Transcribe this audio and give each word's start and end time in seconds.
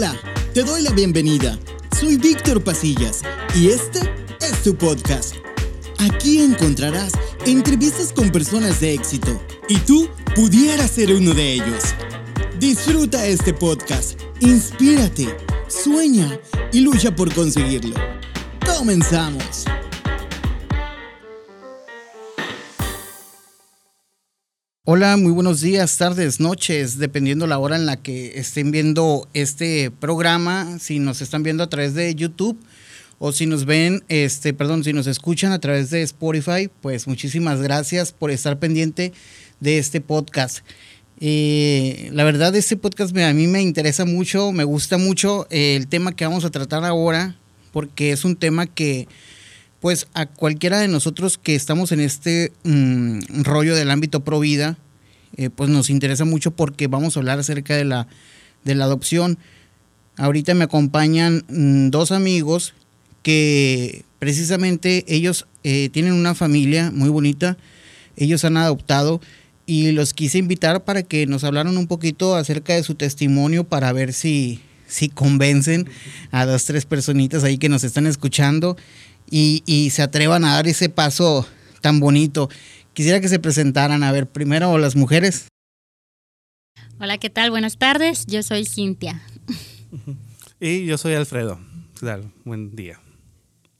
Hola, 0.00 0.18
te 0.54 0.62
doy 0.62 0.80
la 0.80 0.92
bienvenida. 0.92 1.58
Soy 2.00 2.16
Víctor 2.16 2.64
Pasillas 2.64 3.20
y 3.54 3.68
este 3.68 4.00
es 4.40 4.62
tu 4.62 4.74
podcast. 4.74 5.34
Aquí 5.98 6.40
encontrarás 6.40 7.12
entrevistas 7.44 8.10
con 8.10 8.30
personas 8.30 8.80
de 8.80 8.94
éxito 8.94 9.38
y 9.68 9.76
tú 9.80 10.08
pudieras 10.34 10.92
ser 10.92 11.12
uno 11.12 11.34
de 11.34 11.52
ellos. 11.52 11.84
Disfruta 12.58 13.26
este 13.26 13.52
podcast, 13.52 14.18
inspírate, 14.40 15.36
sueña 15.68 16.40
y 16.72 16.80
lucha 16.80 17.14
por 17.14 17.30
conseguirlo. 17.34 17.94
Comenzamos. 18.78 19.66
Hola, 24.92 25.16
muy 25.16 25.30
buenos 25.30 25.60
días, 25.60 25.96
tardes, 25.98 26.40
noches, 26.40 26.98
dependiendo 26.98 27.46
la 27.46 27.60
hora 27.60 27.76
en 27.76 27.86
la 27.86 27.96
que 28.02 28.32
estén 28.40 28.72
viendo 28.72 29.28
este 29.34 29.92
programa, 29.92 30.80
si 30.80 30.98
nos 30.98 31.22
están 31.22 31.44
viendo 31.44 31.62
a 31.62 31.68
través 31.68 31.94
de 31.94 32.12
YouTube 32.16 32.58
o 33.20 33.30
si 33.30 33.46
nos 33.46 33.66
ven, 33.66 34.02
este, 34.08 34.52
perdón, 34.52 34.82
si 34.82 34.92
nos 34.92 35.06
escuchan 35.06 35.52
a 35.52 35.60
través 35.60 35.90
de 35.90 36.02
Spotify, 36.02 36.68
pues 36.80 37.06
muchísimas 37.06 37.62
gracias 37.62 38.10
por 38.10 38.32
estar 38.32 38.58
pendiente 38.58 39.12
de 39.60 39.78
este 39.78 40.00
podcast. 40.00 40.58
Eh, 41.20 42.10
la 42.12 42.24
verdad, 42.24 42.52
este 42.56 42.76
podcast 42.76 43.16
a 43.16 43.32
mí 43.32 43.46
me 43.46 43.62
interesa 43.62 44.04
mucho, 44.04 44.50
me 44.50 44.64
gusta 44.64 44.98
mucho 44.98 45.46
eh, 45.50 45.76
el 45.76 45.86
tema 45.86 46.16
que 46.16 46.24
vamos 46.24 46.44
a 46.44 46.50
tratar 46.50 46.84
ahora, 46.84 47.36
porque 47.70 48.10
es 48.10 48.24
un 48.24 48.34
tema 48.34 48.66
que, 48.66 49.06
pues, 49.78 50.08
a 50.14 50.26
cualquiera 50.26 50.80
de 50.80 50.88
nosotros 50.88 51.38
que 51.38 51.54
estamos 51.54 51.92
en 51.92 52.00
este 52.00 52.52
mm, 52.64 53.44
rollo 53.44 53.76
del 53.76 53.92
ámbito 53.92 54.24
pro 54.24 54.40
vida, 54.40 54.76
eh, 55.36 55.50
pues 55.50 55.70
nos 55.70 55.90
interesa 55.90 56.24
mucho 56.24 56.50
porque 56.50 56.86
vamos 56.86 57.16
a 57.16 57.20
hablar 57.20 57.38
acerca 57.38 57.76
de 57.76 57.84
la, 57.84 58.06
de 58.64 58.74
la 58.74 58.84
adopción. 58.84 59.38
Ahorita 60.16 60.54
me 60.54 60.64
acompañan 60.64 61.44
mm, 61.48 61.90
dos 61.90 62.12
amigos 62.12 62.74
que 63.22 64.04
precisamente 64.18 65.04
ellos 65.08 65.46
tienen 65.62 66.14
una 66.14 66.34
familia 66.34 66.90
muy 66.90 67.10
bonita, 67.10 67.58
ellos 68.16 68.46
han 68.46 68.56
adoptado 68.56 69.20
y 69.70 69.92
los 69.92 70.14
quise 70.14 70.38
invitar 70.38 70.82
para 70.82 71.04
que 71.04 71.26
nos 71.26 71.44
hablaran 71.44 71.78
un 71.78 71.86
poquito 71.86 72.34
acerca 72.34 72.74
de 72.74 72.82
su 72.82 72.96
testimonio 72.96 73.62
para 73.62 73.92
ver 73.92 74.12
si, 74.12 74.60
si 74.88 75.08
convencen 75.08 75.88
a 76.32 76.44
dos, 76.44 76.64
tres 76.64 76.86
personitas 76.86 77.44
ahí 77.44 77.56
que 77.56 77.68
nos 77.68 77.84
están 77.84 78.08
escuchando 78.08 78.76
y, 79.30 79.62
y 79.66 79.90
se 79.90 80.02
atrevan 80.02 80.44
a 80.44 80.54
dar 80.54 80.66
ese 80.66 80.88
paso 80.88 81.46
tan 81.80 82.00
bonito. 82.00 82.50
Quisiera 82.92 83.20
que 83.20 83.28
se 83.28 83.38
presentaran, 83.38 84.02
a 84.02 84.12
ver, 84.12 84.28
primero 84.28 84.76
las 84.78 84.96
mujeres. 84.96 85.46
Hola, 86.98 87.18
¿qué 87.18 87.30
tal? 87.30 87.50
Buenas 87.50 87.78
tardes, 87.78 88.26
yo 88.26 88.42
soy 88.42 88.66
Cintia. 88.66 89.22
Y 90.60 90.84
yo 90.84 90.98
soy 90.98 91.14
Alfredo. 91.14 91.58
Claro, 91.98 92.30
buen 92.44 92.76
día. 92.76 93.00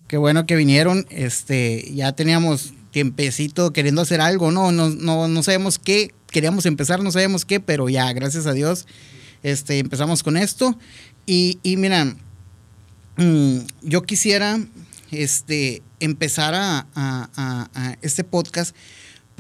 Qué 0.07 0.17
bueno 0.17 0.47
que 0.47 0.57
vinieron. 0.57 1.07
Este, 1.11 1.93
ya 1.93 2.13
teníamos 2.13 2.73
tiempecito 2.91 3.73
queriendo 3.73 4.01
hacer 4.01 4.21
algo, 4.21 4.51
¿no? 4.51 4.73
No, 4.73 4.89
no, 4.89 5.29
no 5.29 5.43
sabemos 5.43 5.79
qué, 5.79 6.15
queríamos 6.31 6.65
empezar, 6.65 7.03
no 7.03 7.11
sabemos 7.11 7.45
qué, 7.45 7.61
pero 7.61 7.89
ya, 7.89 8.11
gracias 8.13 8.47
a 8.47 8.53
Dios, 8.53 8.87
este, 9.43 9.79
empezamos 9.79 10.23
con 10.23 10.37
esto. 10.37 10.79
Y, 11.27 11.59
y 11.63 11.77
mira, 11.77 12.17
mm, 13.17 13.59
yo 13.83 14.03
quisiera 14.03 14.59
este, 15.11 15.83
empezar 15.99 16.55
a, 16.55 16.87
a, 16.95 17.69
a, 17.75 17.97
este 18.01 18.25
podcast 18.25 18.75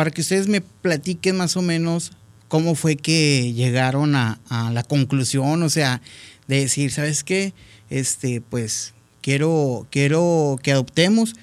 para 0.00 0.10
que 0.10 0.22
ustedes 0.22 0.48
me 0.48 0.62
platiquen 0.62 1.36
más 1.36 1.58
o 1.58 1.60
menos 1.60 2.12
cómo 2.48 2.74
fue 2.74 2.96
que 2.96 3.52
llegaron 3.52 4.14
a, 4.14 4.40
la 4.72 4.82
conclusión, 4.82 5.62
o 5.62 5.68
sea, 5.68 6.00
de 6.48 6.60
decir, 6.60 6.90
¿sabes 6.90 7.22
qué? 7.22 7.52
Este, 7.90 8.40
pues 8.40 8.94
quiero, 9.20 9.86
quiero 9.90 10.58
que 10.62 10.72
adoptemos, 10.72 11.34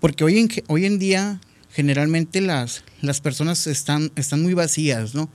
porque 0.00 0.24
hoy 0.24 0.40
en, 0.40 0.48
hoy 0.66 0.86
en 0.86 0.98
día 0.98 1.40
generalmente 1.70 2.40
las, 2.40 2.82
las 3.00 3.20
personas 3.20 3.68
están, 3.68 4.10
están 4.16 4.42
muy 4.42 4.54
vacías, 4.54 5.14
¿no? 5.14 5.30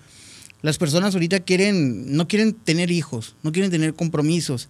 Las 0.61 0.77
personas 0.77 1.13
ahorita 1.13 1.39
quieren, 1.39 2.17
no 2.17 2.27
quieren 2.27 2.51
tener 2.51 2.91
hijos, 2.91 3.37
no 3.41 3.53
quieren 3.53 3.71
tener 3.71 3.93
compromisos. 3.93 4.67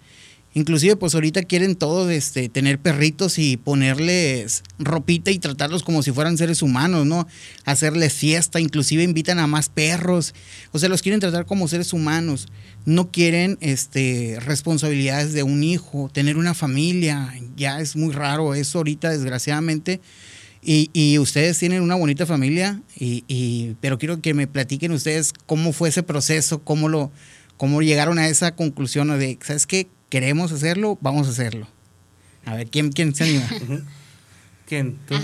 Inclusive, 0.56 0.96
pues 0.96 1.14
ahorita 1.14 1.42
quieren 1.42 1.76
todos 1.76 2.10
este, 2.10 2.48
tener 2.48 2.78
perritos 2.78 3.38
y 3.38 3.58
ponerles 3.58 4.62
ropita 4.78 5.30
y 5.30 5.38
tratarlos 5.38 5.82
como 5.82 6.02
si 6.02 6.12
fueran 6.12 6.38
seres 6.38 6.62
humanos, 6.62 7.04
¿no? 7.04 7.28
Hacerles 7.66 8.14
fiesta, 8.14 8.58
inclusive 8.58 9.02
invitan 9.02 9.38
a 9.38 9.46
más 9.46 9.68
perros. 9.68 10.34
O 10.72 10.78
sea, 10.78 10.88
los 10.88 11.02
quieren 11.02 11.20
tratar 11.20 11.44
como 11.44 11.68
seres 11.68 11.92
humanos. 11.92 12.48
No 12.86 13.10
quieren 13.10 13.58
este, 13.60 14.38
responsabilidades 14.40 15.34
de 15.34 15.42
un 15.42 15.62
hijo, 15.62 16.08
tener 16.10 16.38
una 16.38 16.54
familia. 16.54 17.34
Ya 17.54 17.78
es 17.80 17.94
muy 17.94 18.14
raro 18.14 18.54
eso 18.54 18.78
ahorita, 18.78 19.10
desgraciadamente. 19.10 20.00
Y, 20.62 21.18
ustedes 21.18 21.58
tienen 21.58 21.82
una 21.82 21.96
bonita 21.96 22.24
familia, 22.24 22.80
y, 22.98 23.74
pero 23.82 23.98
quiero 23.98 24.22
que 24.22 24.32
me 24.32 24.46
platiquen 24.46 24.92
ustedes 24.92 25.34
cómo 25.44 25.74
fue 25.74 25.90
ese 25.90 26.02
proceso, 26.02 26.62
cómo, 26.62 26.88
lo, 26.88 27.12
cómo 27.58 27.82
llegaron 27.82 28.18
a 28.18 28.26
esa 28.28 28.56
conclusión 28.56 29.16
de, 29.18 29.38
¿sabes 29.42 29.66
qué? 29.66 29.86
Queremos 30.16 30.50
hacerlo, 30.50 30.96
vamos 31.02 31.26
a 31.26 31.30
hacerlo. 31.30 31.68
A 32.46 32.54
ver, 32.54 32.68
¿quién, 32.68 32.90
quién 32.90 33.14
se 33.14 33.24
anima? 33.24 33.46
¿Quién? 34.66 34.96
¿Tú? 35.06 35.14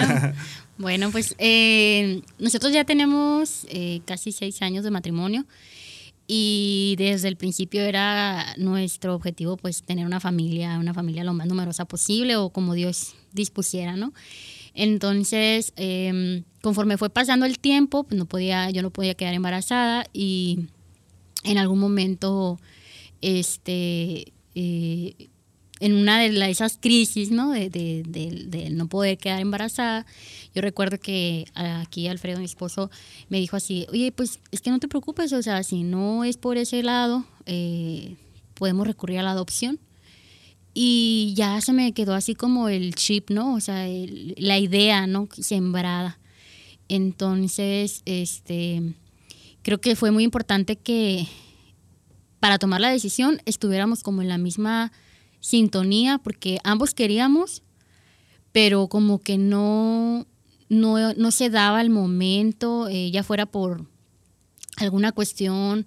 bueno, 0.78 1.10
pues 1.10 1.34
eh, 1.38 2.22
nosotros 2.38 2.72
ya 2.72 2.84
tenemos 2.84 3.66
eh, 3.68 4.00
casi 4.04 4.30
seis 4.30 4.62
años 4.62 4.84
de 4.84 4.92
matrimonio 4.92 5.44
y 6.28 6.94
desde 6.98 7.26
el 7.26 7.34
principio 7.34 7.82
era 7.82 8.54
nuestro 8.58 9.16
objetivo 9.16 9.56
pues 9.56 9.82
tener 9.82 10.06
una 10.06 10.20
familia, 10.20 10.78
una 10.78 10.94
familia 10.94 11.24
lo 11.24 11.34
más 11.34 11.48
numerosa 11.48 11.84
posible 11.84 12.36
o 12.36 12.50
como 12.50 12.74
Dios 12.74 13.16
dispusiera, 13.32 13.96
¿no? 13.96 14.12
Entonces, 14.72 15.72
em, 15.74 16.44
conforme 16.60 16.96
fue 16.96 17.10
pasando 17.10 17.44
el 17.44 17.58
tiempo, 17.58 18.04
pues 18.04 18.16
no 18.16 18.26
podía, 18.26 18.70
yo 18.70 18.82
no 18.82 18.90
podía 18.90 19.14
quedar 19.14 19.34
embarazada 19.34 20.06
y 20.12 20.68
en 21.42 21.58
algún 21.58 21.80
momento, 21.80 22.60
este, 23.22 24.32
eh, 24.54 25.30
en 25.80 25.94
una 25.94 26.20
de 26.20 26.50
esas 26.50 26.78
crisis, 26.80 27.32
¿no? 27.32 27.50
De, 27.50 27.68
de, 27.70 28.70
no 28.70 28.88
poder 28.88 29.18
quedar 29.18 29.40
embarazada, 29.40 30.06
yo 30.54 30.62
recuerdo 30.62 30.98
que 30.98 31.46
aquí 31.54 32.06
Alfredo, 32.06 32.38
mi 32.38 32.44
esposo, 32.44 32.88
me 33.28 33.38
dijo 33.38 33.56
así, 33.56 33.86
oye, 33.90 34.12
pues 34.12 34.38
es 34.52 34.60
que 34.60 34.70
no 34.70 34.78
te 34.78 34.86
preocupes, 34.86 35.32
o 35.32 35.42
sea, 35.42 35.64
si 35.64 35.82
no 35.82 36.22
es 36.22 36.36
por 36.36 36.56
ese 36.56 36.84
lado, 36.84 37.24
eh, 37.46 38.14
podemos 38.54 38.86
recurrir 38.86 39.18
a 39.18 39.22
la 39.24 39.32
adopción. 39.32 39.80
Y 40.72 41.34
ya 41.36 41.60
se 41.60 41.72
me 41.72 41.92
quedó 41.92 42.14
así 42.14 42.34
como 42.34 42.68
el 42.68 42.94
chip, 42.94 43.30
¿no? 43.30 43.54
O 43.54 43.60
sea, 43.60 43.86
la 44.36 44.58
idea, 44.58 45.06
¿no? 45.06 45.28
Sembrada. 45.32 46.18
Entonces, 46.88 48.02
este, 48.06 48.94
creo 49.62 49.80
que 49.80 49.96
fue 49.96 50.12
muy 50.12 50.24
importante 50.24 50.76
que 50.76 51.26
para 52.42 52.58
tomar 52.58 52.80
la 52.80 52.90
decisión 52.90 53.40
estuviéramos 53.44 54.02
como 54.02 54.20
en 54.20 54.28
la 54.28 54.36
misma 54.36 54.90
sintonía, 55.38 56.18
porque 56.18 56.58
ambos 56.64 56.92
queríamos, 56.92 57.62
pero 58.50 58.88
como 58.88 59.20
que 59.20 59.38
no, 59.38 60.26
no, 60.68 61.14
no 61.14 61.30
se 61.30 61.50
daba 61.50 61.80
el 61.80 61.90
momento, 61.90 62.88
eh, 62.88 63.12
ya 63.12 63.22
fuera 63.22 63.46
por 63.46 63.86
alguna 64.76 65.12
cuestión 65.12 65.86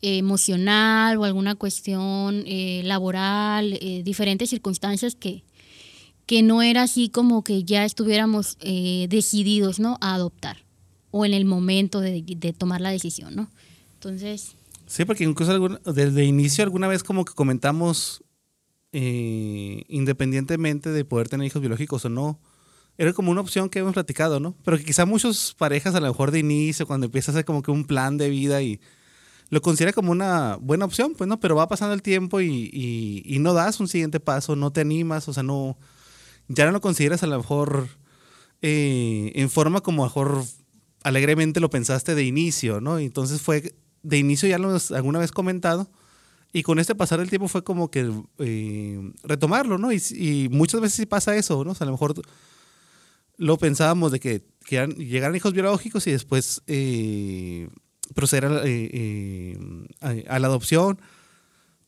emocional 0.00 1.18
o 1.18 1.24
alguna 1.24 1.56
cuestión 1.56 2.42
eh, 2.46 2.80
laboral, 2.86 3.74
eh, 3.74 4.00
diferentes 4.02 4.48
circunstancias 4.48 5.14
que, 5.14 5.44
que 6.24 6.42
no 6.42 6.62
era 6.62 6.84
así 6.84 7.10
como 7.10 7.44
que 7.44 7.64
ya 7.64 7.84
estuviéramos 7.84 8.56
eh, 8.60 9.08
decididos 9.10 9.78
¿no? 9.78 9.98
a 10.00 10.14
adoptar 10.14 10.56
o 11.10 11.26
en 11.26 11.34
el 11.34 11.44
momento 11.44 12.00
de, 12.00 12.22
tomar 12.56 12.80
la 12.80 12.92
decisión. 12.92 13.36
¿no? 13.36 13.50
Entonces... 13.96 14.54
Sí, 14.92 15.06
porque 15.06 15.24
incluso 15.24 15.58
desde 15.86 16.22
inicio 16.22 16.62
alguna 16.62 16.86
vez 16.86 17.02
como 17.02 17.24
que 17.24 17.32
comentamos, 17.32 18.22
independientemente 18.92 20.90
de 20.90 21.06
poder 21.06 21.30
tener 21.30 21.46
hijos 21.46 21.62
biológicos 21.62 22.04
o 22.04 22.10
no, 22.10 22.38
era 22.98 23.14
como 23.14 23.30
una 23.30 23.40
opción 23.40 23.70
que 23.70 23.78
hemos 23.78 23.94
platicado, 23.94 24.38
¿no? 24.38 24.54
Pero 24.62 24.76
que 24.76 24.84
quizá 24.84 25.06
muchas 25.06 25.54
parejas 25.56 25.94
a 25.94 26.00
lo 26.00 26.08
mejor 26.08 26.30
de 26.30 26.40
inicio, 26.40 26.86
cuando 26.86 27.06
empieza 27.06 27.30
a 27.30 27.32
hacer 27.32 27.46
como 27.46 27.62
que 27.62 27.70
un 27.70 27.86
plan 27.86 28.18
de 28.18 28.28
vida 28.28 28.60
y 28.60 28.82
lo 29.48 29.62
considera 29.62 29.94
como 29.94 30.12
una 30.12 30.58
buena 30.60 30.84
opción, 30.84 31.14
pues 31.16 31.26
no, 31.26 31.40
pero 31.40 31.56
va 31.56 31.68
pasando 31.68 31.94
el 31.94 32.02
tiempo 32.02 32.42
y, 32.42 33.38
no 33.40 33.54
das 33.54 33.80
un 33.80 33.88
siguiente 33.88 34.20
paso, 34.20 34.56
no 34.56 34.72
te 34.72 34.82
animas, 34.82 35.26
o 35.26 35.32
sea, 35.32 35.42
no, 35.42 35.78
ya 36.48 36.66
no 36.66 36.72
lo 36.72 36.82
consideras 36.82 37.22
a 37.22 37.28
lo 37.28 37.38
mejor 37.38 37.88
eh, 38.60 39.32
en 39.36 39.48
forma 39.48 39.80
como 39.80 40.02
a 40.02 40.08
lo 40.08 40.10
mejor 40.10 40.44
alegremente 41.02 41.60
lo 41.60 41.70
pensaste 41.70 42.14
de 42.14 42.24
inicio, 42.24 42.82
¿no? 42.82 42.98
entonces 42.98 43.40
fue, 43.40 43.74
de 44.02 44.18
inicio 44.18 44.48
ya 44.48 44.58
lo 44.58 44.70
hemos 44.70 44.90
alguna 44.92 45.18
vez 45.18 45.32
comentado, 45.32 45.90
y 46.52 46.62
con 46.62 46.78
este 46.78 46.94
pasar 46.94 47.18
del 47.18 47.30
tiempo 47.30 47.48
fue 47.48 47.64
como 47.64 47.90
que 47.90 48.10
eh, 48.38 49.12
retomarlo, 49.22 49.78
¿no? 49.78 49.90
Y, 49.92 50.48
muchas 50.50 50.80
veces 50.80 50.96
sí 50.96 51.06
pasa 51.06 51.34
eso, 51.36 51.64
¿no? 51.64 51.70
O 51.70 51.74
sea, 51.74 51.84
a 51.84 51.86
lo 51.86 51.92
mejor 51.92 52.14
lo 53.38 53.56
pensábamos 53.56 54.12
de 54.12 54.20
que, 54.20 54.44
que 54.66 54.86
llegaran 54.98 55.34
hijos 55.34 55.54
biológicos 55.54 56.06
y 56.06 56.12
después 56.12 56.62
eh, 56.66 57.68
proceder 58.14 58.44
eh, 58.64 59.56
eh, 60.02 60.24
a, 60.28 60.38
la 60.38 60.46
adopción, 60.46 61.00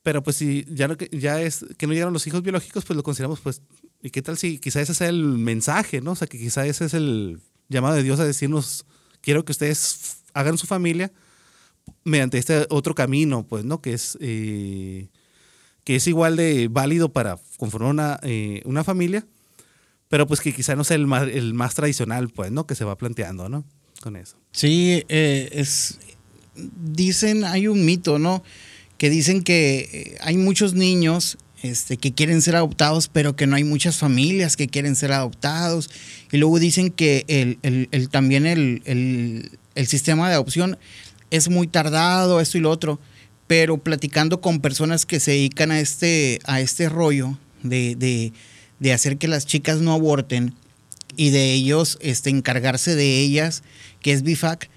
Pero 0.03 0.23
pues 0.23 0.37
si 0.37 0.65
ya, 0.69 0.89
no, 0.89 0.97
ya 1.13 1.41
es 1.43 1.65
que 1.77 1.87
no 1.87 1.93
llegaron 1.93 2.13
los 2.13 2.27
hijos 2.27 2.43
biológicos, 2.43 2.85
pues 2.85 2.97
lo 2.97 3.03
consideramos 3.03 3.41
pues, 3.41 3.63
¿y 4.03 4.11
qué 4.11 4.23
tal 4.23 4.39
si 4.39 4.59
quizá 4.59 4.81
ese 4.81 4.95
sea 4.95 5.09
el 5.09 5.23
mensaje, 5.23 6.01
¿no? 6.01 6.13
O 6.13 6.17
sea, 6.17 6.27
que 6.27 6.39
quizá 6.39 6.67
ese 6.67 6.87
es 6.87 6.95
el 6.95 7.41
llamado 7.69 7.97
de 7.97 8.03
Dios 8.03 8.21
a 8.21 8.25
decirnos, 8.25 8.87
quiero 9.21 9.45
que 9.45 9.53
ustedes 9.53 10.23
hagan 10.33 10.59
su 10.59 10.67
familia 10.67 11.13
mediante 12.05 12.39
este 12.39 12.67
otro 12.71 12.95
camino, 12.95 13.47
pues, 13.47 13.65
¿no? 13.65 13.81
Que 13.81 13.95
es, 13.95 14.17
eh, 14.21 15.09
que 15.85 15.97
es 15.97 16.07
igual 16.07 16.37
de 16.37 16.69
válido 16.69 17.11
para 17.11 17.39
conformar 17.57 17.91
una, 17.91 18.21
eh, 18.23 18.63
una 18.65 18.85
familia, 18.85 19.27
pero 20.09 20.27
pues 20.27 20.41
que 20.41 20.53
quizá 20.53 20.77
no 20.77 20.85
sea 20.85 20.97
el 20.97 21.07
más, 21.07 21.29
el 21.29 21.55
más 21.55 21.75
tradicional, 21.75 22.29
pues, 22.29 22.53
¿no? 22.53 22.67
Que 22.67 22.75
se 22.75 22.85
va 22.85 22.97
planteando, 22.97 23.49
¿no? 23.49 23.65
Con 24.03 24.17
eso. 24.17 24.37
Sí, 24.53 25.05
eh, 25.09 25.49
es, 25.53 25.99
dicen, 26.55 27.45
hay 27.45 27.69
un 27.69 27.85
mito, 27.85 28.19
¿no? 28.19 28.43
Que 28.99 29.11
dicen 29.11 29.43
que 29.43 30.17
hay 30.21 30.37
muchos 30.37 30.75
niños 30.75 31.39
este, 31.65 31.97
que 31.97 32.13
quieren 32.13 32.43
ser 32.43 32.57
adoptados, 32.57 33.09
pero 33.09 33.37
que 33.37 33.47
no 33.47 33.57
hay 33.57 33.65
muchas 33.65 33.97
familias 33.97 34.55
que 34.55 34.69
quieren 34.69 34.97
ser 34.97 35.13
adoptados. 35.13 35.91
Y 36.31 36.37
luego 36.37 36.59
dicen 36.59 36.91
que 36.91 37.25
el, 37.27 37.59
el, 37.63 37.89
el 37.91 38.11
también 38.11 38.45
el, 38.45 38.83
el, 38.85 39.87
sistema 39.87 40.29
de 40.29 40.35
adopción 40.35 40.77
es 41.37 41.49
muy 41.49 41.67
tardado, 41.67 42.41
esto 42.41 42.59
y 42.59 42.61
lo 42.61 42.71
otro. 42.71 43.01
Pero 43.47 43.79
platicando 43.79 44.41
con 44.41 44.61
personas 44.61 45.05
que 45.05 45.21
se 45.21 45.33
dedican 45.33 45.71
a 45.71 45.81
este, 45.81 46.39
a 46.45 46.61
este 46.61 46.89
rollo 46.89 47.37
de, 47.63 47.97
de, 47.97 48.33
de 48.79 48.93
hacer 48.93 49.19
que 49.19 49.29
las 49.29 49.45
chicas 49.47 49.81
no 49.81 49.93
aborten 49.93 50.55
y 51.17 51.31
de 51.31 51.53
ellos 51.53 51.99
este, 52.01 52.31
encargarse 52.31 52.95
de 52.95 53.21
ellas, 53.21 53.63
que 54.01 54.13
es 54.13 54.23
BIFAC, 54.23 54.71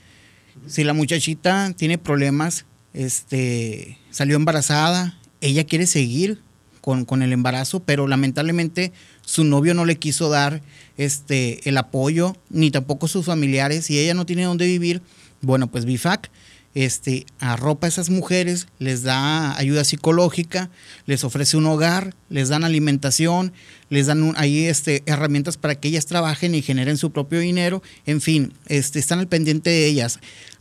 si 0.68 0.84
la 0.84 0.94
muchachita 0.94 1.74
tiene 1.78 1.98
problemas, 1.98 2.66
este, 2.94 3.98
salió 4.12 4.36
embarazada, 4.36 5.18
ella 5.40 5.64
quiere 5.64 5.88
seguir 5.88 6.42
con, 6.82 7.06
con, 7.06 7.22
el 7.22 7.34
embarazo, 7.34 7.82
pero 7.82 8.08
lamentablemente 8.08 8.92
su 9.22 9.44
novio 9.44 9.74
no 9.74 9.86
le 9.86 9.98
quiso 9.98 10.30
dar 10.30 10.62
este, 10.98 11.68
el 11.70 11.78
apoyo, 11.78 12.36
ni 12.50 12.72
tampoco 12.72 13.08
sus 13.08 13.26
familiares, 13.26 13.90
y 13.90 14.00
ella 14.00 14.14
no 14.14 14.26
tiene 14.26 14.44
dónde 14.44 14.66
vivir, 14.66 15.02
bueno, 15.42 15.68
pues 15.68 15.86
BIFAC 15.86 16.30
este, 16.76 17.26
arropa 17.40 17.88
a 17.88 17.90
esas 17.90 18.10
mujeres, 18.10 18.68
les 18.80 19.02
da 19.02 19.58
ayuda 19.58 19.84
psicológica, 19.84 20.70
les 21.06 21.24
ofrece 21.24 21.58
un 21.58 21.66
hogar, 21.66 22.14
les 22.30 22.50
dan 22.50 22.64
alimentación, 22.64 23.54
les 23.90 24.08
dan 24.08 24.34
ahí 24.38 24.66
este, 24.66 25.04
herramientas 25.06 25.58
para 25.58 25.76
que 25.76 25.88
ellas 25.88 26.06
trabajen 26.06 26.54
y 26.54 26.62
generen 26.62 26.98
su 26.98 27.12
propio 27.12 27.40
dinero, 27.40 27.82
en 28.06 28.22
fin, 28.22 28.54
este, 28.68 29.00
están 29.00 29.20
al 29.20 29.28
pendiente 29.28 29.70
de 29.70 29.88
ellas. 29.88 30.20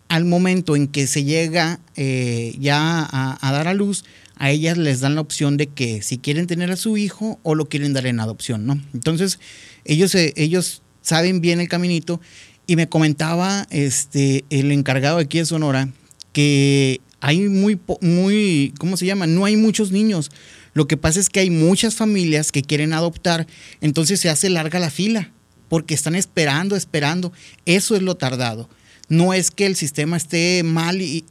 Al 0.08 0.25
momento 0.25 0.76
en 0.76 0.87
que 0.87 1.06
se 1.06 1.25
llega 1.25 1.81
eh, 1.97 2.55
ya 2.59 3.09
a, 3.11 3.52
dar 3.52 3.69
a 3.69 3.75
luz, 3.75 4.05
a 4.37 4.50
ellas 4.50 4.79
les 4.79 5.00
dan 5.00 5.17
la 5.17 5.20
opción 5.20 5.56
de 5.56 5.67
que 5.67 6.00
si 6.02 6.19
quieren 6.19 6.47
tener 6.47 6.70
a 6.70 6.76
su 6.76 6.97
hijo 6.97 7.41
o 7.43 7.55
lo 7.55 7.69
quieren 7.69 7.93
dar 7.93 8.06
en 8.06 8.20
adopción, 8.20 8.67
¿no? 8.67 8.81
Entonces, 8.94 9.41
ellos, 9.85 10.14
ellos 10.14 10.82
saben 11.06 11.41
bien 11.41 11.61
el 11.61 11.69
caminito 11.69 12.20
y 12.66 12.76
me 12.76 12.88
comentaba 12.88 13.66
este, 13.70 14.44
el 14.50 14.72
encargado 14.72 15.18
aquí 15.18 15.38
de 15.38 15.46
Sonora 15.46 15.88
que 16.32 17.00
hay 17.20 17.48
muy, 17.48 17.80
muy, 18.00 18.74
¿cómo 18.78 18.96
se 18.96 19.06
llama? 19.06 19.26
No 19.26 19.44
hay 19.44 19.56
muchos 19.56 19.90
niños. 19.90 20.30
Lo 20.74 20.86
que 20.86 20.96
pasa 20.96 21.18
es 21.18 21.30
que 21.30 21.40
hay 21.40 21.50
muchas 21.50 21.94
familias 21.94 22.52
que 22.52 22.62
quieren 22.62 22.92
adoptar, 22.92 23.46
entonces 23.80 24.20
se 24.20 24.28
hace 24.28 24.50
larga 24.50 24.78
la 24.78 24.90
fila, 24.90 25.32
porque 25.68 25.94
están 25.94 26.14
esperando, 26.14 26.76
esperando. 26.76 27.32
Eso 27.64 27.96
es 27.96 28.02
lo 28.02 28.16
tardado. 28.16 28.68
No 29.08 29.32
es 29.32 29.50
que 29.50 29.66
el 29.66 29.76
sistema 29.76 30.16
esté 30.16 30.62
mal 30.62 31.00
y, 31.00 31.24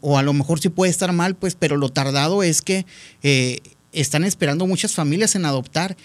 o 0.00 0.18
a 0.18 0.22
lo 0.22 0.32
mejor 0.32 0.58
sí 0.58 0.70
puede 0.70 0.90
estar 0.90 1.12
mal, 1.12 1.36
pues, 1.36 1.54
pero 1.54 1.76
lo 1.76 1.90
tardado 1.90 2.42
es 2.42 2.62
que 2.62 2.86
eh, 3.22 3.60
están 3.92 4.24
esperando 4.24 4.66
muchas 4.66 4.94
familias 4.94 5.36
en 5.36 5.44
adoptar. 5.44 5.96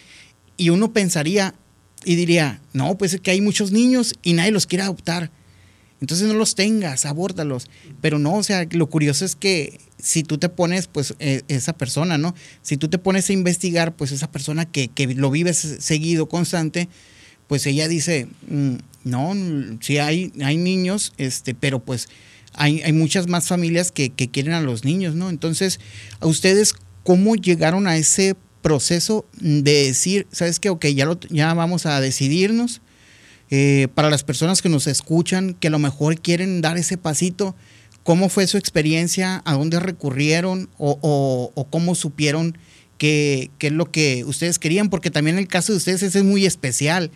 Y 0.57 0.69
uno 0.69 0.93
pensaría 0.93 1.55
y 2.05 2.15
diría, 2.15 2.61
no, 2.73 2.97
pues 2.97 3.13
es 3.13 3.21
que 3.21 3.31
hay 3.31 3.41
muchos 3.41 3.71
niños 3.71 4.13
y 4.23 4.33
nadie 4.33 4.51
los 4.51 4.67
quiere 4.67 4.83
adoptar. 4.83 5.31
Entonces 6.01 6.27
no 6.27 6.35
los 6.35 6.55
tengas, 6.55 7.05
abórdalos. 7.05 7.67
Pero 8.01 8.19
no, 8.19 8.35
o 8.35 8.43
sea, 8.43 8.67
lo 8.71 8.87
curioso 8.87 9.25
es 9.25 9.35
que 9.35 9.79
si 9.97 10.23
tú 10.23 10.37
te 10.37 10.49
pones, 10.49 10.87
pues 10.87 11.15
e, 11.19 11.41
esa 11.47 11.73
persona, 11.73 12.17
¿no? 12.17 12.35
Si 12.61 12.77
tú 12.77 12.89
te 12.89 12.97
pones 12.97 13.29
a 13.29 13.33
investigar, 13.33 13.95
pues 13.95 14.11
esa 14.11 14.31
persona 14.31 14.65
que, 14.65 14.89
lo 15.15 15.31
vives 15.31 15.77
seguido, 15.79 16.27
constante, 16.27 16.89
pues 17.47 17.65
ella 17.65 17.87
dice, 17.87 18.27
mm, 18.47 18.75
no, 19.03 19.33
sí 19.79 19.97
hay, 19.97 20.31
hay 20.43 20.57
niños, 20.57 21.13
este, 21.17 21.55
pero 21.55 21.79
pues 21.79 22.07
hay, 22.53 22.81
hay 22.81 22.93
muchas 22.93 23.27
más 23.27 23.47
familias 23.47 23.91
que, 23.91 24.11
quieren 24.11 24.53
a 24.53 24.61
los 24.61 24.83
niños, 24.83 25.15
¿no? 25.15 25.29
Entonces, 25.29 25.79
a 26.19 26.27
ustedes, 26.27 26.75
¿cómo 27.03 27.35
llegaron 27.35 27.87
a 27.87 27.97
ese 27.97 28.35
proceso 28.65 29.27
de 29.39 29.83
decir, 29.83 30.25
sabes 30.31 30.59
qué, 30.59 30.71
ok, 30.71 30.87
ya, 30.87 31.05
lo, 31.05 31.19
ya 31.29 31.53
vamos 31.53 31.85
a 31.85 32.01
decidirnos? 32.01 32.81
Eh, 33.51 33.89
para 33.93 34.09
las 34.09 34.23
personas 34.23 34.63
que 34.63 34.69
nos 34.69 34.87
escuchan, 34.87 35.53
que 35.53 35.67
a 35.67 35.69
lo 35.69 35.77
mejor 35.77 36.19
quieren 36.19 36.61
dar 36.61 36.75
ese 36.75 36.97
pasito, 36.97 37.55
¿cómo 38.01 38.27
fue 38.27 38.47
su 38.47 38.57
experiencia? 38.57 39.43
¿A 39.45 39.53
dónde 39.53 39.79
recurrieron? 39.79 40.67
¿O, 40.79 40.97
o 41.53 41.67
cómo 41.69 41.93
supieron 41.93 42.57
qué, 42.97 43.51
qué, 43.59 43.67
es 43.67 43.73
lo 43.73 43.91
que 43.91 44.23
ustedes 44.25 44.57
querían? 44.57 44.89
Porque 44.89 45.11
también 45.11 45.37
el 45.37 45.47
caso 45.47 45.71
de 45.71 45.77
ustedes 45.77 46.01
es 46.01 46.23
muy 46.23 46.47
especial 46.47 47.11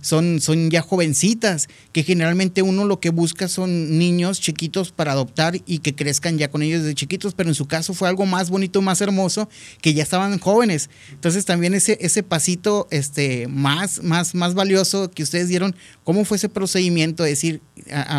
son, 0.00 0.40
son 0.40 0.70
ya 0.70 0.82
jovencitas, 0.82 1.68
que 1.92 2.02
generalmente 2.02 2.62
uno 2.62 2.84
lo 2.84 3.00
que 3.00 3.10
busca 3.10 3.48
son 3.48 3.98
niños 3.98 4.40
chiquitos 4.40 4.92
para 4.92 5.12
adoptar 5.12 5.60
y 5.66 5.78
que 5.78 5.94
crezcan 5.94 6.38
ya 6.38 6.50
con 6.50 6.62
ellos 6.62 6.82
desde 6.82 6.94
chiquitos, 6.94 7.34
pero 7.34 7.48
en 7.48 7.54
su 7.54 7.66
caso 7.66 7.94
fue 7.94 8.08
algo 8.08 8.26
más 8.26 8.50
bonito, 8.50 8.82
más 8.82 9.00
hermoso, 9.00 9.48
que 9.80 9.94
ya 9.94 10.02
estaban 10.02 10.38
jóvenes. 10.38 10.90
Entonces 11.12 11.44
también 11.44 11.74
ese, 11.74 11.98
ese 12.00 12.22
pasito 12.22 12.88
este, 12.90 13.46
más, 13.48 14.02
más, 14.02 14.34
más 14.34 14.54
valioso 14.54 15.10
que 15.10 15.22
ustedes 15.22 15.48
dieron, 15.48 15.76
¿cómo 16.04 16.24
fue 16.24 16.36
ese 16.36 16.48
procedimiento 16.48 17.22
de 17.22 17.30
decir, 17.30 17.60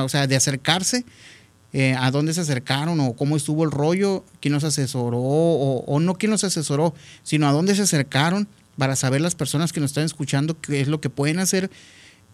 o 0.04 0.10
sea, 0.10 0.28
de 0.28 0.36
acercarse? 0.36 1.06
Eh, 1.74 1.96
a 1.98 2.12
dónde 2.12 2.34
se 2.34 2.42
acercaron 2.42 3.00
o 3.00 3.14
cómo 3.14 3.38
estuvo 3.38 3.64
el 3.64 3.72
rollo, 3.72 4.26
quién 4.42 4.54
nos 4.54 4.66
asesoró 4.66 5.20
o, 5.20 5.86
o 5.86 6.00
no 6.02 6.16
quién 6.16 6.30
nos 6.30 6.44
asesoró, 6.44 6.94
sino 7.24 7.48
a 7.48 7.54
dónde 7.54 7.76
se 7.76 7.84
acercaron 7.84 8.50
para 8.78 8.96
saber 8.96 9.22
las 9.22 9.36
personas 9.36 9.74
que 9.74 9.80
nos 9.80 9.92
están 9.92 10.06
escuchando 10.06 10.60
qué 10.60 10.82
es 10.82 10.88
lo 10.88 11.02
que 11.02 11.10
pueden 11.10 11.40
hacer 11.40 11.70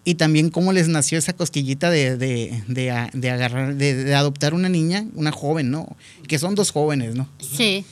y 0.04 0.16
también 0.16 0.50
cómo 0.50 0.72
les 0.72 0.88
nació 0.88 1.18
esa 1.18 1.34
cosquillita 1.34 1.89
de, 1.89 2.16
de, 2.16 2.63
de, 2.68 3.30
agarrar, 3.30 3.75
de, 3.75 4.16
adoptar 4.16 4.54
una 4.54 4.69
niña, 4.69 5.06
una 5.16 5.34
joven, 5.34 5.69
¿no? 5.69 5.98
Que 6.28 6.39
son 6.39 6.56
dos 6.56 6.72
jóvenes, 6.72 7.16
¿no? 7.16 7.28
Sí. 7.39 7.86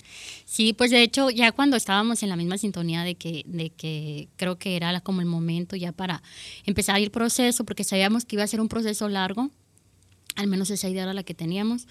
Sí, 0.45 0.71
pues 0.71 0.91
de 0.91 1.01
hecho 1.01 1.29
ya 1.31 1.51
cuando 1.51 1.75
estábamos 1.75 2.24
en 2.24 2.29
la 2.29 2.38
misma 2.38 2.58
sintonía 2.58 3.03
de 3.03 3.15
que, 3.15 3.43
de 3.48 3.72
que 3.72 4.29
creo 4.38 4.58
que 4.58 4.77
era 4.77 5.01
como 5.01 5.20
el 5.20 5.25
momento 5.25 5.75
ya 5.75 5.91
para 5.91 6.24
empezar 6.65 7.01
el 7.01 7.12
proceso, 7.12 7.65
porque 7.65 7.84
sabíamos 7.84 8.24
que 8.24 8.38
iba 8.38 8.43
a 8.43 8.48
ser 8.48 8.62
un 8.62 8.70
proceso 8.70 9.10
largo, 9.10 9.50
al 10.36 10.48
menos 10.48 10.70
esa 10.70 10.88
idea 10.88 11.03
era 11.03 11.13
la 11.13 11.24
que 11.24 11.34
teníamos. 11.34 11.88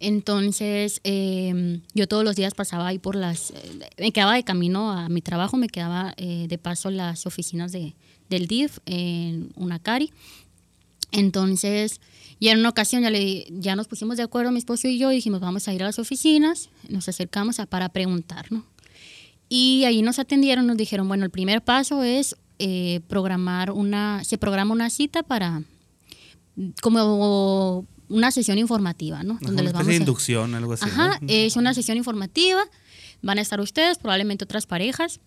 Entonces, 0.00 1.00
em, 1.02 1.80
yo 1.92 2.06
todos 2.06 2.24
los 2.24 2.36
días 2.36 2.54
pasaba 2.54 2.86
ahí 2.86 2.98
por 2.98 3.16
las, 3.16 3.50
eh, 3.50 3.90
me 3.98 4.12
quedaba 4.12 4.34
de 4.34 4.44
camino 4.44 4.92
a 4.92 5.08
mi 5.08 5.22
trabajo, 5.22 5.56
me 5.56 5.68
quedaba 5.68 6.14
eh, 6.16 6.46
de 6.48 6.58
paso 6.58 6.90
las 6.90 7.26
oficinas 7.26 7.72
de, 7.72 7.94
del 8.30 8.46
DIF 8.46 8.78
en 8.86 9.50
Unacari. 9.56 10.12
Entonces, 11.10 12.00
y 12.38 12.48
en 12.48 12.60
una 12.60 12.68
ocasión 12.68 13.02
ya, 13.02 13.10
le, 13.10 13.46
ya 13.50 13.74
nos 13.74 13.88
pusimos 13.88 14.16
de 14.16 14.22
acuerdo, 14.22 14.52
mi 14.52 14.58
esposo 14.58 14.86
y 14.86 14.98
yo, 14.98 15.10
y 15.10 15.16
dijimos, 15.16 15.40
vamos 15.40 15.66
a 15.66 15.74
ir 15.74 15.82
a 15.82 15.86
las 15.86 15.98
oficinas, 15.98 16.70
nos 16.88 17.08
acercamos 17.08 17.58
a, 17.58 17.66
para 17.66 17.88
preguntar, 17.88 18.52
¿no? 18.52 18.64
Y 19.48 19.84
ahí 19.84 20.02
nos 20.02 20.18
atendieron, 20.18 20.66
nos 20.66 20.76
dijeron, 20.76 21.08
bueno, 21.08 21.24
el 21.24 21.30
primer 21.30 21.62
paso 21.62 22.02
es 22.02 22.36
eh, 22.58 23.00
programar 23.08 23.70
una, 23.70 24.22
se 24.22 24.36
programa 24.36 24.74
una 24.74 24.90
cita 24.90 25.22
para, 25.22 25.62
como 26.82 27.86
una 28.08 28.30
sesión 28.30 28.58
informativa, 28.58 29.22
¿no? 29.22 29.38
Donde 29.40 29.62
les 29.62 29.72
vamos 29.72 29.88
a... 29.88 29.94
inducción, 29.94 30.54
algo 30.54 30.72
así. 30.72 30.84
Ajá, 30.84 31.20
es 31.28 31.56
una 31.56 31.74
sesión 31.74 31.96
informativa. 31.96 32.62
Van 33.22 33.38
a 33.38 33.42
estar 33.42 33.60
ustedes, 33.60 33.98
probablemente 33.98 34.44
otras 34.44 34.66
parejas. 34.66 35.20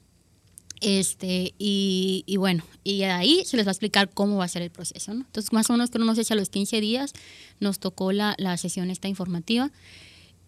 Este, 0.81 1.53
y, 1.59 2.23
y, 2.25 2.37
bueno, 2.37 2.63
y 2.83 3.03
ahí 3.03 3.43
se 3.45 3.55
les 3.55 3.67
va 3.67 3.69
a 3.69 3.73
explicar 3.73 4.09
cómo 4.11 4.37
va 4.37 4.45
a 4.45 4.47
ser 4.47 4.63
el 4.63 4.71
proceso, 4.71 5.13
¿no? 5.13 5.21
Entonces, 5.21 5.53
más 5.53 5.69
o 5.69 5.73
menos, 5.73 5.91
pero 5.91 6.05
no 6.05 6.15
sé 6.15 6.23
si 6.23 6.33
a 6.33 6.35
los 6.35 6.49
15 6.49 6.81
días 6.81 7.13
nos 7.59 7.79
tocó 7.79 8.11
la, 8.11 8.35
la 8.39 8.57
sesión 8.57 8.89
esta 8.89 9.07
informativa. 9.07 9.71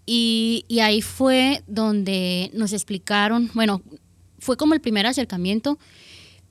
Y, 0.06 0.66
y, 0.68 0.80
ahí 0.80 1.02
fue 1.02 1.64
donde 1.68 2.50
nos 2.54 2.74
explicaron, 2.74 3.52
bueno, 3.54 3.82
fue 4.40 4.58
como 4.58 4.74
el 4.74 4.82
primer 4.82 5.06
acercamiento 5.06 5.78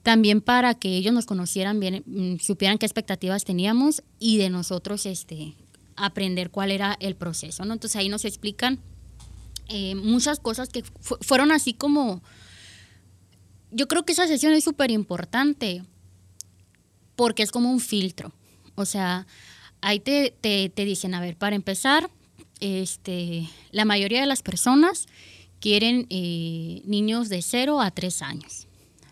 también 0.03 0.41
para 0.41 0.75
que 0.75 0.97
ellos 0.97 1.13
nos 1.13 1.27
conocieran 1.27 1.79
bien, 1.79 2.03
mm, 2.07 2.39
supieran 2.39 2.79
qué 2.79 2.87
expectativas 2.87 3.45
teníamos 3.45 4.03
y 4.19 4.39
de 4.39 4.51
nosotros 4.51 5.07
este, 5.07 5.55
aprender 6.05 6.51
cuál 6.51 6.71
era 6.71 6.97
el 7.01 7.17
proceso, 7.17 7.65
¿no? 7.65 7.75
Entonces 7.75 7.97
ahí 7.97 8.09
nos 8.09 8.25
explican 8.25 8.81
eh, 9.69 9.95
muchas 9.95 10.41
cosas 10.41 10.69
que 10.69 10.83
fueron 11.21 11.53
así 11.53 11.73
como... 11.73 12.23
Yo 13.71 13.89
creo 13.89 14.05
que 14.05 14.13
esa 14.13 14.27
sesión 14.27 14.53
es 14.53 14.65
súper 14.65 14.91
importante 14.91 15.83
porque 17.17 17.43
es 17.43 17.51
como 17.51 17.71
un 17.71 17.81
filtro. 17.81 18.33
O 18.75 18.85
sea, 18.85 19.27
ahí 19.81 20.01
te, 20.01 20.35
te, 20.41 20.69
te, 20.69 20.85
dicen, 20.85 21.15
a 21.15 21.21
ver, 21.21 21.37
para 21.37 21.57
empezar, 21.57 22.11
este, 22.61 23.49
la 23.71 23.85
mayoría 23.85 24.21
de 24.21 24.27
las 24.27 24.43
personas 24.43 25.07
quieren 25.61 26.07
eh, 26.11 26.83
niños 26.85 27.29
de 27.29 27.41
0 27.41 27.81
a 27.81 27.91
3 27.91 28.23
años. 28.23 28.67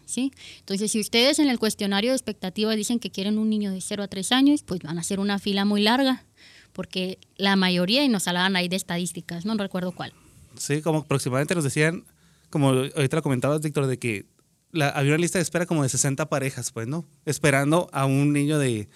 ¿Sí? 0.04 0.32
Entonces, 0.58 0.90
si 0.90 0.98
ustedes 0.98 1.38
en 1.38 1.48
el 1.48 1.60
cuestionario 1.60 2.10
de 2.10 2.16
expectativas 2.16 2.74
dicen 2.74 2.98
que 2.98 3.10
quieren 3.10 3.38
un 3.38 3.48
niño 3.48 3.70
de 3.70 3.80
0 3.80 4.02
a 4.02 4.08
3 4.08 4.32
años, 4.32 4.62
pues 4.64 4.80
van 4.80 4.98
a 4.98 5.02
hacer 5.02 5.20
una 5.20 5.38
fila 5.38 5.64
muy 5.64 5.82
larga, 5.82 6.24
porque 6.72 7.18
la 7.36 7.56
mayoría, 7.56 8.04
y 8.04 8.08
nos 8.08 8.28
hablaban 8.28 8.56
ahí 8.56 8.68
de 8.68 8.76
estadísticas, 8.76 9.44
no 9.44 9.54
recuerdo 9.56 9.92
cuál. 9.92 10.12
Sí, 10.56 10.82
como 10.82 11.00
aproximadamente 11.00 11.54
nos 11.54 11.64
decían, 11.64 12.04
como 12.50 12.70
ahorita 12.70 13.16
lo 13.16 13.22
comentabas, 13.22 13.60
Víctor, 13.60 13.86
de 13.86 13.98
que 13.98 14.26
la, 14.72 14.88
había 14.88 15.12
una 15.12 15.20
lista 15.20 15.38
de 15.38 15.42
espera 15.42 15.66
como 15.66 15.82
de 15.82 15.88
60 15.88 16.28
parejas, 16.28 16.72
pues, 16.72 16.86
¿no? 16.86 17.04
Esperando 17.24 17.88
a 17.92 18.06
un 18.06 18.32
niño 18.32 18.58
de, 18.58 18.88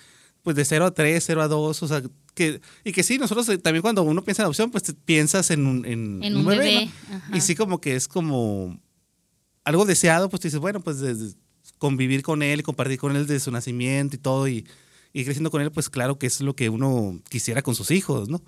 pues, 0.42 0.56
de 0.56 0.64
0 0.64 0.86
a 0.86 0.90
3, 0.92 1.22
0 1.24 1.42
a 1.42 1.48
2, 1.48 1.82
o 1.82 1.88
sea, 1.88 2.02
que, 2.34 2.60
y 2.84 2.92
que 2.92 3.02
sí, 3.02 3.18
nosotros 3.18 3.48
eh, 3.48 3.58
también 3.58 3.82
cuando 3.82 4.02
uno 4.02 4.24
piensa 4.24 4.42
en 4.42 4.44
adopción, 4.44 4.70
pues 4.70 4.94
piensas 5.04 5.50
en 5.50 5.66
un, 5.66 5.84
en, 5.84 6.22
En 6.22 6.36
un 6.36 6.44
bebé. 6.44 6.90
Y 7.32 7.40
sí 7.40 7.54
como 7.54 7.80
que 7.80 7.94
es 7.94 8.08
como 8.08 8.78
algo 9.64 9.84
deseado, 9.84 10.28
pues 10.28 10.40
tú 10.40 10.48
dices, 10.48 10.60
bueno, 10.60 10.80
pues 10.80 10.98
desde 10.98 11.36
convivir 11.78 12.22
con 12.22 12.42
él 12.42 12.62
compartir 12.62 12.98
con 12.98 13.16
él 13.16 13.26
desde 13.26 13.40
su 13.40 13.50
nacimiento 13.50 14.16
y 14.16 14.18
todo 14.18 14.48
y, 14.48 14.66
y 15.14 15.24
creciendo 15.24 15.50
con 15.50 15.62
él, 15.62 15.70
pues 15.72 15.88
claro 15.88 16.18
que 16.18 16.26
es 16.26 16.42
lo 16.42 16.54
que 16.54 16.68
uno 16.68 17.18
quisiera 17.30 17.62
con 17.62 17.74
sus 17.74 17.90
hijos, 17.90 18.28
¿no? 18.28 18.42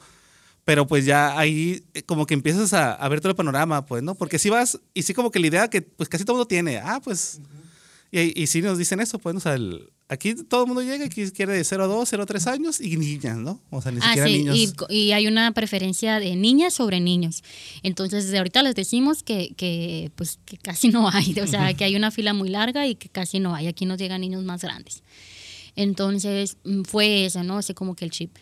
Pero 0.66 0.86
pues 0.86 1.04
ya 1.06 1.38
ahí 1.38 1.84
eh, 1.94 2.02
como 2.02 2.26
que 2.26 2.34
empiezas 2.34 2.72
a, 2.74 2.92
a 2.92 3.08
ver 3.08 3.20
todo 3.20 3.30
el 3.30 3.36
panorama, 3.36 3.86
pues, 3.86 4.02
¿no? 4.02 4.14
Porque 4.16 4.38
si 4.38 4.50
vas, 4.50 4.78
y 4.92 5.02
sí 5.04 5.14
como 5.14 5.30
que 5.30 5.38
la 5.38 5.46
idea 5.46 5.70
que 5.70 5.80
pues 5.80 6.08
casi 6.08 6.24
todo 6.24 6.34
el 6.34 6.38
mundo 6.38 6.48
tiene, 6.48 6.78
ah, 6.78 7.00
pues, 7.02 7.40
y, 8.10 8.42
y 8.42 8.46
sí 8.48 8.60
nos 8.62 8.76
dicen 8.76 9.00
eso, 9.00 9.18
pues, 9.18 9.32
¿no? 9.34 9.38
o 9.38 9.40
sea, 9.40 9.54
el- 9.54 9.90
aquí 10.08 10.34
todo 10.34 10.62
el 10.62 10.66
mundo 10.68 10.82
llega, 10.82 11.04
aquí 11.04 11.28
quiere 11.32 11.52
de 11.52 11.62
0 11.64 11.84
a 11.84 11.86
2, 11.88 12.08
0 12.08 12.22
a 12.22 12.26
3 12.26 12.46
años 12.48 12.80
y 12.80 12.96
niñas, 12.96 13.36
¿no? 13.38 13.60
O 13.70 13.80
sea, 13.82 13.90
ni 13.92 13.98
Ah, 14.00 14.06
siquiera 14.08 14.26
sí, 14.28 14.38
niños. 14.38 14.56
y, 14.88 14.94
y 14.94 15.12
hay 15.12 15.26
una 15.28 15.52
preferencia 15.52 16.18
de 16.20 16.34
niñas 16.36 16.74
sobre 16.74 16.98
niños. 17.00 17.42
Entonces, 17.84 18.24
desde 18.24 18.38
ahorita 18.38 18.62
les 18.64 18.74
decimos 18.76 19.22
que, 19.22 19.54
que, 19.56 20.10
pues, 20.16 20.38
que 20.44 20.56
casi 20.58 20.88
no 20.88 21.08
hay, 21.10 21.34
o 21.40 21.46
sea, 21.46 21.74
que 21.74 21.84
hay 21.84 21.94
una 21.96 22.10
fila 22.12 22.34
muy 22.34 22.48
larga 22.48 22.86
y 22.88 22.94
que 22.96 23.08
casi 23.08 23.38
no 23.40 23.54
hay. 23.54 23.66
Aquí 23.68 23.84
nos 23.86 23.98
llegan 23.98 24.20
niños 24.20 24.42
más 24.44 24.62
grandes. 24.62 25.02
Entonces, 25.76 26.56
mm, 26.64 26.82
fue 26.82 27.26
eso, 27.26 27.44
¿no? 27.44 27.58
Así 27.58 27.74
como 27.74 27.94
que 27.94 28.04
el 28.04 28.10
chip. 28.10 28.34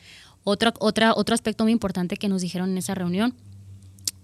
Otra, 0.45 0.73
otra, 0.79 1.15
otro 1.15 1.35
aspecto 1.35 1.65
muy 1.65 1.73
importante 1.73 2.17
que 2.17 2.29
nos 2.29 2.43
dijeron 2.43 2.71
en 2.71 2.79
esa 2.79 2.95
reunión, 2.95 3.35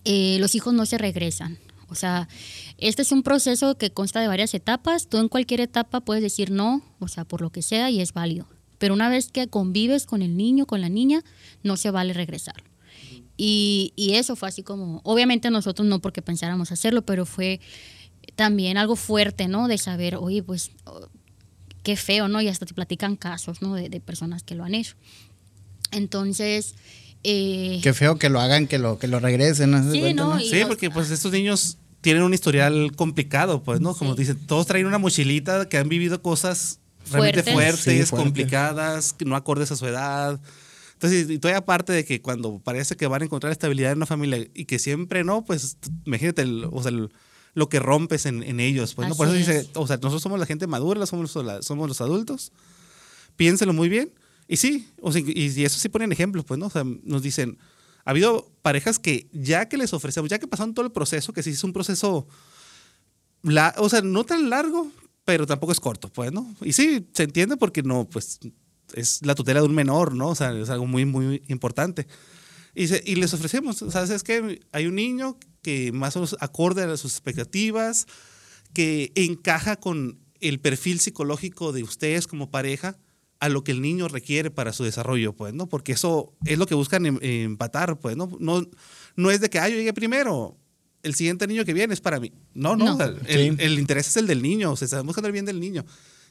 eh, 0.05 0.39
los 0.39 0.55
hijos 0.55 0.73
no 0.73 0.87
se 0.87 0.97
regresan. 0.99 1.59
O 1.89 1.97
sea, 1.97 2.29
este 2.79 3.03
es 3.03 3.11
un 3.11 3.23
proceso 3.23 3.77
que 3.77 3.91
consta 3.91 4.21
de 4.21 4.29
varias 4.29 4.55
etapas. 4.55 5.09
Tú 5.09 5.19
en 5.19 5.29
cualquier 5.29 5.61
etapa 5.61 6.01
puedes 6.01 6.23
decir 6.23 6.51
no, 6.51 6.83
o 7.01 7.09
sea, 7.09 7.25
por 7.25 7.41
lo 7.41 7.51
que 7.51 7.63
sea, 7.63 7.91
y 7.91 8.01
es 8.01 8.13
válido. 8.13 8.47
Pero 8.79 8.95
una 8.95 9.09
vez 9.09 9.31
que 9.31 9.49
convives 9.49 10.07
con 10.07 10.23
el 10.23 10.37
niño, 10.37 10.67
con 10.67 10.81
la 10.81 10.89
niña, 10.89 11.23
no 11.63 11.77
se 11.77 11.91
vale 11.91 12.13
regresar. 12.13 12.63
Y, 13.37 13.93
y 13.97 14.15
eso 14.15 14.37
fue 14.37 14.49
así 14.49 14.63
como, 14.63 15.01
obviamente 15.03 15.51
nosotros 15.51 15.89
no 15.89 16.01
porque 16.01 16.23
pensáramos 16.23 16.71
hacerlo, 16.71 17.03
pero 17.03 17.27
fue 17.27 17.61
también 18.37 18.77
algo 18.77 18.97
fuerte, 18.97 19.49
¿no? 19.49 19.67
De 19.67 19.79
saber, 19.79 20.17
oye, 20.17 20.43
pues 20.43 20.71
qué 21.83 21.97
feo, 21.97 22.29
¿no? 22.29 22.41
Y 22.43 22.49
hasta 22.49 22.67
te 22.67 22.75
platican 22.75 23.17
casos, 23.17 23.63
¿no? 23.63 23.75
De, 23.75 23.89
de 23.89 24.01
personas 24.01 24.43
que 24.43 24.55
lo 24.55 24.65
han 24.65 24.75
hecho. 24.75 24.95
Entonces, 25.93 26.75
eh, 27.25 27.81
Qué 27.83 27.93
feo 27.93 28.17
que 28.17 28.29
lo 28.29 28.41
hagan, 28.41 28.67
que 28.67 28.79
lo, 28.79 28.99
que 28.99 29.09
lo 29.09 29.19
regresen. 29.21 29.71
¿no? 29.73 29.83
¿Se 29.83 29.93
Sí, 29.93 30.01
cuenta, 30.01 30.23
no, 30.25 30.41
y- 30.41 30.49
Sí, 30.49 30.61
porque 30.67 30.91
pues 30.91 31.11
estos 31.11 31.33
niños 31.33 31.79
tienen 32.01 32.23
un 32.23 32.33
historial 32.33 32.93
complicado, 32.97 33.63
pues, 33.63 33.81
¿no? 33.81 33.95
Como 33.95 34.13
Sí. 34.15 34.21
dicen, 34.21 34.39
todos 34.47 34.67
traen 34.67 34.87
una 34.87 34.99
mochilita 34.99 35.69
que 35.69 35.77
han 35.79 35.89
vivido 35.89 36.23
cosas 36.23 36.79
realmente 37.11 37.43
Fuertes. 37.43 37.55
fuertes, 37.55 37.81
Sí, 37.81 37.91
fuertes. 38.07 38.11
complicadas, 38.11 39.13
que 39.13 39.25
no 39.25 39.37
acordes 39.37 39.71
a 39.73 39.77
su 39.77 39.87
edad. 39.87 40.41
Entonces, 40.95 41.29
y 41.31 41.39
todavía 41.39 41.59
aparte 41.59 41.93
de 41.93 42.05
que 42.05 42.21
cuando 42.23 42.59
parece 42.59 42.95
que 42.97 43.07
van 43.07 43.23
a 43.23 43.25
encontrar 43.25 43.51
estabilidad 43.53 43.93
en 43.93 43.99
una 43.99 44.07
familia 44.07 44.47
y 44.55 44.67
que 44.67 44.79
siempre 44.79 45.25
no, 45.25 45.45
pues 45.45 45.77
imagínate 46.05 46.43
el- 46.43 46.67
o 46.71 46.83
sea, 46.83 46.91
el- 46.93 47.11
lo 47.55 47.69
que 47.69 47.79
rompes 47.81 48.27
en, 48.27 48.43
en 48.43 48.61
ellos. 48.61 48.95
Pues, 48.95 49.09
¿no? 49.09 49.15
Por 49.17 49.27
eso 49.29 49.37
dice, 49.37 49.59
es. 49.59 49.71
o 49.75 49.87
sea, 49.87 49.97
nosotros 49.97 50.23
somos 50.23 50.39
la 50.39 50.47
gente 50.47 50.67
madura, 50.67 51.05
somos, 51.07 51.35
los- 51.35 51.65
somos 51.67 51.89
los 51.89 52.01
adultos. 52.01 52.53
Piénselo 53.37 53.73
muy 53.73 53.89
bien. 53.89 54.13
Y 54.49 54.57
sí, 54.57 54.89
o 55.01 55.13
sea, 55.13 55.21
y, 55.25 55.33
y 55.37 55.65
eso 55.65 55.79
sí 55.79 55.89
ponen 55.89 56.13
ejemplos, 56.13 56.45
pues, 56.45 56.59
¿no? 56.59 56.67
O 56.67 56.71
sea, 56.71 56.85
nos 56.85 57.23
dicen, 57.23 57.59
ha 58.05 58.11
habido 58.11 58.51
parejas 58.63 58.99
que 58.99 59.29
ya 59.33 59.69
que 59.69 59.77
les 59.77 59.93
ofrecemos, 59.93 60.29
ya 60.31 60.39
que 60.39 60.47
pasaron 60.49 60.75
todo 60.75 60.85
el 60.87 60.93
proceso, 60.93 61.33
que 61.33 61.43
sí 61.43 61.51
es 61.51 61.63
un 61.65 61.73
proceso, 61.73 62.27
la, 63.43 63.75
o 63.79 63.89
sea, 63.89 64.03
no 64.03 64.25
tan 64.25 64.51
largo, 64.51 64.91
pero 65.25 65.47
tampoco 65.47 65.73
es 65.73 65.81
corto, 65.81 66.09
pues, 66.13 66.33
¿no? 66.33 66.53
Y 66.63 66.73
sí, 66.73 67.07
se 67.13 67.23
entiende 67.25 67.57
porque 67.57 67.83
no, 67.83 68.09
pues, 68.09 68.41
es 68.95 69.25
la 69.25 69.35
tutela 69.35 69.61
de 69.61 69.67
un 69.67 69.75
menor, 69.75 70.15
¿no? 70.15 70.29
O 70.31 70.35
sea, 70.35 70.53
es 70.53 70.69
algo 70.71 70.87
muy, 70.87 71.05
muy 71.05 71.43
importante. 71.49 72.07
Y, 72.75 72.89
se- 72.89 73.03
y 73.07 73.15
les 73.17 73.33
ofrecemos, 73.33 73.81
o 73.83 73.91
sea, 73.91 74.07
¿sabes 74.07 74.23
qué? 74.25 74.61
Hay 74.73 74.87
un 74.87 74.97
niño 74.97 75.37
que 75.63 75.93
más 75.93 76.17
o 76.17 76.21
menos 76.21 76.37
acorde 76.41 76.83
a 76.85 76.97
sus 76.97 77.13
expectativas, 77.13 78.07
que 78.73 79.13
encaja 79.15 79.77
con 79.77 80.19
el 80.41 80.61
perfil 80.61 81.01
psicológico 81.01 81.73
de 81.73 81.83
ustedes 81.83 82.27
como 82.27 82.51
pareja 82.51 82.97
a 83.41 83.49
lo 83.49 83.65
que 83.65 83.73
el 83.73 83.81
niño 83.81 84.09
requiere 84.09 84.51
para 84.51 84.73
su 84.73 84.85
desarrollo, 84.85 85.35
pues, 85.35 85.55
¿no? 85.55 85.67
Porque 85.69 85.93
eso 85.93 86.35
es 86.45 86.59
lo 86.59 86.67
que 86.67 86.75
buscan 86.75 87.07
em- 87.07 87.19
empatar, 87.23 87.99
pues, 87.99 88.17
¿no? 88.17 88.31
No, 88.39 88.67
no 89.17 89.31
es 89.31 89.41
de 89.41 89.49
que, 89.51 89.59
ah, 89.59 89.69
yo 89.69 89.77
llegué 89.77 89.93
primero, 89.95 90.57
el 91.03 91.15
siguiente 91.15 91.47
niño 91.47 91.65
que 91.65 91.73
viene 91.73 91.95
es 91.95 92.01
para 92.03 92.21
mí. 92.21 92.33
No, 92.55 92.77
no, 92.77 92.85
No. 92.85 92.95
o 92.95 92.97
sea, 92.99 93.07
el, 93.07 93.57
Sí. 93.57 93.57
el 93.65 93.79
interés 93.79 94.09
es 94.09 94.17
el 94.19 94.27
del 94.27 94.43
niño, 94.43 94.73
o 94.73 94.77
sea, 94.77 94.85
están 94.85 95.07
buscando 95.07 95.27
el 95.29 95.33
bien 95.33 95.47
del 95.47 95.59
niño. 95.59 95.85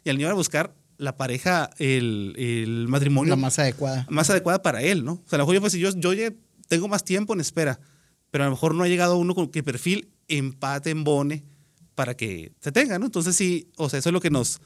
Y 0.03 0.09
al 0.11 0.17
niño 0.17 0.27
va 0.27 0.33
a 0.33 0.35
buscar 0.35 0.75
la 0.97 1.17
pareja, 1.17 1.71
el, 1.77 2.35
el 2.37 2.87
matrimonio 2.87 3.31
La 3.31 3.35
más 3.37 3.57
adecuada. 3.57 4.05
más 4.09 4.29
adecuada 4.29 4.61
para 4.61 4.81
él, 4.83 5.03
¿no? 5.03 5.13
O 5.13 5.23
sea, 5.27 5.37
a 5.37 5.39
lo 5.39 5.43
mejor 5.45 5.55
yo, 5.55 5.61
pues, 5.61 5.73
si 5.73 5.79
yo, 5.79 5.89
yo 5.95 6.11
tengo 6.67 6.87
más 6.87 7.03
tiempo 7.03 7.33
en 7.33 7.41
espera, 7.41 7.79
pero 8.31 8.43
a 8.43 8.47
lo 8.47 8.51
mejor 8.51 8.75
no 8.75 8.83
ha 8.83 8.87
llegado 8.87 9.17
uno 9.17 9.35
con 9.35 9.47
que 9.49 9.63
perfil 9.63 10.09
empate, 10.27 10.89
embone 10.91 11.43
para 11.95 12.15
que 12.15 12.51
se 12.61 12.71
tenga, 12.71 12.97
¿no? 12.99 13.05
Entonces 13.07 13.35
sí, 13.35 13.67
o 13.75 13.89
sea, 13.89 13.99
eso 13.99 14.09
es 14.09 14.13
lo 14.13 14.21
que 14.21 14.29
nos 14.29 14.59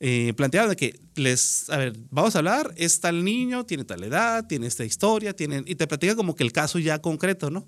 eh, 0.00 0.32
planteaban 0.36 0.70
de 0.70 0.76
que 0.76 1.00
les, 1.16 1.68
a 1.70 1.76
ver, 1.76 1.92
vamos 2.10 2.34
a 2.34 2.38
hablar, 2.38 2.72
es 2.76 3.00
tal 3.00 3.24
niño, 3.24 3.64
tiene 3.64 3.84
tal 3.84 4.04
edad, 4.04 4.46
tiene 4.46 4.66
esta 4.66 4.84
historia, 4.84 5.34
tienen, 5.34 5.64
y 5.66 5.74
te 5.76 5.86
platican 5.86 6.16
como 6.16 6.34
que 6.34 6.44
el 6.44 6.52
caso 6.52 6.78
ya 6.78 7.00
concreto, 7.00 7.50
¿no? 7.50 7.66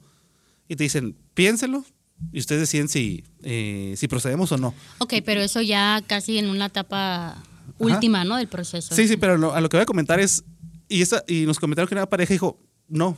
Y 0.69 0.77
te 0.77 0.85
dicen, 0.85 1.17
piénselo 1.35 1.85
y 2.33 2.39
ustedes 2.41 2.61
deciden 2.63 2.89
si, 2.89 3.25
eh, 3.43 3.95
si 3.97 4.07
procedemos 4.07 4.53
o 4.53 4.59
no. 4.59 4.75
ok, 4.99 5.15
pero 5.25 5.41
eso 5.41 5.63
ya 5.63 6.03
casi 6.07 6.39
en 6.39 6.49
una 6.49 6.67
etapa 6.67 7.43
última, 7.79 8.25
¿no? 8.25 8.37
Del 8.37 8.49
proceso. 8.49 8.95
Sí, 8.95 9.09
sí, 9.09 9.17
pero 9.17 9.39
lo- 9.39 9.55
a 9.55 9.61
lo 9.61 9.69
que 9.69 9.79
voy 9.79 9.83
a 9.83 9.87
comentar 9.87 10.21
es, 10.21 10.45
y, 10.89 11.01
esta, 11.03 11.25
y 11.27 11.47
nos 11.47 11.59
comentaron 11.59 11.89
que 11.89 11.95
una 11.95 12.07
pareja 12.09 12.35
dijo, 12.35 12.61
no, 12.89 13.17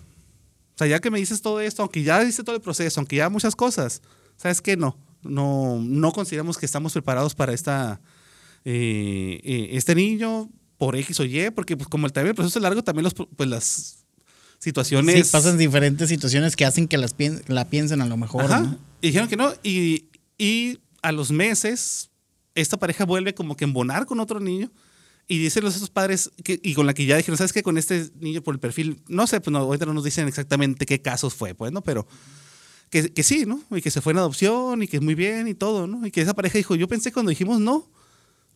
sea, 0.83 0.89
ya 0.89 1.01
que 1.01 1.11
me 1.11 1.19
dices 1.19 1.41
todo 1.43 1.61
esto, 1.61 1.83
aunque 1.83 2.03
ya 2.03 2.23
hice 2.25 2.43
todo 2.45 2.57
el 2.57 2.63
proceso, 2.63 3.01
aunque 3.01 3.17
ya 3.17 3.29
muchas 3.29 3.57
cosas, 3.57 4.03
¿sabes 4.37 4.61
qué? 4.61 4.77
No, 4.77 4.97
no, 5.23 5.79
no 5.81 6.13
consideramos 6.13 6.59
que 6.59 6.67
estamos 6.67 6.93
preparados 6.93 7.35
para 7.35 7.53
esta, 7.53 8.01
eh, 8.65 9.41
eh, 9.45 9.69
este 9.73 9.95
niño 9.95 10.51
por 10.79 10.97
X 10.97 11.21
o 11.21 11.25
Y, 11.25 11.51
porque 11.51 11.77
pues 11.77 11.89
como 11.89 12.07
el, 12.07 12.13
también 12.13 12.31
el 12.31 12.35
proceso 12.35 12.59
es 12.59 12.63
largo, 12.63 12.83
también 12.83 13.05
los, 13.05 13.15
pues, 13.15 13.49
las 13.49 14.05
situaciones... 14.59 15.27
Sí, 15.27 15.33
pasan 15.33 15.59
diferentes 15.59 16.09
situaciones 16.09 16.57
que 16.57 16.65
hacen 16.65 16.89
que 16.89 16.99
las 16.99 17.17
pien- 17.17 17.43
la 17.49 17.69
piensen 17.69 18.01
a 18.03 18.07
lo 18.07 18.17
mejor. 18.17 18.45
Ajá. 18.45 18.61
¿no? 18.61 18.79
Y 19.01 19.09
dijeron 19.09 19.29
que 19.29 19.37
no. 19.37 19.53
Y, 19.63 20.07
y 20.39 20.79
a 21.03 21.13
los 21.13 21.31
meses, 21.33 22.11
esta 22.55 22.77
pareja 22.79 23.05
vuelve 23.05 23.35
como 23.35 23.57
que 23.57 23.65
embonar 23.65 24.07
con 24.07 24.21
otro 24.21 24.41
niño. 24.41 24.71
Y 25.33 25.39
dicen 25.39 25.65
los 25.65 25.75
esos 25.75 25.89
padres, 25.89 26.31
que, 26.45 26.61
y 26.63 26.75
con 26.75 26.85
la 26.85 26.93
que 26.93 27.07
ya 27.07 27.17
dijeron, 27.17 27.39
¿sabes 27.39 27.55
qué? 27.55 27.63
Con 27.63 27.79
este 27.79 28.11
niño 28.21 28.43
por 28.43 28.55
el 28.55 28.61
perfil, 28.61 29.01
no 29.09 29.27
sé, 29.27 29.41
pues 29.41 29.51
no, 29.51 29.61
ahorita 29.61 29.87
no 29.87 29.95
nos 29.95 30.05
dicen 30.05 30.29
exactamente 30.29 30.85
qué 30.85 31.01
casos 31.01 31.33
fue, 31.33 31.55
pues, 31.55 31.73
¿no? 31.73 31.81
Pero 31.81 32.07
que, 32.91 33.15
que 33.15 33.23
sí, 33.23 33.47
¿no? 33.47 33.63
Y 33.71 33.81
que 33.81 33.91
se 33.91 34.03
fue 34.03 34.13
en 34.13 34.19
adopción 34.19 34.83
y 34.83 34.89
que 34.89 34.99
es 34.99 35.03
muy 35.03 35.15
bien 35.15 35.49
y 35.49 35.55
todo, 35.55 35.87
¿no? 35.87 36.07
Y 36.07 36.11
que 36.11 36.21
esa 36.21 36.35
pareja 36.35 36.59
dijo, 36.59 36.75
yo 36.75 36.87
pensé 36.87 37.13
cuando 37.13 37.31
dijimos 37.31 37.61
no, 37.61 37.89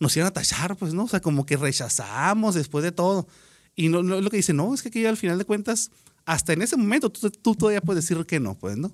nos 0.01 0.15
iban 0.19 0.27
a 0.27 0.33
tachar, 0.33 0.77
pues, 0.77 0.93
¿no? 0.93 1.05
O 1.05 1.09
sea, 1.09 1.21
como 1.21 1.47
que 1.47 1.57
rechazamos 1.57 2.55
después 2.55 2.85
de 2.85 2.93
todo. 2.93 3.27
Y 3.75 3.89
no, 3.89 4.03
no, 4.03 4.21
lo 4.21 4.29
que 4.29 4.37
dice, 4.37 4.53
no, 4.53 4.75
es 4.75 4.83
que 4.83 4.91
aquí 4.91 5.07
al 5.07 5.17
final 5.17 5.39
de 5.39 5.47
cuentas, 5.47 5.91
hasta 6.27 6.53
en 6.53 6.61
ese 6.61 6.77
momento 6.77 7.09
tú, 7.09 7.31
tú 7.31 7.55
todavía 7.55 7.81
puedes 7.81 8.07
decir 8.07 8.23
que 8.27 8.39
no, 8.39 8.55
pues, 8.55 8.77
¿no? 8.77 8.93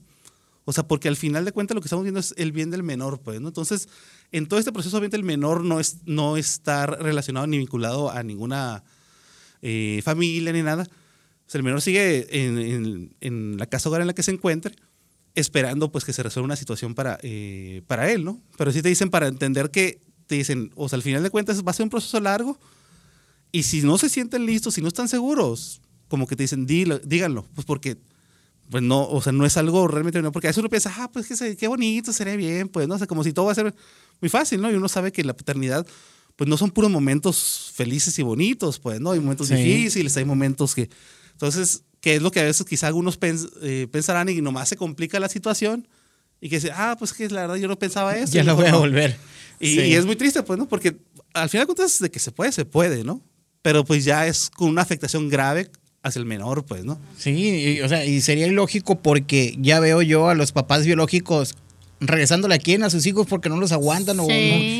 O 0.64 0.73
sea, 0.73 0.87
porque 0.87 1.09
al 1.09 1.16
final 1.16 1.45
de 1.45 1.52
cuentas 1.52 1.75
lo 1.75 1.81
que 1.81 1.87
estamos 1.87 2.04
viendo 2.04 2.21
es 2.21 2.35
el 2.37 2.52
bien 2.52 2.71
del 2.71 2.83
menor, 2.85 3.21
pues, 3.21 3.40
¿no? 3.40 3.49
Entonces, 3.49 3.88
en 4.31 4.47
todo 4.47 4.61
este 4.61 4.73
proceso, 4.73 4.97
obviamente, 4.97 5.16
el 5.16 5.25
menor 5.25 5.64
no, 5.64 5.81
es, 5.81 5.99
no 6.07 6.37
está 6.37 6.87
relacionado 6.87 7.47
ni 7.49 7.59
vinculado 7.59 8.11
a 8.11 8.23
ninguna 8.23 8.85
eh, 9.61 10.00
familia 10.04 10.52
ni 10.52 10.62
nada. 10.62 10.85
O 10.85 11.50
sea, 11.50 11.59
el 11.59 11.64
menor 11.64 11.81
sigue 11.83 12.45
en, 12.45 12.59
en- 12.59 13.16
en 13.21 13.57
la 13.59 13.66
casa 13.66 13.88
hogar 13.88 14.00
en 14.02 14.07
la 14.07 14.14
que 14.14 14.23
se 14.23 14.31
encuentre, 14.31 14.75
esperando 15.35 15.90
pues 15.90 16.04
que 16.04 16.12
se 16.12 16.23
resuelva 16.23 16.45
una 16.47 16.57
situación 16.57 16.95
para, 16.95 17.19
eh, 17.23 17.83
para 17.87 18.11
él, 18.12 18.25
¿no? 18.25 18.40
Pero 18.57 18.71
sí 18.73 18.83
te 18.83 18.88
dicen 18.88 19.11
para 19.11 19.26
entender 19.28 19.71
que, 19.71 20.00
te 20.26 20.37
dicen, 20.37 20.71
o 20.76 20.88
sea, 20.88 20.97
al 20.97 21.02
final 21.02 21.23
de 21.23 21.31
cuentas 21.31 21.62
va 21.64 21.71
a 21.71 21.75
ser 21.75 21.85
un 21.85 21.90
proceso 21.90 22.21
largo 22.21 22.59
y 23.50 23.64
si 23.64 23.83
no 23.83 23.99
se 23.99 24.09
sienten 24.09 24.47
listos, 24.47 24.75
si 24.75 24.81
no 24.81 24.88
están 24.88 25.09
seguros, 25.09 25.81
como 26.09 26.26
que 26.26 26.37
te 26.37 26.45
dicen, 26.45 26.66
"Dilo- 26.66 27.00
díganlo, 27.04 27.47
pues 27.54 27.64
porque 27.66 27.99
pues 28.73 28.83
no, 28.83 29.07
o 29.09 29.23
sea, 29.23 29.33
no 29.33 29.47
es 29.47 29.57
algo 29.57 29.87
realmente 29.87 30.21
no, 30.21 30.33
porque 30.33 30.49
a 30.49 30.50
veces 30.50 30.59
uno 30.59 30.69
piensa, 30.69 30.93
ah, 30.97 31.09
pues 31.12 31.29
qué 31.57 31.69
bonito, 31.69 32.12
sería 32.12 32.35
bien, 32.35 32.69
pues, 32.69 32.88
no, 32.88 32.97
o 32.97 32.99
sea, 32.99 33.07
como 33.07 33.23
si 33.23 33.33
todo 33.33 33.45
va 33.47 33.52
a 33.52 33.55
ser 33.55 33.73
muy 34.21 34.29
fácil, 34.29 34.61
¿no? 34.61 34.69
Y 34.71 34.75
uno 34.75 34.88
sabe 34.88 35.12
que 35.12 35.23
la 35.23 35.37
paternidad, 35.37 35.87
pues 36.35 36.49
no 36.50 36.57
son 36.57 36.71
puros 36.73 36.91
momentos 36.91 37.71
felices 37.75 38.19
y 38.19 38.23
bonitos, 38.23 38.81
pues, 38.81 39.00
¿no? 39.00 39.12
Hay 39.12 39.21
momentos 39.21 39.47
Sí. 39.49 39.55
difíciles, 39.55 40.17
hay 40.17 40.25
momentos 40.25 40.75
que, 40.75 40.88
entonces, 41.33 41.85
que 42.00 42.17
es 42.17 42.23
lo 42.23 42.33
que 42.33 42.41
a 42.41 42.45
veces 42.45 42.67
quizá 42.67 42.88
algunos 42.88 43.21
pens- 43.21 43.50
eh, 43.62 43.87
pensarán 43.93 44.29
y 44.29 44.41
nomás 44.41 44.69
se 44.71 44.76
complica 44.76 45.21
la 45.21 45.29
situación 45.29 45.87
Y 46.45 46.49
que 46.49 46.57
dice, 46.57 46.73
ah, 46.75 46.97
pues 46.99 47.12
que 47.12 47.29
la 47.29 47.43
verdad 47.43 47.55
yo 47.55 47.69
no 47.69 47.79
pensaba 47.79 48.17
eso. 48.17 48.33
Ya 48.33 48.43
lo 48.43 48.57
voy 48.57 48.67
a 48.67 48.75
volver. 48.75 49.17
Y, 49.61 49.75
Sí. 49.76 49.81
y 49.83 49.95
es 49.95 50.05
muy 50.05 50.17
triste, 50.17 50.43
pues, 50.43 50.59
¿no? 50.59 50.67
Porque 50.67 50.97
al 51.35 51.49
final 51.49 51.69
de 51.69 51.75
cuentas, 51.75 52.00
de 52.00 52.11
que 52.11 52.19
se 52.19 52.33
puede, 52.33 52.50
se 52.50 52.64
puede, 52.64 53.05
¿no? 53.05 53.23
Pero 53.62 53.85
pues 53.85 54.05
ya 54.05 54.26
es 54.26 54.50
con 54.50 54.69
una 54.69 54.83
afectación 54.83 55.29
grave 55.29 55.71
hacia 56.03 56.19
el 56.19 56.27
menor, 56.27 56.65
pues, 56.65 56.85
¿no? 56.85 56.99
Sí, 57.17 57.77
y, 57.77 57.81
o 57.81 57.89
sea, 57.89 58.05
y 58.05 58.21
sería 58.21 58.47
ilógico 58.47 58.99
porque 58.99 59.57
ya 59.61 59.81
veo 59.81 60.03
yo 60.03 60.29
a 60.29 60.35
los 60.35 60.53
papás 60.53 60.85
biológicos 60.85 61.55
regresándole 62.03 62.57
aquí 62.57 62.75
a 62.75 62.91
sus 62.91 63.07
hijos 63.07 63.29
porque 63.29 63.49
no 63.49 63.57
los 63.57 63.71
aguantan 63.71 64.19
o 64.19 64.25
no, 64.25 64.29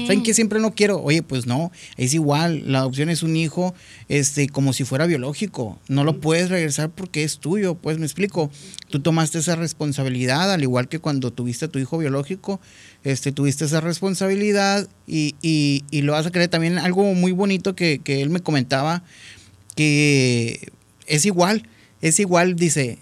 saben 0.07 0.25
que 0.25 0.35
siempre 0.35 0.59
no 0.59 0.75
quiero. 0.75 1.01
Oye, 1.01 1.23
pues 1.23 1.47
no, 1.47 1.71
es 1.97 2.15
igual, 2.15 2.65
la 2.67 2.81
adopción 2.81 3.11
es 3.11 3.23
un 3.23 3.37
hijo 3.37 3.75
este 4.09 4.49
como 4.49 4.73
si 4.73 4.83
fuera 4.83 5.07
biológico. 5.07 5.79
No 5.89 6.03
lo 6.03 6.21
puedes 6.21 6.51
regresar 6.51 6.91
porque 6.91 7.23
es 7.23 7.39
tuyo, 7.39 7.77
pues 7.77 7.99
me 7.99 8.07
explico. 8.07 8.51
Tú 8.91 9.01
tomaste 9.01 9.39
esa 9.39 9.55
responsabilidad 9.55 10.53
al 10.53 10.63
igual 10.63 10.89
que 10.89 10.99
cuando 10.99 11.33
tuviste 11.33 11.67
a 11.67 11.69
tu 11.69 11.79
hijo 11.79 11.97
biológico, 11.97 12.61
este 13.05 13.31
tuviste 13.31 13.67
esa 13.67 13.81
responsabilidad 13.81 14.89
y, 15.07 15.37
y, 15.43 15.85
y 15.93 16.03
lo 16.03 16.13
vas 16.13 16.27
a 16.27 16.33
creer 16.33 16.49
también 16.49 16.79
algo 16.79 17.15
muy 17.15 17.31
bonito 17.31 17.77
que, 17.77 18.01
que 18.03 18.21
él 18.21 18.31
me 18.31 18.41
comentaba 18.41 19.05
que 19.77 20.73
es 21.13 21.27
igual, 21.27 21.69
es 22.01 22.19
igual, 22.21 22.57
dice, 22.57 22.99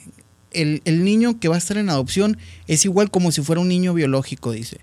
el, 0.51 0.83
el 0.85 1.05
niño 1.05 1.39
que 1.39 1.47
va 1.47 1.55
a 1.55 1.59
estar 1.59 1.77
en 1.77 1.89
adopción 1.89 2.39
es 2.67 2.85
igual 2.85 3.09
como 3.09 3.31
si 3.31 3.41
fuera 3.41 3.61
un 3.61 3.69
niño 3.69 3.95
biológico, 3.95 4.51
dice. 4.51 4.81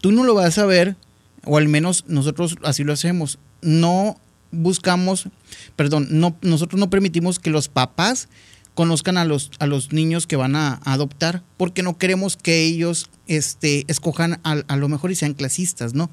Tú 0.00 0.10
no 0.10 0.24
lo 0.24 0.34
vas 0.34 0.58
a 0.58 0.66
ver, 0.66 0.96
o 1.44 1.56
al 1.56 1.68
menos 1.68 2.04
nosotros 2.08 2.56
así 2.64 2.82
lo 2.82 2.92
hacemos. 2.92 3.38
No 3.62 4.18
buscamos, 4.50 5.28
perdón, 5.76 6.08
no, 6.10 6.36
nosotros 6.42 6.80
no 6.80 6.90
permitimos 6.90 7.38
que 7.38 7.50
los 7.50 7.68
papás 7.68 8.28
conozcan 8.74 9.18
a 9.18 9.24
los, 9.24 9.52
a 9.60 9.68
los 9.68 9.92
niños 9.92 10.26
que 10.26 10.34
van 10.34 10.56
a, 10.56 10.80
adoptar, 10.84 11.44
porque 11.56 11.84
no 11.84 11.96
queremos 11.96 12.36
que 12.36 12.64
ellos 12.64 13.08
este, 13.28 13.84
escojan 13.86 14.40
a, 14.42 14.62
a 14.66 14.76
lo 14.76 14.88
mejor 14.88 15.12
y 15.12 15.14
sean 15.14 15.34
clasistas, 15.34 15.94
¿no? 15.94 16.10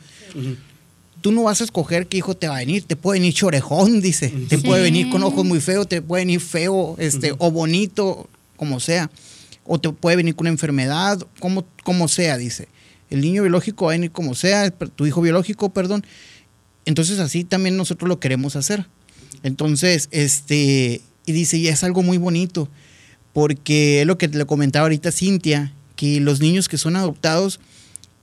Tú 1.21 1.31
no 1.31 1.43
vas 1.43 1.61
a 1.61 1.63
escoger 1.63 2.07
qué 2.07 2.17
hijo 2.17 2.35
te 2.35 2.47
va 2.47 2.57
a 2.57 2.59
venir. 2.59 2.83
Te 2.83 2.95
puede 2.95 3.19
venir 3.19 3.33
chorejón, 3.33 4.01
dice. 4.01 4.29
Te 4.49 4.57
puede 4.57 4.81
venir 4.81 5.09
con 5.09 5.23
ojos 5.23 5.45
muy 5.45 5.61
feos, 5.61 5.87
te 5.87 6.01
puede 6.01 6.23
venir 6.23 6.39
feo, 6.39 6.95
este, 6.97 7.33
o 7.37 7.51
bonito, 7.51 8.29
como 8.57 8.79
sea. 8.79 9.09
O 9.63 9.79
te 9.79 9.89
puede 9.91 10.17
venir 10.17 10.35
con 10.35 10.45
una 10.45 10.51
enfermedad, 10.51 11.25
como, 11.39 11.65
como 11.83 12.07
sea, 12.07 12.37
dice. 12.37 12.67
El 13.09 13.21
niño 13.21 13.43
biológico 13.43 13.85
va 13.85 13.91
a 13.91 13.95
venir 13.95 14.11
como 14.11 14.35
sea, 14.35 14.69
tu 14.71 15.05
hijo 15.05 15.21
biológico, 15.21 15.69
perdón. 15.69 16.05
Entonces 16.85 17.19
así 17.19 17.43
también 17.43 17.77
nosotros 17.77 18.09
lo 18.09 18.19
queremos 18.19 18.55
hacer. 18.55 18.87
Entonces, 19.43 20.07
este, 20.11 21.01
y 21.25 21.31
dice, 21.31 21.57
y 21.57 21.67
es 21.67 21.83
algo 21.83 22.03
muy 22.03 22.17
bonito, 22.17 22.69
porque 23.33 24.01
es 24.01 24.07
lo 24.07 24.17
que 24.17 24.27
le 24.27 24.45
comentaba 24.45 24.83
ahorita 24.83 25.11
Cintia, 25.11 25.73
que 25.95 26.19
los 26.19 26.39
niños 26.41 26.67
que 26.67 26.77
son 26.77 26.95
adoptados 26.95 27.59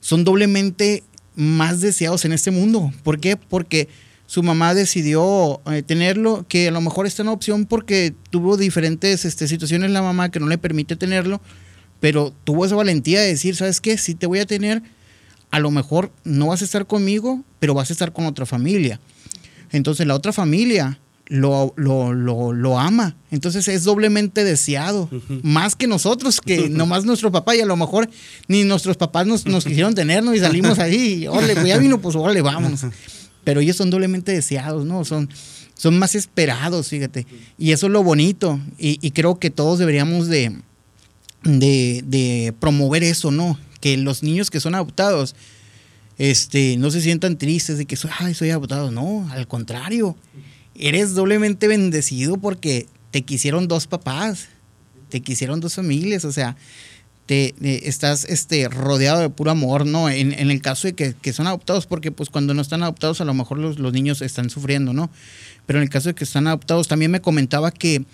son 0.00 0.24
doblemente 0.24 1.04
más 1.38 1.80
deseados 1.80 2.24
en 2.24 2.32
este 2.32 2.50
mundo. 2.50 2.92
¿Por 3.04 3.20
qué? 3.20 3.36
Porque 3.36 3.88
su 4.26 4.42
mamá 4.42 4.74
decidió 4.74 5.62
eh, 5.70 5.82
tenerlo, 5.82 6.44
que 6.48 6.68
a 6.68 6.70
lo 6.72 6.80
mejor 6.80 7.06
está 7.06 7.22
en 7.22 7.28
opción 7.28 7.64
porque 7.64 8.12
tuvo 8.30 8.56
diferentes 8.56 9.24
este, 9.24 9.46
situaciones 9.46 9.92
la 9.92 10.02
mamá 10.02 10.30
que 10.30 10.40
no 10.40 10.48
le 10.48 10.58
permite 10.58 10.96
tenerlo, 10.96 11.40
pero 12.00 12.34
tuvo 12.42 12.66
esa 12.66 12.74
valentía 12.74 13.20
de 13.20 13.28
decir, 13.28 13.54
¿sabes 13.54 13.80
qué? 13.80 13.96
Si 13.98 14.16
te 14.16 14.26
voy 14.26 14.40
a 14.40 14.46
tener, 14.46 14.82
a 15.52 15.60
lo 15.60 15.70
mejor 15.70 16.12
no 16.24 16.48
vas 16.48 16.60
a 16.60 16.64
estar 16.64 16.86
conmigo, 16.86 17.44
pero 17.60 17.72
vas 17.72 17.90
a 17.90 17.92
estar 17.92 18.12
con 18.12 18.26
otra 18.26 18.44
familia. 18.44 19.00
Entonces 19.70 20.06
la 20.08 20.16
otra 20.16 20.32
familia 20.32 20.98
lo, 21.28 21.74
lo, 21.76 22.12
lo, 22.12 22.52
lo 22.52 22.78
ama. 22.78 23.16
Entonces 23.30 23.68
es 23.68 23.84
doblemente 23.84 24.44
deseado. 24.44 25.08
Más 25.42 25.76
que 25.76 25.86
nosotros, 25.86 26.40
que 26.40 26.68
nomás 26.70 27.04
nuestro 27.04 27.30
papá 27.30 27.54
y 27.54 27.60
a 27.60 27.66
lo 27.66 27.76
mejor 27.76 28.08
ni 28.48 28.64
nuestros 28.64 28.96
papás 28.96 29.26
nos, 29.26 29.46
nos 29.46 29.64
quisieron 29.64 29.94
tenernos 29.94 30.34
y 30.34 30.40
salimos 30.40 30.78
ahí. 30.78 31.26
Órale, 31.26 31.54
pues 31.54 31.66
ya 31.66 31.78
vino, 31.78 32.00
pues 32.00 32.16
órale, 32.16 32.42
vámonos. 32.42 32.86
Pero 33.44 33.60
ellos 33.60 33.76
son 33.76 33.90
doblemente 33.90 34.32
deseados, 34.32 34.84
¿no? 34.84 35.04
Son, 35.04 35.28
son 35.74 35.98
más 35.98 36.14
esperados, 36.14 36.88
fíjate. 36.88 37.26
Y 37.56 37.72
eso 37.72 37.86
es 37.86 37.92
lo 37.92 38.02
bonito. 38.02 38.58
Y, 38.78 38.98
y 39.06 39.10
creo 39.12 39.38
que 39.38 39.50
todos 39.50 39.78
deberíamos 39.78 40.28
de, 40.28 40.56
de, 41.44 42.02
de 42.06 42.54
promover 42.58 43.04
eso, 43.04 43.30
¿no? 43.30 43.58
Que 43.80 43.96
los 43.96 44.22
niños 44.22 44.50
que 44.50 44.60
son 44.60 44.74
adoptados 44.74 45.36
este, 46.18 46.76
no 46.78 46.90
se 46.90 47.00
sientan 47.00 47.38
tristes 47.38 47.78
de 47.78 47.86
que 47.86 47.96
soy, 47.96 48.10
ay, 48.18 48.34
soy 48.34 48.50
adoptado. 48.50 48.90
No, 48.90 49.28
al 49.30 49.46
contrario. 49.46 50.16
Eres 50.78 51.14
doblemente 51.14 51.66
bendecido 51.66 52.36
porque 52.36 52.86
te 53.10 53.22
quisieron 53.22 53.66
dos 53.66 53.88
papás, 53.88 54.48
te 55.08 55.20
quisieron 55.20 55.60
dos 55.60 55.74
familias, 55.74 56.24
o 56.24 56.30
sea, 56.30 56.56
te, 57.26 57.54
eh, 57.60 57.80
estás 57.82 58.24
este, 58.24 58.68
rodeado 58.68 59.20
de 59.20 59.28
puro 59.28 59.50
amor, 59.50 59.86
¿no? 59.86 60.08
En, 60.08 60.32
el 60.32 60.62
caso 60.62 60.88
de 60.88 60.94
que, 60.94 61.32
son 61.32 61.48
adoptados, 61.48 61.86
porque 61.86 62.12
pues 62.12 62.30
cuando 62.30 62.54
no 62.54 62.62
están 62.62 62.82
adoptados 62.82 63.20
a 63.20 63.24
lo 63.24 63.34
mejor 63.34 63.58
los, 63.58 63.78
los 63.78 63.92
niños 63.92 64.22
están 64.22 64.50
sufriendo, 64.50 64.92
¿no? 64.92 65.10
Pero 65.66 65.80
en 65.80 65.82
el 65.82 65.90
caso 65.90 66.10
de 66.10 66.14
que 66.14 66.24
están 66.24 66.46
adoptados, 66.46 66.86
también 66.86 67.10
me 67.10 67.20
comentaba 67.20 67.70
que 67.70 68.04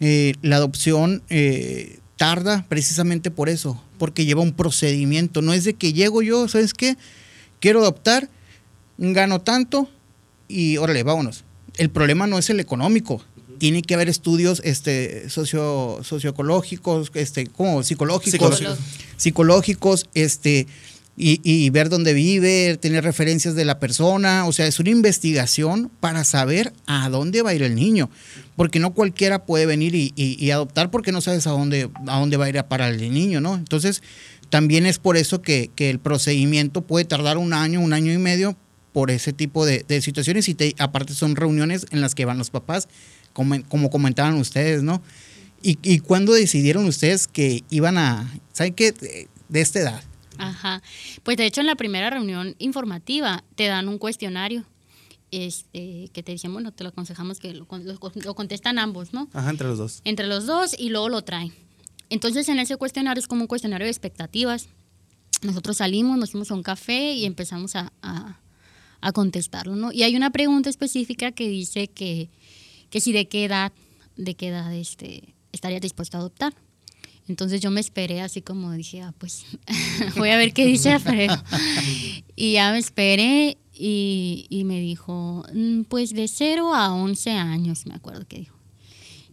eh, 0.00 0.34
la 0.42 0.56
adopción 0.56 1.22
eh, 1.28 1.98
tarda 2.16 2.64
precisamente 2.68 3.30
por 3.30 3.48
eso, 3.48 3.82
porque 3.98 4.24
lleva 4.24 4.40
un 4.40 4.52
procedimiento. 4.52 5.42
No 5.42 5.52
es 5.52 5.64
de 5.64 5.74
que 5.74 5.92
llego 5.92 6.22
yo, 6.22 6.48
¿sabes 6.48 6.72
qué? 6.72 6.96
Quiero 7.60 7.80
adoptar, 7.80 8.30
gano 8.96 9.40
tanto 9.40 9.90
y 10.48 10.78
órale, 10.78 11.02
vámonos. 11.02 11.44
El 11.78 11.90
problema 11.90 12.26
no 12.26 12.38
es 12.38 12.50
el 12.50 12.60
económico. 12.60 13.22
Tiene 13.58 13.82
que 13.82 13.94
haber 13.94 14.08
estudios 14.08 14.60
este, 14.64 15.28
socio, 15.30 15.98
socioecológicos, 16.02 17.10
este, 17.14 17.46
como 17.46 17.82
psicológicos, 17.82 18.30
Psicológicos. 18.58 18.78
psicológicos, 19.16 20.06
este, 20.14 20.66
y, 21.16 21.40
y 21.42 21.68
ver 21.70 21.88
dónde 21.88 22.12
vive, 22.14 22.76
tener 22.80 23.02
referencias 23.02 23.56
de 23.56 23.64
la 23.64 23.80
persona. 23.80 24.46
O 24.46 24.52
sea, 24.52 24.66
es 24.68 24.78
una 24.78 24.90
investigación 24.90 25.90
para 26.00 26.22
saber 26.22 26.72
a 26.86 27.08
dónde 27.08 27.42
va 27.42 27.50
a 27.50 27.54
ir 27.54 27.62
el 27.64 27.74
niño. 27.74 28.10
Porque 28.54 28.78
no 28.78 28.94
cualquiera 28.94 29.44
puede 29.44 29.66
venir 29.66 29.94
y, 29.96 30.12
y- 30.14 30.36
y 30.44 30.50
adoptar 30.52 30.90
porque 30.92 31.10
no 31.10 31.20
sabes 31.20 31.46
a 31.48 31.50
dónde, 31.50 31.90
a 32.06 32.20
dónde 32.20 32.36
va 32.36 32.44
a 32.44 32.48
ir 32.48 32.58
a 32.58 32.68
parar 32.68 32.94
el 32.94 33.12
niño, 33.12 33.40
¿no? 33.40 33.56
Entonces, 33.56 34.02
también 34.50 34.86
es 34.86 34.98
por 34.98 35.16
eso 35.16 35.42
que, 35.42 35.70
que 35.74 35.90
el 35.90 35.98
procedimiento 35.98 36.82
puede 36.82 37.04
tardar 37.04 37.38
un 37.38 37.52
año, 37.52 37.80
un 37.80 37.92
año 37.92 38.12
y 38.12 38.18
medio 38.18 38.56
por 38.98 39.12
ese 39.12 39.32
tipo 39.32 39.64
de, 39.64 39.84
de 39.86 40.02
situaciones 40.02 40.48
y 40.48 40.54
te- 40.54 40.74
aparte 40.80 41.14
son 41.14 41.36
reuniones 41.36 41.86
en 41.92 42.00
las 42.00 42.16
que 42.16 42.24
van 42.24 42.36
los 42.36 42.50
papás, 42.50 42.88
como, 43.32 43.62
como 43.68 43.90
comentaban 43.90 44.34
ustedes, 44.34 44.82
¿no? 44.82 45.00
¿Y, 45.62 45.78
y 45.84 46.00
cuándo 46.00 46.32
decidieron 46.32 46.84
ustedes 46.84 47.28
que 47.28 47.62
iban 47.70 47.96
a, 47.96 48.28
¿saben 48.52 48.74
qué? 48.74 48.90
De, 48.90 49.28
de 49.48 49.60
esta 49.60 49.78
edad. 49.78 50.02
Ajá. 50.36 50.82
Pues 51.22 51.36
de 51.36 51.46
hecho 51.46 51.60
en 51.60 51.68
la 51.68 51.76
primera 51.76 52.10
reunión 52.10 52.56
informativa 52.58 53.44
te 53.54 53.66
dan 53.68 53.86
un 53.86 53.98
cuestionario 53.98 54.64
este, 55.30 56.10
que 56.12 56.24
te 56.24 56.32
dicen, 56.32 56.52
bueno, 56.52 56.72
te 56.72 56.82
lo 56.82 56.90
aconsejamos 56.90 57.38
que 57.38 57.54
lo, 57.54 57.68
lo 57.70 57.98
lo 58.16 58.34
contestan 58.34 58.80
ambos, 58.80 59.12
¿no? 59.12 59.28
Ajá, 59.32 59.50
entre 59.50 59.68
los 59.68 59.78
dos. 59.78 60.00
Entre 60.04 60.26
los 60.26 60.46
dos 60.46 60.74
y 60.76 60.88
luego 60.88 61.08
lo 61.08 61.22
traen. 61.22 61.52
Entonces 62.10 62.48
en 62.48 62.58
ese 62.58 62.76
cuestionario 62.76 63.20
es 63.20 63.28
como 63.28 63.42
un 63.42 63.46
cuestionario 63.46 63.84
de 63.84 63.90
expectativas. 63.92 64.66
Nosotros 65.42 65.76
salimos, 65.76 66.18
nos 66.18 66.32
fuimos 66.32 66.50
a 66.50 66.54
un 66.54 66.64
café 66.64 67.12
y 67.12 67.26
empezamos 67.26 67.76
a, 67.76 67.92
a- 68.02 68.40
a 69.00 69.12
contestarlo, 69.12 69.76
¿no? 69.76 69.92
Y 69.92 70.02
hay 70.02 70.16
una 70.16 70.30
pregunta 70.30 70.70
específica 70.70 71.32
que 71.32 71.48
dice 71.48 71.88
que, 71.88 72.30
que 72.90 73.00
si 73.00 73.12
de 73.12 73.28
qué 73.28 73.44
edad, 73.44 73.72
de 74.16 74.34
qué 74.34 74.48
edad 74.48 74.74
este, 74.74 75.34
estaría 75.52 75.80
dispuesto 75.80 76.16
a 76.16 76.20
adoptar. 76.20 76.54
Entonces 77.28 77.60
yo 77.60 77.70
me 77.70 77.80
esperé 77.80 78.22
así 78.22 78.40
como 78.40 78.72
dije, 78.72 79.02
ah, 79.02 79.12
pues 79.18 79.44
voy 80.16 80.30
a 80.30 80.36
ver 80.38 80.52
qué 80.52 80.66
dice 80.66 80.92
Alfredo. 80.92 81.36
Y 82.40 82.52
ya 82.52 82.70
me 82.70 82.78
esperé 82.78 83.58
y, 83.74 84.46
y 84.48 84.62
me 84.62 84.80
dijo, 84.80 85.44
"Mm, 85.52 85.82
pues 85.82 86.14
de 86.14 86.28
0 86.28 86.72
a 86.72 86.94
11 86.94 87.32
años, 87.32 87.84
me 87.86 87.94
acuerdo 87.94 88.26
que 88.28 88.38
dijo. 88.38 88.56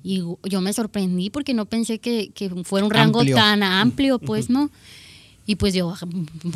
Y 0.04 0.21
yo 0.49 0.62
me 0.62 0.73
sorprendí 0.73 1.30
porque 1.30 1.54
no 1.54 1.65
pensé 1.65 1.99
que, 1.99 2.30
que 2.30 2.49
fuera 2.63 2.86
un 2.86 2.91
rango 2.91 3.19
Amplio. 3.19 3.36
tan 3.36 3.62
amplio, 3.63 4.19
pues, 4.19 4.49
¿no? 4.49 4.69
Y 5.45 5.55
pues 5.58 5.73
yo, 5.73 5.93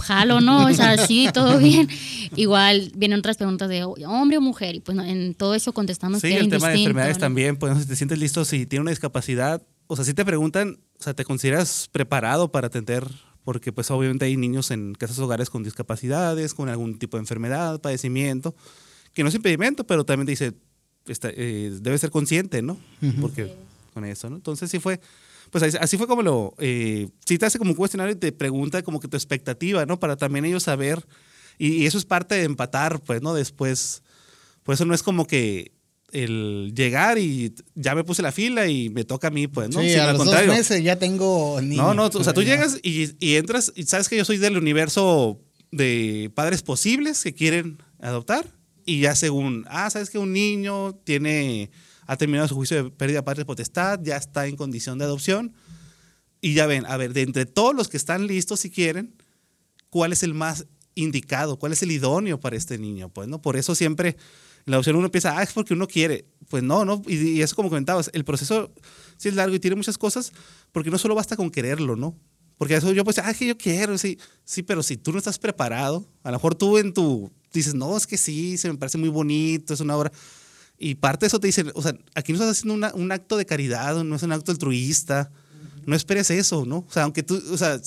jalo, 0.02 0.42
¿no? 0.42 0.66
O 0.66 0.74
sea, 0.74 0.98
sí, 1.06 1.30
todo 1.34 1.58
bien. 1.60 1.88
Igual 2.36 2.92
vienen 2.96 3.20
otras 3.20 3.38
preguntas 3.38 3.70
de 3.70 3.84
hombre 3.84 4.38
o 4.38 4.42
mujer. 4.42 4.76
Y 4.76 4.80
pues 4.80 4.98
en 4.98 5.36
todo 5.36 5.54
eso 5.54 5.74
contestamos 5.74 6.22
Sí, 6.22 6.30
que 6.30 6.36
era 6.36 6.44
el 6.44 6.50
tema 6.50 6.70
de 6.70 6.80
enfermedades 6.80 7.18
¿no? 7.18 7.22
también, 7.22 7.58
pues 7.58 7.72
no 7.72 7.78
sé 7.78 7.84
si 7.84 7.90
te 7.90 7.96
sientes 7.96 8.18
listo 8.18 8.46
si 8.46 8.66
tiene 8.66 8.82
una 8.82 8.92
discapacidad. 8.92 9.62
O 9.88 9.96
sea, 9.96 10.06
si 10.06 10.14
te 10.14 10.26
preguntan, 10.26 10.80
o 11.00 11.04
sea, 11.04 11.14
¿te 11.14 11.24
consideras 11.24 11.88
preparado 11.92 12.52
para 12.52 12.68
atender? 12.68 13.06
Porque 13.44 13.72
pues 13.72 13.90
obviamente 13.92 14.26
hay 14.26 14.38
niños 14.38 14.72
en 14.72 14.94
casas 14.96 15.20
hogares 15.20 15.50
con 15.50 15.64
discapacidades, 15.64 16.54
con 16.54 16.70
algún 16.70 16.98
tipo 17.00 17.18
de 17.18 17.22
enfermedad, 17.22 17.80
padecimiento, 17.82 18.56
que 19.14 19.24
no 19.24 19.30
es 19.30 19.36
impedimento, 19.36 19.86
pero 19.86 20.04
también 20.04 20.26
te 20.26 20.32
dice, 20.32 20.54
está, 21.08 21.30
eh, 21.32 21.72
debe 21.82 21.98
ser 21.98 22.12
consciente, 22.12 22.62
¿no? 22.62 22.78
Porque 23.22 23.54
con 23.94 24.06
eso, 24.06 24.30
¿no? 24.30 24.36
Entonces 24.36 24.70
sí 24.70 24.80
fue, 24.80 25.00
pues 25.52 25.76
así- 25.76 25.98
fue 25.98 26.08
como 26.08 26.22
lo, 26.22 26.54
eh, 26.60 27.08
sí 27.26 27.38
te 27.38 27.46
hace 27.46 27.58
como 27.58 27.72
un 27.72 27.78
cuestionario 27.78 28.14
y 28.16 28.20
te 28.20 28.32
pregunta 28.32 28.82
como 28.84 29.00
que 29.00 29.08
tu 29.08 29.18
expectativa, 29.18 29.86
¿no? 29.86 30.00
Para 30.00 30.16
también 30.18 30.46
ellos 30.46 30.64
saber, 30.64 31.06
y, 31.58 31.70
y 31.84 31.86
eso 31.86 31.98
es 31.98 32.06
parte 32.06 32.36
de 32.36 32.44
empatar, 32.44 33.02
pues, 33.02 33.22
¿no? 33.22 33.34
Después, 33.34 34.04
por 34.64 34.74
eso 34.76 34.86
no 34.86 34.94
es 34.94 35.04
como 35.04 35.26
que 35.26 35.72
el 36.12 36.72
llegar 36.76 37.20
y 37.20 37.54
ya 37.76 37.94
me 37.94 38.04
puse 38.04 38.22
la 38.24 38.32
fila 38.32 38.68
y 38.68 38.90
me 38.90 39.04
toca 39.04 39.28
a 39.28 39.32
mí, 39.32 39.48
pues, 39.48 39.70
¿no? 39.70 39.82
Sí, 39.82 39.90
Sino 39.92 40.04
a 40.04 40.14
los 40.14 40.26
dos 40.26 40.36
meses 40.48 40.84
ya 40.84 40.98
tengo 40.98 41.60
niño. 41.62 41.84
No, 41.84 41.94
no, 41.94 42.06
o 42.08 42.24
sea, 42.24 42.34
tú 42.34 42.42
llegas 42.44 42.80
y, 42.82 43.12
y 43.20 43.36
entras 43.36 43.72
y 43.76 43.84
sabes 43.84 44.10
que 44.10 44.18
yo 44.18 44.26
soy 44.26 44.38
del 44.38 44.58
universo 44.58 45.40
de 45.72 46.32
padres 46.34 46.64
posibles 46.64 47.22
que 47.24 47.34
quieren 47.36 47.78
adoptar 48.00 48.46
y 48.86 49.02
ya 49.02 49.16
según, 49.16 49.66
ah, 49.70 49.88
sabes 49.92 50.10
que 50.10 50.18
un 50.18 50.34
niño 50.34 50.96
tiene, 51.04 51.70
ha 52.10 52.18
terminado 52.18 52.48
su 52.48 52.56
juicio 52.56 52.84
de 52.84 52.90
pérdida 52.90 53.20
de 53.20 53.24
padre 53.24 53.46
potestad, 53.46 54.00
ya 54.02 54.18
está 54.18 54.48
en 54.48 54.56
condición 54.56 54.98
de 54.98 55.06
adopción 55.06 55.54
y 56.42 56.56
ya 56.56 56.66
ven, 56.66 56.88
a 56.88 56.98
ver, 56.98 57.14
de 57.14 57.22
entre 57.22 57.46
todos 57.46 57.76
los 57.76 57.88
que 57.88 57.98
están 57.98 58.26
listos 58.26 58.62
si 58.62 58.72
quieren, 58.72 59.14
¿cuál 59.92 60.12
es 60.12 60.24
el 60.24 60.34
más 60.34 60.66
indicado? 60.96 61.60
¿Cuál 61.60 61.74
es 61.74 61.84
el 61.84 61.92
idóneo 61.92 62.40
para 62.40 62.58
este 62.58 62.80
niño? 62.80 63.10
Pues, 63.10 63.28
¿no? 63.28 63.44
Por 63.44 63.58
eso 63.58 63.76
siempre 63.76 64.10
en 64.10 64.72
la 64.72 64.78
adopción 64.78 64.96
uno 64.96 65.06
empieza, 65.06 65.38
ah, 65.38 65.44
es 65.44 65.54
porque 65.54 65.76
uno 65.76 65.88
quiere. 65.88 66.26
Pues 66.50 66.64
no, 66.64 66.84
no, 66.84 67.00
y, 67.06 67.16
y 67.16 67.42
eso 67.44 67.56
como 67.56 67.70
comentabas, 67.70 68.10
el 68.12 68.26
proceso 68.26 68.74
sí 69.18 69.30
es 69.30 69.36
largo 69.36 69.54
y 69.54 69.60
tiene 69.60 69.76
muchas 69.76 70.00
cosas, 70.00 70.34
porque 70.72 70.90
no 70.90 70.98
solo 70.98 71.14
basta 71.14 71.36
con 71.36 71.52
quererlo, 71.52 71.96
¿no? 71.96 72.18
Porque 72.58 72.74
eso 72.74 72.92
yo 72.92 73.04
pues, 73.04 73.20
ah, 73.20 73.32
que 73.36 73.46
yo 73.46 73.56
quiero, 73.56 73.96
sí, 74.00 74.18
sí, 74.46 74.64
pero 74.64 74.82
si 74.82 74.98
tú 74.98 75.12
no 75.12 75.20
estás 75.20 75.38
preparado, 75.38 76.12
a 76.24 76.32
lo 76.32 76.38
mejor 76.38 76.56
tú 76.56 76.80
en 76.80 76.92
tu, 76.92 77.32
dices, 77.54 77.76
no, 77.76 77.96
es 77.96 78.08
que 78.08 78.18
sí, 78.18 78.58
se 78.58 78.68
me 78.68 78.80
parece 78.80 78.98
muy 78.98 79.10
bonito, 79.10 79.76
es 79.76 79.80
una 79.80 79.96
obra. 79.96 80.12
Y 80.80 80.96
parte 80.96 81.26
de 81.26 81.28
eso 81.28 81.40
te 81.40 81.48
dicen, 81.48 81.72
o 81.76 81.82
sea, 81.82 81.94
aquí 82.16 82.32
no 82.32 82.38
estás 82.40 82.52
haciendo 82.58 82.74
una- 82.74 82.94
un 82.96 83.12
acto 83.12 83.36
de 83.38 83.46
caridad, 83.46 84.02
no 84.04 84.16
es 84.16 84.24
un 84.24 84.32
acto 84.32 84.52
altruista, 84.52 85.30
no 85.86 85.96
esperes 85.96 86.30
eso, 86.32 86.66
¿no? 86.66 86.78
O 86.78 86.92
sea, 86.92 87.04
aunque 87.04 87.22
tú, 87.24 87.42
o 87.52 87.58
sea, 87.58 87.80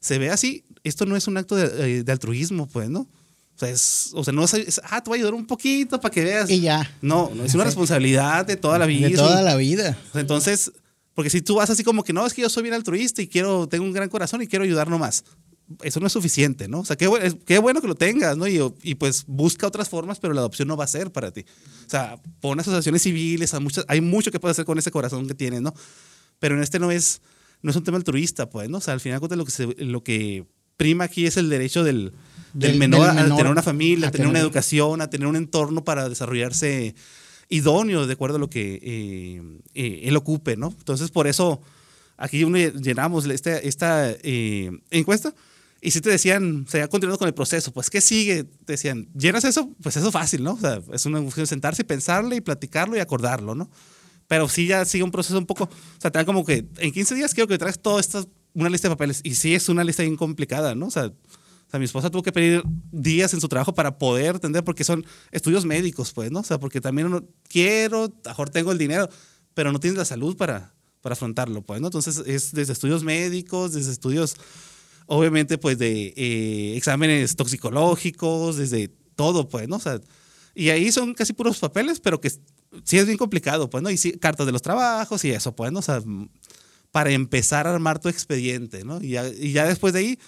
se 0.00 0.18
ve 0.18 0.30
así, 0.30 0.64
esto 0.82 1.06
no 1.06 1.16
es 1.16 1.26
un 1.28 1.36
acto 1.36 1.54
de, 1.56 1.98
eh, 1.98 2.02
de 2.04 2.12
altruismo, 2.12 2.66
pues, 2.66 2.90
¿no? 2.90 3.00
O 3.00 3.58
sea, 3.58 3.68
es, 3.70 4.10
o 4.14 4.24
sea, 4.24 4.32
no 4.32 4.44
es, 4.44 4.54
es, 4.54 4.80
ah, 4.84 5.00
te 5.02 5.08
voy 5.10 5.18
a 5.18 5.20
ayudar 5.20 5.34
un 5.34 5.46
poquito 5.46 6.00
para 6.00 6.12
que 6.12 6.24
veas. 6.24 6.50
Y 6.50 6.60
ya. 6.60 6.90
No, 7.00 7.30
no, 7.34 7.44
es 7.44 7.54
una 7.54 7.62
responsabilidad 7.64 8.44
de 8.44 8.56
toda 8.56 8.78
la 8.80 8.86
vida. 8.86 9.08
De 9.08 9.14
toda 9.14 9.42
la 9.42 9.54
vida. 9.54 9.96
Entonces, 10.14 10.72
porque 11.14 11.30
si 11.30 11.40
tú 11.40 11.54
vas 11.54 11.70
así 11.70 11.84
como 11.84 12.02
que 12.02 12.12
no, 12.12 12.26
es 12.26 12.34
que 12.34 12.42
yo 12.42 12.48
soy 12.50 12.64
bien 12.64 12.74
altruista 12.74 13.22
y 13.22 13.28
quiero, 13.28 13.68
tengo 13.68 13.84
un 13.84 13.92
gran 13.92 14.08
corazón 14.08 14.42
y 14.42 14.48
quiero 14.48 14.64
ayudar 14.64 14.88
nomás. 14.90 15.22
Eso 15.82 15.98
no 16.00 16.06
es 16.06 16.12
suficiente, 16.12 16.68
¿no? 16.68 16.80
O 16.80 16.84
sea, 16.84 16.96
qué, 16.96 17.08
qué 17.46 17.58
bueno 17.58 17.80
que 17.80 17.86
lo 17.88 17.94
tengas, 17.94 18.36
¿no? 18.36 18.46
Y, 18.46 18.60
y, 18.82 18.94
pues 18.96 19.24
busca 19.26 19.66
otras 19.66 19.88
formas, 19.88 20.18
pero 20.20 20.34
la 20.34 20.40
adopción 20.40 20.68
no 20.68 20.76
va 20.76 20.84
a 20.84 20.88
ser 20.88 21.10
para 21.10 21.30
ti. 21.30 21.44
O 21.86 21.90
sea, 21.90 22.20
pon 22.40 22.60
asociaciones 22.60 23.02
civiles, 23.02 23.54
hay, 23.54 23.60
muchas, 23.60 23.84
hay 23.88 24.00
mucho 24.02 24.30
que 24.30 24.38
puedes 24.40 24.54
hacer 24.56 24.66
con 24.66 24.78
ese 24.78 24.90
corazón 24.90 25.26
que 25.26 25.34
tienes, 25.34 25.62
¿no? 25.62 25.72
Pero 26.38 26.56
en 26.56 26.62
este 26.62 26.78
no 26.78 26.90
es, 26.90 27.22
no 27.62 27.70
es 27.70 27.76
un 27.76 27.82
tema 27.84 27.96
altruista, 27.96 28.50
pues, 28.50 28.68
¿no? 28.68 28.78
O 28.78 28.80
sea, 28.82 28.92
al 28.94 29.00
final 29.00 29.20
lo 29.22 29.44
que, 29.44 29.50
se- 29.50 29.74
lo 29.84 30.02
que 30.04 30.44
prima 30.76 31.04
aquí 31.04 31.24
es 31.26 31.36
el 31.38 31.48
derecho 31.48 31.82
del, 31.82 32.12
del, 32.52 32.72
Del- 32.72 32.78
menor, 32.78 33.00
del 33.08 33.18
a 33.18 33.22
menor 33.22 33.36
tener 33.38 33.52
una 33.52 33.62
familia, 33.62 34.06
a 34.06 34.08
a 34.08 34.12
tener 34.12 34.26
una 34.28 34.40
educación, 34.40 35.00
a 35.00 35.08
tener 35.08 35.26
un 35.28 35.36
entorno 35.36 35.82
para 35.84 36.08
desarrollarse 36.10 36.94
idóneo 37.48 38.06
de 38.06 38.12
acuerdo 38.12 38.36
a 38.36 38.40
lo 38.40 38.50
que 38.50 38.80
eh, 38.82 39.42
eh, 39.74 40.00
él 40.04 40.16
ocupe, 40.16 40.56
¿no? 40.56 40.74
Entonces, 40.78 41.10
por 41.10 41.26
eso 41.26 41.62
aquí 42.16 42.44
llenamos 42.44 43.26
esta, 43.26 43.56
esta 43.58 44.10
eh, 44.22 44.70
encuesta 44.90 45.34
y 45.84 45.90
si 45.90 46.00
te 46.00 46.08
decían, 46.08 46.64
se 46.66 46.80
ha 46.80 46.88
continuado 46.88 47.18
con 47.18 47.28
el 47.28 47.34
proceso, 47.34 47.70
pues, 47.70 47.90
¿qué 47.90 48.00
sigue? 48.00 48.44
Te 48.44 48.72
decían, 48.72 49.06
¿llenas 49.12 49.44
eso? 49.44 49.70
Pues 49.82 49.94
eso 49.98 50.06
es 50.06 50.12
fácil, 50.12 50.42
¿no? 50.42 50.54
O 50.54 50.58
sea, 50.58 50.80
es 50.90 51.04
una 51.04 51.20
de 51.20 51.46
sentarse 51.46 51.82
y 51.82 51.84
pensarle 51.84 52.36
y 52.36 52.40
platicarlo 52.40 52.96
y 52.96 53.00
acordarlo, 53.00 53.54
¿no? 53.54 53.70
Pero 54.26 54.48
sí 54.48 54.66
ya 54.66 54.86
sigue 54.86 55.04
un 55.04 55.10
proceso 55.10 55.36
un 55.36 55.44
poco, 55.44 55.64
o 55.64 56.00
sea, 56.00 56.10
te 56.10 56.18
da 56.18 56.24
como 56.24 56.42
que 56.46 56.66
en 56.78 56.90
15 56.90 57.14
días 57.16 57.34
quiero 57.34 57.48
que 57.48 57.58
traigas 57.58 57.78
toda 57.78 58.00
esta, 58.00 58.24
una 58.54 58.70
lista 58.70 58.88
de 58.88 58.94
papeles. 58.94 59.20
Y 59.24 59.34
sí 59.34 59.54
es 59.54 59.68
una 59.68 59.84
lista 59.84 60.02
bien 60.02 60.16
complicada, 60.16 60.74
¿no? 60.74 60.86
O 60.86 60.90
sea, 60.90 61.04
o 61.04 61.70
sea, 61.70 61.78
mi 61.78 61.84
esposa 61.84 62.08
tuvo 62.08 62.22
que 62.22 62.32
pedir 62.32 62.62
días 62.90 63.34
en 63.34 63.42
su 63.42 63.48
trabajo 63.48 63.74
para 63.74 63.98
poder 63.98 64.36
atender, 64.36 64.64
porque 64.64 64.84
son 64.84 65.04
estudios 65.32 65.66
médicos, 65.66 66.12
pues, 66.14 66.32
¿no? 66.32 66.40
O 66.40 66.44
sea, 66.44 66.58
porque 66.58 66.80
también 66.80 67.28
quiero, 67.46 68.10
mejor 68.24 68.48
tengo 68.48 68.72
el 68.72 68.78
dinero, 68.78 69.10
pero 69.52 69.70
no 69.70 69.80
tienes 69.80 69.98
la 69.98 70.06
salud 70.06 70.34
para, 70.34 70.72
para 71.02 71.12
afrontarlo, 71.12 71.60
pues, 71.60 71.82
¿no? 71.82 71.88
Entonces, 71.88 72.22
es 72.24 72.52
desde 72.52 72.72
estudios 72.72 73.04
médicos, 73.04 73.74
desde 73.74 73.92
estudios, 73.92 74.36
obviamente, 75.06 75.58
pues, 75.58 75.78
de 75.78 76.12
eh, 76.16 76.74
exámenes 76.76 77.36
toxicológicos, 77.36 78.56
desde 78.56 78.88
todo, 79.16 79.48
pues, 79.48 79.68
¿no? 79.68 79.76
O 79.76 79.80
sea, 79.80 80.00
y 80.54 80.70
ahí 80.70 80.90
son 80.92 81.14
casi 81.14 81.32
puros 81.32 81.58
papeles, 81.58 82.00
pero 82.00 82.20
que 82.20 82.30
sí 82.30 82.98
es 82.98 83.06
bien 83.06 83.18
complicado, 83.18 83.68
pues, 83.70 83.82
¿no? 83.82 83.90
Y 83.90 83.96
sí, 83.96 84.12
cartas 84.12 84.46
de 84.46 84.52
los 84.52 84.62
trabajos 84.62 85.24
y 85.24 85.30
eso, 85.30 85.54
pues, 85.54 85.72
¿no? 85.72 85.78
O 85.80 85.82
sea, 85.82 86.02
para 86.92 87.10
empezar 87.10 87.66
a 87.66 87.74
armar 87.74 87.98
tu 87.98 88.08
expediente, 88.08 88.84
¿no? 88.84 89.00
Y 89.02 89.10
ya, 89.10 89.28
y 89.28 89.52
ya 89.52 89.66
después 89.66 89.92
de 89.92 89.98
ahí, 90.00 90.18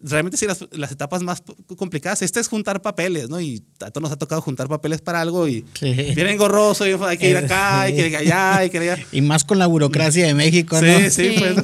realmente 0.00 0.36
sí, 0.36 0.46
las, 0.46 0.64
las 0.72 0.90
etapas 0.92 1.22
más 1.22 1.42
complicadas, 1.76 2.22
esta 2.22 2.40
es 2.40 2.48
juntar 2.48 2.80
papeles, 2.82 3.28
¿no? 3.28 3.40
Y 3.40 3.62
a 3.80 3.90
todos 3.90 4.02
nos 4.02 4.12
ha 4.12 4.16
tocado 4.16 4.40
juntar 4.40 4.68
papeles 4.68 5.00
para 5.00 5.20
algo 5.20 5.46
y 5.48 5.64
Sí. 5.74 5.92
viene 6.14 6.32
engorroso, 6.32 6.86
y 6.88 6.92
hay 6.92 7.18
que 7.18 7.30
ir 7.30 7.36
acá, 7.36 7.82
hay 7.82 7.94
que 7.94 8.06
ir 8.08 8.16
allá, 8.16 8.56
hay 8.58 8.70
que 8.70 8.76
ir 8.78 8.82
allá. 8.90 9.06
Y 9.12 9.20
más 9.20 9.44
con 9.44 9.58
la 9.58 9.66
burocracia 9.66 10.26
de 10.26 10.34
México, 10.34 10.80
¿no? 10.80 10.98
Sí, 10.98 11.10
sí, 11.10 11.30
Sí. 11.30 11.34
pues. 11.38 11.56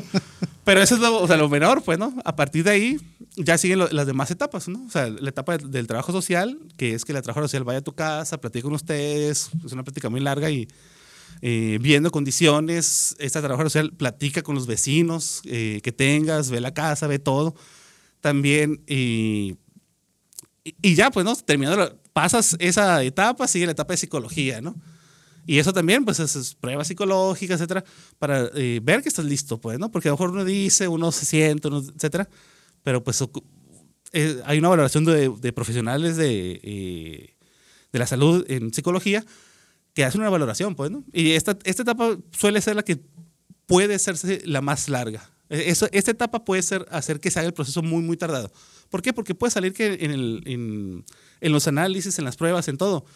Pero 0.69 0.83
eso 0.83 0.97
es 0.97 1.01
lo, 1.01 1.23
o 1.23 1.27
sea, 1.27 1.39
lo 1.39 1.49
menor, 1.49 1.83
pues, 1.83 1.99
¿no? 1.99 2.13
A 2.27 2.37
partir 2.37 2.63
de 2.63 2.71
ahí 2.71 3.01
ya 3.37 3.57
siguen 3.57 3.79
las 3.91 4.07
demás 4.07 4.31
etapas, 4.31 4.69
¿no? 4.69 4.85
O 4.85 4.91
sea, 4.91 5.09
la 5.09 5.31
etapa 5.31 5.57
del, 5.57 5.87
trabajo 5.87 6.13
social, 6.13 6.59
que 6.77 6.93
es 6.93 7.07
que 7.07 7.15
la 7.15 7.23
trabajadora 7.23 7.49
social 7.49 7.65
vaya 7.65 7.79
a 7.79 7.83
tu 7.83 7.95
casa, 7.95 8.39
platique 8.39 8.65
con 8.65 8.75
ustedes, 8.75 9.49
es 9.65 9.73
una 9.73 9.83
plática 9.83 10.11
muy 10.11 10.21
larga 10.21 10.51
y 10.51 10.69
eh, 11.41 11.79
viendo 11.81 12.11
condiciones, 12.11 13.17
esta 13.19 13.41
trabajadora 13.41 13.71
social 13.71 13.95
platica 13.95 14.43
con 14.43 14.57
los 14.57 14.67
vecinos 14.67 15.41
eh, 15.47 15.81
que 15.83 15.91
tengas, 15.91 16.51
ve 16.51 16.61
la 16.61 16.75
casa, 16.75 17.07
ve 17.07 17.19
todo. 17.19 17.55
También, 18.21 18.83
y, 18.87 19.57
y- 20.83 20.95
ya, 20.97 21.11
pues, 21.11 21.25
¿no? 21.25 21.35
Terminando, 21.35 21.99
pasas 22.13 22.57
esa 22.59 23.03
etapa, 23.05 23.49
sigue 23.49 23.65
la 23.65 23.73
etapa 23.73 23.95
de 23.95 23.97
psicología, 23.97 24.61
¿no? 24.61 24.77
Y 25.49 25.59
eso 25.59 25.73
también, 25.73 26.05
pues, 26.05 26.21
es, 26.21 26.37
es 26.37 26.55
pruebas 26.55 26.89
psicológicas, 26.89 27.59
etcétera, 27.59 27.83
para 28.19 28.51
eh, 28.55 28.81
ver 28.83 29.03
que 29.03 29.09
estás 29.09 29.25
listo, 29.25 29.59
pues, 29.59 29.79
¿no? 29.79 29.91
Porque 29.91 30.09
a 30.09 30.11
lo 30.11 30.17
mejor 30.17 30.31
uno 30.31 30.45
dice, 30.45 30.87
uno 30.89 31.11
se 31.11 31.25
siente, 31.25 31.69
uno, 31.69 31.79
etcétera, 31.79 32.29
pero 32.83 33.03
pues 33.03 33.25
eh, 34.13 34.43
hay 34.45 34.59
una 34.59 34.69
valoración 34.69 35.07
de, 35.07 35.31
de 35.41 35.53
profesionales 35.55 36.17
de, 36.19 36.61
eh, 36.63 37.37
de 37.93 37.99
la 37.99 38.07
salud 38.07 38.45
en 38.49 38.75
psicología 38.75 39.25
que 39.95 40.05
hacen 40.05 40.21
una 40.21 40.29
valoración, 40.29 40.75
pues, 40.75 40.91
¿no? 40.91 41.03
Y 41.15 41.31
esta, 41.33 41.59
esta 41.65 41.83
etapa 41.83 42.19
suele 42.31 42.61
ser 42.61 42.77
la 42.77 42.83
que 42.83 43.01
puede 43.65 43.95
hacerse 43.95 44.43
la 44.45 44.61
más 44.61 44.91
larga. 44.91 45.31
Eh, 45.49 45.65
Eso, 45.69 45.89
esta 45.93 46.11
etapa 46.11 46.45
puede 46.45 46.61
ser 46.63 46.85
hacer 46.91 47.21
que 47.21 47.31
se 47.31 47.39
haga 47.39 47.49
el 47.49 47.55
proceso 47.55 47.83
muy, 47.83 48.03
muy 48.03 48.19
tardado. 48.19 48.53
¿Por 48.91 49.01
qué? 49.01 49.15
Porque 49.15 49.35
puede 49.35 49.51
salir 49.51 49.73
que 49.73 49.97
en, 50.01 50.11
el- 50.11 50.43
en- 50.45 51.05
en 51.41 51.53
los 51.53 51.67
análisis, 51.69 52.19
en 52.19 52.27
las 52.27 52.37
pruebas, 52.37 52.69
en 52.69 52.77
todo, 52.77 53.07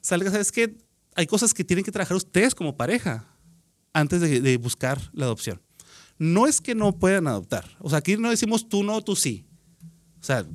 salga, 0.00 0.30
¿sabes 0.30 0.50
qué? 0.50 0.74
Hay 1.14 1.26
cosas 1.26 1.54
que 1.54 1.64
tienen 1.64 1.84
que 1.84 1.92
trabajar 1.92 2.16
ustedes 2.16 2.54
como 2.54 2.76
pareja 2.76 3.26
antes 3.92 4.20
de, 4.20 4.56
buscar 4.56 5.00
la 5.12 5.26
adopción. 5.26 5.60
No 6.18 6.46
es 6.46 6.60
que 6.60 6.74
no 6.74 6.98
puedan 6.98 7.26
adoptar. 7.26 7.64
O 7.80 7.88
sea, 7.88 7.98
aquí 7.98 8.16
no 8.16 8.30
decimos 8.30 8.68
tú 8.68 8.82
no, 8.82 9.00
tú 9.02 9.16
sí. 9.16 9.46
O 10.20 10.24
sea, 10.24 10.46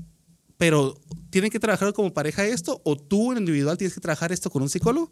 pero 0.57 0.99
tienen 1.29 1.49
que 1.49 1.59
trabajar 1.59 1.93
como 1.93 2.13
pareja 2.13 2.45
esto 2.45 2.81
o 2.83 2.97
tú 2.97 3.31
en 3.31 3.39
individual 3.39 3.77
tienes 3.77 3.93
que 3.93 4.01
trabajar 4.01 4.31
esto 4.31 4.49
con 4.49 4.61
un 4.61 4.69
psicólogo. 4.69 5.11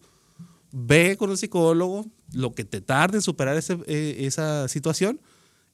Ve 0.71 1.15
con 1.17 1.29
un 1.29 1.37
psicólogo 1.37 2.05
lo 2.33 2.53
que 2.53 2.65
te 2.65 2.81
tarde 2.81 3.17
en 3.17 3.21
superar 3.21 3.57
eh, 3.57 4.15
esa 4.19 4.67
situación 4.67 5.21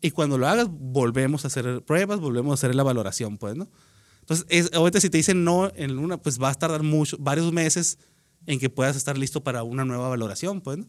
y 0.03 0.11
cuando 0.11 0.37
lo 0.37 0.47
hagas 0.47 0.67
volvemos 0.69 1.45
a 1.45 1.47
hacer 1.47 1.81
pruebas, 1.83 2.19
volvemos 2.19 2.51
a 2.51 2.53
hacer 2.55 2.75
la 2.75 2.83
valoración, 2.83 3.37
pues, 3.37 3.55
¿no? 3.55 3.69
Entonces, 4.19 4.45
es, 4.49 4.69
si 5.01 5.09
te 5.09 5.17
dicen 5.17 5.43
no 5.43 5.71
en 5.75 5.97
una, 5.97 6.17
pues 6.17 6.37
vas 6.37 6.55
a 6.57 6.59
tardar 6.59 6.83
mucho, 6.83 7.17
varios 7.19 7.51
meses 7.51 7.97
en 8.45 8.59
que 8.59 8.69
puedas 8.69 8.95
estar 8.95 9.17
listo 9.17 9.43
para 9.43 9.63
una 9.63 9.85
nueva 9.85 10.09
valoración, 10.09 10.61
pues, 10.61 10.77
¿no? 10.79 10.87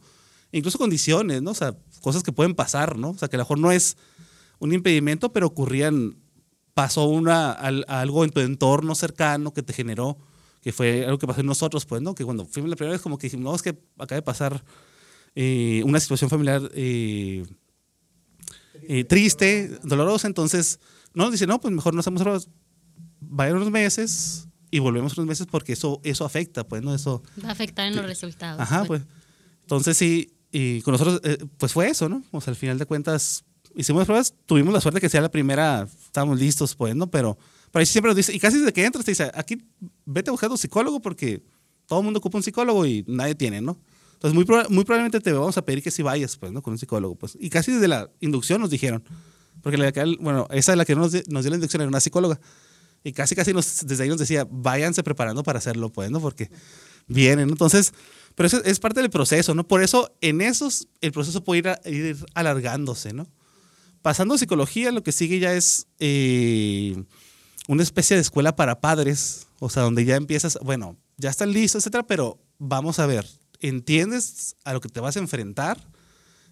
Incluso 0.52 0.78
condiciones, 0.78 1.42
¿no? 1.42 1.50
O 1.50 1.54
sea, 1.54 1.76
cosas 2.00 2.22
que 2.22 2.32
pueden 2.32 2.54
pasar, 2.54 2.96
¿no? 2.98 3.10
O 3.10 3.18
sea, 3.18 3.28
que 3.28 3.36
a 3.36 3.38
lo 3.38 3.44
mejor 3.44 3.58
no 3.58 3.72
es 3.72 3.96
un 4.60 4.72
impedimento, 4.72 5.32
pero 5.32 5.46
ocurrían, 5.48 6.16
pasó 6.74 7.04
una, 7.06 7.52
al- 7.52 7.84
algo 7.88 8.24
en 8.24 8.30
tu 8.30 8.40
entorno 8.40 8.94
cercano 8.94 9.52
que 9.52 9.62
te 9.62 9.72
generó, 9.72 10.16
que 10.62 10.72
fue 10.72 11.04
algo 11.04 11.18
que 11.18 11.26
pasó 11.26 11.40
en 11.40 11.46
nosotros, 11.46 11.84
pues, 11.86 12.02
¿no? 12.02 12.14
Que 12.14 12.24
cuando 12.24 12.44
fuimos 12.46 12.70
la 12.70 12.76
primera 12.76 12.92
vez, 12.92 13.02
como 13.02 13.18
que 13.18 13.26
dijimos, 13.26 13.44
no, 13.44 13.54
es 13.54 13.62
que 13.62 13.70
acaba 13.98 14.16
de 14.16 14.22
pasar 14.22 14.64
eh, 15.34 15.82
una 15.84 15.98
situación 16.00 16.30
familiar 16.30 16.62
eh, 16.74 17.44
eh, 18.88 19.04
triste, 19.04 19.78
dolorosa, 19.82 20.26
entonces, 20.26 20.78
no, 21.14 21.30
dice, 21.30 21.46
no, 21.46 21.60
pues 21.60 21.72
mejor 21.74 21.94
no 21.94 22.00
hacemos 22.00 22.48
vayan 23.20 23.56
unos 23.56 23.70
meses 23.70 24.48
y 24.74 24.80
volvemos 24.80 25.16
unos 25.16 25.28
meses 25.28 25.46
porque 25.50 25.72
eso, 25.74 26.00
eso 26.02 26.24
afecta, 26.24 26.64
pues, 26.66 26.82
¿no? 26.82 26.94
Eso, 26.94 27.22
Va 27.44 27.48
a 27.50 27.52
afectar 27.52 27.86
en 27.86 27.96
los 27.96 28.06
resultados. 28.06 28.60
Ajá, 28.60 28.84
pues. 28.84 29.02
Entonces 29.62 29.96
sí, 29.96 30.34
y 30.50 30.80
con 30.82 30.92
nosotros, 30.92 31.20
eh, 31.24 31.38
pues 31.58 31.72
fue 31.72 31.88
eso, 31.88 32.08
¿no? 32.08 32.22
O 32.30 32.40
sea, 32.40 32.50
al 32.52 32.56
final 32.56 32.78
de 32.78 32.86
cuentas, 32.86 33.44
hicimos 33.76 34.04
pruebas, 34.04 34.34
tuvimos 34.46 34.72
la 34.74 34.80
suerte 34.80 35.00
que 35.00 35.08
sea 35.08 35.20
la 35.20 35.30
primera, 35.30 35.86
estábamos 36.06 36.38
listos, 36.38 36.74
pues, 36.74 36.94
¿no? 36.94 37.10
Pero, 37.10 37.36
pero 37.72 37.80
ahí 37.80 37.86
siempre 37.86 38.10
nos 38.10 38.16
dice, 38.16 38.34
y 38.34 38.38
casi 38.38 38.58
desde 38.58 38.72
que 38.72 38.84
entras 38.84 39.04
te 39.04 39.10
dice, 39.12 39.30
aquí 39.34 39.58
vete 40.04 40.30
a 40.30 40.32
buscar 40.32 40.50
un 40.50 40.58
psicólogo 40.58 41.00
porque 41.00 41.42
todo 41.86 41.98
el 42.00 42.04
mundo 42.04 42.18
ocupa 42.18 42.38
un 42.38 42.44
psicólogo 42.44 42.84
y 42.86 43.04
nadie 43.08 43.34
tiene, 43.34 43.60
¿no? 43.60 43.78
Entonces, 44.14 44.34
muy, 44.34 44.44
proba- 44.44 44.68
muy 44.70 44.84
probablemente 44.84 45.20
te 45.20 45.32
vamos 45.32 45.56
a 45.58 45.64
pedir 45.64 45.82
que 45.82 45.90
sí 45.90 46.02
vayas, 46.02 46.36
pues, 46.36 46.50
¿no? 46.52 46.62
Con 46.62 46.72
un 46.72 46.78
psicólogo, 46.78 47.14
pues. 47.14 47.36
Y 47.40 47.50
casi 47.50 47.72
desde 47.72 47.88
la 47.88 48.10
inducción 48.20 48.60
nos 48.60 48.70
dijeron, 48.70 49.02
porque 49.62 49.76
la 49.76 49.92
que, 49.92 50.16
bueno, 50.20 50.46
esa 50.50 50.72
es 50.72 50.78
la 50.78 50.84
que 50.84 50.94
nos, 50.94 51.12
di- 51.12 51.22
nos 51.28 51.42
dio 51.44 51.50
la 51.50 51.56
inducción 51.56 51.80
era 51.82 51.88
una 51.88 52.00
psicóloga. 52.00 52.40
Y 53.04 53.12
casi, 53.12 53.36
casi 53.36 53.52
nos, 53.52 53.86
desde 53.86 54.02
ahí 54.02 54.08
nos 54.08 54.18
decía, 54.18 54.48
váyanse 54.50 55.02
preparando 55.02 55.42
para 55.42 55.58
hacerlo, 55.58 55.90
pues, 55.90 56.10
¿no? 56.10 56.20
Porque 56.20 56.50
vienen. 57.06 57.50
Entonces, 57.50 57.92
pero 58.34 58.46
eso 58.46 58.64
es 58.64 58.80
parte 58.80 59.00
del 59.00 59.10
proceso, 59.10 59.54
¿no? 59.54 59.68
Por 59.68 59.82
eso 59.82 60.12
en 60.22 60.40
esos 60.40 60.88
el 61.02 61.12
proceso 61.12 61.44
puede 61.44 61.78
ir, 61.84 62.16
alargándose, 62.34 63.12
¿no? 63.12 63.28
Pasando 64.02 64.34
a 64.34 64.38
psicología, 64.38 64.90
lo 64.90 65.02
que 65.02 65.12
sigue 65.12 65.38
ya 65.38 65.54
es 65.54 65.86
eh, 65.98 67.04
una 67.68 67.82
especie 67.82 68.16
de 68.16 68.22
escuela 68.22 68.56
para 68.56 68.80
padres, 68.80 69.46
o 69.60 69.70
sea, 69.70 69.82
donde 69.82 70.04
ya 70.04 70.16
empiezas, 70.16 70.58
bueno, 70.62 70.96
ya 71.16 71.30
están 71.30 71.52
listos, 71.52 71.82
etcétera, 71.82 72.06
pero 72.06 72.38
vamos 72.58 72.98
a 72.98 73.06
ver, 73.06 73.26
¿entiendes 73.60 74.56
a 74.64 74.72
lo 74.72 74.80
que 74.80 74.88
te 74.88 75.00
vas 75.00 75.16
a 75.16 75.20
enfrentar? 75.20 75.78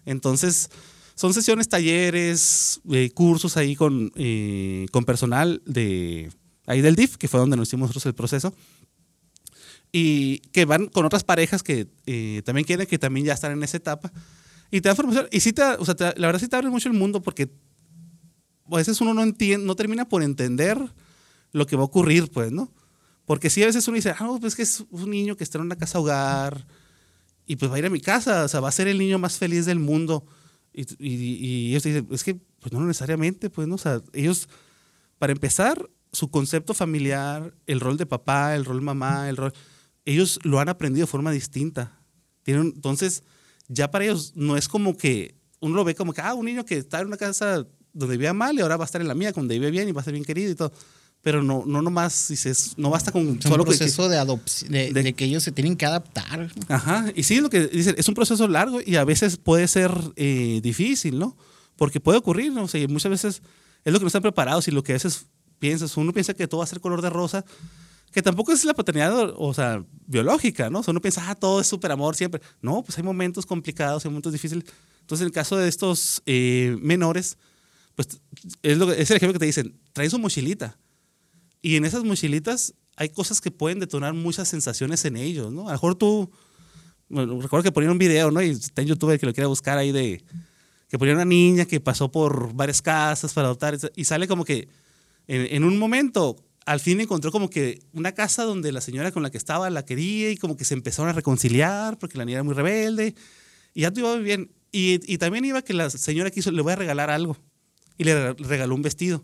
Entonces, 0.05 0.69
son 1.15 1.33
sesiones, 1.33 1.69
talleres, 1.69 2.81
eh, 2.91 3.11
cursos 3.11 3.57
ahí 3.57 3.75
con, 3.75 4.11
eh, 4.15 4.87
con 4.91 5.05
personal 5.05 5.61
de 5.65 6.31
ahí 6.65 6.81
del 6.81 6.95
DIF, 6.95 7.17
que 7.17 7.27
fue 7.27 7.39
donde 7.39 7.57
nos 7.57 7.67
hicimos 7.69 7.89
nosotros 7.89 8.05
el 8.07 8.15
proceso. 8.15 8.53
Y 9.91 10.39
que 10.51 10.65
van 10.65 10.87
con 10.87 11.05
otras 11.05 11.23
parejas 11.23 11.61
que 11.61 11.87
eh, 12.07 12.41
también 12.45 12.65
quieren, 12.65 12.87
que 12.87 12.97
también 12.97 13.25
ya 13.27 13.33
están 13.33 13.51
en 13.51 13.61
esa 13.63 13.77
etapa. 13.77 14.11
Y 14.71 14.81
te 14.81 14.89
dan 14.89 14.95
formación. 14.95 15.27
Y 15.31 15.39
sí 15.41 15.53
te, 15.53 15.61
o 15.63 15.85
sea, 15.85 15.95
te- 15.95 16.19
la 16.19 16.27
verdad 16.27 16.39
sí 16.39 16.47
te 16.47 16.55
abre 16.55 16.69
mucho 16.69 16.89
el 16.89 16.95
mundo 16.95 17.21
porque 17.21 17.51
a 18.71 18.77
veces 18.77 18.99
uno 19.01 19.13
no 19.13 19.21
entiende, 19.21 19.65
no 19.67 19.75
termina 19.75 20.05
por 20.09 20.23
entender 20.23 20.79
lo 21.51 21.67
que 21.67 21.75
va 21.75 21.83
a 21.83 21.85
ocurrir, 21.85 22.31
pues, 22.31 22.51
¿no? 22.51 22.71
Porque 23.25 23.49
sí, 23.51 23.61
a 23.61 23.67
veces 23.67 23.87
uno 23.87 23.95
dice, 23.95 24.09
ah, 24.17 24.23
no, 24.23 24.39
pues 24.39 24.55
que 24.55 24.63
es 24.63 24.83
un 24.89 25.09
niño 25.11 25.37
que 25.37 25.43
está 25.43 25.59
en 25.59 25.65
una 25.65 25.75
casa 25.75 25.99
hogar 25.99 26.65
y 27.45 27.55
pues 27.57 27.69
va 27.71 27.75
a 27.75 27.79
ir 27.79 27.85
a 27.85 27.89
mi 27.91 27.99
casa, 28.01 28.45
o 28.45 28.47
sea, 28.47 28.61
va 28.61 28.69
a 28.69 28.71
ser 28.71 28.87
el 28.87 28.97
niño 28.97 29.19
más 29.19 29.37
feliz 29.37 29.65
del 29.67 29.77
mundo. 29.79 30.25
Y, 30.73 30.81
y- 30.97 31.35
y 31.45 31.69
ellos 31.69 31.83
dicen, 31.83 32.07
es 32.09 32.23
que, 32.23 32.33
pues 32.59 32.73
no 32.73 32.79
necesariamente, 32.81 33.51
pues, 33.51 33.67
¿no? 33.67 33.75
O 33.75 33.77
sea, 33.77 34.01
ellos, 34.13 34.49
para 35.19 35.33
empezar, 35.33 35.87
su 36.13 36.29
concepto 36.29 36.73
familiar, 36.73 37.53
el 37.67 37.79
rol 37.79 37.97
de 37.97 38.05
papá, 38.05 38.55
el 38.55 38.65
rol 38.65 38.81
mamá, 38.81 39.27
el 39.29 39.35
rol, 39.37 39.53
ellos 40.05 40.39
lo 40.43 40.59
han 40.59 40.69
aprendido 40.69 41.05
de 41.05 41.11
forma 41.11 41.31
distinta. 41.31 41.99
Tienen, 42.43 42.71
entonces, 42.75 43.23
ya 43.67 43.89
para 43.91 44.05
ellos 44.05 44.33
no 44.35 44.55
es 44.57 44.67
como 44.67 44.95
que 44.97 45.35
uno 45.59 45.75
lo 45.75 45.83
ve 45.83 45.95
como 45.95 46.13
que, 46.13 46.21
ah, 46.21 46.33
un 46.33 46.45
niño 46.45 46.65
que 46.65 46.77
está 46.77 46.99
en 47.01 47.07
una 47.07 47.17
casa 47.17 47.65
donde 47.93 48.17
vivía 48.17 48.33
mal 48.33 48.55
y 48.57 48.61
ahora 48.61 48.77
va 48.77 48.83
a 48.83 48.85
estar 48.85 49.01
en 49.01 49.07
la 49.07 49.13
mía, 49.15 49.31
donde 49.31 49.55
vive 49.55 49.71
bien 49.71 49.87
y 49.87 49.91
va 49.91 50.01
a 50.01 50.03
ser 50.03 50.13
bien 50.13 50.25
querido 50.25 50.51
y 50.51 50.55
todo. 50.55 50.71
Pero 51.21 51.41
no, 51.41 51.63
no 51.65 51.81
nomás, 51.81 52.27
dices, 52.27 52.73
no 52.75 52.89
basta 52.89 53.11
con 53.13 53.21
Es 53.21 53.27
un 53.29 53.41
solo 53.43 53.63
que- 53.63 53.69
proceso 53.69 54.09
de 54.09 54.17
adopción, 54.17 54.71
de, 54.73 54.91
de- 54.91 55.03
de 55.03 55.13
que 55.13 55.23
ellos 55.23 55.41
se 55.41 55.53
tienen 55.53 55.77
que 55.77 55.85
adaptar. 55.85 56.51
Ajá, 56.67 57.05
y 57.15 57.23
sí, 57.23 57.39
lo 57.39 57.49
que 57.49 57.67
dicen, 57.67 57.95
es 57.97 58.07
un 58.09 58.13
proceso 58.13 58.45
largo 58.49 58.79
y 58.85 58.97
a 58.97 59.05
veces 59.05 59.37
puede 59.37 59.67
ser 59.69 59.91
eh, 60.17 60.59
difícil, 60.61 61.17
¿no? 61.17 61.37
Porque 61.77 62.01
puede 62.01 62.17
ocurrir, 62.19 62.51
¿no? 62.51 62.63
O 62.63 62.67
sea, 62.67 62.81
y 62.81 62.87
muchas 62.89 63.09
veces 63.09 63.41
es 63.85 63.93
lo 63.93 63.99
que 63.99 64.03
no 64.03 64.07
están 64.07 64.21
preparados 64.21 64.67
y 64.67 64.71
lo 64.71 64.83
que 64.83 64.91
a 64.91 64.95
veces 64.95 65.27
piensas, 65.63 65.95
uno 65.95 66.11
piensa 66.11 66.33
que 66.33 66.45
todo 66.47 66.59
va 66.59 66.65
a 66.65 66.67
ser 66.67 66.81
color 66.81 67.01
de 67.01 67.09
rosa, 67.09 67.45
que 68.11 68.21
tampoco 68.21 68.51
es 68.51 68.65
la 68.65 68.73
paternidad, 68.73 69.33
o 69.37 69.53
sea, 69.53 69.81
biológica, 70.07 70.69
¿no? 70.69 70.79
O 70.79 70.83
sea, 70.83 70.91
uno 70.91 70.99
piensa, 71.01 71.21
ah, 71.29 71.35
todo 71.35 71.61
es 71.61 71.67
súper 71.67 71.89
amor 71.91 72.15
siempre. 72.17 72.41
No, 72.61 72.83
pues 72.83 72.97
hay 72.97 73.03
momentos 73.03 73.45
complicados, 73.45 74.03
hay 74.03 74.09
momentos 74.11 74.33
difíciles. 74.33 74.65
Entonces, 74.99 75.21
en 75.21 75.27
el 75.27 75.31
caso 75.33 75.55
de 75.55 75.69
estos 75.69 76.21
eh, 76.25 76.75
menores, 76.81 77.37
pues 77.95 78.07
es, 78.61 78.77
lo 78.77 78.87
que- 78.87 79.01
es 79.01 79.09
el 79.09 79.17
ejemplo 79.17 79.33
que 79.33 79.39
te 79.39 79.45
dicen, 79.45 79.79
traen 79.93 80.11
su 80.11 80.19
mochilita. 80.19 80.77
Y 81.61 81.77
en 81.77 81.85
esas 81.85 82.03
mochilitas 82.03 82.73
hay 82.97 83.07
cosas 83.09 83.39
que 83.39 83.51
pueden 83.51 83.79
detonar 83.79 84.13
muchas 84.13 84.49
sensaciones 84.49 85.05
en 85.05 85.15
ellos, 85.15 85.51
¿no? 85.53 85.61
A 85.61 85.71
lo 85.71 85.71
mejor 85.71 85.95
tú, 85.95 86.29
bueno, 87.09 87.39
recuerdo 87.41 87.63
que 87.63 87.71
ponían 87.71 87.93
un 87.93 87.97
video, 87.99 88.31
¿no? 88.31 88.41
Y 88.41 88.49
está 88.49 88.81
en 88.81 88.89
YouTube 88.89 89.11
el 89.11 89.19
que 89.19 89.25
lo 89.27 89.33
quiera 89.33 89.47
buscar 89.47 89.77
ahí 89.77 89.91
de 89.93 90.23
que 90.89 90.99
ponía 90.99 91.15
una 91.15 91.25
niña 91.25 91.65
que 91.65 91.79
pasó 91.79 92.11
por 92.11 92.53
varias 92.53 92.81
casas 92.81 93.33
para 93.33 93.47
adoptar 93.47 93.77
y 93.95 94.03
sale 94.05 94.27
como 94.27 94.43
que 94.45 94.67
en, 95.27 95.55
en 95.55 95.63
un 95.63 95.77
momento 95.77 96.37
al 96.65 96.79
fin 96.79 96.99
encontró 97.01 97.31
como 97.31 97.49
que 97.49 97.81
una 97.93 98.13
casa 98.13 98.43
donde 98.43 98.71
la 98.71 98.81
señora 98.81 99.11
con 99.11 99.23
la 99.23 99.29
que 99.29 99.37
estaba 99.37 99.69
la 99.69 99.85
quería 99.85 100.31
y 100.31 100.37
como 100.37 100.55
que 100.55 100.65
se 100.65 100.73
empezaron 100.73 101.09
a 101.09 101.13
reconciliar 101.13 101.97
porque 101.97 102.17
la 102.17 102.25
niña 102.25 102.37
era 102.37 102.43
muy 102.43 102.53
rebelde 102.53 103.15
y 103.73 103.81
ya 103.81 103.91
todo 103.91 104.15
iba 104.15 104.23
bien. 104.23 104.51
Y, 104.71 104.99
y 105.11 105.17
también 105.17 105.45
iba 105.45 105.61
que 105.61 105.73
la 105.73 105.89
señora 105.89 106.31
quiso, 106.31 106.51
le 106.51 106.61
voy 106.61 106.73
a 106.73 106.75
regalar 106.75 107.09
algo 107.09 107.37
y 107.97 108.03
le 108.03 108.33
regaló 108.33 108.75
un 108.75 108.81
vestido. 108.81 109.23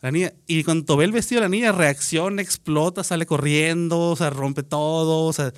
La 0.00 0.10
niña, 0.10 0.34
y 0.46 0.64
cuando 0.64 0.96
ve 0.96 1.04
el 1.04 1.12
vestido, 1.12 1.40
la 1.40 1.48
niña 1.48 1.72
reacciona, 1.72 2.42
explota, 2.42 3.02
sale 3.02 3.24
corriendo, 3.24 4.10
o 4.10 4.16
sea, 4.16 4.30
rompe 4.30 4.62
todo, 4.62 5.24
o 5.24 5.32
sea. 5.32 5.52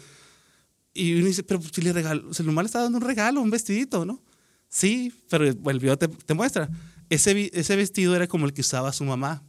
Y 0.95 1.15
uno 1.17 1.27
dice, 1.27 1.43
pero 1.43 1.61
si 1.61 1.83
le 1.83 1.93
regaló, 1.93 2.33
si 2.33 2.43
le 2.43 2.63
está 2.63 2.83
dando 2.83 2.99
un 2.99 3.05
regalo, 3.05 3.41
un 3.41 3.51
vestidito, 3.51 4.05
¿no? 4.05 4.23
Sí, 4.69 5.13
pero 5.29 5.45
el 5.47 5.81
video 5.81 5.99
te, 5.99 6.09
te 6.09 6.35
muestra. 6.35 6.71
Ese, 7.11 7.51
ese 7.53 7.77
vestido 7.77 8.15
era 8.15 8.29
como 8.29 8.47
el 8.47 8.53
que 8.53 8.61
usaba 8.61 8.93
su 8.93 9.05
mamá, 9.05 9.43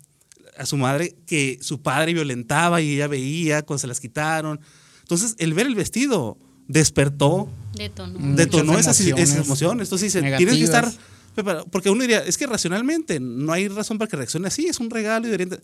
a 0.58 0.66
su 0.66 0.78
madre, 0.78 1.16
que 1.26 1.58
su 1.62 1.82
padre 1.82 2.14
violentaba 2.14 2.82
y 2.82 2.96
ella 2.96 3.08
veía 3.08 3.64
cuando 3.64 3.80
se 3.80 3.88
las 3.88 4.00
quitaron. 4.00 4.60
Entonces, 5.02 5.36
el 5.38 5.54
ver 5.54 5.68
el 5.68 5.76
vestido 5.76 6.38
despertó 6.68 7.50
Detonó. 7.76 8.20
Mm. 8.20 8.36
detonó 8.36 8.78
esas, 8.78 9.00
emociones 9.00 9.30
esas 9.30 9.46
emociones. 9.46 9.88
Entonces 9.88 10.14
dice, 10.14 10.38
tienes 10.38 10.56
que 10.56 10.64
estar 10.64 10.84
negativas. 10.84 11.06
preparado. 11.34 11.66
Porque 11.68 11.90
uno 11.90 12.02
diría, 12.02 12.20
es 12.20 12.38
que 12.38 12.48
racionalmente 12.48 13.20
no 13.20 13.54
hay 13.54 13.68
razón 13.68 13.98
para 13.98 14.10
que 14.10 14.18
reaccione 14.18 14.48
así, 14.48 14.68
es 14.68 14.80
un 14.80 14.90
regalo 14.90 15.28
y 15.28 15.32
debería... 15.32 15.60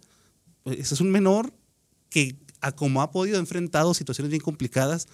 Pues, 0.63 0.79
Ese 0.79 0.93
es 0.93 1.01
un 1.01 1.11
menor 1.11 1.53
que, 2.09 2.37
a 2.61 2.71
como 2.71 3.01
ha 3.01 3.11
podido, 3.11 3.37
ha 3.37 3.39
enfrentado 3.39 3.93
situaciones 3.93 4.29
bien 4.29 4.41
complicadas 4.41 5.07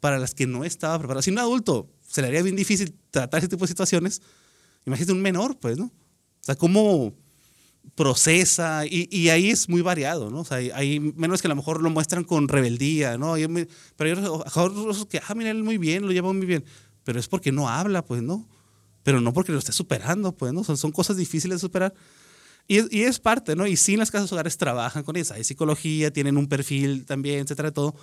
para 0.00 0.18
las 0.18 0.34
que 0.34 0.46
no 0.46 0.64
estaba 0.64 0.98
preparado. 0.98 1.22
Si 1.22 1.30
un 1.30 1.38
adulto 1.38 1.88
se 2.06 2.20
le 2.20 2.28
haría 2.28 2.42
bien 2.42 2.56
difícil 2.56 2.94
tratar 3.10 3.38
ese 3.38 3.48
tipo 3.48 3.64
de 3.64 3.68
situaciones, 3.68 4.20
imagínate 4.84 5.12
un 5.12 5.22
menor, 5.22 5.58
pues, 5.58 5.78
¿no? 5.78 5.84
O 5.84 6.44
sea, 6.44 6.56
cómo 6.56 7.14
procesa, 7.94 8.86
y, 8.86 9.08
y 9.10 9.28
ahí 9.28 9.50
es 9.50 9.68
muy 9.68 9.82
variado, 9.82 10.30
¿no? 10.30 10.40
O 10.40 10.44
sea, 10.44 10.56
hay, 10.56 10.98
menores 11.00 11.42
que 11.42 11.48
a 11.48 11.50
lo 11.50 11.56
mejor 11.56 11.82
lo 11.82 11.90
muestran 11.90 12.24
con 12.24 12.48
rebeldía, 12.48 13.18
¿no? 13.18 13.34
Me- 13.48 13.68
pero 13.96 14.10
hay 14.18 14.24
otros- 14.54 15.06
que, 15.06 15.20
ah, 15.26 15.34
mira, 15.34 15.50
él 15.50 15.62
muy 15.62 15.78
bien, 15.78 16.06
lo 16.06 16.12
lleva 16.12 16.32
muy 16.32 16.46
bien, 16.46 16.64
pero 17.04 17.20
es 17.20 17.28
porque 17.28 17.52
no 17.52 17.68
habla, 17.68 18.04
pues, 18.04 18.22
¿no? 18.22 18.48
Pero 19.02 19.20
no 19.20 19.32
porque 19.32 19.52
lo 19.52 19.58
esté 19.58 19.72
superando, 19.72 20.32
pues, 20.36 20.52
¿no? 20.52 20.64
Son, 20.64 20.76
son 20.76 20.92
cosas 20.92 21.16
difíciles 21.16 21.56
de 21.56 21.60
superar. 21.60 21.92
Y 22.68 22.78
es, 22.78 22.86
y 22.90 23.02
es 23.02 23.18
parte, 23.18 23.56
¿no? 23.56 23.66
Y 23.66 23.76
sí, 23.76 23.96
las 23.96 24.10
casas 24.10 24.32
hogares 24.32 24.56
trabajan 24.56 25.02
con 25.02 25.16
eso. 25.16 25.34
Hay 25.34 25.44
psicología, 25.44 26.12
tienen 26.12 26.36
un 26.36 26.46
perfil 26.48 27.04
también, 27.04 27.40
etcétera, 27.40 27.72
todo. 27.72 27.94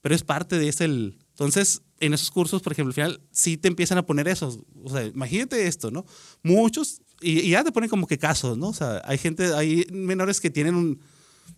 Pero 0.00 0.14
es 0.14 0.22
parte 0.22 0.58
de 0.58 0.68
ese. 0.68 0.84
El, 0.84 1.18
entonces, 1.30 1.82
en 1.98 2.14
esos 2.14 2.30
cursos, 2.30 2.62
por 2.62 2.72
ejemplo, 2.72 2.90
al 2.90 2.94
final 2.94 3.20
sí 3.32 3.56
te 3.56 3.66
empiezan 3.66 3.98
a 3.98 4.06
poner 4.06 4.28
eso. 4.28 4.64
O 4.84 4.90
sea, 4.90 5.04
imagínate 5.04 5.66
esto, 5.66 5.90
¿no? 5.90 6.06
Muchos, 6.44 7.02
y, 7.20 7.40
y 7.40 7.50
ya 7.50 7.64
te 7.64 7.72
ponen 7.72 7.90
como 7.90 8.06
que 8.06 8.18
casos, 8.18 8.56
¿no? 8.58 8.68
O 8.68 8.72
sea, 8.74 9.02
hay 9.04 9.18
gente, 9.18 9.52
hay 9.54 9.86
menores 9.92 10.40
que 10.40 10.50
tienen 10.50 10.74
un. 10.74 11.00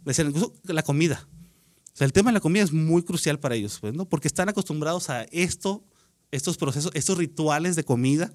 Incluso 0.06 0.54
la 0.64 0.82
comida. 0.82 1.26
O 1.92 1.96
sea, 1.96 2.06
el 2.06 2.12
tema 2.12 2.30
de 2.30 2.34
la 2.34 2.40
comida 2.40 2.62
es 2.62 2.72
muy 2.72 3.02
crucial 3.02 3.38
para 3.40 3.54
ellos, 3.56 3.78
pues, 3.80 3.92
¿no? 3.92 4.08
Porque 4.08 4.28
están 4.28 4.48
acostumbrados 4.48 5.10
a 5.10 5.24
esto, 5.24 5.84
estos 6.30 6.56
procesos, 6.56 6.92
estos 6.94 7.18
rituales 7.18 7.76
de 7.76 7.84
comida, 7.84 8.32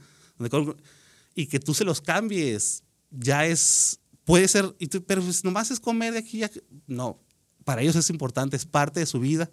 y 1.33 1.47
que 1.47 1.59
tú 1.59 1.73
se 1.73 1.83
los 1.85 2.01
cambies, 2.01 2.83
ya 3.09 3.45
es, 3.45 3.99
puede 4.25 4.47
ser, 4.47 4.75
y 4.79 4.87
tú- 4.87 5.03
pero 5.03 5.21
pues 5.23 5.43
nomás 5.43 5.71
es 5.71 5.79
comer 5.79 6.13
de 6.13 6.19
aquí, 6.19 6.39
ya 6.39 6.51
no, 6.87 7.19
para 7.63 7.81
ellos 7.81 7.95
es 7.95 8.09
importante, 8.09 8.55
es 8.57 8.65
parte 8.65 8.99
de 8.99 9.05
su 9.05 9.19
vida, 9.19 9.49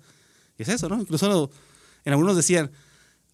y 0.58 0.62
es 0.64 0.68
eso, 0.68 0.88
¿no? 0.88 1.00
Incluso 1.00 1.50
en 2.04 2.12
algunos 2.12 2.36
decían, 2.36 2.70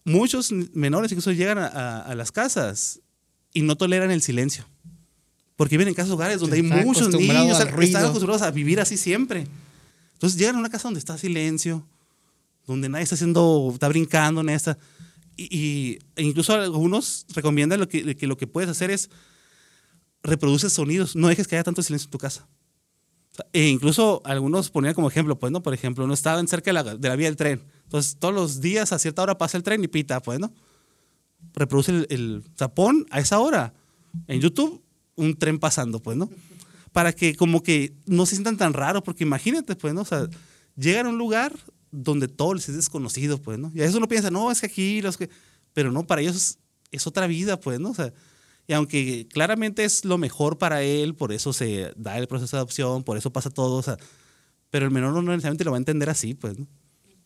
muchos 0.05 0.51
menores 0.73 1.11
incluso 1.11 1.31
llegan 1.31 1.57
a, 1.57 1.67
a- 1.67 2.01
a 2.03 2.15
las 2.15 2.31
casas 2.31 3.01
y 3.53 3.61
no 3.61 3.75
toleran 3.75 4.11
el 4.11 4.21
silencio, 4.21 4.65
porque 5.55 5.75
viven 5.77 5.87
en 5.89 5.93
casas 5.93 6.11
hogares 6.11 6.39
donde 6.39 6.57
hay 6.57 6.61
muchos 6.85 7.07
niños, 7.43 7.59
están 7.87 8.01
acostumbrados 8.09 8.41
a 8.43 8.51
vivir 8.51 8.79
así 8.79 8.97
siempre. 8.97 9.47
Entonces 10.13 10.37
llegan 10.39 10.55
a 10.55 10.59
una 10.59 10.69
casa 10.69 10.83
donde 10.87 10.99
está 10.99 11.17
silencio, 11.17 11.85
donde 12.67 12.89
nadie 12.89 13.03
está 13.03 13.15
haciendo, 13.15 13.69
está 13.73 13.87
brincando, 13.87 14.43
nadie 14.43 14.57
está. 14.57 14.77
Y, 15.35 15.47
y- 15.57 15.99
e 16.15 16.23
incluso 16.23 16.53
algunos 16.53 17.25
recomiendan 17.33 17.79
lo 17.79 17.87
que, 17.87 18.15
que 18.15 18.27
lo 18.27 18.35
que 18.37 18.45
puedes 18.45 18.69
hacer 18.69 18.91
es 18.91 19.09
reproduces 20.23 20.73
sonidos, 20.73 21.15
no 21.15 21.27
dejes 21.29 21.47
que 21.47 21.55
haya 21.55 21.63
tanto 21.63 21.81
silencio 21.81 22.07
en 22.07 22.11
tu 22.11 22.17
casa. 22.17 22.47
E 23.53 23.67
incluso 23.69 24.21
algunos 24.25 24.69
ponían 24.69 24.93
como 24.93 25.07
ejemplo, 25.07 25.39
pues, 25.39 25.51
¿no? 25.51 25.63
Por 25.63 25.73
ejemplo, 25.73 26.05
no 26.05 26.13
estaban 26.13 26.47
cerca 26.49 26.69
de 26.69 26.73
la, 26.73 26.83
de 26.83 27.07
la 27.09 27.15
vía 27.15 27.27
del 27.27 27.37
tren. 27.37 27.63
Entonces, 27.85 28.17
todos 28.19 28.33
los 28.33 28.59
días 28.59 28.91
a 28.91 28.99
cierta 28.99 29.21
hora 29.23 29.37
pasa 29.37 29.55
el 29.55 29.63
tren 29.63 29.81
y 29.83 29.87
pita, 29.87 30.19
pues, 30.21 30.39
¿no? 30.41 30.53
Reproduce 31.53 31.91
el, 31.91 32.07
el 32.09 32.43
pon 32.73 33.05
a 33.09 33.19
esa 33.19 33.39
hora 33.39 33.73
en 34.27 34.41
YouTube 34.41 34.83
un 35.15 35.37
tren 35.37 35.59
pasando, 35.59 36.01
pues, 36.01 36.17
¿no? 36.17 36.29
Para 36.91 37.13
que 37.13 37.35
como 37.35 37.61
que 37.61 37.93
no 38.05 38.25
se 38.25 38.35
sientan 38.35 38.57
tan 38.57 38.73
raro, 38.73 39.03
porque 39.03 39.23
imagínate, 39.23 39.75
pues, 39.75 39.93
¿no? 39.93 40.01
O 40.01 40.05
sea, 40.05 40.27
llegan 40.75 41.07
a 41.07 41.09
un 41.09 41.17
lugar 41.17 41.53
donde 41.91 42.27
todo 42.27 42.53
les 42.53 42.69
es 42.69 42.75
desconocido, 42.75 43.41
pues, 43.41 43.59
¿no? 43.59 43.71
Y 43.73 43.81
a 43.81 43.85
eso 43.85 43.97
uno 43.97 44.07
piensa, 44.07 44.31
no, 44.31 44.51
es 44.51 44.61
que 44.61 44.67
aquí, 44.67 45.01
los 45.01 45.17
que... 45.17 45.29
Pero 45.73 45.91
no, 45.91 46.07
para 46.07 46.21
ellos 46.21 46.35
es, 46.35 46.59
es 46.91 47.05
otra 47.05 47.27
vida, 47.27 47.59
pues, 47.59 47.79
¿no? 47.79 47.91
O 47.91 47.93
sea, 47.93 48.13
y 48.67 48.73
aunque 48.73 49.27
claramente 49.27 49.83
es 49.83 50.05
lo 50.05 50.17
mejor 50.17 50.57
para 50.57 50.83
él, 50.83 51.15
por 51.15 51.31
eso 51.31 51.53
se 51.53 51.91
da 51.95 52.17
el 52.17 52.27
proceso 52.27 52.55
de 52.55 52.59
adopción, 52.59 53.03
por 53.03 53.17
eso 53.17 53.31
pasa 53.31 53.49
todo, 53.49 53.77
o 53.77 53.83
sea, 53.83 53.97
pero 54.69 54.85
el 54.85 54.91
menor 54.91 55.11
no 55.13 55.21
necesariamente 55.23 55.63
lo 55.63 55.71
va 55.71 55.77
a 55.77 55.79
entender 55.79 56.09
así, 56.09 56.33
pues, 56.33 56.57
¿no? 56.57 56.67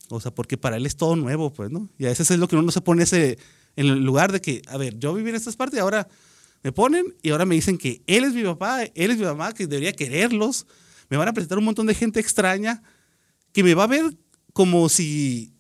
O 0.10 0.20
sea, 0.20 0.34
porque 0.34 0.58
para 0.58 0.78
él 0.78 0.86
es 0.86 0.96
todo 0.96 1.16
nuevo, 1.16 1.52
pues, 1.52 1.70
¿no? 1.70 1.90
Y 1.98 2.06
a 2.06 2.10
veces 2.10 2.32
es 2.32 2.40
lo 2.40 2.48
que 2.48 2.56
uno 2.56 2.72
se 2.72 2.82
pone 2.82 3.04
ese, 3.04 3.38
en 3.76 4.04
lugar 4.06 4.32
de 4.32 4.42
que, 4.42 4.62
a 4.68 4.78
ver, 4.78 4.98
yo 5.00 5.14
viví 5.14 5.30
en 5.30 5.36
estas 5.36 5.56
partes 5.56 5.78
y 5.78 5.82
ahora 5.82 6.08
me 6.64 6.72
ponen 6.72 7.16
y 7.22 7.32
ahora 7.32 7.46
me 7.46 7.56
dicen 7.56 7.78
que 7.78 8.02
él 8.08 8.24
es 8.24 8.34
mi 8.34 8.44
papá, 8.44 8.84
él 8.84 9.12
es 9.12 9.18
mi 9.18 9.26
mamá, 9.26 9.54
que 9.54 9.68
debería 9.68 9.94
quererlos, 9.94 10.66
me 11.10 11.18
van 11.18 11.28
a 11.28 11.34
presentar 11.34 11.58
un 11.58 11.66
montón 11.66 11.88
de 11.88 11.94
gente 11.94 12.20
extraña 12.20 12.82
que 13.52 13.64
me 13.64 13.74
va 13.74 13.84
a 13.84 13.88
ver 13.88 14.18
como 14.54 14.88
si 14.90 15.54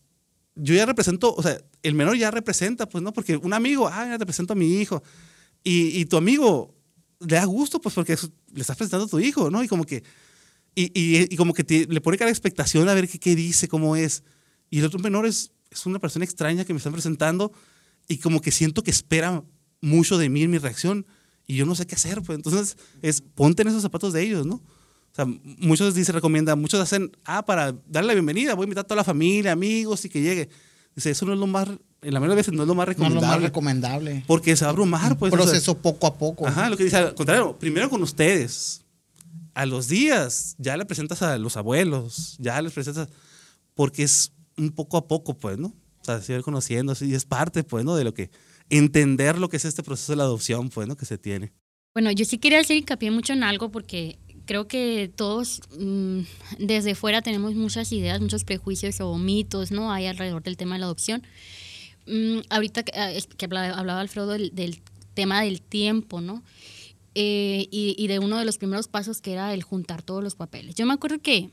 yo 0.55 0.73
ya 0.75 0.85
represento, 0.85 1.33
o 1.33 1.41
sea, 1.41 1.57
el 1.81 1.95
menor 1.95 2.17
ya 2.17 2.31
representa, 2.31 2.87
pues, 2.87 3.03
¿no? 3.03 3.11
Porque 3.11 3.37
un 3.37 3.53
amigo, 3.53 3.87
ah, 3.87 4.07
ya 4.07 4.17
te 4.17 4.25
presento 4.25 4.53
a 4.53 4.55
mi 4.55 4.79
hijo. 4.79 5.03
Y, 5.63 5.99
y 5.99 6.05
tu 6.05 6.17
amigo 6.17 6.75
le 7.19 7.35
da 7.35 7.45
gusto, 7.45 7.81
pues, 7.81 7.95
porque 7.95 8.15
le 8.53 8.61
estás 8.61 8.77
presentando 8.77 9.05
a 9.05 9.09
tu 9.09 9.19
hijo, 9.19 9.49
¿no? 9.49 9.63
Y 9.63 9.67
como 9.67 9.85
que, 9.85 10.03
y, 10.75 10.85
y, 10.93 11.33
y 11.33 11.35
como 11.35 11.53
que 11.53 11.63
te, 11.63 11.87
le 11.87 12.01
pone 12.01 12.17
cara 12.17 12.27
de 12.27 12.33
expectación 12.33 12.87
a 12.87 12.93
ver 12.93 13.07
qué, 13.07 13.19
qué 13.19 13.35
dice, 13.35 13.67
cómo 13.67 13.95
es. 13.95 14.23
Y 14.69 14.79
el 14.79 14.85
otro 14.85 14.99
menor 14.99 15.25
es, 15.25 15.51
es 15.71 15.85
una 15.85 15.99
persona 15.99 16.25
extraña 16.25 16.65
que 16.65 16.73
me 16.73 16.77
están 16.77 16.93
presentando 16.93 17.51
y 18.07 18.17
como 18.17 18.41
que 18.41 18.51
siento 18.51 18.83
que 18.83 18.91
espera 18.91 19.43
mucho 19.81 20.17
de 20.17 20.29
mí 20.29 20.43
en 20.43 20.51
mi 20.51 20.57
reacción 20.57 21.05
y 21.45 21.55
yo 21.55 21.65
no 21.65 21.75
sé 21.75 21.85
qué 21.85 21.95
hacer, 21.95 22.21
pues. 22.21 22.37
Entonces, 22.37 22.77
es 23.01 23.21
ponte 23.21 23.61
en 23.63 23.67
esos 23.69 23.81
zapatos 23.81 24.13
de 24.13 24.21
ellos, 24.23 24.45
¿no? 24.45 24.55
O 24.55 25.15
sea, 25.15 25.25
muchos 25.25 25.93
dice, 25.93 26.11
recomienda, 26.11 26.55
muchos 26.55 26.79
hacen, 26.79 27.11
ah, 27.25 27.45
para 27.45 27.71
darle 27.87 28.07
la 28.07 28.13
bienvenida, 28.13 28.55
voy 28.55 28.63
a 28.63 28.65
invitar 28.65 28.83
a 28.83 28.87
toda 28.87 28.95
la 28.97 29.03
familia, 29.03 29.51
amigos 29.51 30.03
y 30.05 30.09
que 30.09 30.21
llegue. 30.21 30.49
Dice, 30.95 31.11
eso 31.11 31.25
no 31.25 31.33
es 31.33 31.39
lo 31.39 31.45
más, 31.47 31.67
en 31.67 32.13
la 32.13 32.19
mayoría 32.19 32.35
de 32.35 32.39
veces 32.41 32.53
no 32.53 32.63
es 32.63 32.67
lo 32.67 32.75
más 32.75 32.87
No 32.87 32.91
es 32.91 32.97
recomendable. 32.97 33.27
lo 33.27 33.31
más 33.33 33.41
recomendable. 33.43 34.23
Porque 34.25 34.55
se 34.55 34.65
va 34.65 34.69
a 34.69 34.71
abrumar, 34.71 35.17
pues. 35.17 35.31
o 35.31 35.37
sea, 35.37 35.45
Proceso 35.45 35.77
poco 35.77 36.07
a 36.07 36.17
poco. 36.17 36.47
Ajá, 36.47 36.69
lo 36.69 36.77
que 36.77 36.85
dice, 36.85 36.97
al 36.97 37.13
contrario, 37.15 37.57
primero 37.59 37.89
con 37.89 38.01
ustedes. 38.01 38.81
A 39.53 39.67
los 39.67 39.87
días 39.87 40.55
ya 40.57 40.75
le 40.77 40.85
presentas 40.85 41.21
a 41.21 41.37
los 41.37 41.57
abuelos, 41.57 42.35
ya 42.39 42.59
les 42.59 42.73
presentas, 42.73 43.07
porque 43.75 44.01
es 44.01 44.31
un 44.57 44.71
poco 44.71 44.97
a 44.97 45.07
poco, 45.07 45.35
pues, 45.37 45.59
¿no? 45.59 45.71
O 46.03 46.05
sea, 46.05 46.21
se 46.21 46.33
ir 46.33 46.41
conociendo, 46.41 46.93
y 46.99 47.13
es 47.13 47.23
parte, 47.23 47.63
pues, 47.63 47.85
¿no? 47.85 47.95
De 47.95 48.03
lo 48.03 48.13
que, 48.13 48.29
entender 48.69 49.39
lo 49.39 49.47
que 49.47 49.55
es 49.55 49.63
este 49.63 49.83
proceso 49.83 50.11
de 50.11 50.17
la 50.17 50.23
adopción, 50.23 50.69
pues, 50.69 50.85
¿no? 50.85 50.97
Que 50.97 51.05
se 51.05 51.17
tiene. 51.17 51.53
Bueno, 51.93 52.11
yo 52.11 52.25
sí 52.25 52.39
quería 52.39 52.59
hacer 52.59 52.75
hincapié 52.75 53.09
mucho 53.09 53.31
en 53.31 53.43
algo 53.43 53.71
porque 53.71 54.17
creo 54.45 54.67
que 54.67 55.09
todos 55.15 55.61
mm, 55.79 56.19
desde 56.59 56.95
fuera 56.95 57.21
tenemos 57.21 57.55
muchas 57.55 57.91
ideas, 57.93 58.19
muchos 58.19 58.43
prejuicios 58.43 58.99
o 58.99 59.17
mitos, 59.17 59.71
¿no? 59.71 59.93
Hay 59.93 60.07
alrededor 60.07 60.43
del 60.43 60.57
tema 60.57 60.75
de 60.75 60.79
la 60.79 60.87
adopción. 60.87 61.23
Mm, 62.05 62.39
ahorita 62.49 62.83
que, 62.83 62.99
ah, 62.99 63.11
que 63.37 63.45
hablaba, 63.45 63.79
hablaba 63.79 64.01
Alfredo 64.01 64.27
del, 64.27 64.53
del 64.53 64.81
tema 65.13 65.41
del 65.41 65.61
tiempo, 65.61 66.19
¿no? 66.19 66.43
Eh, 67.15 67.67
y, 67.71 67.95
y 67.97 68.07
de 68.07 68.19
uno 68.19 68.37
de 68.37 68.45
los 68.45 68.57
primeros 68.57 68.89
pasos 68.89 69.21
que 69.21 69.31
era 69.31 69.53
el 69.53 69.63
juntar 69.63 70.01
todos 70.01 70.21
los 70.23 70.35
papeles. 70.35 70.75
Yo 70.75 70.85
me 70.85 70.93
acuerdo 70.93 71.19
que 71.21 71.51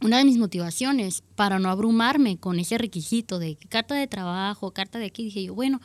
una 0.00 0.18
de 0.18 0.24
mis 0.24 0.38
motivaciones 0.38 1.22
para 1.34 1.58
no 1.58 1.70
abrumarme 1.70 2.38
con 2.38 2.58
ese 2.58 2.78
requisito 2.78 3.38
de 3.38 3.56
carta 3.68 3.94
de 3.94 4.06
trabajo, 4.06 4.72
carta 4.72 4.98
de 4.98 5.06
aquí, 5.06 5.24
dije 5.24 5.44
yo, 5.44 5.54
bueno, 5.54 5.80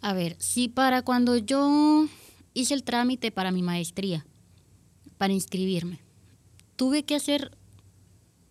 a 0.00 0.12
ver, 0.12 0.36
si 0.38 0.68
para 0.68 1.02
cuando 1.02 1.36
yo 1.36 2.06
hice 2.52 2.74
el 2.74 2.84
trámite 2.84 3.30
para 3.30 3.50
mi 3.50 3.62
maestría, 3.62 4.26
para 5.18 5.32
inscribirme, 5.32 6.00
tuve 6.76 7.04
que 7.04 7.14
hacer 7.14 7.56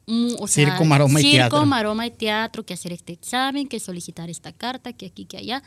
o 0.05 0.47
sea, 0.47 0.65
Circo, 0.65 0.83
maroma 0.83 1.19
y 1.21 1.23
circo, 1.23 1.37
teatro. 1.37 1.65
maroma 1.65 2.05
y 2.05 2.11
teatro, 2.11 2.65
que 2.65 2.73
hacer 2.73 2.91
este 2.91 3.13
examen, 3.13 3.67
que 3.67 3.79
solicitar 3.79 4.29
esta 4.29 4.51
carta, 4.51 4.91
que 4.91 5.05
aquí, 5.05 5.25
que 5.25 5.37
allá. 5.37 5.63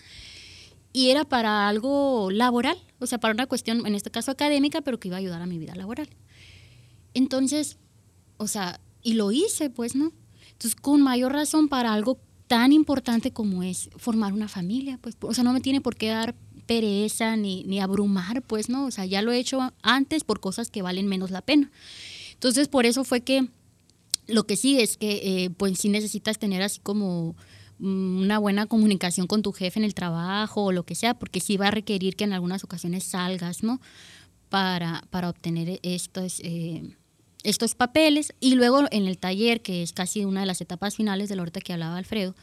Y 0.92 1.10
era 1.10 1.24
para 1.24 1.68
algo 1.68 2.30
laboral, 2.30 2.76
o 2.98 3.06
sea, 3.06 3.18
para 3.18 3.32
una 3.32 3.46
cuestión, 3.46 3.86
en 3.86 3.94
este 3.94 4.10
caso 4.10 4.30
académica, 4.30 4.82
pero 4.82 5.00
que 5.00 5.08
iba 5.08 5.16
a 5.16 5.20
ayudar 5.20 5.40
a 5.40 5.46
mi 5.46 5.58
vida 5.58 5.74
laboral. 5.74 6.08
Entonces, 7.14 7.78
o 8.36 8.46
sea, 8.46 8.80
y 9.06 9.12
lo 9.12 9.30
hice, 9.30 9.70
pues, 9.70 9.94
¿no? 9.94 10.10
Entonces, 10.50 10.74
con 10.74 11.00
mayor 11.00 11.32
razón 11.32 11.68
para 11.68 11.92
algo 11.92 12.18
tan 12.48 12.72
importante 12.72 13.30
como 13.30 13.62
es 13.62 13.88
formar 13.96 14.32
una 14.32 14.48
familia, 14.48 14.98
pues, 15.00 15.16
o 15.20 15.32
sea, 15.32 15.44
no 15.44 15.52
me 15.52 15.60
tiene 15.60 15.80
por 15.80 15.94
qué 15.94 16.08
dar 16.08 16.34
pereza 16.66 17.36
ni, 17.36 17.62
ni 17.62 17.78
abrumar, 17.78 18.42
pues, 18.42 18.68
¿no? 18.68 18.84
O 18.84 18.90
sea, 18.90 19.04
ya 19.04 19.22
lo 19.22 19.30
he 19.30 19.38
hecho 19.38 19.72
antes 19.82 20.24
por 20.24 20.40
cosas 20.40 20.72
que 20.72 20.82
valen 20.82 21.06
menos 21.06 21.30
la 21.30 21.40
pena. 21.40 21.70
Entonces, 22.32 22.66
por 22.66 22.84
eso 22.84 23.04
fue 23.04 23.20
que 23.20 23.46
lo 24.26 24.44
que 24.44 24.56
sí 24.56 24.80
es 24.80 24.96
que, 24.96 25.44
eh, 25.44 25.50
pues, 25.50 25.78
sí 25.78 25.88
necesitas 25.88 26.40
tener 26.40 26.60
así 26.62 26.80
como 26.80 27.36
mm, 27.78 28.22
una 28.22 28.40
buena 28.40 28.66
comunicación 28.66 29.28
con 29.28 29.42
tu 29.42 29.52
jefe 29.52 29.78
en 29.78 29.84
el 29.84 29.94
trabajo 29.94 30.64
o 30.64 30.72
lo 30.72 30.84
que 30.84 30.96
sea, 30.96 31.16
porque 31.16 31.38
sí 31.38 31.56
va 31.56 31.68
a 31.68 31.70
requerir 31.70 32.16
que 32.16 32.24
en 32.24 32.32
algunas 32.32 32.64
ocasiones 32.64 33.04
salgas, 33.04 33.62
¿no? 33.62 33.80
Para, 34.48 35.04
para 35.10 35.30
obtener 35.30 35.78
estos, 35.84 36.40
eh, 36.40 36.96
estos 37.46 37.74
papeles. 37.74 38.34
Y 38.40 38.54
luego 38.56 38.84
en 38.90 39.06
el 39.06 39.18
taller, 39.18 39.62
que 39.62 39.82
es 39.82 39.92
casi 39.92 40.24
una 40.24 40.40
de 40.40 40.46
las 40.46 40.60
etapas 40.60 40.96
finales 40.96 41.28
de 41.28 41.36
la 41.36 41.42
ahorita 41.42 41.60
que 41.60 41.72
hablaba 41.72 41.96
Alfredo, 41.96 42.34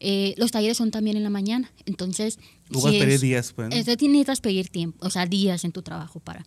eh, 0.00 0.34
los 0.36 0.50
talleres 0.50 0.76
son 0.76 0.90
también 0.90 1.16
en 1.16 1.24
la 1.24 1.30
mañana. 1.30 1.72
Entonces, 1.86 2.38
Tú 2.70 2.80
sí 2.80 2.84
vas 2.84 2.94
a 2.94 2.98
pedir 2.98 3.20
días, 3.20 3.52
pues. 3.52 3.68
¿no? 3.68 3.76
entonces 3.76 4.02
necesitas 4.02 4.40
pedir 4.40 4.68
tiempo, 4.68 5.06
o 5.06 5.10
sea, 5.10 5.26
días 5.26 5.64
en 5.64 5.72
tu 5.72 5.82
trabajo 5.82 6.20
para. 6.20 6.46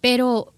Pero, 0.00 0.52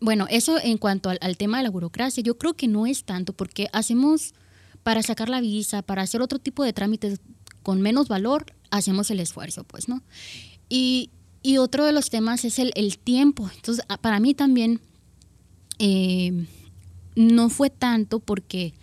bueno, 0.00 0.26
eso 0.30 0.58
en 0.62 0.78
cuanto 0.78 1.10
al, 1.10 1.18
al 1.20 1.36
tema 1.36 1.58
de 1.58 1.64
la 1.64 1.70
burocracia, 1.70 2.22
yo 2.22 2.38
creo 2.38 2.54
que 2.54 2.68
no 2.68 2.86
es 2.86 3.04
tanto 3.04 3.32
porque 3.32 3.68
hacemos, 3.72 4.34
para 4.82 5.02
sacar 5.02 5.28
la 5.28 5.40
visa, 5.40 5.82
para 5.82 6.02
hacer 6.02 6.22
otro 6.22 6.38
tipo 6.38 6.64
de 6.64 6.72
trámites 6.72 7.20
con 7.62 7.80
menos 7.80 8.08
valor, 8.08 8.46
hacemos 8.70 9.10
el 9.10 9.20
esfuerzo, 9.20 9.64
pues, 9.64 9.88
¿no? 9.88 10.02
Y, 10.68 11.10
y 11.42 11.58
otro 11.58 11.84
de 11.84 11.92
los 11.92 12.08
temas 12.08 12.44
es 12.44 12.58
el, 12.58 12.72
el 12.76 12.98
tiempo. 12.98 13.50
Entonces, 13.54 13.84
para 14.00 14.20
mí 14.20 14.34
también 14.34 14.80
eh, 15.78 16.46
no 17.16 17.48
fue 17.50 17.70
tanto 17.70 18.18
porque, 18.20 18.74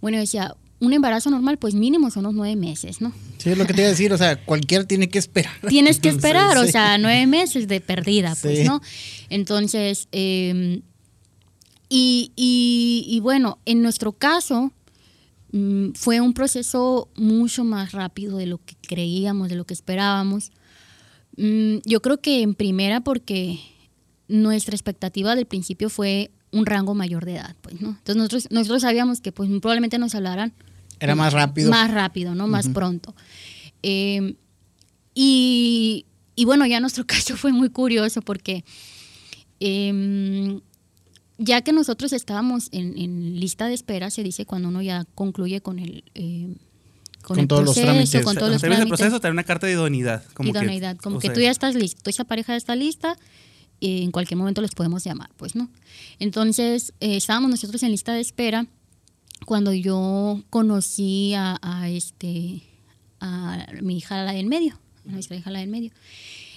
bueno, 0.00 0.18
decía, 0.18 0.54
un 0.80 0.92
embarazo 0.92 1.30
normal, 1.30 1.58
pues 1.58 1.74
mínimo 1.74 2.10
son 2.10 2.24
unos 2.26 2.34
nueve 2.36 2.54
meses, 2.56 3.00
¿no? 3.00 3.12
Sí, 3.38 3.50
es 3.50 3.58
lo 3.58 3.66
que 3.66 3.74
te 3.74 3.80
iba 3.80 3.86
a 3.88 3.90
decir. 3.90 4.12
O 4.12 4.18
sea, 4.18 4.36
cualquiera 4.44 4.84
tiene 4.84 5.08
que 5.08 5.18
esperar. 5.18 5.52
tienes 5.68 5.98
que 5.98 6.10
Sí, 6.10 6.16
esperar, 6.16 6.56
o 6.58 6.64
sí. 6.64 6.70
sea, 6.72 6.98
nueve 6.98 7.26
meses 7.26 7.66
de 7.66 7.80
perdida, 7.80 8.36
pues, 8.40 8.58
Sí. 8.60 8.64
¿no? 8.64 8.80
Entonces, 9.28 10.06
eh, 10.12 10.80
y, 11.88 12.32
y- 12.36 13.04
y 13.08 13.20
bueno, 13.20 13.58
en 13.64 13.82
nuestro 13.82 14.12
caso 14.12 14.72
mm, 15.52 15.92
fue 15.94 16.20
un 16.20 16.34
proceso 16.34 17.08
mucho 17.16 17.64
más 17.64 17.92
rápido 17.92 18.36
de 18.36 18.46
lo 18.46 18.58
que 18.58 18.74
creíamos, 18.86 19.48
de 19.48 19.54
lo 19.56 19.64
que 19.64 19.72
esperábamos. 19.74 20.52
Mm, 21.36 21.78
yo 21.86 22.02
creo 22.02 22.20
que 22.20 22.42
en 22.42 22.54
primera 22.54 23.00
porque 23.00 23.58
nuestra 24.28 24.74
expectativa 24.74 25.34
del 25.34 25.46
principio 25.46 25.88
fue 25.90 26.30
un 26.52 26.64
rango 26.66 26.94
mayor 26.94 27.24
de 27.24 27.36
edad, 27.36 27.56
pues, 27.62 27.80
¿no? 27.80 27.88
Entonces 27.90 28.16
nosotros, 28.16 28.48
nosotros 28.50 28.82
sabíamos 28.82 29.20
que 29.20 29.32
pues 29.32 29.48
probablemente 29.60 29.98
nos 29.98 30.14
hablaran 30.14 30.52
Era 31.00 31.14
más 31.14 31.32
rápido. 31.32 31.70
más 31.70 31.90
rápido, 31.90 32.34
¿no? 32.34 32.46
Más 32.46 32.68
pronto. 32.68 33.14
Eh, 33.82 34.34
y, 35.14 36.06
y 36.36 36.44
bueno, 36.44 36.66
ya 36.66 36.80
nuestro 36.80 37.04
caso 37.06 37.36
fue 37.36 37.52
muy 37.52 37.70
curioso 37.70 38.22
porque 38.22 38.64
eh, 39.60 40.60
ya 41.38 41.62
que 41.62 41.72
nosotros 41.72 42.12
estábamos 42.12 42.68
en, 42.72 42.96
en 42.98 43.38
lista 43.40 43.66
de 43.68 43.74
espera, 43.74 44.10
se 44.10 44.22
dice 44.22 44.46
cuando 44.46 44.68
uno 44.68 44.82
ya 44.82 45.04
concluye 45.14 45.60
con 45.60 45.78
el, 45.78 46.04
eh, 46.14 46.54
Con 47.22 47.38
el 47.38 47.46
todos 47.48 47.64
los 47.64 47.74
proceso, 47.74 47.92
trámites. 47.92 48.24
con 48.24 48.36
todos 48.36 48.52
los 48.52 48.60
Terminas 48.60 48.80
el 48.82 48.86
trámites 48.88 48.98
proceso, 49.00 49.20
te 49.20 49.28
da 49.28 49.32
una 49.32 49.44
carta 49.44 49.66
de 49.66 49.72
idoneidad. 49.74 50.24
Como 50.34 50.52
que- 50.52 50.58
idoneidad, 50.58 50.96
como 50.96 51.16
o 51.16 51.18
que 51.20 51.28
sea, 51.28 51.34
tú 51.34 51.40
ya 51.40 51.50
estás 51.50 51.74
listo, 51.74 52.08
esa 52.10 52.24
pareja 52.24 52.56
está 52.56 52.74
lista 52.76 53.16
y 53.80 54.02
en 54.02 54.10
cualquier 54.10 54.38
momento 54.38 54.60
les 54.60 54.72
podemos 54.72 55.04
llamar, 55.04 55.30
pues, 55.36 55.54
¿no? 55.54 55.68
Entonces, 56.18 56.92
eh, 57.00 57.16
estábamos 57.16 57.50
nosotros 57.50 57.82
en 57.82 57.90
lista 57.90 58.12
de 58.12 58.20
espera 58.20 58.66
cuando 59.46 59.72
yo 59.72 60.42
conocí 60.50 61.34
a, 61.34 61.58
a, 61.62 61.88
este, 61.88 62.62
a 63.20 63.66
mi 63.82 63.98
hija, 63.98 64.22
la 64.24 64.32
del 64.32 64.46
medio, 64.46 64.78
a 65.06 65.12
nuestra 65.12 65.36
hija, 65.36 65.50
la 65.50 65.60
del 65.60 65.68
medio. 65.68 65.90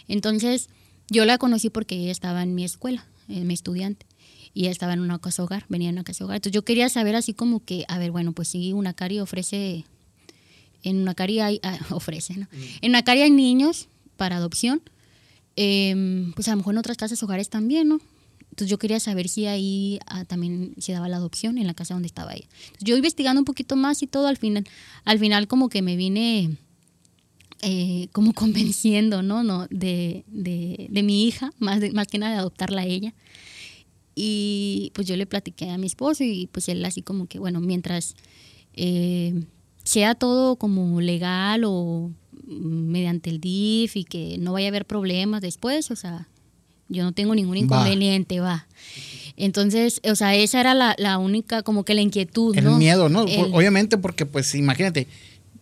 Entonces, 0.08 0.70
yo 1.10 1.26
la 1.26 1.38
conocí 1.38 1.70
porque 1.70 1.96
ella 1.96 2.12
estaba 2.12 2.44
en 2.44 2.56
mi 2.56 2.64
escuela, 2.64 3.06
en 3.28 3.46
mi 3.48 3.54
estudiante, 3.54 4.06
y 4.54 4.62
ella 4.64 4.72
estaba 4.72 4.94
en 4.94 5.00
una 5.00 5.20
casa 5.20 5.44
hogar, 5.44 5.66
venía 5.70 5.90
en 5.90 5.96
una 5.96 6.04
casa 6.04 6.26
hogar. 6.26 6.38
Entonces, 6.38 6.56
yo 6.56 6.66
quería 6.66 6.90
saber 6.90 7.16
así 7.16 7.34
como 7.34 7.64
que, 7.64 7.86
a 7.88 8.00
ver, 8.00 8.12
bueno, 8.12 8.34
pues 8.34 8.48
sí, 8.48 8.74
una 8.74 8.94
cari 8.94 9.20
ofrece 9.20 9.86
en 10.84 10.98
una 10.98 11.14
caria 11.14 11.48
hay, 11.48 11.60
ah, 11.64 11.78
ofrece, 11.92 12.38
¿no? 12.38 12.48
En 12.82 12.92
una 12.92 13.04
caria 13.04 13.26
hay 13.26 13.32
niños 13.32 13.88
para 14.18 14.38
adopción, 14.38 14.82
em, 15.56 16.32
pues 16.34 16.48
a 16.48 16.52
lo 16.52 16.58
mejor 16.58 16.74
en 16.74 16.80
otras 16.80 16.98
casas 16.98 17.22
hogares 17.24 17.50
también, 17.50 17.88
¿no? 17.90 18.00
Entonces 18.50 18.70
yo 18.70 18.78
quería 18.80 19.00
saber 19.00 19.30
si 19.30 19.46
ahí 19.46 20.00
ah, 20.08 20.26
también 20.26 20.74
se 20.78 20.92
daba 20.92 21.08
la 21.08 21.18
adopción 21.18 21.58
en 21.58 21.68
la 21.68 21.74
casa 21.74 21.94
donde 21.94 22.08
estaba 22.08 22.34
ella. 22.34 22.48
Entonces, 22.66 22.84
yo 22.84 22.98
investigando 22.98 23.40
un 23.40 23.46
poquito 23.46 23.76
más 23.78 24.04
y 24.04 24.08
todo, 24.08 24.28
al 24.28 24.38
final, 24.38 24.66
al 25.06 25.20
final 25.20 25.48
como 25.48 25.70
que 25.70 25.82
me 25.82 25.96
vine 25.96 26.58
eh, 27.62 28.08
como 28.12 28.34
convenciendo, 28.36 29.22
¿no? 29.22 29.44
no 29.44 29.68
de, 29.70 30.26
de, 30.28 30.88
de 30.90 31.04
mi 31.04 31.26
hija, 31.26 31.52
más, 31.60 31.80
de- 31.80 31.92
más 31.92 32.08
que 32.08 32.18
nada 32.20 32.34
de 32.34 32.40
adoptarla 32.40 32.82
a 32.82 32.86
ella. 32.86 33.14
Y 34.16 34.92
pues 34.94 35.08
yo 35.08 35.16
le 35.16 35.26
platiqué 35.26 35.70
a 35.70 35.78
mi 35.78 35.88
esposo 35.88 36.24
y 36.24 36.48
pues 36.52 36.68
él 36.70 36.84
así 36.84 37.02
como 37.02 37.28
que, 37.28 37.40
bueno, 37.40 37.62
mientras 37.62 38.16
eh, 38.74 39.46
sea 39.86 40.16
todo 40.16 40.58
como 40.58 41.00
legal 41.00 41.64
o 41.66 42.12
mediante 42.48 43.30
el 43.30 43.40
DIF 43.40 43.96
y 43.98 44.04
que 44.04 44.38
no 44.40 44.54
vaya 44.54 44.68
a 44.68 44.70
haber 44.70 44.86
problemas 44.86 45.42
después, 45.42 45.92
o 45.92 45.96
sea, 45.96 46.28
yo 46.90 47.04
no 47.04 47.12
tengo 47.14 47.34
ningún 47.36 47.56
Va. 47.56 47.60
inconveniente, 47.60 48.40
va. 48.40 48.68
Entonces, 49.38 50.02
o 50.04 50.16
sea, 50.16 50.36
esa 50.36 50.60
era 50.60 50.74
la, 50.74 50.96
la 50.98 51.18
única, 51.18 51.64
como 51.64 51.84
que 51.86 51.94
la 51.94 52.02
inquietud, 52.02 52.58
El 52.58 52.66
¿no? 52.66 52.78
miedo, 52.78 53.10
¿no? 53.10 53.26
El- 53.28 53.54
Obviamente, 53.54 53.98
porque, 53.98 54.26
pues, 54.26 54.54
imagínate, 54.56 55.08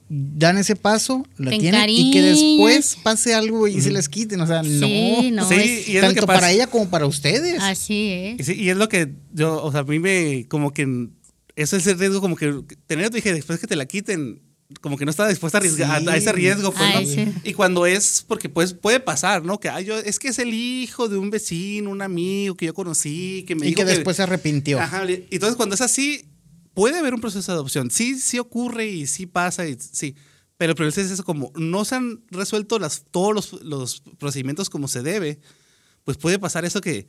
dan 0.09 0.57
ese 0.57 0.75
paso, 0.75 1.23
la 1.37 1.51
tienen 1.51 1.87
y 1.87 2.11
que 2.11 2.17
encariñas. 2.19 2.39
después 2.39 2.97
pase 3.03 3.35
algo 3.35 3.67
y 3.67 3.79
se 3.79 3.91
les 3.91 4.09
quiten. 4.09 4.41
O 4.41 4.47
sea, 4.47 4.63
Sí, 4.63 5.29
no. 5.31 5.43
no, 5.43 5.47
Sí, 5.47 5.55
es- 5.55 5.87
y 5.89 5.97
es 5.97 6.01
lo 6.01 6.07
Tanto 6.07 6.21
que 6.21 6.27
pasa. 6.27 6.39
para 6.39 6.51
ella 6.51 6.65
como 6.67 6.89
para 6.89 7.05
ustedes. 7.05 7.61
así 7.61 7.93
Y, 7.93 8.11
es. 8.39 8.45
sí, 8.47 8.53
y 8.55 8.69
es 8.69 8.77
lo 8.77 8.89
que 8.89 9.13
yo, 9.33 9.63
o 9.63 9.71
sea, 9.71 9.81
a 9.81 9.83
mí 9.83 9.99
me, 9.99 10.45
como 10.47 10.73
que 10.73 11.09
Eso 11.55 11.75
es 11.75 11.85
el 11.87 11.99
riesgo 11.99 12.21
como 12.21 12.37
que 12.37 12.53
tener 12.87 13.11
y 13.13 13.19
después 13.19 13.59
que 13.59 13.67
te 13.67 13.75
la 13.75 13.85
quiten, 13.85 14.41
como 14.81 14.97
que 14.97 15.05
no 15.05 15.11
está 15.11 15.27
dispuesta 15.27 15.57
a, 15.57 15.61
arriesgar- 15.61 15.99
Sí. 16.01 16.07
a, 16.07 16.11
a 16.11 16.17
ese 16.17 16.31
riesgo, 16.31 16.71
pues, 16.71 16.83
A 16.83 16.93
¿no? 16.93 16.99
ese. 16.99 17.33
Y 17.43 17.53
cuando 17.53 17.85
es, 17.85 18.23
porque 18.27 18.49
pues 18.49 18.73
puede 18.73 18.99
pasar, 18.99 19.43
¿no? 19.43 19.59
Que 19.59 19.69
ay, 19.69 19.85
yo, 19.85 19.97
es 19.97 20.19
que 20.19 20.27
es 20.29 20.39
el 20.39 20.53
hijo 20.53 21.07
de 21.09 21.17
un 21.17 21.29
vecino, 21.31 21.89
un 21.89 22.01
amigo 22.01 22.55
que 22.55 22.67
yo 22.67 22.73
conocí, 22.73 23.43
que 23.47 23.55
me 23.55 23.65
Y 23.65 23.69
dijo 23.69 23.79
que 23.79 23.85
después 23.85 24.17
se 24.17 24.23
arrepintió. 24.23 24.79
Ajá, 24.79 25.03
y 25.09 25.27
entonces 25.31 25.55
cuando 25.55 25.75
es 25.75 25.81
así, 25.81 26.25
puede 26.73 26.99
haber 26.99 27.13
un 27.13 27.21
proceso 27.21 27.51
de 27.51 27.55
adopción. 27.55 27.89
Sí, 27.91 28.19
sí 28.19 28.37
ocurre 28.39 28.87
y 28.87 29.07
sí 29.07 29.25
pasa, 29.25 29.67
y 29.67 29.75
sí. 29.79 30.15
Pero 30.57 30.71
el 30.71 30.75
problema 30.75 31.01
es 31.01 31.11
eso, 31.11 31.23
como 31.23 31.51
no 31.55 31.83
se 31.85 31.95
han 31.95 32.21
resuelto 32.29 32.79
las, 32.79 33.05
todos 33.11 33.33
los, 33.33 33.63
los 33.63 34.01
procedimientos 34.19 34.69
como 34.69 34.87
se 34.87 35.01
debe, 35.01 35.39
pues 36.03 36.17
puede 36.17 36.37
pasar 36.37 36.65
eso 36.65 36.79
que, 36.81 37.07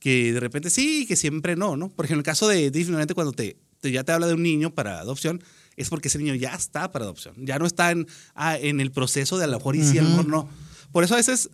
que 0.00 0.32
de 0.32 0.40
repente 0.40 0.68
sí, 0.68 1.06
que 1.06 1.16
siempre 1.16 1.56
no, 1.56 1.76
¿no? 1.76 1.88
Por 1.88 2.04
ejemplo, 2.04 2.18
en 2.18 2.20
el 2.20 2.24
caso 2.24 2.48
de 2.48 2.56
definitivamente 2.70 3.14
cuando 3.14 3.32
te, 3.32 3.56
te- 3.80 3.92
ya 3.92 4.04
te 4.04 4.12
habla 4.12 4.26
de 4.26 4.34
un 4.34 4.42
niño 4.42 4.74
para 4.74 4.98
adopción, 4.98 5.42
es 5.78 5.88
porque 5.88 6.08
ese 6.08 6.18
niño 6.18 6.34
ya 6.34 6.54
está 6.54 6.90
para 6.90 7.04
adopción, 7.04 7.34
ya 7.38 7.58
no 7.58 7.66
está 7.66 7.90
en, 7.90 8.06
ah, 8.34 8.56
en 8.58 8.80
el 8.80 8.90
proceso 8.90 9.38
de 9.38 9.44
a 9.44 9.46
lo 9.46 9.58
mejor 9.58 9.76
y 9.76 9.84
sí, 9.84 9.98
a 9.98 10.02
lo 10.02 10.10
mejor 10.10 10.28
no. 10.28 10.48
Por 10.92 11.04
eso 11.04 11.14
a 11.14 11.18
veces 11.18 11.50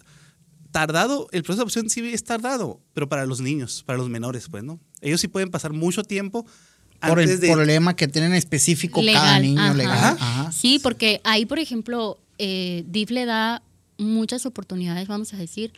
tardado, 0.70 1.29
el 1.31 1.43
proceso 1.43 1.59
de 1.59 1.62
adopción 1.62 1.91
sí 1.91 2.01
es 2.12 2.25
tardado, 2.25 2.81
pero 2.95 3.09
para 3.09 3.27
los 3.27 3.41
niños, 3.41 3.85
para 3.87 3.97
los 3.99 4.09
menores, 4.09 4.49
pues, 4.51 4.64
¿no? 4.64 4.81
Ellos 5.01 5.20
sí 5.20 5.29
pueden 5.29 5.51
pasar 5.51 5.72
mucho 5.72 6.03
tiempo 6.03 6.47
por 7.01 7.20
el 7.20 7.39
de... 7.39 7.53
problema 7.53 7.95
que 7.95 8.09
tienen 8.09 8.33
específico 8.33 9.01
cada 9.12 9.39
niño 9.39 9.61
ajá. 9.61 9.75
legal. 9.75 10.16
Ajá. 10.18 10.53
Sí, 10.53 10.81
porque 10.83 11.20
ahí, 11.25 11.47
por 11.47 11.59
ejemplo, 11.59 12.18
eh, 12.39 12.85
DIF 12.89 13.11
le 13.11 13.25
da 13.25 13.62
muchas 13.99 14.47
oportunidades, 14.47 15.07
vamos 15.07 15.33
a 15.35 15.37
decir, 15.37 15.72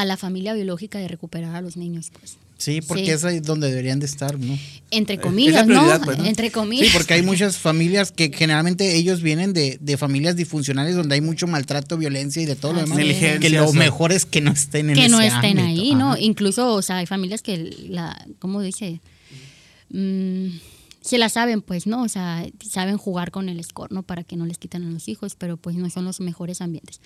a 0.00 0.04
la 0.04 0.16
familia 0.16 0.54
biológica 0.54 0.98
de 0.98 1.08
recuperar 1.08 1.54
a 1.56 1.60
los 1.60 1.76
niños, 1.76 2.10
pues. 2.18 2.36
Sí, 2.56 2.80
porque 2.80 3.04
Sí. 3.04 3.10
es 3.12 3.24
ahí 3.24 3.38
donde 3.38 3.68
deberían 3.68 4.00
de 4.00 4.06
estar, 4.06 4.36
¿no? 4.38 4.58
Entre 4.90 5.14
la 5.16 5.22
comillas, 5.22 5.66
¿no? 5.66 6.00
pues, 6.04 6.18
¿no? 6.18 6.24
Entre 6.24 6.50
comillas. 6.50 6.88
Sí, 6.88 6.92
porque 6.92 7.14
hay 7.14 7.22
muchas 7.22 7.56
familias 7.56 8.10
que 8.10 8.32
generalmente 8.34 8.96
ellos 8.96 9.22
vienen 9.22 9.52
de, 9.52 9.78
de 9.80 9.96
familias 9.96 10.34
disfuncionales 10.34 10.96
donde 10.96 11.14
hay 11.14 11.20
mucho 11.20 11.46
maltrato, 11.46 11.96
violencia 11.96 12.42
y 12.42 12.46
de 12.46 12.56
todo 12.56 12.72
lo 12.72 12.80
demás. 12.80 12.98
Que 12.98 13.50
lo 13.50 13.72
mejor 13.72 14.10
es 14.10 14.24
que 14.26 14.40
no 14.40 14.50
estén 14.50 14.90
en 14.90 14.96
que 14.96 15.08
no 15.08 15.20
ese 15.20 15.36
estén 15.36 15.60
ámbito. 15.60 15.82
ahí, 15.82 15.94
¿no? 15.94 16.12
Ajá. 16.12 16.20
Incluso, 16.20 16.74
o 16.74 16.82
sea, 16.82 16.96
hay 16.96 17.06
familias 17.06 17.42
que 17.42 17.58
la, 17.88 18.26
¿cómo 18.40 18.60
dice? 18.60 19.00
Mm, 19.90 20.58
se 21.00 21.16
la 21.18 21.28
saben, 21.28 21.62
pues, 21.62 21.86
¿no? 21.86 22.02
O 22.02 22.08
sea, 22.08 22.44
saben 22.68 22.98
jugar 22.98 23.30
con 23.30 23.48
el 23.48 23.62
score, 23.62 23.92
¿no? 23.92 24.02
Para 24.02 24.24
que 24.24 24.36
no 24.36 24.46
les 24.46 24.58
quiten 24.58 24.82
a 24.82 24.90
los 24.90 25.08
hijos, 25.08 25.36
pero 25.36 25.56
pues 25.56 25.76
no 25.76 25.88
son 25.90 26.04
los 26.04 26.18
mejores 26.20 26.60
ambientes. 26.60 27.00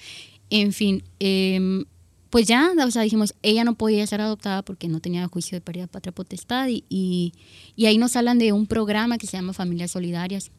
En 0.50 0.72
fin, 0.72 1.02
em, 1.20 1.84
pues 2.32 2.46
ya, 2.46 2.72
o 2.82 2.90
sea, 2.90 3.02
dijimos, 3.02 3.34
ella 3.42 3.62
no 3.62 3.74
podía 3.74 4.06
ser 4.06 4.22
adoptada 4.22 4.62
porque 4.62 4.88
no 4.88 5.00
tenía 5.00 5.28
juicio 5.28 5.54
de 5.54 5.60
pérdida 5.60 5.86
patria 5.86 6.12
potestad 6.12 6.66
y, 6.68 6.82
y, 6.88 7.34
y 7.76 7.84
ahí 7.84 7.98
nos 7.98 8.16
hablan 8.16 8.38
de 8.38 8.54
un 8.54 8.66
programa 8.66 9.18
que 9.18 9.26
se 9.26 9.36
llama 9.36 9.52
Familias 9.52 9.90
Solidarias. 9.90 10.50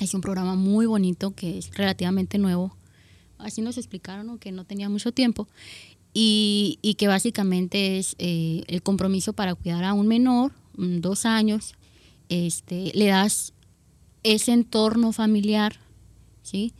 Es 0.00 0.14
un 0.14 0.20
programa 0.20 0.54
muy 0.54 0.86
bonito 0.86 1.34
que 1.34 1.58
es 1.58 1.74
relativamente 1.74 2.38
nuevo. 2.38 2.76
Así 3.38 3.62
nos 3.62 3.78
explicaron, 3.78 4.28
¿no? 4.28 4.38
que 4.38 4.52
no 4.52 4.64
tenía 4.64 4.88
mucho 4.88 5.10
tiempo 5.10 5.48
y, 6.14 6.78
y 6.82 6.94
que 6.94 7.08
básicamente 7.08 7.98
es 7.98 8.14
eh, 8.20 8.62
el 8.68 8.80
compromiso 8.84 9.32
para 9.32 9.56
cuidar 9.56 9.82
a 9.82 9.94
un 9.94 10.06
menor, 10.06 10.52
mm, 10.76 11.00
dos 11.00 11.26
años, 11.26 11.74
este, 12.28 12.92
le 12.94 13.06
das 13.06 13.54
ese 14.22 14.52
entorno 14.52 15.10
familiar, 15.10 15.80
¿sí? 16.44 16.74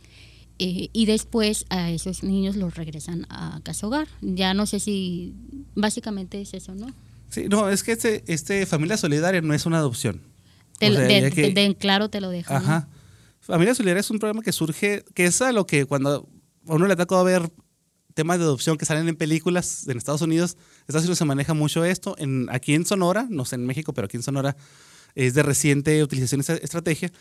Eh, 0.59 0.89
y 0.93 1.05
después 1.07 1.65
a 1.69 1.89
esos 1.91 2.23
niños 2.23 2.55
los 2.55 2.75
regresan 2.75 3.25
a 3.29 3.59
casa 3.63 3.87
hogar. 3.87 4.07
Ya 4.21 4.53
no 4.53 4.65
sé 4.65 4.79
si 4.79 5.33
básicamente 5.75 6.39
es 6.41 6.53
eso, 6.53 6.75
¿no? 6.75 6.87
Sí, 7.29 7.45
no, 7.49 7.69
es 7.69 7.83
que 7.83 7.93
este, 7.93 8.23
este 8.27 8.65
Familia 8.65 8.95
Solidaria 8.97 9.41
no 9.41 9.53
es 9.53 9.65
una 9.65 9.77
adopción. 9.79 10.21
Te- 10.79 10.89
O 10.91 10.93
sea, 10.93 11.01
de, 11.03 11.31
que- 11.31 11.41
de- 11.41 11.67
de- 11.69 11.75
claro 11.75 12.09
te 12.09 12.21
lo 12.21 12.29
dejo. 12.29 12.53
¿no? 12.53 12.59
Ajá. 12.59 12.87
Familia 13.39 13.73
Solidaria 13.75 13.99
es 14.01 14.09
un 14.11 14.19
programa 14.19 14.41
que 14.43 14.51
surge, 14.51 15.03
que 15.13 15.25
es 15.25 15.41
a 15.41 15.51
lo 15.51 15.65
que 15.67 15.85
cuando 15.85 16.29
a 16.67 16.73
uno 16.75 16.87
le 16.87 16.95
tocó 16.95 17.23
ver 17.23 17.51
temas 18.13 18.37
de 18.37 18.43
adopción 18.45 18.77
que 18.77 18.85
salen 18.85 19.07
en 19.09 19.15
películas 19.15 19.87
en 19.87 19.97
Estados 19.97 20.21
Unidos, 20.21 20.55
Estados 20.81 21.01
Unidos 21.03 21.17
se 21.17 21.25
maneja 21.25 21.53
mucho 21.55 21.83
esto. 21.83 22.15
En, 22.19 22.47
aquí 22.51 22.75
en 22.75 22.85
Sonora, 22.85 23.25
no 23.29 23.43
sé 23.45 23.55
en 23.55 23.65
México, 23.65 23.91
pero 23.93 24.05
aquí 24.05 24.17
en 24.17 24.23
Sonora 24.23 24.55
es 25.15 25.33
de 25.33 25.41
reciente 25.43 26.01
utilización 26.03 26.39
esta 26.41 26.53
estrategia. 26.55 27.11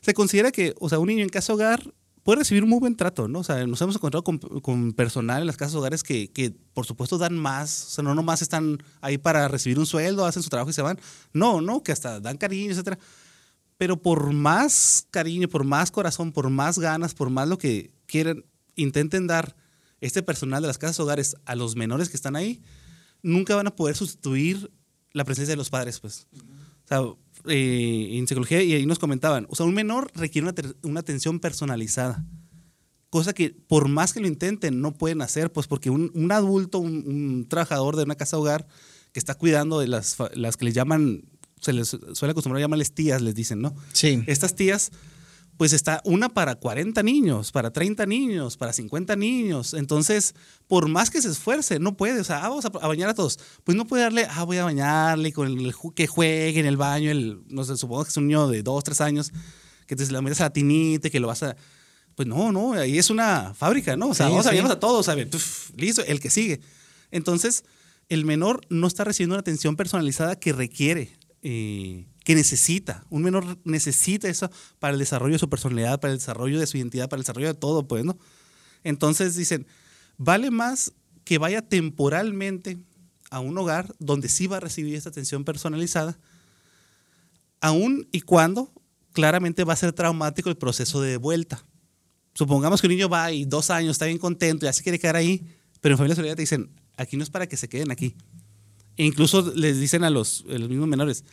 Se 0.00 0.14
considera 0.14 0.50
que, 0.50 0.74
o 0.80 0.88
sea, 0.88 0.98
un 0.98 1.06
niño 1.06 1.22
en 1.22 1.28
casa 1.28 1.54
hogar 1.54 1.94
puede 2.22 2.40
recibir 2.40 2.62
un 2.62 2.70
muy 2.70 2.78
buen 2.78 2.96
trato, 2.96 3.28
¿no? 3.28 3.40
O 3.40 3.44
sea, 3.44 3.66
nos 3.66 3.80
hemos 3.80 3.96
encontrado 3.96 4.22
con, 4.22 4.38
con 4.38 4.92
personal 4.92 5.40
en 5.40 5.46
las 5.46 5.56
casas 5.56 5.74
hogares 5.74 6.02
que, 6.02 6.30
que, 6.30 6.50
por 6.72 6.86
supuesto, 6.86 7.18
dan 7.18 7.36
más. 7.36 7.86
O 7.86 7.90
sea, 7.90 8.04
no 8.04 8.14
nomás 8.14 8.42
están 8.42 8.82
ahí 9.00 9.18
para 9.18 9.48
recibir 9.48 9.78
un 9.78 9.86
sueldo, 9.86 10.24
hacen 10.24 10.42
su 10.42 10.50
trabajo 10.50 10.70
y 10.70 10.74
se 10.74 10.82
van. 10.82 10.98
No, 11.32 11.60
no, 11.60 11.82
que 11.82 11.92
hasta 11.92 12.20
dan 12.20 12.36
cariño, 12.36 12.70
etcétera. 12.70 12.98
Pero 13.76 14.00
por 14.00 14.32
más 14.32 15.06
cariño, 15.10 15.48
por 15.48 15.64
más 15.64 15.90
corazón, 15.90 16.32
por 16.32 16.48
más 16.50 16.78
ganas, 16.78 17.14
por 17.14 17.30
más 17.30 17.48
lo 17.48 17.58
que 17.58 17.92
quieran, 18.06 18.44
intenten 18.76 19.26
dar 19.26 19.56
este 20.00 20.22
personal 20.22 20.62
de 20.62 20.68
las 20.68 20.78
casas 20.78 21.00
hogares 21.00 21.36
a 21.44 21.54
los 21.56 21.76
menores 21.76 22.08
que 22.08 22.16
están 22.16 22.36
ahí, 22.36 22.62
nunca 23.22 23.56
van 23.56 23.66
a 23.66 23.74
poder 23.74 23.96
sustituir 23.96 24.70
la 25.12 25.24
presencia 25.24 25.52
de 25.52 25.56
los 25.56 25.70
padres, 25.70 26.00
pues. 26.00 26.26
O 26.32 26.88
sea, 26.88 27.00
eh, 27.46 28.10
en 28.12 28.26
psicología, 28.26 28.62
y 28.62 28.72
ahí 28.74 28.86
nos 28.86 28.98
comentaban, 28.98 29.46
o 29.48 29.54
sea, 29.54 29.66
un 29.66 29.74
menor 29.74 30.10
requiere 30.14 30.48
una, 30.48 30.54
una 30.82 31.00
atención 31.00 31.40
personalizada. 31.40 32.24
Cosa 33.10 33.34
que 33.34 33.50
por 33.50 33.88
más 33.88 34.12
que 34.12 34.20
lo 34.20 34.26
intenten, 34.26 34.80
no 34.80 34.94
pueden 34.94 35.20
hacer, 35.20 35.52
pues 35.52 35.66
porque 35.66 35.90
un, 35.90 36.10
un 36.14 36.32
adulto, 36.32 36.78
un, 36.78 37.04
un 37.06 37.46
trabajador 37.48 37.96
de 37.96 38.04
una 38.04 38.14
casa 38.14 38.38
hogar 38.38 38.66
que 39.12 39.18
está 39.18 39.34
cuidando 39.34 39.78
de 39.78 39.88
las, 39.88 40.16
las 40.34 40.56
que 40.56 40.64
les 40.64 40.74
llaman, 40.74 41.24
se 41.60 41.72
les 41.74 41.88
suele 41.88 42.32
acostumbrar 42.32 42.60
a 42.60 42.64
llamarles 42.64 42.94
tías, 42.94 43.20
les 43.20 43.34
dicen, 43.34 43.60
¿no? 43.60 43.74
Sí. 43.92 44.22
Estas 44.26 44.56
tías, 44.56 44.90
pues 45.56 45.72
está 45.72 46.00
una 46.04 46.28
para 46.28 46.54
40 46.56 47.02
niños, 47.02 47.52
para 47.52 47.70
30 47.70 48.06
niños, 48.06 48.56
para 48.56 48.72
50 48.72 49.14
niños. 49.16 49.74
Entonces, 49.74 50.34
por 50.66 50.88
más 50.88 51.10
que 51.10 51.20
se 51.22 51.28
esfuerce, 51.28 51.78
no 51.78 51.96
puede. 51.96 52.20
O 52.20 52.24
sea, 52.24 52.44
ah, 52.44 52.48
vamos 52.48 52.64
a, 52.64 52.68
a 52.68 52.88
bañar 52.88 53.10
a 53.10 53.14
todos. 53.14 53.38
Pues 53.62 53.76
no 53.76 53.86
puede 53.86 54.02
darle, 54.02 54.26
ah, 54.28 54.44
voy 54.44 54.56
a 54.56 54.64
bañarle 54.64 55.32
con 55.32 55.46
el 55.48 55.74
que 55.94 56.06
juegue 56.06 56.58
en 56.58 56.66
el 56.66 56.76
baño. 56.76 57.10
El, 57.10 57.42
no 57.48 57.64
sé, 57.64 57.76
supongo 57.76 58.04
que 58.04 58.10
es 58.10 58.16
un 58.16 58.26
niño 58.26 58.48
de 58.48 58.62
2, 58.62 58.82
3 58.84 59.00
años, 59.02 59.32
que 59.86 59.94
te 59.94 60.10
la 60.10 60.22
metes 60.22 60.40
a 60.40 60.44
la 60.44 60.52
tinita, 60.52 61.10
que 61.10 61.20
lo 61.20 61.28
vas 61.28 61.42
a. 61.42 61.56
Pues 62.14 62.28
no, 62.28 62.52
no, 62.52 62.72
ahí 62.74 62.98
es 62.98 63.08
una 63.10 63.54
fábrica, 63.54 63.96
¿no? 63.96 64.08
O 64.08 64.14
sea, 64.14 64.26
Sí, 64.26 64.32
vamos 64.32 64.46
a 64.46 64.50
sí. 64.50 64.56
bañarlos 64.56 64.76
a 64.76 64.80
todos, 64.80 65.08
a 65.08 65.14
ver, 65.14 65.30
listo, 65.76 66.02
el 66.04 66.20
que 66.20 66.28
sigue. 66.30 66.60
Entonces, 67.10 67.64
el 68.08 68.24
menor 68.24 68.60
no 68.68 68.86
está 68.86 69.04
recibiendo 69.04 69.34
una 69.34 69.40
atención 69.40 69.76
personalizada 69.76 70.36
que 70.38 70.52
requiere, 70.52 71.16
eh, 71.42 72.06
que 72.24 72.34
necesita. 72.34 73.04
Un 73.10 73.22
menor 73.22 73.58
necesita 73.64 74.28
eso 74.28 74.50
para 74.78 74.92
el 74.92 74.98
desarrollo 74.98 75.34
de 75.34 75.38
su 75.38 75.48
personalidad, 75.48 76.00
para 76.00 76.12
el 76.12 76.18
desarrollo 76.18 76.58
de 76.58 76.66
su 76.66 76.76
identidad, 76.76 77.08
para 77.08 77.18
el 77.18 77.22
desarrollo 77.22 77.48
de 77.48 77.54
todo, 77.54 77.86
pues, 77.86 78.04
¿no? 78.04 78.18
Entonces 78.84 79.36
dicen, 79.36 79.66
vale 80.16 80.50
más 80.50 80.92
que 81.24 81.38
vaya 81.38 81.62
temporalmente 81.62 82.78
a 83.30 83.40
un 83.40 83.56
hogar 83.56 83.94
donde 83.98 84.28
sí 84.28 84.46
va 84.46 84.58
a 84.58 84.60
recibir 84.60 84.94
esta 84.94 85.08
atención 85.08 85.44
personalizada, 85.44 86.18
aun 87.60 88.08
y 88.12 88.20
cuando 88.20 88.72
claramente 89.12 89.64
va 89.64 89.72
a 89.72 89.76
ser 89.76 89.92
traumático 89.92 90.50
el 90.50 90.56
proceso 90.56 91.00
de 91.00 91.16
vuelta. 91.16 91.64
Supongamos 92.34 92.80
que 92.80 92.86
un 92.86 92.92
niño 92.92 93.08
va 93.08 93.30
y 93.30 93.44
dos 93.44 93.70
años 93.70 93.92
está 93.92 94.06
bien 94.06 94.18
contento, 94.18 94.66
ya 94.66 94.72
se 94.72 94.82
quiere 94.82 94.98
quedar 94.98 95.16
ahí, 95.16 95.46
pero 95.80 95.94
en 95.94 95.98
familia 95.98 96.16
solidaria 96.16 96.36
te 96.36 96.42
dicen, 96.42 96.70
aquí 96.96 97.16
no 97.16 97.22
es 97.22 97.30
para 97.30 97.46
que 97.46 97.56
se 97.56 97.68
queden 97.68 97.90
aquí. 97.90 98.16
E 98.96 99.04
incluso 99.04 99.52
les 99.54 99.80
dicen 99.80 100.04
a 100.04 100.10
los 100.10 100.44
mismos 100.44 100.88
menores, 100.88 101.24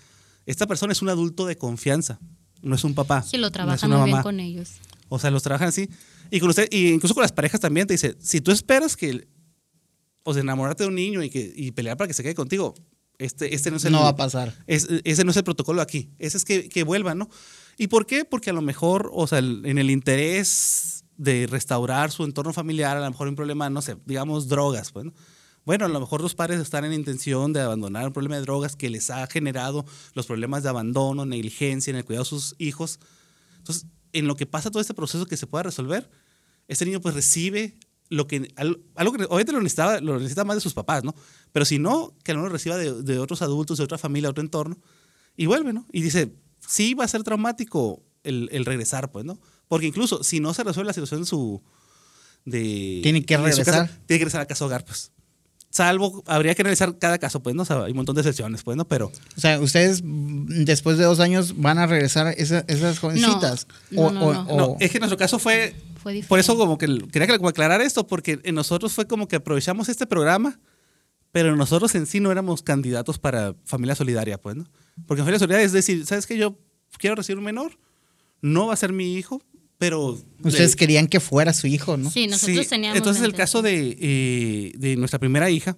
esta 0.51 0.67
persona 0.67 0.91
es 0.93 1.01
un 1.01 1.09
adulto 1.09 1.45
de 1.45 1.57
confianza, 1.57 2.19
no 2.61 2.75
es 2.75 2.83
un 2.83 2.93
papá. 2.95 3.21
Sí, 3.23 3.37
lo 3.37 3.41
no 3.41 3.47
es 3.47 3.53
trabajan 3.53 3.89
una 3.89 3.97
muy 3.99 4.05
bien 4.05 4.11
mamá". 4.13 4.23
con 4.23 4.39
ellos. 4.39 4.71
O 5.07 5.17
sea, 5.19 5.31
los 5.31 5.41
trabajan 5.43 5.69
así. 5.69 5.89
Y 6.31 6.39
con 6.39 6.49
usted, 6.49 6.67
y 6.71 6.89
incluso 6.89 7.13
con 7.15 7.21
las 7.23 7.31
parejas 7.31 7.59
también 7.59 7.87
te 7.87 7.93
dice, 7.93 8.15
si 8.19 8.41
tú 8.41 8.51
esperas 8.51 8.95
que, 8.95 9.27
o 10.23 10.33
sea, 10.33 10.41
enamorarte 10.41 10.83
de 10.83 10.89
un 10.89 10.95
niño 10.95 11.23
y, 11.23 11.29
que, 11.29 11.51
y 11.55 11.71
pelear 11.71 11.97
para 11.97 12.07
que 12.07 12.13
se 12.13 12.21
quede 12.23 12.35
contigo, 12.35 12.75
este, 13.17 13.53
este 13.55 13.71
no 13.71 13.77
es 13.77 13.85
el 13.85 13.91
No 13.91 14.01
va 14.03 14.09
a 14.09 14.15
pasar. 14.15 14.53
es- 14.67 14.87
ese 15.03 15.23
no 15.23 15.31
es 15.31 15.37
el 15.37 15.43
protocolo 15.43 15.81
aquí. 15.81 16.11
Ese 16.19 16.37
es 16.37 16.45
que, 16.45 16.69
que 16.69 16.83
vuelvan, 16.83 17.17
¿no? 17.17 17.29
¿Y 17.77 17.87
por 17.87 18.05
qué? 18.05 18.23
Porque 18.25 18.49
a 18.51 18.53
lo 18.53 18.61
mejor, 18.61 19.09
o 19.13 19.25
sea, 19.27 19.39
el- 19.39 19.63
en 19.65 19.77
el 19.77 19.89
interés 19.89 21.03
de 21.17 21.47
restaurar 21.47 22.11
su 22.11 22.23
entorno 22.23 22.53
familiar, 22.53 22.95
a 22.95 23.01
lo 23.01 23.09
mejor 23.09 23.27
hay 23.27 23.29
un 23.29 23.35
problema, 23.35 23.69
no 23.69 23.81
sé, 23.81 23.97
digamos 24.05 24.47
drogas, 24.47 24.91
pues, 24.91 25.05
¿no? 25.05 25.13
Bueno, 25.65 25.85
a 25.85 25.89
lo 25.89 25.99
mejor 25.99 26.21
los 26.21 26.33
padres 26.35 26.59
están 26.59 26.85
en 26.85 26.93
intención 26.93 27.53
de 27.53 27.61
abandonar 27.61 28.07
un 28.07 28.13
problema 28.13 28.35
de 28.35 28.41
drogas 28.41 28.75
que 28.75 28.89
les 28.89 29.09
ha 29.09 29.27
generado 29.27 29.85
los 30.13 30.25
problemas 30.25 30.63
de 30.63 30.69
abandono, 30.69 31.25
negligencia 31.25 31.91
en 31.91 31.97
el 31.97 32.05
cuidado 32.05 32.23
de 32.23 32.29
sus 32.29 32.55
hijos. 32.57 32.99
Entonces, 33.57 33.85
en 34.13 34.25
lo 34.27 34.35
que 34.35 34.45
pasa 34.47 34.71
todo 34.71 34.81
este 34.81 34.93
proceso 34.95 35.25
que 35.27 35.37
se 35.37 35.45
pueda 35.45 35.63
resolver, 35.63 36.09
este 36.67 36.85
niño 36.85 37.01
pues 37.01 37.13
recibe 37.13 37.77
lo 38.09 38.25
que, 38.25 38.51
al- 38.55 38.79
algo 38.95 39.13
que 39.13 39.25
obviamente 39.25 39.51
lo 39.51 39.59
necesita, 39.61 40.01
lo 40.01 40.15
necesita 40.17 40.43
más 40.43 40.57
de 40.57 40.61
sus 40.61 40.73
papás, 40.73 41.03
¿no? 41.03 41.13
Pero 41.51 41.65
si 41.65 41.77
no, 41.77 42.15
que 42.23 42.31
al 42.31 42.37
menos 42.37 42.51
reciba 42.51 42.75
de, 42.77 43.03
de 43.03 43.19
otros 43.19 43.43
adultos, 43.43 43.77
de 43.77 43.83
otra 43.83 43.99
familia, 43.99 44.27
de 44.27 44.31
otro 44.31 44.43
entorno, 44.43 44.79
y 45.37 45.45
vuelve, 45.45 45.73
¿no? 45.73 45.85
Y 45.91 46.01
dice, 46.01 46.33
sí 46.59 46.95
va 46.95 47.03
a 47.05 47.07
ser 47.07 47.21
traumático 47.23 48.01
el, 48.23 48.49
el 48.51 48.65
regresar, 48.65 49.11
pues, 49.11 49.25
¿no? 49.25 49.39
Porque 49.67 49.85
incluso 49.85 50.23
si 50.23 50.39
no 50.39 50.55
se 50.55 50.63
resuelve 50.63 50.87
la 50.87 50.93
situación 50.93 51.21
de 51.21 51.27
su... 51.27 51.61
De, 52.45 53.01
Tiene 53.03 53.23
que 53.23 53.35
su 53.35 53.41
casa, 53.43 53.49
regresar. 53.55 53.87
tiene 53.87 54.05
que 54.07 54.13
regresar 54.25 54.41
a 54.41 54.45
casa 54.47 54.65
hogar, 54.65 54.83
pues. 54.85 55.11
Salvo, 55.71 56.23
habría 56.25 56.55
que 56.55 56.63
analizar 56.63 56.97
cada 56.97 57.19
caso, 57.19 57.41
pues, 57.43 57.55
¿no? 57.55 57.61
O 57.61 57.65
sea, 57.65 57.83
hay 57.83 57.91
un 57.91 57.97
montón 57.97 58.15
de 58.15 58.21
excepciones, 58.21 58.63
pues, 58.63 58.75
¿no? 58.75 58.87
Pero 58.87 59.11
O 59.37 59.39
sea, 59.39 59.59
ustedes 59.59 60.01
mm, 60.03 60.63
después 60.65 60.97
de 60.97 61.03
dos 61.03 61.19
años 61.19 61.53
van 61.61 61.77
a 61.77 61.85
regresar 61.85 62.25
a 62.27 62.31
esa- 62.31 62.65
esas 62.67 62.97
jovencitas. 62.97 63.67
No, 63.91 64.01
o, 64.03 64.11
no, 64.11 64.21
o- 64.25 64.33
no. 64.33 64.41
o- 64.45 64.57
no, 64.57 64.77
es 64.79 64.89
que 64.89 64.97
nuestro 64.99 65.17
caso 65.17 65.37
fue, 65.37 65.75
Fue 66.01 66.13
diferente. 66.13 66.27
por 66.27 66.39
eso 66.39 66.57
como 66.57 66.77
que 66.79 66.87
quería 67.11 67.27
que 67.27 67.37
como 67.37 67.49
aclarar 67.49 67.81
esto, 67.81 68.07
porque 68.07 68.39
en 68.43 68.55
nosotros 68.55 68.93
fue 68.93 69.05
como 69.05 69.27
que 69.27 69.35
aprovechamos 69.35 69.89
este 69.89 70.07
programa, 70.07 70.59
pero 71.31 71.55
nosotros 71.55 71.93
en 71.93 72.07
sí 72.07 72.19
no 72.19 72.31
éramos 72.31 72.63
candidatos 72.63 73.19
para 73.19 73.53
familia 73.65 73.93
solidaria, 73.93 74.39
pues, 74.39 74.55
¿no? 74.55 74.65
Porque 75.05 75.21
familia 75.21 75.37
solidaria 75.37 75.65
es 75.67 75.71
decir, 75.71 76.03
¿sabes 76.07 76.25
qué? 76.25 76.35
Yo 76.35 76.57
quiero 76.97 77.15
recibir 77.15 77.37
un 77.37 77.43
menor, 77.45 77.77
no 78.41 78.65
va 78.67 78.73
a 78.73 78.77
ser 78.77 78.91
mi 78.91 79.13
hijo, 79.15 79.39
pero... 79.79 80.19
ustedes 80.43 80.71
de- 80.71 80.77
querían 80.77 81.07
que 81.07 81.19
fuera 81.19 81.53
su 81.53 81.65
hijo, 81.65 81.97
¿no? 81.97 82.11
Sí, 82.11 82.27
nosotros 82.27 82.63
Sí, 82.65 82.69
teníamos. 82.69 82.97
Entonces, 82.97 83.21
la 83.21 83.27
el 83.29 83.33
caso 83.33 83.63
de, 83.63 83.97
eh, 83.99 84.73
de 84.77 84.95
nuestra 84.97 85.17
primera 85.17 85.49
hija, 85.49 85.75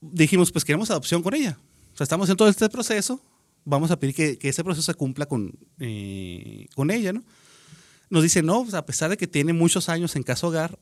dijimos, 0.00 0.50
pues 0.50 0.64
queremos 0.64 0.90
adopción 0.90 1.22
con 1.22 1.34
ella. 1.34 1.58
O 1.94 1.96
sea, 1.96 2.04
estamos 2.04 2.28
en 2.28 2.36
todo 2.36 2.48
este 2.48 2.68
proceso, 2.68 3.20
vamos 3.64 3.90
a 3.90 3.98
pedir 4.00 4.14
que, 4.14 4.38
que 4.38 4.48
ese 4.48 4.64
proceso 4.64 4.90
se 4.90 4.94
cumpla 4.96 5.26
con, 5.26 5.52
eh, 5.78 6.66
con 6.74 6.90
ella, 6.90 7.12
¿no? 7.12 7.22
Nos 8.10 8.22
dice, 8.22 8.42
no, 8.42 8.62
pues, 8.62 8.74
a 8.74 8.84
pesar 8.84 9.10
de 9.10 9.16
que 9.16 9.26
tiene 9.26 9.52
muchos 9.52 9.88
años 9.88 10.16
en 10.16 10.22
caso 10.22 10.48
hogar, 10.48 10.78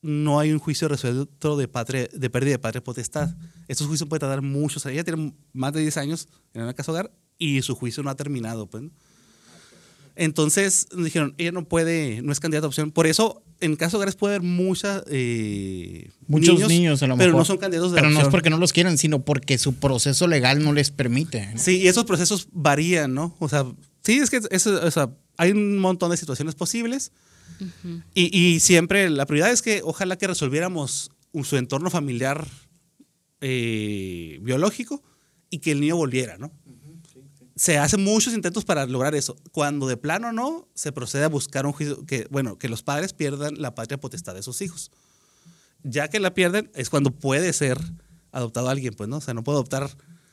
no 0.00 0.38
hay 0.38 0.52
un 0.52 0.60
juicio 0.60 0.86
resuelto 0.86 1.56
de, 1.56 1.66
patria, 1.66 2.08
de 2.12 2.30
pérdida 2.30 2.52
de 2.52 2.58
patria 2.60 2.84
potestad. 2.84 3.34
Estos 3.66 3.88
juicios 3.88 4.08
pueden 4.08 4.20
tardar 4.20 4.42
muchos 4.42 4.86
años. 4.86 4.94
Ella 4.94 5.04
tiene 5.04 5.32
más 5.52 5.72
de 5.72 5.80
10 5.80 5.96
años 5.96 6.28
en 6.54 6.62
el 6.62 6.74
caso 6.74 6.92
hogar 6.92 7.10
y 7.36 7.62
su 7.62 7.74
juicio 7.74 8.02
no 8.04 8.10
ha 8.10 8.14
terminado, 8.14 8.68
pues, 8.68 8.84
¿no? 8.84 8.90
Entonces 10.18 10.88
nos 10.92 11.04
dijeron, 11.04 11.34
ella 11.38 11.52
no 11.52 11.64
puede, 11.64 12.22
no 12.22 12.32
es 12.32 12.40
candidata 12.40 12.66
a 12.66 12.68
opción. 12.68 12.90
Por 12.90 13.06
eso, 13.06 13.42
en 13.60 13.76
caso 13.76 13.96
hogares 13.96 14.16
puede 14.16 14.34
haber 14.34 14.46
muchas, 14.46 15.04
eh, 15.06 16.10
Muchos 16.26 16.68
niños, 16.68 17.02
a 17.02 17.06
lo 17.06 17.16
pero 17.16 17.28
mejor. 17.28 17.40
no 17.40 17.44
son 17.44 17.58
candidatos 17.58 17.92
de 17.92 18.00
Pero 18.00 18.10
no 18.10 18.20
es 18.20 18.28
porque 18.28 18.50
no 18.50 18.58
los 18.58 18.72
quieran, 18.72 18.98
sino 18.98 19.24
porque 19.24 19.58
su 19.58 19.74
proceso 19.74 20.26
legal 20.26 20.62
no 20.64 20.72
les 20.72 20.90
permite. 20.90 21.48
Sí, 21.56 21.78
y 21.78 21.88
esos 21.88 22.04
procesos 22.04 22.48
varían, 22.50 23.14
¿no? 23.14 23.36
O 23.38 23.48
sea, 23.48 23.64
sí, 24.02 24.18
es 24.18 24.28
que 24.28 24.40
eso, 24.50 24.84
o 24.84 24.90
sea, 24.90 25.10
hay 25.36 25.52
un 25.52 25.78
montón 25.78 26.10
de 26.10 26.16
situaciones 26.16 26.56
posibles. 26.56 27.12
y, 28.14 28.36
y 28.36 28.60
siempre 28.60 29.08
la 29.10 29.24
prioridad 29.24 29.52
es 29.52 29.62
que 29.62 29.82
ojalá 29.84 30.18
que 30.18 30.26
resolviéramos 30.26 31.12
su 31.44 31.56
entorno 31.56 31.90
familiar 31.90 32.46
eh, 33.40 34.38
biológico 34.42 35.02
y 35.50 35.58
que 35.58 35.70
el 35.72 35.80
niño 35.80 35.96
volviera, 35.96 36.38
¿no? 36.38 36.50
Se 37.58 37.76
hacen 37.76 38.04
muchos 38.04 38.34
intentos 38.34 38.64
para 38.64 38.86
lograr 38.86 39.14
eso. 39.16 39.36
Cuando 39.50 39.88
de 39.88 39.96
plano 39.96 40.32
no, 40.32 40.68
se 40.74 40.92
procede 40.92 41.24
a 41.24 41.28
buscar 41.28 41.66
un 41.66 41.72
juicio 41.72 42.06
que, 42.06 42.28
bueno, 42.30 42.56
que 42.56 42.68
los 42.68 42.82
padres 42.82 43.12
pierdan 43.12 43.60
la 43.60 43.74
patria 43.74 43.98
potestad 43.98 44.34
de 44.34 44.42
sus 44.42 44.62
hijos. 44.62 44.92
Ya 45.82 46.08
que 46.08 46.20
la 46.20 46.34
pierden, 46.34 46.70
es 46.74 46.88
cuando 46.88 47.10
puede 47.10 47.52
ser 47.52 47.78
adoptado 48.30 48.68
alguien, 48.68 48.94
pues, 48.94 49.08
¿no? 49.08 49.16
O 49.16 49.20
sea, 49.20 49.34
no 49.34 49.42
puede 49.42 49.56
adoptar 49.56 49.90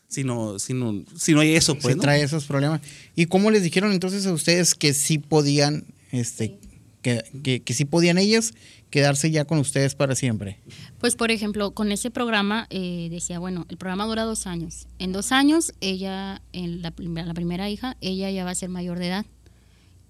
si 0.07 0.23
no, 0.23 0.59
si 0.59 0.73
no, 0.73 1.03
si 1.17 1.33
no 1.33 1.39
hay 1.39 1.55
eso, 1.55 1.73
pues, 1.73 1.93
Sí 1.93 1.95
¿no? 1.95 2.01
trae 2.03 2.21
esos 2.21 2.45
problemas. 2.45 2.81
¿Y 3.15 3.25
cómo 3.25 3.49
les 3.49 3.63
dijeron 3.63 3.91
entonces 3.91 4.25
a 4.27 4.31
ustedes 4.31 4.75
que 4.75 4.93
sí 4.93 5.17
podían, 5.17 5.85
este, 6.11 6.59
que, 7.01 7.23
que, 7.43 7.63
que 7.63 7.73
sí 7.73 7.85
podían 7.85 8.17
ellas 8.19 8.53
quedarse 8.95 9.29
ya 9.29 9.43
con 9.43 9.59
ustedes 9.59 9.93
para 9.93 10.15
siempre? 10.15 10.57
Pues, 10.99 11.15
por 11.17 11.29
ejemplo, 11.29 11.71
con 11.71 11.91
ese 11.91 12.11
programa 12.11 12.65
eh, 12.69 13.09
decía, 13.11 13.39
bueno, 13.39 13.65
el 13.67 13.75
programa 13.75 14.05
dura 14.05 14.23
dos 14.23 14.47
años. 14.47 14.87
En 14.99 15.11
dos 15.11 15.33
años, 15.33 15.73
ella, 15.81 16.41
en 16.53 16.81
la, 16.81 16.91
prim- 16.91 17.13
la 17.15 17.33
primera 17.33 17.69
hija, 17.69 17.97
ella 17.99 18.31
ya 18.31 18.45
va 18.45 18.51
a 18.51 18.55
ser 18.55 18.69
mayor 18.69 18.97
de 18.99 19.07
edad. 19.07 19.25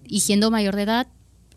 Y 0.06 0.20
siendo 0.20 0.52
mayor 0.52 0.76
de 0.76 0.82
edad, 0.82 1.08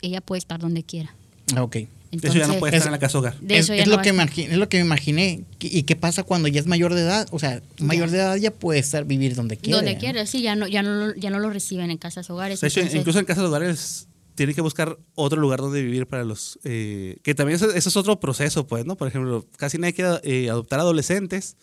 ella 0.02 0.22
puede 0.22 0.40
estar 0.40 0.60
donde 0.60 0.82
quiera. 0.82 1.14
Ah, 1.56 1.62
ok. 1.62 1.76
Eso 1.76 1.88
ya 2.34 2.48
no 2.48 2.54
Entonces, 2.56 2.58
puede 2.60 2.72
es- 2.72 2.78
estar 2.78 2.88
en 2.88 2.92
la 2.94 3.00
casa 3.00 3.18
hogar. 3.20 3.36
es, 3.48 3.60
eso 3.60 3.76
ya 3.76 3.84
es 3.84 3.88
no 3.88 3.96
lo 3.98 4.02
que 4.02 4.10
es 4.10 4.58
lo 4.58 4.68
que 4.70 4.78
me 4.80 4.86
imaginé. 4.86 5.44
¿Y 5.60 5.84
qué 5.84 5.96
pasa 5.96 6.24
cuando 6.24 6.48
ya 6.48 6.60
es 6.60 6.66
mayor 6.66 6.96
de 6.96 7.02
edad? 7.02 7.28
O 7.32 7.38
sea, 7.38 7.62
mayor 7.80 8.10
de 8.10 8.18
edad 8.18 8.36
ya 8.38 8.50
puede 8.50 8.80
estar 8.80 9.06
vivir 9.06 9.36
donde 9.36 9.58
quiera. 9.58 9.78
donde 9.78 9.94
¿no? 9.94 10.00
quiera, 10.00 10.26
sí, 10.26 10.42
ya 10.42 10.56
no, 10.56 10.68
ya 10.68 10.82
no, 10.82 10.96
lo- 10.96 11.16
ya 11.16 11.30
no 11.30 11.38
lo 11.38 11.52
reciben 11.52 11.92
en 11.92 11.98
casas 12.00 12.28
hogares. 12.32 12.60
De 12.62 12.68
hecho, 12.68 12.80
entonces- 12.80 13.00
incluso 13.00 13.20
en 13.20 13.26
casas 13.26 13.44
hogares 13.44 14.08
tienen 14.40 14.56
que 14.56 14.62
buscar 14.62 14.98
otro 15.16 15.38
lugar 15.42 15.60
donde 15.60 15.82
vivir 15.84 16.08
para 16.08 16.24
los... 16.24 16.58
eh, 16.64 17.18
que 17.24 17.36
también 17.36 17.58
eso, 17.58 17.70
eso 17.74 17.90
es 17.90 17.98
otro 17.98 18.22
proceso, 18.22 18.66
pues, 18.66 18.86
¿no? 18.86 18.96
Por 18.96 19.10
ejemplo, 19.10 19.46
casi 19.58 19.78
nadie 19.78 19.94
quiere 19.94 20.22
eh, 20.24 20.50
adoptar 20.50 20.80
adolescentes. 20.80 21.58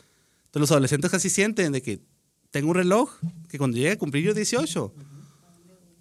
Entonces 0.45 0.61
los 0.61 0.71
adolescentes 0.73 1.11
casi 1.11 1.31
sienten 1.31 1.73
de 1.73 1.81
que 1.81 2.03
tengo 2.51 2.69
un 2.69 2.75
reloj 2.75 3.11
que 3.49 3.57
cuando 3.57 3.79
llegue 3.79 3.93
a 3.93 3.99
cumplir 3.99 4.25
yo 4.25 4.35
18, 4.35 4.93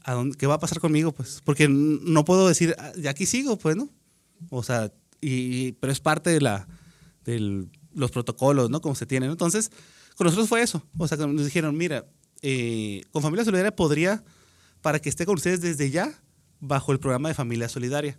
¿a 0.04 0.14
dónde, 0.14 0.38
¿qué 0.38 0.48
va 0.48 0.56
a 0.56 0.60
pasar 0.60 0.82
conmigo? 0.82 1.14
Pues, 1.14 1.42
porque 1.46 1.70
no 1.70 2.26
puedo 2.26 2.46
decir, 2.50 2.76
"Ah, 2.78 2.92
ya 2.98 3.12
aquí 3.12 3.26
sigo, 3.26 3.58
pues, 3.58 3.78
¿no? 3.78 3.88
O 4.50 4.62
sea, 4.62 4.92
y, 5.22 5.72
pero 5.74 5.94
es 5.94 6.02
parte 6.02 6.30
de 6.30 6.42
la 6.42 6.68
de 7.24 7.66
los 7.94 8.12
protocolos, 8.12 8.70
¿no? 8.70 8.82
Como 8.82 8.96
se 8.96 9.06
tienen. 9.06 9.32
Entonces, 9.32 9.72
con 10.18 10.26
nosotros 10.26 10.50
fue 10.50 10.62
eso. 10.62 10.84
O 10.98 11.08
sea, 11.08 11.18
nos 11.18 11.46
dijeron, 11.46 11.78
mira, 11.78 12.06
eh, 12.42 13.02
con 13.12 13.22
Familia 13.22 13.46
Solidaria 13.46 13.74
podría, 13.74 14.24
para 14.82 15.00
que 15.00 15.08
esté 15.08 15.26
con 15.26 15.36
ustedes 15.36 15.62
desde 15.62 15.90
ya, 15.90 16.14
bajo 16.68 16.92
el 16.92 17.00
programa 17.00 17.30
de 17.30 17.36
Familia 17.36 17.70
Solidaria. 17.70 18.18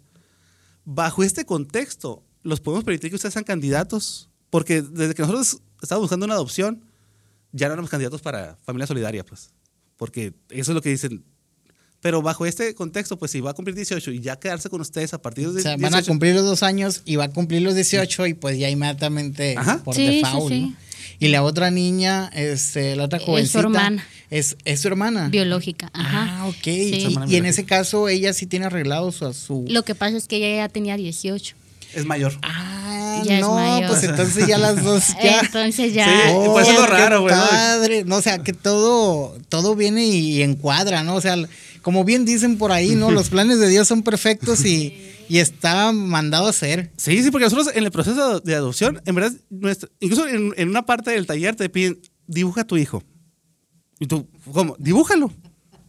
Bajo 0.85 1.23
este 1.23 1.45
contexto, 1.45 2.23
los 2.43 2.61
podemos 2.61 2.85
permitir 2.85 3.11
que 3.11 3.17
ustedes 3.17 3.35
sean 3.35 3.45
candidatos, 3.45 4.31
porque 4.51 4.83
desde 4.83 5.15
que 5.15 5.23
nosotros 5.23 5.61
estábamos 5.83 6.05
buscando 6.05 6.27
una 6.27 6.35
adopción, 6.35 6.85
ya 7.53 7.69
no 7.69 7.75
éramos 7.75 7.91
candidatos 7.91 8.23
para 8.23 8.57
Familia 8.63 8.87
Solidaria, 8.87 9.25
pues. 9.25 9.51
Porque 9.97 10.35
eso 10.51 10.73
es 10.73 10.75
lo 10.75 10.83
que 10.83 10.91
dicen. 10.91 11.25
Pero 12.07 12.23
bajo 12.23 12.47
este 12.47 12.73
contexto, 12.77 13.17
pues 13.19 13.33
si 13.33 13.41
va 13.41 13.51
a 13.51 13.55
cumplir 13.55 13.75
18 13.75 14.13
y 14.13 14.21
ya 14.21 14.37
quedarse 14.37 14.71
con 14.71 14.81
ustedes 14.81 15.13
a 15.13 15.19
partir 15.21 15.51
de 15.51 15.59
O 15.59 15.63
sea, 15.63 15.73
18, 15.77 15.83
van 15.83 15.95
a 16.01 16.07
cumplir 16.07 16.37
los 16.37 16.45
dos 16.45 16.63
años 16.63 17.03
y 17.05 17.17
va 17.17 17.25
a 17.25 17.31
cumplir 17.31 17.63
los 17.63 17.75
18 17.75 18.29
y 18.29 18.35
pues 18.35 18.57
ya 18.61 18.71
inmediatamente 18.71 19.57
Ajá. 19.59 19.83
por 19.83 19.97
Sí, 19.97 20.07
sí, 20.07 20.15
default. 20.19 20.53
sí. 20.53 20.61
¿no? 20.61 20.77
Y 21.19 21.29
la 21.29 21.43
otra 21.43 21.73
niña, 21.73 22.31
este, 22.33 22.95
la 22.95 23.07
otra 23.07 23.19
Es 23.19 23.25
su 23.25 23.31
jovencita. 23.33 23.59
hermana. 23.59 24.07
Es, 24.31 24.57
es 24.65 24.81
su 24.83 24.87
hermana. 24.87 25.31
biológica. 25.31 25.91
Ajá. 25.95 26.43
Ah, 26.43 26.47
ok. 26.47 26.63
Sí. 26.63 27.17
Y- 27.27 27.37
en 27.37 27.47
ese 27.47 27.65
caso 27.65 28.09
ella 28.09 28.33
sí 28.33 28.47
tiene 28.47 28.67
arreglado 28.67 29.11
su... 29.11 29.33
su- 29.35 29.65
Lo 29.69 29.83
que 29.83 29.97
pasa 29.97 30.17
es 30.17 30.29
que 30.29 30.37
ella 30.37 30.65
ya 30.65 30.69
tenía 30.69 30.97
18. 30.97 31.57
es 31.95 32.05
mayor. 32.05 32.35
Ah, 32.43 33.23
Ya 33.25 33.41
no, 33.41 33.55
mayor. 33.55 33.89
pues 33.91 34.05
entonces 34.05 34.47
ya 34.47 34.59
las 34.59 34.85
dos 34.85 35.09
ya... 35.25 35.41
Entonces 35.41 35.93
ya. 35.95 36.05
Sí, 36.07 36.33
Oh, 36.35 36.53
pues 36.53 36.69
es 36.69 36.75
lo 36.75 36.87
raro, 36.87 37.23
güey. 37.23 37.35
Padre, 37.35 38.05
no, 38.05 38.17
o 38.17 38.23
sea, 38.23 38.39
que 38.39 38.53
todo, 38.53 39.37
todo 39.49 39.75
viene 39.75 40.05
y 40.05 40.43
encuadra, 40.43 41.03
¿no? 41.03 41.15
O 41.15 41.21
sea, 41.23 41.37
como 41.87 42.03
bien 42.03 42.25
dicen 42.25 42.59
por 42.59 42.73
ahí, 42.73 42.97
¿no? 42.97 43.13
Los 43.13 43.29
planes 43.35 43.61
de 43.61 43.69
Dios 43.69 43.87
son 43.87 44.03
perfectos 44.03 44.65
y, 44.65 44.93
y 45.29 45.39
está 45.39 45.93
mandado 45.93 46.49
a 46.49 46.51
hacer. 46.51 46.91
Sí, 46.97 47.23
sí, 47.23 47.31
porque 47.31 47.45
nosotros 47.45 47.71
en 47.77 47.85
el 47.85 47.93
proceso 47.93 48.41
de 48.41 48.57
adopción, 48.57 49.01
en 49.07 49.15
verdad, 49.15 49.33
nuestra- 49.51 49.89
incluso 50.01 50.27
en, 50.27 50.53
en 50.57 50.69
una 50.69 50.85
parte 50.85 51.13
del 51.13 51.27
taller 51.29 51.55
te 51.55 51.69
piden, 51.69 52.01
dibuja 52.27 52.63
a 52.63 52.67
tu 52.67 52.77
hijo. 52.77 53.05
Y 54.01 54.07
tú, 54.09 54.29
¿cómo? 54.53 54.75
Dibújalo. 54.81 55.33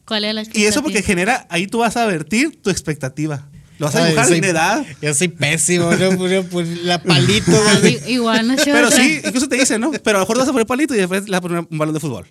¿Cuál 0.06 0.26
es 0.26 0.36
la 0.36 0.44
Y 0.54 0.66
eso 0.66 0.84
porque 0.84 1.02
genera, 1.02 1.48
ahí 1.50 1.66
tú 1.66 1.80
vas 1.80 1.98
a 1.98 2.06
vertir 2.06 2.62
tu 2.62 2.70
expectativa. 2.70 3.50
Lo 3.80 3.88
vas 3.88 3.96
a 3.96 4.04
Ay, 4.04 4.06
dibujar 4.12 4.28
soy- 4.28 4.38
en 4.38 4.44
edad. 4.44 4.86
Yo 5.02 5.14
soy 5.16 5.30
pésimo, 5.30 5.92
yo 5.96 6.12
puse- 6.12 6.44
puse 6.44 6.76
la 6.84 7.02
palito. 7.02 7.52
Igual, 8.08 8.48
no 8.50 8.56
sé. 8.56 8.72
Pero 8.72 8.92
sí, 8.92 9.20
incluso 9.26 9.50
te 9.50 9.56
dicen, 9.58 9.82
¿no? 9.82 9.90
Pero 9.92 10.18
a 10.18 10.22
lo 10.22 10.26
mejor 10.28 10.38
vas 10.38 10.48
a 10.48 10.52
poner 10.52 10.68
palito 10.68 10.94
y 10.94 11.00
después 11.00 11.24
le 11.26 11.32
vas 11.32 11.40
a 11.40 11.42
poner 11.42 11.66
un 11.68 11.78
balón 11.80 11.96
de 11.96 12.00
fútbol. 12.00 12.28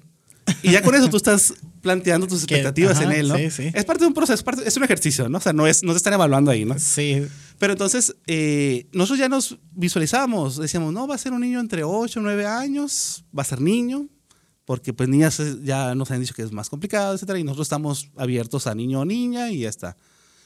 Y 0.62 0.70
ya 0.72 0.82
con 0.82 0.94
eso 0.94 1.08
tú 1.08 1.16
estás 1.16 1.54
planteando 1.82 2.26
tus 2.26 2.46
Que- 2.46 2.54
expectativas 2.56 2.96
ajá, 2.98 3.04
en 3.04 3.12
él, 3.12 3.28
¿no? 3.28 3.36
sí, 3.36 3.50
sí. 3.50 3.70
Es 3.74 3.84
parte 3.84 4.02
de 4.04 4.08
un 4.08 4.14
proceso, 4.14 4.44
es, 4.64 4.76
un 4.76 4.84
ejercicio, 4.84 5.28
¿no? 5.28 5.38
O 5.38 5.40
sea, 5.40 5.52
no, 5.52 5.66
es, 5.66 5.82
no 5.82 5.92
te 5.92 5.96
están 5.98 6.12
evaluando 6.14 6.50
ahí, 6.50 6.64
¿no? 6.64 6.78
Sí, 6.78 7.22
Pero 7.58 7.72
entonces, 7.72 8.14
eh, 8.26 8.86
nosotros 8.92 9.18
ya 9.18 9.28
nos 9.28 9.58
visualizábamos, 9.72 10.56
decíamos, 10.58 10.92
no, 10.92 11.06
va 11.06 11.14
a 11.14 11.18
ser 11.18 11.32
un 11.32 11.40
niño 11.40 11.58
entre 11.60 11.84
8 11.84 12.20
y 12.20 12.22
9 12.22 12.46
años, 12.46 13.24
va 13.36 13.42
a 13.42 13.44
ser 13.46 13.60
niño, 13.60 14.08
porque 14.64 14.92
pues 14.92 15.08
niñas 15.08 15.38
eh, 15.40 15.56
ya 15.62 15.94
nos 15.94 16.10
han 16.10 16.20
dicho 16.20 16.34
que 16.34 16.42
es 16.42 16.52
más 16.52 16.68
complicado, 16.68 17.14
etcétera, 17.14 17.38
y 17.38 17.44
nosotros 17.44 17.66
estamos 17.66 18.10
abiertos 18.16 18.66
a 18.66 18.74
niño 18.74 19.00
o 19.00 19.04
niña 19.04 19.50
y 19.50 19.60
ya 19.60 19.68
está. 19.68 19.96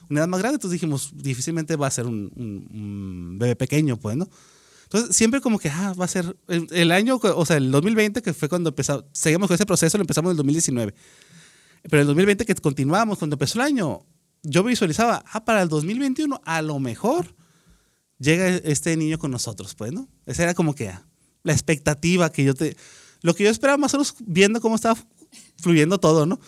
Una 0.09 0.21
edad 0.21 0.29
más 0.29 0.41
grande, 0.41 0.57
entonces 0.57 0.73
dijimos, 0.81 1.11
difícilmente 1.15 1.77
va 1.77 1.87
a 1.87 1.91
ser 1.91 2.07
un, 2.07 2.31
un- 2.37 2.69
un 2.73 3.39
bebé 3.39 3.57
pequeño, 3.57 3.97
pues, 3.97 4.17
¿no? 4.17 4.29
Entonces, 4.93 5.15
siempre 5.15 5.41
como 5.41 5.61
que, 5.61 5.69
ah, 5.71 5.95
va 5.99 6.05
a 6.05 6.09
ser 6.09 6.37
el, 6.49 6.67
el 6.73 6.91
año, 6.91 7.21
o 7.23 7.47
sea, 7.47 7.59
el 7.59 7.71
2020, 7.71 8.23
que 8.23 8.35
fue 8.35 8.49
cuando 8.49 8.71
empezamos, 8.71 9.05
seguimos 9.13 9.47
con 9.47 9.55
ese 9.55 9.65
proceso, 9.65 9.97
lo 9.97 10.03
empezamos 10.03 10.31
en 10.31 10.33
el 10.33 10.37
2019. 10.39 10.95
Pero 11.83 12.01
el 12.01 12.09
2020 12.09 12.45
que 12.45 12.55
continuamos, 12.57 13.19
cuando 13.19 13.35
empezó 13.35 13.61
el 13.61 13.67
año, 13.67 14.05
yo 14.43 14.65
visualizaba, 14.65 15.25
ah, 15.31 15.45
para 15.45 15.63
el 15.63 15.69
2021 15.69 16.41
a 16.45 16.63
lo 16.63 16.81
mejor 16.81 17.37
llega 18.19 18.49
este 18.49 18.97
niño 18.97 19.21
con 19.21 19.31
nosotros, 19.31 19.77
pues, 19.77 19.93
¿no? 19.93 20.09
Esa 20.27 20.43
era 20.43 20.55
como 20.55 20.75
que 20.75 20.89
ah, 20.89 21.07
la 21.45 21.53
expectativa 21.53 22.33
que 22.33 22.43
yo 22.43 22.55
te... 22.55 22.77
Lo 23.23 23.35
que 23.35 23.45
yo 23.45 23.51
esperaba 23.51 23.77
más 23.77 23.95
o 23.95 23.99
menos 23.99 24.17
viendo 24.19 24.61
cómo 24.61 24.75
estaba 24.75 24.99
fluyendo 25.63 25.99
todo, 26.01 26.27
¿no? 26.27 26.41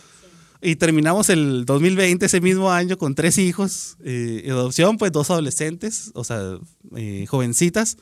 Y 0.60 0.76
terminamos 0.76 1.28
el 1.28 1.64
2020, 1.64 2.26
ese 2.26 2.40
mismo 2.40 2.72
año, 2.72 2.96
con 2.96 3.14
tres 3.14 3.36
hijos, 3.38 3.96
eh, 4.04 4.46
adopción, 4.48 4.96
pues 4.96 5.12
dos 5.12 5.30
adolescentes, 5.30 6.12
o 6.14 6.24
sea, 6.24 6.58
eh, 6.96 7.26
jovencitas, 7.28 7.98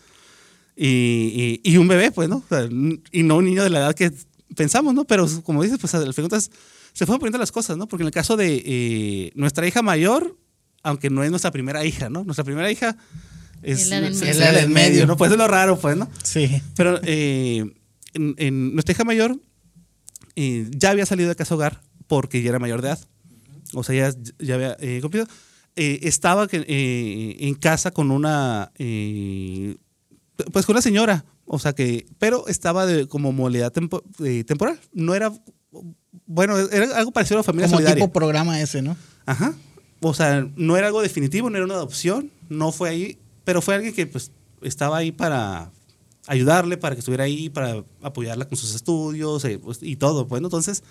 y, 0.83 1.61
y- 1.65 1.73
y 1.73 1.77
un 1.77 1.89
bebé, 1.89 2.11
pues, 2.11 2.29
¿no? 2.29 2.37
O 2.37 2.45
sea, 2.49 2.67
y 3.13 3.23
no 3.23 3.37
un 3.37 3.45
niño 3.45 3.63
de 3.63 3.71
la 3.71 3.81
edad 3.81 3.95
que 3.95 4.11
pensamos, 4.57 4.95
¿no? 4.95 5.05
Pero 5.05 5.27
como 5.43 5.63
dices, 5.63 5.79
pues 5.79 5.95
al 5.95 6.15
final 6.15 6.31
se 6.41 7.07
fueron 7.07 7.19
poniendo 7.21 7.39
las 7.39 7.53
cosas, 7.53 7.77
¿no? 7.77 7.87
Porque 7.87 8.03
en 8.03 8.07
el 8.07 8.13
caso 8.15 8.37
de 8.37 8.63
eh, 8.65 9.31
nuestra 9.35 9.67
hija 9.69 9.83
mayor, 9.83 10.37
aunque 10.83 11.11
no 11.11 11.23
es 11.23 11.31
nuestra 11.31 11.51
primera 11.51 11.85
hija, 11.85 12.09
¿no? 12.09 12.25
Nuestra 12.25 12.45
primera 12.45 12.71
hija 12.71 12.97
Es, 13.63 13.83
Es 13.83 13.89
la 13.91 14.01
del 14.01 14.13
es 14.15 14.21
medio. 14.23 14.41
la 14.41 14.53
del 14.53 14.71
medio, 14.71 15.07
¿no? 15.07 15.17
Pues 15.19 15.31
es 15.31 15.37
lo 15.37 15.47
raro, 15.47 15.79
pues, 15.79 15.97
¿no? 15.99 16.09
Sí. 16.23 16.49
Pero 16.77 16.99
eh, 17.05 17.65
en, 18.15 18.35
en 18.39 18.73
nuestra 18.73 18.93
hija 18.93 19.05
mayor 19.05 19.39
eh, 20.37 20.67
ya 20.71 20.91
había 20.91 21.05
salido 21.05 21.29
de 21.29 21.37
casa 21.37 21.55
hogar 21.55 21.83
porque 22.07 22.41
ya 22.43 22.49
era 22.49 22.59
mayor 22.59 22.81
de 22.81 22.89
edad. 22.89 22.99
O 23.75 23.85
sea, 23.85 23.95
ya, 23.95 24.17
ya 24.39 24.55
había 24.55 24.77
eh, 24.81 25.01
cumplido. 25.03 25.27
Eh, 25.77 26.01
estaba 26.03 26.49
eh, 26.51 27.37
en 27.39 27.55
casa 27.55 27.91
con 27.93 28.11
una, 28.11 28.73
eh, 28.79 29.77
pues 30.53 30.67
con 30.67 30.75
una 30.75 30.83
señora, 30.83 31.25
o 31.47 31.59
sea 31.59 31.73
que, 31.73 32.07
pero 32.19 32.47
estaba 32.49 32.87
de, 32.87 33.07
como 33.09 33.33
modalidad 33.33 33.73
tempo- 33.73 34.03
eh, 34.25 34.45
temporal. 34.45 34.79
No 34.93 35.15
era, 35.15 35.33
bueno, 36.27 36.59
era 36.59 36.97
algo 36.97 37.13
parecido 37.13 37.39
a 37.39 37.41
la 37.41 37.45
familia 37.45 37.67
Como 37.69 37.79
solidaria. 37.79 38.03
tipo 38.05 38.13
programa 38.13 38.61
ese, 38.61 38.83
¿no? 38.83 38.97
Ajá. 39.27 39.55
O 40.01 40.15
sea, 40.15 40.49
no 40.57 40.77
era 40.77 40.87
algo 40.87 41.03
definitivo, 41.03 41.51
no 41.51 41.57
era 41.57 41.65
una 41.67 41.75
adopción, 41.75 42.31
no 42.49 42.73
fue 42.73 42.89
ahí, 42.89 43.19
pero 43.45 43.61
fue 43.63 43.75
alguien 43.75 43.95
que 43.95 44.07
pues 44.07 44.33
estaba 44.63 44.97
ahí 44.99 45.13
para 45.13 45.71
ayudarle, 46.27 46.77
para 46.77 46.95
que 46.95 47.01
estuviera 47.01 47.25
ahí, 47.25 47.51
para 47.51 47.85
apoyarla 48.03 48.47
con 48.47 48.57
sus 48.57 48.75
estudios 48.75 49.45
eh, 49.45 49.59
pues, 49.59 49.79
y 49.83 49.97
todo. 49.97 50.25
Bueno, 50.27 50.47
entonces, 50.47 50.83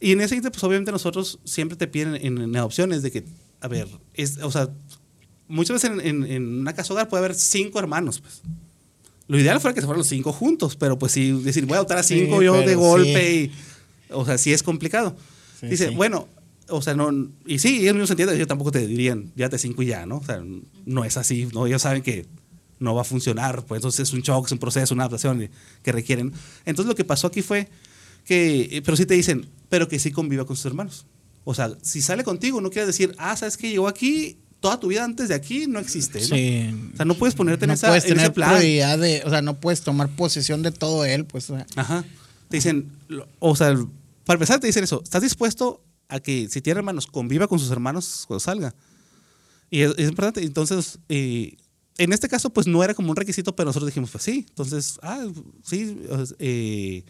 y 0.00 0.12
en 0.12 0.20
ese 0.20 0.30
sentido, 0.30 0.50
pues 0.52 0.64
obviamente 0.64 0.92
nosotros 0.92 1.38
siempre 1.44 1.76
te 1.76 1.86
piden 1.86 2.14
en, 2.16 2.38
en 2.38 2.56
adopciones 2.56 3.02
de 3.02 3.10
que, 3.10 3.24
a 3.60 3.68
ver, 3.68 3.88
es, 4.14 4.38
o 4.38 4.50
sea, 4.50 4.70
muchas 5.48 5.82
veces 5.82 5.90
en, 5.90 6.00
en- 6.06 6.24
en 6.30 6.60
una 6.60 6.74
casa 6.74 6.92
hogar 6.92 7.08
puede 7.08 7.24
haber 7.24 7.34
cinco 7.36 7.78
hermanos, 7.78 8.20
pues. 8.20 8.42
Lo 9.28 9.38
ideal 9.40 9.60
fuera 9.60 9.74
que 9.74 9.80
se 9.80 9.86
fueran 9.86 9.98
los 9.98 10.06
cinco 10.08 10.32
juntos, 10.32 10.76
pero 10.76 10.98
pues 10.98 11.10
si 11.12 11.32
decir, 11.32 11.66
voy 11.66 11.74
a 11.74 11.76
adoptar 11.78 11.98
a 11.98 12.02
Sí, 12.04 12.20
cinco 12.20 12.42
yo 12.42 12.60
de 12.62 12.76
golpe, 12.76 13.50
sí. 13.50 13.52
y, 14.08 14.12
o 14.12 14.24
sea, 14.24 14.38
sí 14.38 14.52
es 14.52 14.62
complicado. 14.62 15.16
Sí, 15.58 15.66
Dice, 15.66 15.90
bueno, 15.90 16.28
o 16.68 16.80
sea, 16.80 16.94
no, 16.94 17.10
y 17.44 17.58
sí, 17.58 17.80
ellos 17.80 17.94
mismos 17.94 18.10
entienden, 18.10 18.36
ellos 18.36 18.46
tampoco 18.46 18.70
te 18.70 18.86
dirían, 18.86 19.32
ya 19.34 19.48
te 19.48 19.58
cinco 19.58 19.82
y 19.82 19.86
ya, 19.86 20.06
¿no? 20.06 20.18
O 20.18 20.24
sea, 20.24 20.40
no 20.84 21.04
es 21.04 21.16
así, 21.16 21.48
¿no? 21.52 21.66
Ellos 21.66 21.82
saben 21.82 22.02
que 22.02 22.24
no 22.78 22.94
va 22.94 23.00
a 23.00 23.04
funcionar, 23.04 23.64
pues 23.64 23.78
entonces 23.80 24.08
es 24.08 24.14
un 24.14 24.20
shock, 24.20 24.46
es 24.46 24.52
un 24.52 24.58
proceso, 24.58 24.94
una 24.94 25.04
adaptación 25.04 25.48
que 25.82 25.90
requieren. 25.92 26.32
Entonces 26.64 26.88
lo 26.88 26.94
que 26.94 27.04
pasó 27.04 27.26
aquí 27.26 27.42
fue 27.42 27.68
que, 28.24 28.68
eh, 28.70 28.82
pero 28.84 28.96
sí 28.96 29.06
te 29.06 29.14
dicen, 29.14 29.48
pero 29.68 29.88
que 29.88 29.98
sí 29.98 30.12
conviva 30.12 30.44
con 30.44 30.54
sus 30.54 30.66
hermanos. 30.66 31.04
O 31.42 31.52
sea, 31.54 31.72
si 31.82 32.00
sale 32.00 32.22
contigo, 32.22 32.60
no 32.60 32.70
quiere 32.70 32.86
decir, 32.86 33.12
ah, 33.18 33.36
sabes 33.36 33.56
que 33.56 33.70
llegó 33.70 33.88
aquí, 33.88 34.36
toda 34.66 34.80
tu 34.80 34.88
vida 34.88 35.04
antes 35.04 35.28
de 35.28 35.34
aquí 35.36 35.68
no 35.68 35.78
existe, 35.78 36.18
¿no? 36.18 36.26
Sí. 36.26 36.90
O 36.92 36.96
sea, 36.96 37.04
no 37.04 37.14
puedes 37.14 37.36
ponerte 37.36 37.66
en, 37.66 37.70
esa, 37.70 37.86
puedes 37.86 38.04
en 38.06 38.18
ese 38.18 38.30
plan. 38.30 38.60
de, 38.60 39.22
o 39.24 39.30
sea, 39.30 39.40
no 39.40 39.60
puedes 39.60 39.82
tomar 39.82 40.08
posesión 40.08 40.62
de 40.62 40.72
todo 40.72 41.04
él, 41.04 41.24
pues. 41.24 41.48
o 41.50 41.54
sea, 41.56 41.66
Ajá. 41.76 42.04
Te 42.48 42.56
dicen, 42.56 42.90
o 43.38 43.54
sea, 43.54 43.76
para 44.24 44.38
empezar 44.38 44.58
te 44.58 44.66
dicen 44.66 44.82
eso, 44.82 45.00
¿estás 45.04 45.22
dispuesto 45.22 45.84
a 46.08 46.18
que 46.18 46.48
si 46.48 46.60
tiene 46.62 46.78
hermanos 46.78 47.06
conviva 47.06 47.46
con 47.46 47.60
sus 47.60 47.70
hermanos 47.70 48.24
cuando 48.26 48.40
salga? 48.40 48.74
Y 49.70 49.82
es, 49.82 49.94
es 49.98 50.08
importante, 50.08 50.42
entonces, 50.42 50.98
eh, 51.08 51.56
en 51.96 52.12
este 52.12 52.28
caso 52.28 52.50
pues 52.50 52.66
no 52.66 52.82
era 52.82 52.92
como 52.92 53.10
un 53.10 53.16
requisito, 53.16 53.54
pero 53.54 53.68
nosotros 53.68 53.86
dijimos, 53.86 54.10
pues 54.10 54.24
sí, 54.24 54.46
entonces, 54.48 54.98
ah, 55.00 55.28
sí, 55.62 55.96
eh, 56.40 57.04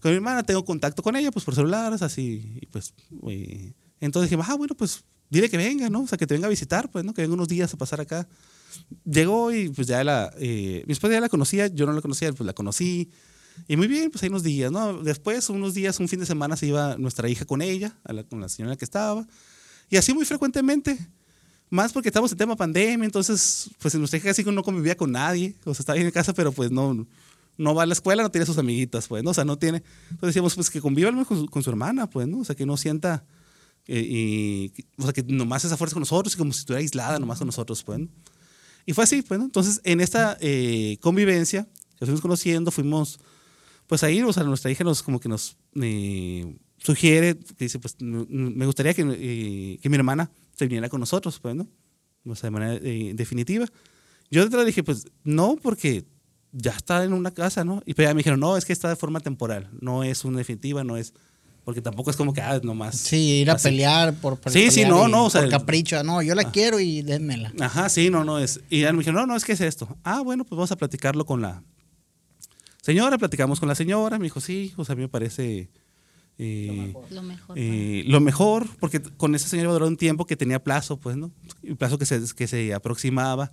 con 0.00 0.12
mi 0.12 0.14
hermana 0.14 0.44
tengo 0.44 0.64
contacto 0.64 1.02
con 1.02 1.16
ella, 1.16 1.32
pues 1.32 1.44
por 1.44 1.56
celulares, 1.56 2.02
así, 2.02 2.56
y 2.60 2.66
pues, 2.66 2.94
eh, 3.26 3.72
entonces 4.00 4.30
dijimos, 4.30 4.46
ah, 4.48 4.54
bueno, 4.54 4.76
pues 4.76 5.02
dile 5.30 5.48
que 5.50 5.56
venga, 5.56 5.88
¿no? 5.90 6.02
O 6.02 6.06
sea, 6.06 6.18
que 6.18 6.26
te 6.26 6.34
venga 6.34 6.46
a 6.46 6.50
visitar, 6.50 6.90
pues, 6.90 7.04
¿no? 7.04 7.12
Que 7.14 7.22
venga 7.22 7.34
unos 7.34 7.48
días 7.48 7.72
a 7.72 7.76
pasar 7.76 8.00
acá. 8.00 8.28
Llegó 9.04 9.52
y 9.52 9.68
pues 9.68 9.86
ya 9.86 10.02
la, 10.04 10.32
eh, 10.38 10.84
mi 10.86 10.92
esposa 10.92 11.14
ya 11.14 11.20
la 11.20 11.28
conocía, 11.28 11.68
yo 11.68 11.86
no 11.86 11.92
la 11.92 12.00
conocía, 12.00 12.32
pues 12.32 12.46
la 12.46 12.52
conocí. 12.52 13.10
Y 13.68 13.76
muy 13.76 13.86
bien, 13.86 14.10
pues 14.10 14.22
hay 14.22 14.28
unos 14.30 14.42
días, 14.42 14.72
¿no? 14.72 15.02
Después, 15.02 15.48
unos 15.48 15.74
días, 15.74 16.00
un 16.00 16.08
fin 16.08 16.18
de 16.20 16.26
semana 16.26 16.56
se 16.56 16.66
iba 16.66 16.96
nuestra 16.98 17.28
hija 17.28 17.44
con 17.44 17.62
ella, 17.62 17.96
a 18.04 18.12
la- 18.12 18.24
con 18.24 18.40
la 18.40 18.48
señora 18.48 18.76
que 18.76 18.84
estaba. 18.84 19.26
Y 19.90 19.96
así 19.96 20.12
muy 20.12 20.24
frecuentemente. 20.24 20.98
Más 21.70 21.92
porque 21.92 22.08
estamos 22.08 22.30
en 22.32 22.38
tema 22.38 22.56
pandemia, 22.56 23.04
entonces, 23.04 23.70
pues 23.78 23.94
nuestra 23.94 24.18
hija 24.18 24.28
casi 24.28 24.44
no 24.44 24.62
convivía 24.62 24.96
con 24.96 25.10
nadie. 25.12 25.54
O 25.64 25.72
sea, 25.74 25.82
estaba 25.82 25.98
en 25.98 26.10
casa, 26.10 26.32
pero 26.32 26.52
pues 26.52 26.70
no, 26.70 27.06
no 27.56 27.74
va 27.74 27.84
a 27.84 27.86
la 27.86 27.94
escuela, 27.94 28.22
no 28.22 28.30
tiene 28.30 28.44
sus 28.46 28.58
amiguitas, 28.58 29.06
pues, 29.08 29.22
¿no? 29.24 29.30
O 29.30 29.34
sea, 29.34 29.44
no 29.44 29.56
tiene. 29.56 29.78
Entonces 30.10 30.28
decíamos, 30.28 30.54
pues 30.54 30.68
que 30.70 30.80
conviva 30.80 31.10
con 31.24 31.38
su, 31.38 31.46
con 31.46 31.62
su 31.62 31.70
hermana, 31.70 32.08
pues, 32.10 32.26
¿no? 32.28 32.38
O 32.40 32.44
sea, 32.44 32.54
que 32.54 32.66
no 32.66 32.76
sienta. 32.76 33.24
Eh, 33.86 34.00
y, 34.00 34.84
o 34.98 35.02
sea, 35.02 35.12
que 35.12 35.22
nomás 35.22 35.64
esa 35.64 35.76
fuerza 35.76 35.94
con 35.94 36.02
nosotros 36.02 36.34
y 36.34 36.38
como 36.38 36.52
si 36.52 36.60
estuviera 36.60 36.80
aislada 36.80 37.18
nomás 37.18 37.38
con 37.38 37.46
nosotros, 37.46 37.82
pues, 37.82 38.00
¿no? 38.00 38.08
Y 38.86 38.92
fue 38.92 39.04
así, 39.04 39.22
pues, 39.22 39.38
¿no? 39.38 39.46
Entonces, 39.46 39.80
en 39.84 40.00
esta 40.00 40.36
eh, 40.40 40.98
convivencia, 41.00 41.66
que 41.98 42.04
fuimos 42.04 42.20
conociendo, 42.20 42.70
fuimos, 42.70 43.18
pues 43.86 44.02
ahí, 44.02 44.22
o 44.22 44.32
sea, 44.32 44.42
nuestra 44.44 44.70
hija 44.70 44.84
nos, 44.84 45.02
como 45.02 45.20
que 45.20 45.28
nos 45.28 45.56
eh, 45.80 46.58
sugiere, 46.78 47.38
que 47.38 47.64
dice, 47.64 47.78
pues, 47.78 47.96
me 48.00 48.66
gustaría 48.66 48.94
que, 48.94 49.02
eh, 49.02 49.78
que 49.80 49.88
mi 49.88 49.96
hermana 49.96 50.30
se 50.54 50.66
viniera 50.66 50.88
con 50.88 51.00
nosotros, 51.00 51.40
pues, 51.40 51.54
¿no? 51.54 51.68
O 52.26 52.34
sea, 52.34 52.48
de 52.48 52.50
manera 52.52 52.74
eh, 52.82 53.12
definitiva. 53.14 53.66
Yo 54.30 54.42
entrada 54.42 54.64
dije, 54.64 54.82
pues, 54.82 55.06
no, 55.22 55.56
porque 55.56 56.04
ya 56.52 56.72
está 56.72 57.04
en 57.04 57.12
una 57.12 57.32
casa, 57.32 57.64
¿no? 57.64 57.82
Y 57.84 57.94
pues 57.94 58.06
ya 58.06 58.14
me 58.14 58.18
dijeron, 58.18 58.40
no, 58.40 58.56
es 58.56 58.64
que 58.64 58.72
está 58.72 58.88
de 58.88 58.96
forma 58.96 59.20
temporal, 59.20 59.70
no 59.80 60.04
es 60.04 60.24
una 60.24 60.38
definitiva, 60.38 60.84
no 60.84 60.96
es, 60.96 61.12
porque 61.64 61.80
tampoco 61.80 62.10
es 62.10 62.16
como 62.16 62.32
que, 62.32 62.40
ah, 62.42 62.60
nomás. 62.62 62.96
sí, 62.98 63.40
ir 63.40 63.50
a 63.50 63.54
así. 63.54 63.68
pelear 63.68 64.14
por 64.14 64.38
por 64.38 64.52
Sí, 64.52 64.70
sí, 64.70 64.82
pelear 64.82 64.90
no, 64.90 65.08
y 65.08 65.10
no, 65.12 65.24
o 65.26 65.30
sea, 65.30 65.40
por 65.40 65.46
el- 65.46 65.50
capricho, 65.50 66.02
no, 66.04 66.20
yo 66.22 66.34
la 66.34 66.50
quiero 66.50 66.78
y 66.80 67.02
dénmela. 67.02 67.52
Ajá, 67.60 67.88
sí, 67.88 68.10
no, 68.10 68.22
no 68.24 68.38
es. 68.38 68.60
Y 68.70 68.82
ya 68.82 68.92
me 68.92 68.98
dijeron, 68.98 69.20
no, 69.22 69.26
no, 69.26 69.36
es 69.36 69.44
que 69.44 69.52
es 69.52 69.60
esto. 69.60 69.96
Ah, 70.04 70.20
bueno, 70.20 70.44
pues 70.44 70.56
vamos 70.56 70.72
a 70.72 70.76
platicarlo 70.76 71.24
con 71.24 71.40
la 71.42 71.62
señora. 72.82 73.18
Platicamos 73.18 73.60
con 73.60 73.68
la 73.68 73.74
señora. 73.74 74.18
Me 74.18 74.24
dijo, 74.24 74.40
sí, 74.40 74.72
o 74.76 74.84
sea, 74.84 74.92
a 74.92 74.96
mí 74.96 75.02
me 75.02 75.08
parece 75.08 75.70
eh, 76.38 76.92
Lo 77.10 77.22
mejor. 77.22 77.54
eh, 77.58 78.02
lo 78.06 78.20
mejor, 78.20 78.66
porque 78.80 79.00
con 79.00 79.34
esa 79.34 79.48
señora 79.48 79.64
iba 79.66 79.70
a 79.72 79.74
durar 79.74 79.88
un 79.88 79.96
tiempo 79.96 80.26
que 80.26 80.36
tenía 80.36 80.62
plazo, 80.62 80.98
pues, 80.98 81.16
¿no? 81.16 81.30
Un 81.62 81.76
plazo 81.76 81.98
que 81.98 82.06
se, 82.06 82.20
que 82.36 82.46
se 82.46 82.74
aproximaba. 82.74 83.52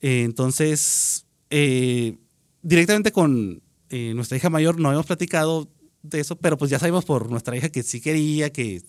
Eh, 0.00 0.22
entonces, 0.24 1.26
eh, 1.50 2.16
directamente 2.62 3.12
con 3.12 3.62
eh, 3.90 4.12
nuestra 4.14 4.36
hija 4.36 4.50
mayor 4.50 4.78
no 4.80 4.88
habíamos 4.88 5.06
platicado 5.06 5.68
de 6.02 6.20
eso, 6.20 6.36
pero 6.36 6.56
pues 6.56 6.70
ya 6.70 6.78
sabemos 6.78 7.04
por 7.04 7.30
nuestra 7.30 7.56
hija 7.56 7.68
que 7.70 7.82
sí 7.82 8.00
quería, 8.00 8.50
que 8.50 8.82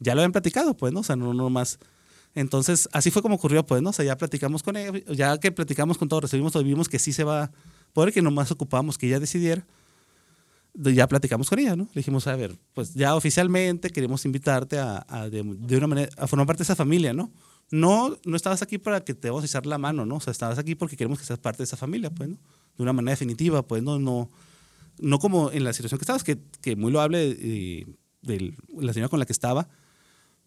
ya 0.00 0.14
lo 0.14 0.20
habían 0.20 0.32
platicado, 0.32 0.76
pues, 0.76 0.92
¿no? 0.92 1.00
O 1.00 1.04
sea, 1.04 1.16
no, 1.16 1.34
no 1.34 1.50
más. 1.50 1.78
Entonces, 2.34 2.88
así 2.92 3.10
fue 3.10 3.22
como 3.22 3.36
ocurrió, 3.36 3.64
pues, 3.66 3.82
¿no? 3.82 3.90
O 3.90 3.92
sea, 3.92 4.04
ya 4.04 4.16
platicamos 4.16 4.62
con 4.62 4.76
ella, 4.76 4.92
ya 5.12 5.38
que 5.38 5.50
platicamos 5.52 5.98
con 5.98 6.08
todo, 6.08 6.20
recibimos 6.20 6.52
todo, 6.52 6.62
vimos 6.62 6.88
que 6.88 6.98
sí 6.98 7.12
se 7.12 7.24
va, 7.24 7.50
por 7.92 8.12
que 8.12 8.22
nomás 8.22 8.50
ocupamos 8.50 8.96
que 8.98 9.06
ella 9.06 9.18
decidiera, 9.20 9.66
de- 10.74 10.94
ya 10.94 11.08
platicamos 11.08 11.48
con 11.48 11.58
ella, 11.58 11.74
¿no? 11.76 11.84
Le 11.84 12.00
dijimos, 12.00 12.26
a 12.26 12.36
ver, 12.36 12.56
pues 12.74 12.94
ya 12.94 13.14
oficialmente 13.16 13.90
queremos 13.90 14.24
invitarte 14.24 14.78
a, 14.78 15.04
a 15.08 15.28
de, 15.28 15.42
de 15.42 15.76
una 15.76 15.86
manera, 15.86 16.10
a 16.16 16.26
formar 16.26 16.46
parte 16.46 16.60
de 16.60 16.64
esa 16.64 16.76
familia, 16.76 17.12
¿no? 17.12 17.30
No, 17.70 18.16
no 18.24 18.36
estabas 18.36 18.62
aquí 18.62 18.78
para 18.78 19.02
que 19.04 19.14
te 19.14 19.28
vamos 19.28 19.42
a 19.44 19.46
echar 19.46 19.66
la 19.66 19.76
mano, 19.78 20.06
¿no? 20.06 20.16
O 20.16 20.20
sea, 20.20 20.30
estabas 20.30 20.58
aquí 20.58 20.74
porque 20.74 20.96
queremos 20.96 21.18
que 21.18 21.24
seas 21.26 21.38
parte 21.38 21.58
de 21.58 21.64
esa 21.64 21.76
familia, 21.76 22.10
pues, 22.10 22.28
¿no? 22.30 22.36
De 22.76 22.82
una 22.82 22.92
manera 22.92 23.12
definitiva, 23.12 23.62
pues, 23.66 23.82
¿no? 23.82 23.98
No, 23.98 24.30
no 25.00 25.18
como 25.18 25.50
en 25.50 25.64
la 25.64 25.72
situación 25.72 25.98
que 25.98 26.04
estabas, 26.04 26.24
que, 26.24 26.38
que 26.60 26.76
muy 26.76 26.92
loable 26.92 27.36
eh, 27.40 27.86
de 28.22 28.54
la 28.78 28.92
señora 28.92 29.08
con 29.08 29.18
la 29.18 29.26
que 29.26 29.32
estaba, 29.32 29.68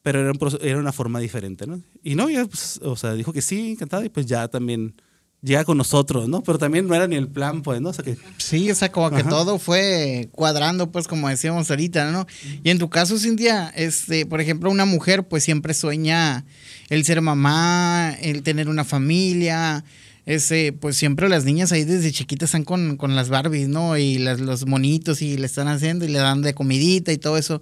pero 0.01 0.19
era, 0.19 0.31
un 0.31 0.59
era 0.61 0.79
una 0.79 0.91
forma 0.91 1.19
diferente, 1.19 1.67
¿no? 1.67 1.81
Y 2.03 2.15
no, 2.15 2.29
ya, 2.29 2.45
pues, 2.45 2.79
o 2.83 2.95
sea, 2.95 3.13
dijo 3.13 3.33
que 3.33 3.41
sí, 3.41 3.71
encantada, 3.71 4.05
y 4.05 4.09
pues 4.09 4.25
ya 4.25 4.47
también 4.47 4.95
llega 5.41 5.63
con 5.63 5.77
nosotros, 5.77 6.27
¿no? 6.29 6.41
Pero 6.43 6.57
también 6.57 6.87
no 6.87 6.95
era 6.95 7.07
ni 7.07 7.15
el 7.15 7.27
plan, 7.27 7.61
pues, 7.61 7.81
¿no? 7.81 7.89
O 7.89 7.93
sea, 7.93 8.05
que 8.05 8.17
Sí, 8.37 8.69
o 8.69 8.75
sea, 8.75 8.91
como 8.91 9.11
que 9.11 9.23
todo 9.23 9.59
fue 9.59 10.29
cuadrando, 10.31 10.91
pues, 10.91 11.07
como 11.07 11.29
decíamos 11.29 11.69
ahorita, 11.69 12.11
¿no? 12.11 12.27
Y 12.63 12.69
en 12.69 12.77
tu 12.77 12.89
caso, 12.89 13.17
Cintia, 13.17 13.69
este, 13.75 14.25
por 14.25 14.41
ejemplo, 14.41 14.69
una 14.69 14.85
mujer, 14.85 15.27
pues, 15.27 15.43
siempre 15.43 15.73
sueña 15.73 16.45
el 16.89 17.05
ser 17.05 17.21
mamá, 17.21 18.15
el 18.21 18.43
tener 18.43 18.69
una 18.69 18.83
familia. 18.83 19.83
Ese, 20.25 20.71
pues 20.71 20.97
siempre 20.97 21.29
las 21.29 21.45
niñas 21.45 21.71
ahí 21.71 21.83
desde 21.83 22.11
chiquitas 22.11 22.49
están 22.49 22.63
con, 22.63 22.95
con 22.97 23.15
las 23.15 23.29
Barbies, 23.29 23.67
¿no? 23.69 23.97
Y 23.97 24.17
los 24.19 24.65
monitos 24.67 25.21
y 25.21 25.37
le 25.37 25.45
están 25.47 25.67
haciendo 25.67 26.05
y 26.05 26.09
le 26.09 26.19
dan 26.19 26.41
de 26.43 26.53
comidita 26.53 27.11
y 27.11 27.17
todo 27.17 27.37
eso. 27.37 27.59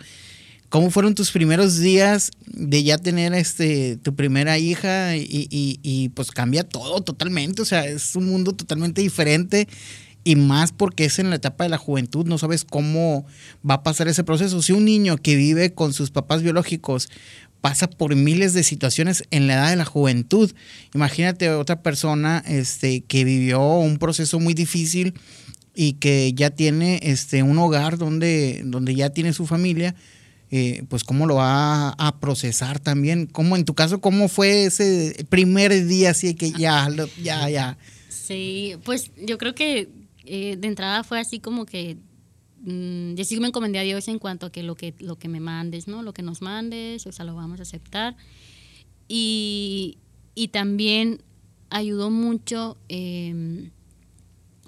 ¿Cómo 0.67 0.91
fueron 0.91 1.15
tus 1.15 1.31
primeros 1.31 1.79
días 1.79 2.31
de 2.45 2.83
ya 2.83 2.97
tener 2.99 3.33
este 3.33 3.97
tu 3.97 4.13
primera 4.13 4.59
hija 4.59 5.15
y, 5.17 5.47
y- 5.49 5.79
y, 5.81 6.09
pues 6.09 6.31
cambia 6.31 6.63
todo 6.63 7.01
totalmente? 7.01 7.61
O 7.63 7.65
sea, 7.65 7.85
es 7.85 8.15
un 8.15 8.27
mundo 8.27 8.53
totalmente 8.53 9.01
diferente 9.01 9.67
y 10.23 10.35
más 10.35 10.71
porque 10.71 11.05
es 11.05 11.17
en 11.17 11.29
la 11.31 11.37
etapa 11.37 11.63
de 11.63 11.71
la 11.71 11.77
juventud, 11.79 12.25
no 12.27 12.37
sabes 12.37 12.65
cómo 12.65 13.25
va 13.67 13.75
a 13.75 13.83
pasar 13.83 14.07
ese 14.09 14.23
proceso. 14.23 14.61
Si 14.61 14.73
un 14.73 14.85
niño 14.85 15.17
que 15.17 15.35
vive 15.35 15.73
con 15.73 15.91
sus 15.93 16.11
papás 16.11 16.43
biológicos 16.43 17.09
pasa 17.61 17.89
por 17.89 18.15
miles 18.15 18.53
de 18.53 18.63
situaciones 18.63 19.23
en 19.31 19.47
la 19.47 19.53
edad 19.55 19.69
de 19.69 19.75
la 19.75 19.85
juventud, 19.85 20.51
imagínate 20.93 21.49
otra 21.51 21.81
persona 21.81 22.43
este, 22.47 23.01
que 23.01 23.23
vivió 23.23 23.61
un 23.79 23.97
proceso 23.97 24.39
muy 24.39 24.53
difícil 24.53 25.13
y 25.75 25.93
que 25.93 26.33
ya 26.33 26.49
tiene 26.49 26.99
este, 27.03 27.43
un 27.43 27.57
hogar 27.57 27.97
donde, 27.97 28.61
donde 28.65 28.95
ya 28.95 29.09
tiene 29.11 29.33
su 29.33 29.45
familia 29.45 29.95
eh, 30.51 30.83
pues 30.89 31.03
cómo 31.03 31.27
lo 31.27 31.35
va 31.35 31.89
a 31.89 32.19
procesar 32.19 32.79
también. 32.79 33.27
¿Cómo, 33.27 33.55
en 33.55 33.65
tu 33.65 33.75
caso, 33.75 34.01
cómo 34.01 34.27
fue 34.29 34.65
ese 34.65 35.25
primer 35.29 35.85
día 35.85 36.09
así 36.09 36.33
que 36.33 36.51
ya, 36.51 36.89
lo- 36.89 37.07
ya, 37.21 37.47
ya? 37.51 37.77
Sí, 38.09 38.73
pues 38.83 39.11
yo 39.23 39.37
creo 39.37 39.53
que 39.53 39.89
eh, 40.25 40.57
de 40.57 40.67
entrada 40.67 41.03
fue 41.03 41.19
así 41.19 41.39
como 41.39 41.65
que 41.67 41.97
mm, 42.61 43.15
yo 43.15 43.23
sí 43.23 43.39
me 43.39 43.47
encomendé 43.47 43.79
a 43.79 43.83
Dios 43.83 44.07
en 44.07 44.19
cuanto 44.19 44.47
a 44.47 44.51
que 44.51 44.63
lo 44.63 44.75
que 44.75 44.93
lo 44.99 45.17
que 45.17 45.27
me 45.27 45.39
mandes, 45.39 45.87
¿no? 45.87 46.03
Lo 46.03 46.13
que 46.13 46.21
nos 46.21 46.41
mandes, 46.41 47.05
o 47.07 47.11
sea, 47.11 47.25
lo 47.25 47.35
vamos 47.35 47.59
a 47.59 47.63
aceptar. 47.63 48.15
Y, 49.07 49.97
y 50.35 50.49
también 50.49 51.21
ayudó 51.69 52.09
mucho, 52.09 52.77
em, 52.87 53.71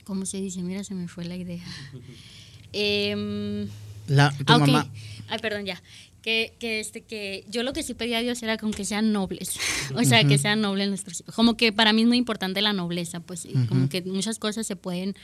¿cómo 0.04 0.26
se 0.26 0.42
dice? 0.42 0.62
Mira, 0.62 0.84
se 0.84 0.96
me 0.96 1.08
fue 1.08 1.26
la 1.26 1.36
idea. 1.36 1.64
Em, 2.74 3.68
La, 4.08 4.32
tu 4.32 4.46
ah, 4.48 4.58
mamá. 4.58 4.90
Ay, 5.28 5.40
perdón, 5.40 5.66
ya. 5.66 5.84
Que, 6.22 6.54
que, 6.58 6.80
este, 6.80 7.02
que 7.02 7.44
yo 7.50 7.64
lo 7.64 7.74
que 7.74 7.84
sí 7.84 7.96
pedía 7.96 8.20
a 8.20 8.22
Dios 8.22 8.42
era 8.44 8.58
con 8.58 8.72
que 8.72 8.86
sean 8.86 9.12
nobles, 9.12 9.60
o 9.96 10.04
sea, 10.06 10.24
que 10.24 10.38
sean 10.38 10.62
nobles 10.62 10.88
nuestros 10.88 11.20
hijos. 11.20 11.36
Como 11.36 11.58
que 11.58 11.74
para 11.74 11.92
mí 11.92 12.04
es 12.04 12.08
muy 12.08 12.18
importante 12.18 12.62
la 12.62 12.72
nobleza, 12.72 13.20
pues, 13.20 13.44
y 13.46 13.54
como 13.68 13.90
que 13.90 14.04
muchas 14.04 14.40
cosas 14.40 14.66
se 14.66 14.78
pueden 14.78 15.16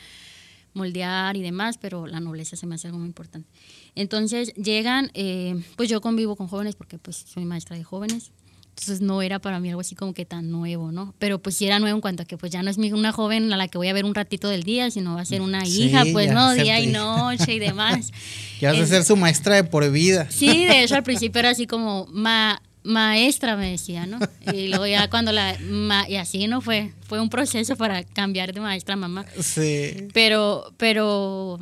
moldear 0.77 1.35
y 1.35 1.41
demás, 1.41 1.77
pero 1.77 2.07
la 2.07 2.19
nobleza 2.21 2.55
se 2.55 2.65
me 2.67 2.75
hace 2.75 2.87
algo 2.87 2.99
muy 2.99 3.07
importante. 3.07 3.49
Entonces 3.95 4.53
llegan, 4.55 5.11
eh, 5.13 5.61
pues 5.75 5.89
yo 5.89 5.99
convivo 6.01 6.35
con 6.35 6.47
jóvenes 6.47 6.75
porque 6.75 6.97
pues 6.97 7.17
soy 7.27 7.45
maestra 7.45 7.75
de 7.75 7.83
jóvenes, 7.83 8.31
entonces 8.69 9.01
no 9.01 9.23
era 9.23 9.39
para 9.39 9.59
mí 9.59 9.69
algo 9.69 9.81
así 9.81 9.95
como 9.95 10.13
que 10.13 10.23
tan 10.23 10.51
nuevo, 10.51 10.91
¿no? 10.91 11.15
Pero 11.17 11.39
pues 11.39 11.55
sí 11.55 11.65
era 11.65 11.79
nuevo 11.79 11.97
en 11.97 12.01
cuanto 12.01 12.21
a 12.21 12.25
que 12.27 12.37
pues 12.37 12.51
ya 12.51 12.61
no 12.61 12.69
es 12.69 12.77
una 12.77 13.11
joven 13.11 13.51
a 13.51 13.57
la 13.57 13.67
que 13.67 13.79
voy 13.79 13.87
a 13.87 13.93
ver 13.93 14.05
un 14.05 14.13
ratito 14.13 14.49
del 14.49 14.61
día, 14.61 14.91
sino 14.91 15.15
va 15.15 15.21
a 15.21 15.25
ser 15.25 15.41
una 15.41 15.65
Sí, 15.65 15.85
hija, 15.85 16.05
pues 16.13 16.31
no, 16.31 16.53
día 16.53 16.79
y 16.79 16.87
noche 16.87 17.55
y 17.55 17.59
demás. 17.59 18.11
Ya 18.61 18.71
vas 18.71 18.79
a 18.79 18.83
Es- 18.83 18.89
ser 18.89 19.03
su 19.03 19.15
maestra 19.15 19.55
de 19.55 19.63
por 19.63 19.89
vida. 19.91 20.27
Sí, 20.31 20.65
de 20.65 20.83
hecho 20.83 20.95
al 20.95 21.03
principio 21.03 21.39
era 21.39 21.49
así 21.51 21.65
como 21.67 22.07
ma- 22.11 22.59
maestra 22.87 23.55
me 23.57 23.71
decía, 23.71 24.05
¿no? 24.05 24.17
Y 24.53 24.67
luego 24.69 24.87
ya 24.87 25.09
cuando 25.09 25.31
la 25.31 25.57
ma- 25.69 26.09
y 26.09 26.15
así 26.15 26.47
no 26.47 26.61
fue, 26.61 26.93
fue 27.01 27.19
un 27.19 27.29
proceso 27.29 27.75
para 27.75 28.03
cambiar 28.03 28.53
de 28.53 28.61
maestra 28.61 28.93
a 28.93 28.97
mamá. 28.97 29.25
Sí. 29.41 30.07
Pero 30.13 30.73
pero 30.77 31.59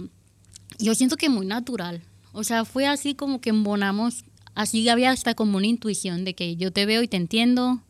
yo 0.77 0.93
siento 0.95 1.17
que 1.17 1.29
muy 1.29 1.45
natural. 1.45 2.01
O 2.31 2.43
sea, 2.43 2.63
fue 2.65 2.85
así 2.85 3.15
como 3.15 3.41
que 3.41 3.49
embonamos, 3.49 4.23
así 4.53 4.87
había 4.89 5.09
hasta 5.11 5.33
como 5.33 5.57
una 5.57 5.67
intuición 5.67 6.25
de 6.25 6.35
que 6.35 6.55
yo 6.57 6.71
te 6.71 6.85
veo 6.85 7.01
y 7.01 7.07
te 7.07 7.17
entiendo, 7.17 7.81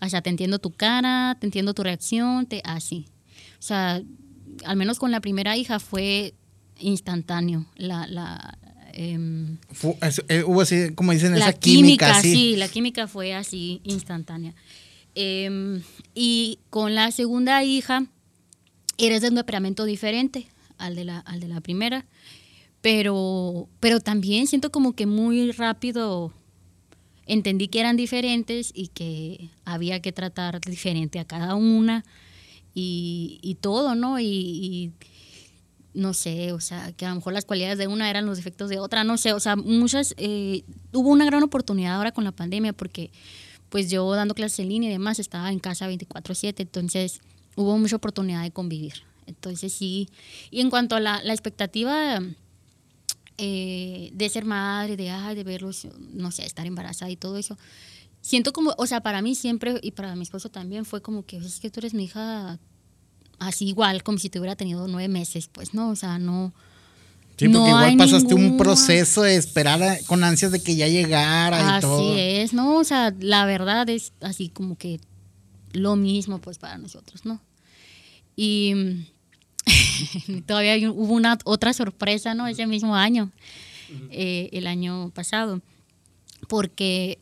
o 0.00 0.08
sea, 0.08 0.22
te 0.22 0.30
entiendo 0.30 0.58
tu 0.58 0.70
cara, 0.70 1.36
te 1.40 1.46
entiendo 1.46 1.74
tu 1.74 1.82
reacción, 1.82 2.46
te 2.46 2.60
así. 2.64 3.06
O 3.58 3.62
sea, 3.62 4.00
al 4.64 4.76
menos 4.76 4.98
con 4.98 5.10
la 5.10 5.20
primera 5.20 5.56
hija 5.56 5.80
fue 5.80 6.34
instantáneo 6.78 7.66
la 7.76 8.06
la 8.06 8.58
em, 8.96 9.58
eh, 10.28 10.42
hubo 10.44 10.60
así, 10.62 10.94
como 10.94 11.12
dicen, 11.12 11.32
la 11.32 11.50
esa 11.50 11.52
química, 11.52 12.06
química, 12.06 12.22
sí. 12.22 12.32
sí, 12.32 12.56
la 12.56 12.68
química 12.68 13.06
fue 13.06 13.34
así 13.34 13.80
instantánea. 13.84 14.54
Em, 15.14 15.82
y 16.14 16.58
con 16.70 16.94
la 16.94 17.10
segunda 17.10 17.62
hija 17.62 18.06
era 18.98 19.20
de 19.20 19.28
un 19.28 19.36
temperamento 19.36 19.84
diferente 19.84 20.46
al 20.78 20.94
de 20.94 21.04
la, 21.04 21.18
al 21.20 21.40
de 21.40 21.48
la 21.48 21.60
primera, 21.60 22.06
pero, 22.80 23.68
pero 23.80 24.00
también 24.00 24.46
siento 24.46 24.70
como 24.70 24.94
que 24.94 25.06
muy 25.06 25.52
rápido 25.52 26.32
entendí 27.26 27.68
que 27.68 27.80
eran 27.80 27.96
diferentes 27.96 28.72
y 28.74 28.88
que 28.88 29.50
había 29.64 30.00
que 30.00 30.12
tratar 30.12 30.60
diferente 30.60 31.18
a 31.18 31.24
cada 31.24 31.54
una 31.54 32.04
y, 32.74 33.40
y 33.42 33.56
todo, 33.56 33.94
¿no? 33.94 34.20
Y, 34.20 34.24
y 34.26 34.92
no 35.96 36.12
sé, 36.12 36.52
o 36.52 36.60
sea, 36.60 36.92
que 36.92 37.06
a 37.06 37.08
lo 37.08 37.16
mejor 37.16 37.32
las 37.32 37.46
cualidades 37.46 37.78
de 37.78 37.86
una 37.86 38.10
eran 38.10 38.26
los 38.26 38.36
defectos 38.36 38.68
de 38.68 38.78
otra, 38.78 39.02
no 39.02 39.16
sé, 39.16 39.32
o 39.32 39.40
sea, 39.40 39.56
muchas, 39.56 40.14
eh, 40.18 40.62
hubo 40.92 41.08
una 41.08 41.24
gran 41.24 41.42
oportunidad 41.42 41.94
ahora 41.94 42.12
con 42.12 42.22
la 42.22 42.32
pandemia 42.32 42.74
porque 42.74 43.10
pues 43.70 43.90
yo 43.90 44.08
dando 44.12 44.34
clases 44.34 44.60
en 44.60 44.68
línea 44.68 44.90
y 44.90 44.92
demás 44.92 45.18
estaba 45.18 45.50
en 45.50 45.58
casa 45.58 45.88
24/7, 45.88 46.62
entonces 46.62 47.20
hubo 47.56 47.76
mucha 47.78 47.96
oportunidad 47.96 48.42
de 48.42 48.50
convivir. 48.50 49.02
Entonces 49.26 49.72
sí, 49.72 50.08
y 50.50 50.60
en 50.60 50.70
cuanto 50.70 50.96
a 50.96 51.00
la, 51.00 51.18
expectativa 51.24 52.20
eh, 53.38 54.10
de 54.12 54.28
ser 54.28 54.44
madre, 54.44 54.96
de, 54.96 55.10
ay, 55.10 55.34
de 55.34 55.44
verlos, 55.44 55.88
no 56.12 56.30
sé, 56.30 56.44
estar 56.44 56.66
embarazada 56.66 57.10
y 57.10 57.16
todo 57.16 57.38
eso, 57.38 57.58
siento 58.20 58.52
como, 58.52 58.74
o 58.76 58.86
sea, 58.86 59.00
para 59.00 59.22
mí 59.22 59.34
siempre 59.34 59.80
y 59.82 59.92
para 59.92 60.14
mi 60.14 60.22
esposo 60.22 60.50
también 60.50 60.84
fue 60.84 61.00
como 61.00 61.24
que 61.24 61.38
es 61.38 61.58
que 61.58 61.70
tú 61.70 61.80
eres 61.80 61.94
mi 61.94 62.04
hija 62.04 62.60
así 63.38 63.66
igual, 63.68 64.02
como 64.02 64.18
si 64.18 64.30
te 64.30 64.38
hubiera 64.38 64.56
tenido 64.56 64.86
nueve 64.88 65.08
meses, 65.08 65.48
pues 65.52 65.74
no, 65.74 65.90
o 65.90 65.96
sea, 65.96 66.18
no. 66.18 66.52
Sí, 67.38 67.48
porque 67.48 67.58
no 67.58 67.68
igual 67.68 67.96
pasaste 67.98 68.32
un 68.34 68.56
proceso 68.56 69.22
de 69.22 69.36
esperar 69.36 69.82
a- 69.82 69.98
con 70.06 70.24
ansias 70.24 70.52
de 70.52 70.62
que 70.62 70.74
ya 70.74 70.88
llegara 70.88 71.58
y 71.60 71.64
Así 71.64 71.80
todo. 71.82 72.16
es, 72.16 72.52
¿no? 72.54 72.76
O 72.76 72.84
sea, 72.84 73.14
la 73.20 73.44
verdad 73.44 73.88
es 73.90 74.12
así 74.22 74.48
como 74.48 74.76
que 74.78 75.00
lo 75.72 75.96
mismo, 75.96 76.38
pues, 76.40 76.56
para 76.56 76.78
nosotros, 76.78 77.26
¿no? 77.26 77.42
Y 78.36 78.72
mm, 78.74 79.06
todavía 80.46 80.90
hubo 80.90 81.12
una 81.14 81.36
otra 81.44 81.72
sorpresa, 81.74 82.34
¿no? 82.34 82.46
Ese 82.46 82.66
mismo 82.66 82.94
año, 82.96 83.30
eh, 84.10 84.48
el 84.52 84.66
año 84.66 85.10
pasado, 85.10 85.60
porque 86.48 87.18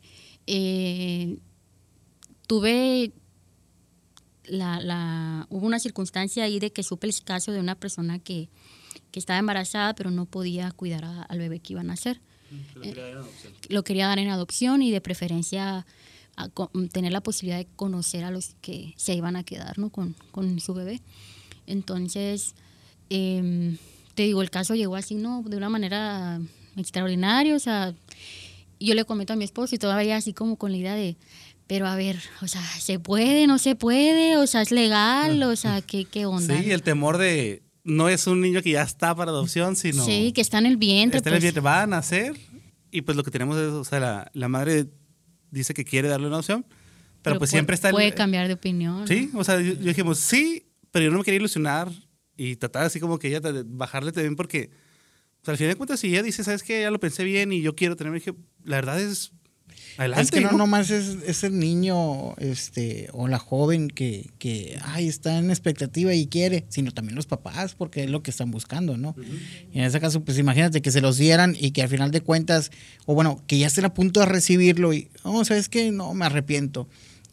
eh, 0.47 1.37
tuve 2.47 3.11
la, 4.49 4.79
la, 4.81 5.47
hubo 5.49 5.65
una 5.65 5.79
circunstancia 5.79 6.43
ahí 6.43 6.59
de 6.59 6.71
que 6.71 6.83
supe 6.83 7.07
el 7.07 7.13
caso 7.23 7.51
de 7.51 7.59
una 7.59 7.75
persona 7.75 8.19
que, 8.19 8.49
que 9.11 9.19
estaba 9.19 9.39
embarazada, 9.39 9.93
pero 9.95 10.11
no 10.11 10.25
podía 10.25 10.71
cuidar 10.71 11.05
a- 11.05 11.23
al 11.23 11.39
bebé 11.39 11.59
que 11.59 11.73
iban 11.73 11.89
a 11.89 11.93
hacer 11.93 12.19
lo 13.69 13.83
quería 13.83 14.07
dar 14.07 14.19
en 14.19 14.29
adopción 14.29 14.81
y 14.81 14.91
de 14.91 15.01
preferencia 15.01 15.85
a 16.37 16.49
tener 16.91 17.11
la 17.11 17.21
posibilidad 17.21 17.57
de 17.57 17.67
conocer 17.75 18.23
a 18.23 18.31
los 18.31 18.55
que 18.61 18.93
se 18.97 19.13
iban 19.15 19.35
a 19.35 19.43
quedar 19.43 19.79
¿no? 19.79 19.89
con, 19.89 20.15
con 20.31 20.59
su 20.59 20.73
bebé. 20.73 21.01
Entonces, 21.65 22.53
em, 23.09 23.77
te 24.13 24.23
digo, 24.23 24.41
el 24.41 24.49
caso 24.49 24.75
llegó 24.75 24.95
así, 24.95 25.15
¿no? 25.15 25.43
De 25.43 25.57
una 25.57 25.69
manera 25.69 26.39
extraordinaria, 26.77 27.55
o 27.55 27.59
sea, 27.59 27.93
yo 28.79 28.93
le 28.93 29.05
comento 29.05 29.33
a 29.33 29.35
mi 29.37 29.43
esposo 29.45 29.75
y 29.75 29.79
todavía 29.79 30.17
así 30.17 30.33
como 30.33 30.57
con 30.57 30.71
la 30.71 30.77
idea 30.77 30.95
de, 30.95 31.15
pero 31.67 31.87
a 31.87 31.95
ver, 31.95 32.17
o 32.41 32.47
sea, 32.47 32.61
¿se 32.79 32.99
puede, 32.99 33.47
no 33.47 33.57
se 33.57 33.75
puede? 33.75 34.37
O 34.37 34.47
sea, 34.47 34.61
¿es 34.61 34.71
legal? 34.71 35.41
O 35.43 35.55
sea, 35.55 35.81
¿qué, 35.81 36.05
qué 36.05 36.25
onda? 36.25 36.61
Sí, 36.61 36.71
el 36.71 36.83
temor 36.83 37.17
de 37.17 37.63
no 37.83 38.09
es 38.09 38.25
un 38.27 38.41
niño 38.41 38.61
que 38.61 38.71
ya 38.71 38.81
está 38.83 39.15
para 39.15 39.31
adopción, 39.31 39.75
sino 39.75 40.03
Sí, 40.05 40.31
que 40.31 40.41
está 40.41 40.57
en 40.57 40.65
el 40.65 40.77
vientre. 40.77 41.17
está 41.17 41.29
en 41.29 41.35
el 41.35 41.39
pues. 41.39 41.43
vientre, 41.53 41.61
va 41.61 41.83
a 41.83 41.87
nacer 41.87 42.35
y 42.91 43.01
pues 43.01 43.15
lo 43.17 43.23
que 43.23 43.31
tenemos 43.31 43.57
es, 43.57 43.69
o 43.69 43.83
sea, 43.83 43.99
la, 43.99 44.31
la 44.33 44.47
madre 44.47 44.87
dice 45.51 45.73
que 45.73 45.85
quiere 45.85 46.07
darle 46.07 46.27
una 46.27 46.37
opción, 46.39 46.65
pero, 47.21 47.37
pues 47.37 47.49
puede- 47.49 47.57
siempre 47.57 47.75
está 47.75 47.89
el- 47.89 47.93
Puede 47.93 48.13
cambiar 48.13 48.47
de 48.47 48.53
opinión. 48.53 49.07
Sí, 49.07 49.29
o 49.33 49.43
sea, 49.43 49.59
yo, 49.61 49.73
yo 49.73 49.79
dijimos, 49.87 50.17
sí, 50.19 50.65
pero 50.91 51.05
yo 51.05 51.11
no 51.11 51.17
me 51.19 51.23
quería 51.23 51.39
ilusionar 51.39 51.91
y 52.37 52.55
tratar 52.55 52.85
así 52.85 52.99
como 52.99 53.17
que 53.19 53.27
ella 53.27 53.39
bajarle 53.65 54.11
también 54.11 54.35
porque 54.35 54.69
pues, 55.41 55.49
al 55.49 55.57
final 55.57 55.73
de 55.73 55.77
cuentas 55.77 55.99
si 55.99 56.07
ella 56.07 56.23
dice, 56.23 56.43
¿sabes 56.43 56.63
qué? 56.63 56.81
Ya 56.81 56.91
lo 56.91 56.99
pensé 56.99 57.23
bien 57.23 57.51
y 57.53 57.61
yo 57.61 57.75
quiero 57.75 57.95
tener, 57.95 58.13
dije, 58.13 58.33
la 58.63 58.77
verdad 58.77 58.99
es 58.99 59.31
adelante, 59.97 60.23
Es 60.23 60.31
que 60.31 60.41
no, 60.41 60.51
¿no? 60.51 60.57
nomás 60.59 60.89
es, 60.91 61.17
es 61.25 61.43
el 61.43 61.57
niño 61.59 62.35
este, 62.37 63.07
o 63.13 63.27
la 63.27 63.39
joven 63.39 63.87
que, 63.89 64.29
que 64.39 64.77
ay, 64.83 65.07
está 65.07 65.37
en 65.37 65.49
expectativa 65.49 66.13
y 66.13 66.27
quiere, 66.27 66.65
sino 66.69 66.91
también 66.91 67.15
los 67.15 67.25
papás, 67.25 67.75
porque 67.75 68.03
es 68.03 68.09
lo 68.09 68.21
que 68.23 68.31
están 68.31 68.51
buscando, 68.51 68.97
¿no? 68.97 69.15
Y 69.73 69.79
en 69.79 69.85
ese 69.85 69.99
caso, 69.99 70.21
pues 70.23 70.37
imagínate 70.37 70.81
que 70.81 70.91
se 70.91 71.01
los 71.01 71.17
dieran 71.17 71.55
y 71.59 71.71
que 71.71 71.81
al 71.81 71.89
final 71.89 72.11
de 72.11 72.21
cuentas, 72.21 72.71
o 73.05 73.13
bueno, 73.15 73.41
que 73.47 73.57
ya 73.57 73.67
estén 73.67 73.85
a 73.85 73.93
punto 73.93 74.19
de 74.19 74.25
recibirlo 74.27 74.93
y, 74.93 75.07
oh, 75.23 75.43
¿sabes 75.45 75.69
qué? 75.69 75.91
No, 75.91 76.13
me 76.13 76.25
arrepiento. 76.25 76.87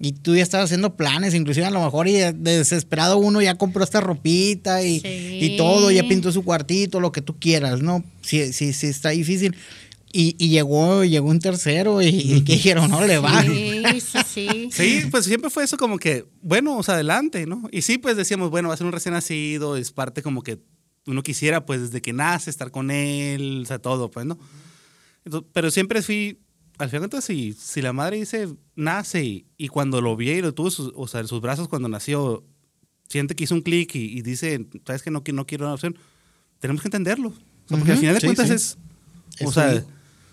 Y 0.04 0.12
tú 0.14 0.34
ya 0.34 0.42
estabas 0.42 0.64
haciendo 0.64 0.96
planes, 0.96 1.32
inclusive 1.32 1.64
a 1.64 1.70
lo 1.70 1.80
mejor 1.84 2.08
y 2.08 2.14
de 2.14 2.32
desesperado 2.32 3.18
uno 3.18 3.40
ya 3.40 3.54
compró 3.54 3.84
esta 3.84 4.00
ropita 4.00 4.82
y, 4.82 4.98
Sí. 4.98 5.38
y 5.40 5.56
todo, 5.56 5.92
ya 5.92 6.02
pintó 6.08 6.32
su 6.32 6.42
cuartito, 6.42 6.98
lo 6.98 7.12
que 7.12 7.22
tú 7.22 7.38
quieras, 7.38 7.82
¿no? 7.82 8.02
Sí, 8.20 8.52
sí, 8.52 8.72
sí, 8.72 8.88
está 8.88 9.10
difícil. 9.10 9.54
Y, 10.14 10.36
y 10.38 10.50
llegó, 10.50 11.04
llegó 11.04 11.28
un 11.30 11.38
tercero 11.38 12.02
y, 12.02 12.08
y 12.08 12.44
que 12.44 12.52
dijeron, 12.52 12.90
no 12.90 13.04
le 13.06 13.18
va. 13.18 13.42
Sí, 13.42 13.98
sí, 14.00 14.18
sí. 14.22 14.68
Sí, 14.72 15.02
pues 15.10 15.24
siempre 15.24 15.48
fue 15.50 15.64
eso 15.64 15.76
como 15.78 15.98
que, 15.98 16.26
bueno, 16.42 16.76
o 16.76 16.82
sea, 16.82 16.94
adelante, 16.94 17.46
¿no? 17.46 17.62
Y 17.72 17.80
sí, 17.82 17.96
pues 17.98 18.16
decíamos, 18.16 18.50
bueno, 18.50 18.68
va 18.68 18.74
a 18.74 18.76
ser 18.76 18.86
un 18.86 18.92
recién 18.92 19.14
nacido, 19.14 19.76
es 19.76 19.90
parte 19.90 20.22
como 20.22 20.42
que 20.42 20.58
uno 21.06 21.22
quisiera, 21.22 21.64
pues 21.66 21.80
desde 21.80 22.02
que 22.02 22.12
nace, 22.12 22.50
estar 22.50 22.70
con 22.70 22.90
él, 22.90 23.60
o 23.62 23.66
sea, 23.66 23.78
todo, 23.78 24.10
pues, 24.10 24.26
¿no? 24.26 24.38
Entonces, 25.24 25.48
pero 25.52 25.70
siempre 25.70 26.02
fui, 26.02 26.38
al 26.78 26.88
final 26.90 27.02
de 27.02 27.08
cuentas, 27.08 27.24
si, 27.24 27.54
si 27.54 27.80
la 27.80 27.92
madre 27.92 28.18
dice, 28.18 28.48
nace, 28.76 29.24
y, 29.24 29.46
y 29.56 29.68
cuando 29.68 30.00
lo 30.00 30.14
vi 30.16 30.30
y 30.30 30.42
lo 30.42 30.52
tuvo, 30.52 30.70
sus- 30.70 30.92
o 30.94 31.06
sea, 31.08 31.20
en 31.20 31.28
sus 31.28 31.40
brazos 31.40 31.68
cuando 31.68 31.88
nació, 31.88 32.44
siente 33.08 33.34
que 33.34 33.44
hizo 33.44 33.54
un 33.54 33.62
clic 33.62 33.94
y, 33.94 34.18
y 34.18 34.22
dice, 34.22 34.66
¿sabes 34.86 35.02
que 35.02 35.10
no, 35.10 35.22
que 35.24 35.32
no 35.32 35.46
quiero 35.46 35.64
una 35.64 35.74
opción? 35.74 35.96
Tenemos 36.60 36.82
que 36.82 36.88
entenderlo. 36.88 37.28
O 37.30 37.68
sea, 37.68 37.78
porque 37.78 37.92
al 37.92 37.96
Ujú, 37.96 38.00
final 38.00 38.14
de 38.14 38.20
sí, 38.20 38.26
cuentas 38.26 38.48
sí. 38.48 38.54
es, 38.54 38.78
o 39.44 39.48
Es 39.48 39.54
sea. 39.54 39.84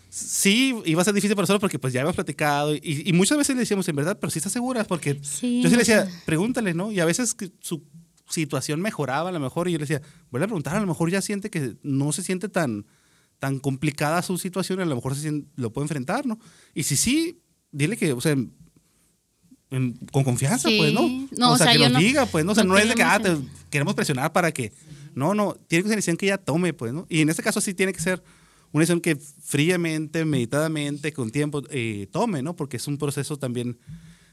Sí, 0.10 0.76
iba 0.86 1.02
a 1.02 1.06
ser 1.06 1.14
difícil 1.14 1.36
para 1.36 1.44
nosotros 1.44 1.62
porque 1.62 1.78
pues 1.80 1.94
ya 1.94 2.02
habíamos 2.02 2.16
platicado 2.16 2.74
y, 2.76 3.04
y 3.06 3.14
muchas 3.14 3.38
veces 3.38 3.56
le 3.56 3.60
decíamos 3.62 3.88
en 3.90 3.96
verdad, 3.96 4.18
pero 4.20 4.32
sí 4.32 4.40
estás 4.40 4.52
segura 4.52 4.84
porque 4.84 5.20
Sí, 5.22 5.62
yo 5.62 5.70
sí 5.70 5.76
le 5.76 5.80
decía, 5.82 6.06
sea. 6.08 6.22
pregúntale, 6.26 6.74
¿no? 6.74 6.92
Y 6.92 7.00
a 7.00 7.06
veces 7.06 7.36
su 7.60 7.84
situación 8.28 8.82
mejoraba 8.82 9.30
a 9.30 9.32
lo 9.32 9.40
mejor 9.40 9.68
y 9.68 9.74
yo 9.74 9.78
le 9.78 9.84
decía, 9.86 10.02
vuelve 10.32 10.46
a 10.46 10.48
preguntar, 10.48 10.76
a 10.76 10.80
lo 10.82 10.88
mejor 10.88 11.12
ya 11.12 11.22
siente 11.22 11.50
que 11.50 11.76
no 11.84 12.12
se 12.12 12.24
siente 12.24 12.50
tan, 12.50 12.86
tan 13.40 13.60
complicada 13.60 14.22
su 14.24 14.38
situación, 14.40 14.80
a 14.80 14.86
lo 14.86 14.96
mejor 14.96 15.14
se 15.16 15.22
siente- 15.22 15.48
lo 15.56 15.72
puede 15.72 15.86
enfrentar, 15.86 16.26
¿no? 16.26 16.40
Y 16.74 16.84
si 16.84 16.96
sí, 16.98 17.40
dile 17.72 17.96
que, 17.96 18.12
o 18.14 18.22
sea, 18.22 18.32
en- 19.72 19.94
con 20.12 20.24
confianza, 20.24 20.70
Sí. 20.70 20.78
pues, 20.80 20.94
¿no? 20.94 21.02
No, 21.38 21.52
o 21.52 21.54
o 21.54 21.58
sea, 21.58 21.68
sea, 21.68 21.74
que 21.74 21.80
nos 21.84 21.92
no- 21.94 22.00
diga, 22.00 22.26
pues, 22.26 22.44
¿no? 22.44 22.54
O 22.54 22.56
sea, 22.56 22.64
no 22.64 22.74
no, 22.74 22.80
es 22.80 22.88
de 22.90 22.96
que, 22.96 23.04
ah, 23.04 23.20
te- 23.20 23.38
queremos 23.70 23.94
presionar 23.94 24.34
para 24.34 24.52
que, 24.52 24.74
no, 25.14 25.36
no, 25.36 25.54
tiene 25.68 25.84
que 25.84 25.90
ser 25.90 25.94
una 25.94 25.96
decisión 25.98 26.18
que 26.18 26.26
ella 26.26 26.38
tome, 26.40 26.74
pues, 26.74 26.94
¿no? 26.94 27.06
Y 27.10 27.22
en 27.22 27.30
este 27.30 27.44
caso 27.44 27.62
sí 27.62 27.74
tiene 27.76 27.94
que 27.94 28.00
ser 28.02 28.24
una 28.72 28.82
decisión 28.82 29.02
que 29.02 29.16
fríamente, 29.16 30.26
meditadamente, 30.26 31.12
con 31.12 31.32
tiempo, 31.32 31.64
eh, 31.72 32.08
tome, 32.12 32.42
¿no? 32.42 32.56
Porque 32.56 32.78
es 32.78 32.88
un 32.88 32.98
proceso 32.98 33.38
también 33.38 33.78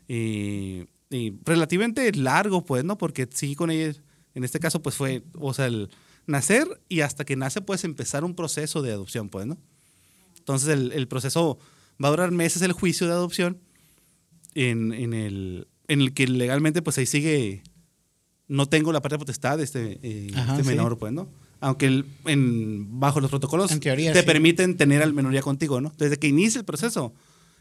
eh, 0.09 0.87
eh, 1.11 1.33
relativamente 1.45 2.13
largo, 2.13 2.65
pues, 2.65 2.85
¿no? 2.85 2.99
Porque 2.99 3.29
sí, 3.33 3.55
con 3.55 3.71
ella, 3.71 3.95
en 4.35 4.45
este 4.45 4.61
caso, 4.61 4.83
pues 4.83 4.95
fue, 4.95 5.23
o 5.35 5.55
sea, 5.55 5.67
el 5.67 5.89
nacer 6.27 6.67
y 6.89 7.01
hasta 7.01 7.25
que 7.25 7.37
nace, 7.37 7.61
pues 7.63 7.85
empezar 7.85 8.25
un 8.25 8.35
proceso 8.35 8.83
de 8.83 8.93
adopción, 8.93 9.29
pues, 9.29 9.47
¿no? 9.47 9.57
Entonces, 10.39 10.69
el, 10.69 10.93
el 10.93 11.09
proceso 11.09 11.59
va 12.03 12.09
a 12.09 12.11
durar 12.11 12.31
meses 12.31 12.63
el 12.63 12.73
juicio 12.73 13.07
de 13.07 13.15
adopción 13.15 13.61
en, 14.55 14.93
en, 14.93 15.13
el, 15.13 15.69
en 15.89 16.01
el 16.01 16.13
que 16.13 16.27
legalmente, 16.27 16.83
pues 16.83 16.99
ahí 16.99 17.07
sigue, 17.07 17.63
no 18.49 18.67
tengo 18.69 18.93
la 18.93 19.01
parte 19.01 19.15
de 19.15 19.19
potestad 19.19 19.59
de 19.59 19.65
este, 19.65 19.99
eh, 20.03 20.31
Ajá, 20.35 20.53
este 20.53 20.65
sí. 20.65 20.69
menor, 20.69 20.99
pues, 20.99 21.13
¿no? 21.13 21.31
Aunque 21.67 21.87
el- 21.87 22.05
en, 22.27 23.01
bajo 23.01 23.21
los 23.21 23.29
protocolos 23.31 23.73
En 23.73 23.81
teoría, 23.81 24.13
te 24.13 24.21
sí. 24.21 24.27
permiten 24.27 24.77
tener 24.77 25.03
al 25.03 25.13
menor 25.13 25.33
ya 25.33 25.43
contigo, 25.43 25.81
¿no? 25.81 25.93
Desde 25.99 26.17
que 26.17 26.29
inicia 26.29 26.59
el 26.61 26.65
proceso, 26.65 27.13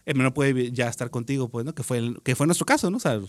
el 0.06 0.16
menor 0.16 0.34
puede 0.34 0.72
ya 0.72 0.88
estar 0.90 1.10
contigo, 1.10 1.50
pues, 1.50 1.66
¿no? 1.66 1.74
Que 1.74 1.82
fue, 1.84 1.98
el- 1.98 2.20
que 2.24 2.36
fue 2.36 2.46
nuestro 2.46 2.66
caso, 2.68 2.92
¿no? 2.92 2.98
O 2.98 3.00
sea, 3.00 3.20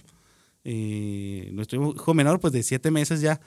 eh, 0.64 1.48
nuestro 1.52 1.94
hijo 1.94 2.14
menor, 2.14 2.40
pues 2.40 2.52
de 2.52 2.62
siete 2.62 2.90
meses 2.90 3.20
ya, 3.20 3.40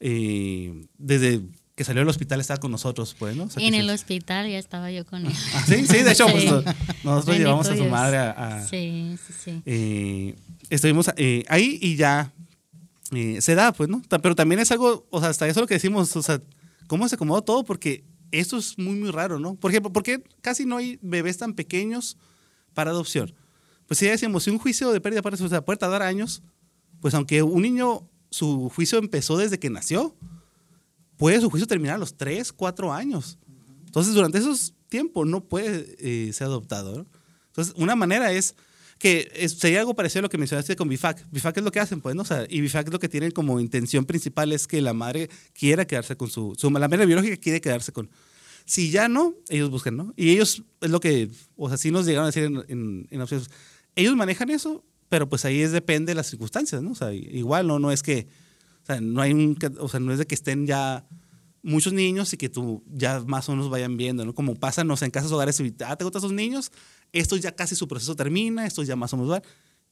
eh, 0.00 0.86
desde 0.98 1.42
que 1.74 1.84
salió 1.84 2.00
del 2.00 2.08
hospital 2.08 2.40
estaba 2.40 2.58
con 2.58 2.70
nosotros, 2.70 3.14
pues, 3.18 3.36
¿no? 3.36 3.44
O 3.44 3.50
sea, 3.50 3.62
En 3.62 3.74
el 3.74 3.86
se- 3.88 3.92
hospital 3.92 4.48
ya 4.50 4.58
estaba 4.58 4.90
yo 4.90 5.04
con 5.04 5.26
él. 5.26 5.32
Ah, 5.54 5.62
sí, 5.66 5.86
sí, 5.86 5.98
de 6.02 6.12
hecho, 6.12 6.26
pues, 6.26 6.42
Sí. 6.44 6.48
no- 6.48 6.62
nosotros 6.62 7.26
Bendito 7.26 7.32
llevamos 7.48 7.66
a 7.66 7.70
su 7.76 7.82
Dios. 7.82 7.90
madre 7.90 8.16
a, 8.16 8.30
a- 8.30 8.66
Sí, 8.66 9.16
sí, 9.26 9.32
sí. 9.44 9.62
eh, 9.66 10.34
estuvimos 10.70 11.10
eh, 11.16 11.44
ahí 11.48 11.78
y 11.82 11.96
ya 11.96 12.32
eh, 13.12 13.40
se 13.40 13.54
da, 13.54 13.72
pues, 13.72 13.88
¿no? 13.90 14.02
Pero 14.08 14.34
también 14.34 14.58
es 14.58 14.72
algo, 14.72 15.06
o 15.10 15.20
sea, 15.20 15.28
hasta 15.28 15.46
eso 15.46 15.60
lo 15.60 15.66
que 15.68 15.74
decimos, 15.74 16.16
o 16.16 16.22
sea, 16.22 16.40
cómo 16.86 17.08
se 17.08 17.14
acomodó 17.14 17.42
todo, 17.42 17.64
porque 17.64 18.04
esto 18.30 18.56
es 18.56 18.78
muy, 18.78 18.94
muy 18.94 19.10
raro, 19.10 19.38
¿no? 19.38 19.54
Por 19.54 19.70
ejemplo, 19.70 19.92
¿por 19.92 20.02
qué 20.02 20.22
casi 20.40 20.66
no 20.66 20.76
hay 20.76 20.98
bebés 21.02 21.38
tan 21.38 21.54
pequeños 21.54 22.16
para 22.74 22.90
adopción? 22.90 23.34
Pues 23.86 23.98
si 23.98 24.06
ya 24.06 24.12
decíamos, 24.12 24.44
si 24.44 24.50
un 24.50 24.58
juicio 24.58 24.92
de 24.92 25.00
pérdida 25.00 25.22
padres 25.22 25.40
o 25.40 25.48
sea, 25.48 25.64
puede 25.64 25.78
tardar 25.78 26.02
años, 26.02 26.42
pues 27.00 27.14
aunque 27.14 27.42
un 27.42 27.62
niño, 27.62 28.08
su 28.30 28.68
juicio 28.74 28.98
empezó 28.98 29.36
desde 29.36 29.58
que 29.58 29.70
nació, 29.70 30.16
puede 31.16 31.40
su 31.40 31.50
juicio 31.50 31.66
terminar 31.66 31.96
a 31.96 31.98
los 31.98 32.16
3, 32.16 32.52
4 32.52 32.92
años. 32.92 33.38
Entonces, 33.86 34.14
durante 34.14 34.38
esos 34.38 34.74
tiempos 34.88 35.26
no 35.26 35.44
puede 35.44 35.96
eh, 35.98 36.32
ser 36.32 36.48
adoptado. 36.48 37.06
Entonces, 37.46 37.74
una 37.76 37.96
manera 37.96 38.32
es 38.32 38.54
que 38.98 39.48
sería 39.48 39.80
algo 39.80 39.94
parecido 39.94 40.20
a 40.20 40.22
lo 40.22 40.28
que 40.28 40.38
mencionaste 40.38 40.74
con 40.76 40.88
BIFAC. 40.88 41.26
BIFAC 41.30 41.58
es 41.58 41.64
lo 41.64 41.70
que 41.70 41.80
hacen, 41.80 42.00
pues, 42.00 42.14
¿no? 42.14 42.22
O 42.22 42.24
sea, 42.24 42.46
y 42.48 42.60
BIFAC 42.60 42.90
lo 42.90 42.98
que 42.98 43.08
tienen 43.08 43.30
como 43.30 43.60
intención 43.60 44.04
principal 44.06 44.52
es 44.52 44.66
que 44.66 44.80
la 44.80 44.94
madre 44.94 45.28
quiera 45.52 45.86
quedarse 45.86 46.16
con 46.16 46.30
su, 46.30 46.54
su 46.56 46.70
la 46.70 46.88
madre 46.88 47.06
biológica 47.06 47.36
quiere 47.36 47.60
quedarse 47.60 47.92
con. 47.92 48.10
Si 48.64 48.90
ya 48.90 49.08
no, 49.08 49.34
ellos 49.48 49.70
buscan, 49.70 49.96
¿no? 49.96 50.12
Y 50.16 50.30
ellos 50.30 50.64
es 50.80 50.90
lo 50.90 50.98
que, 50.98 51.30
o 51.56 51.68
sea, 51.68 51.78
sí 51.78 51.90
nos 51.90 52.06
llegaron 52.06 52.24
a 52.24 52.28
decir 52.28 52.44
en, 52.44 52.64
en, 52.68 53.06
en 53.10 53.20
opciones. 53.20 53.48
Ellos 53.94 54.16
manejan 54.16 54.50
eso, 54.50 54.84
pero 55.08 55.28
pues 55.28 55.44
ahí 55.44 55.60
es 55.60 55.72
depende 55.72 56.10
de 56.10 56.16
las 56.16 56.28
circunstancias, 56.28 56.82
¿no? 56.82 56.92
O 56.92 56.94
sea, 56.94 57.12
igual 57.12 57.66
no, 57.66 57.78
no 57.78 57.92
es 57.92 58.02
que, 58.02 58.26
o 58.82 58.86
sea, 58.86 59.00
no 59.00 59.20
hay 59.20 59.32
un, 59.32 59.56
o 59.78 59.88
sea, 59.88 60.00
no 60.00 60.12
es 60.12 60.18
de 60.18 60.26
que 60.26 60.34
estén 60.34 60.66
ya 60.66 61.06
muchos 61.62 61.92
niños 61.92 62.32
y 62.32 62.36
que 62.36 62.48
tú 62.48 62.84
ya 62.86 63.20
más 63.26 63.48
o 63.48 63.52
menos 63.52 63.68
vayan 63.68 63.96
viendo, 63.96 64.24
¿no? 64.24 64.34
Como 64.34 64.54
pasa, 64.54 64.84
no 64.84 64.96
sé, 64.96 65.04
en 65.04 65.10
casas 65.10 65.32
hogares, 65.32 65.60
ah, 65.84 65.96
te 65.96 66.04
gustan 66.04 66.20
esos 66.20 66.32
niños, 66.32 66.70
estos 67.12 67.40
ya 67.40 67.52
casi 67.52 67.74
su 67.76 67.88
proceso 67.88 68.14
termina, 68.16 68.66
estos 68.66 68.86
ya 68.86 68.96
más 68.96 69.12
o 69.12 69.16
menos 69.16 69.30
van, 69.30 69.42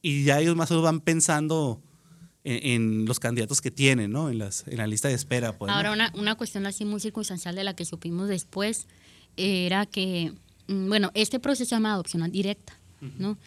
y 0.01 0.23
ya 0.23 0.39
ellos 0.39 0.55
más 0.55 0.69
o 0.71 0.75
menos 0.75 0.83
van 0.83 1.01
pensando 1.01 1.81
en, 2.43 2.71
en 2.71 3.05
los 3.05 3.19
candidatos 3.19 3.61
que 3.61 3.71
tienen, 3.71 4.11
¿no? 4.11 4.29
En, 4.29 4.37
las, 4.37 4.67
en 4.67 4.77
la 4.77 4.87
lista 4.87 5.07
de 5.07 5.15
espera, 5.15 5.57
pues. 5.57 5.69
¿no? 5.69 5.75
Ahora, 5.75 5.91
una, 5.91 6.11
una 6.15 6.35
cuestión 6.35 6.65
así 6.65 6.85
muy 6.85 6.99
circunstancial 6.99 7.55
de 7.55 7.63
la 7.63 7.75
que 7.75 7.85
supimos 7.85 8.29
después 8.29 8.87
era 9.37 9.85
que, 9.85 10.33
mm, 10.67 10.87
bueno, 10.87 11.11
este 11.13 11.39
proceso 11.39 11.69
se 11.69 11.75
llama 11.75 11.93
adopción 11.93 12.29
directa, 12.31 12.77
¿no? 13.19 13.37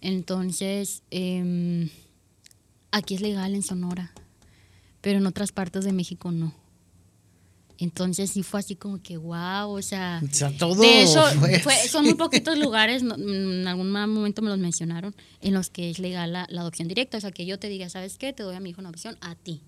Entonces, 0.00 1.02
em, 1.10 1.88
aquí 2.90 3.14
es 3.14 3.20
legal 3.20 3.54
en 3.54 3.62
Sonora, 3.62 4.12
pero 5.00 5.18
en 5.18 5.26
otras 5.26 5.52
partes 5.52 5.84
de 5.84 5.92
México 5.92 6.30
no. 6.30 6.54
Entonces 7.80 8.30
sí 8.30 8.42
fue 8.42 8.60
así 8.60 8.76
como 8.76 9.02
que 9.02 9.16
wow, 9.16 9.70
o 9.70 9.82
sea, 9.82 10.20
O 10.22 10.32
sea, 10.32 10.56
todo 10.56 10.74
de 10.82 11.02
eso 11.02 11.24
fue 11.62 11.74
son 11.88 12.04
muy 12.04 12.14
poquitos 12.14 12.58
lugares, 12.58 13.02
no- 13.02 13.14
en 13.16 13.66
algún 13.66 13.90
momento 13.90 14.42
me 14.42 14.50
los 14.50 14.58
mencionaron, 14.58 15.14
en 15.40 15.54
los 15.54 15.70
que 15.70 15.90
es 15.90 15.98
legal 15.98 16.32
la, 16.32 16.46
la 16.50 16.60
adopción 16.60 16.88
directa, 16.88 17.16
o 17.16 17.20
sea, 17.20 17.32
que 17.32 17.46
yo 17.46 17.58
te 17.58 17.68
diga, 17.68 17.88
¿sabes 17.88 18.18
qué? 18.18 18.32
Te 18.32 18.42
doy 18.42 18.54
a 18.54 18.60
mi 18.60 18.70
hijo 18.70 18.80
en 18.80 18.86
adopción 18.86 19.16
a 19.22 19.34
ti. 19.34 19.62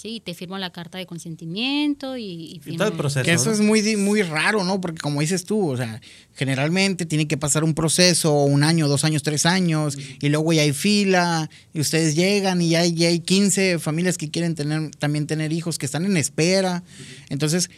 Sí, 0.00 0.16
y 0.16 0.20
te 0.20 0.32
firmo 0.32 0.56
la 0.56 0.70
carta 0.70 0.96
de 0.96 1.04
consentimiento 1.04 2.16
y, 2.16 2.22
y 2.24 2.60
Y 2.64 2.76
todo 2.78 2.88
el 2.88 2.94
proceso. 2.94 3.22
Que 3.22 3.32
eso 3.32 3.50
es 3.52 3.60
muy, 3.60 3.96
muy 3.96 4.22
raro, 4.22 4.64
¿no? 4.64 4.80
Porque 4.80 4.98
como 4.98 5.20
dices 5.20 5.44
tú, 5.44 5.68
o 5.72 5.76
sea, 5.76 6.00
generalmente 6.34 7.04
tiene 7.04 7.28
que 7.28 7.36
pasar 7.36 7.64
un 7.64 7.74
proceso, 7.74 8.32
un 8.44 8.62
año, 8.62 8.88
dos 8.88 9.04
años, 9.04 9.22
tres 9.22 9.44
años, 9.44 9.98
y 10.20 10.28
luego 10.30 10.54
ya 10.54 10.62
hay 10.62 10.72
fila, 10.72 11.50
y 11.74 11.80
ustedes 11.80 12.14
llegan 12.16 12.62
y 12.62 12.70
ya, 12.70 12.80
hay- 12.80 12.94
ya 12.94 13.08
hay 13.08 13.20
15 13.20 13.78
familias 13.78 14.16
que 14.16 14.30
quieren 14.30 14.54
tener, 14.54 14.90
también 14.92 15.26
tener 15.26 15.52
hijos, 15.52 15.76
que 15.78 15.84
están 15.84 16.06
en 16.06 16.16
espera. 16.16 16.82
Entonces, 17.28 17.68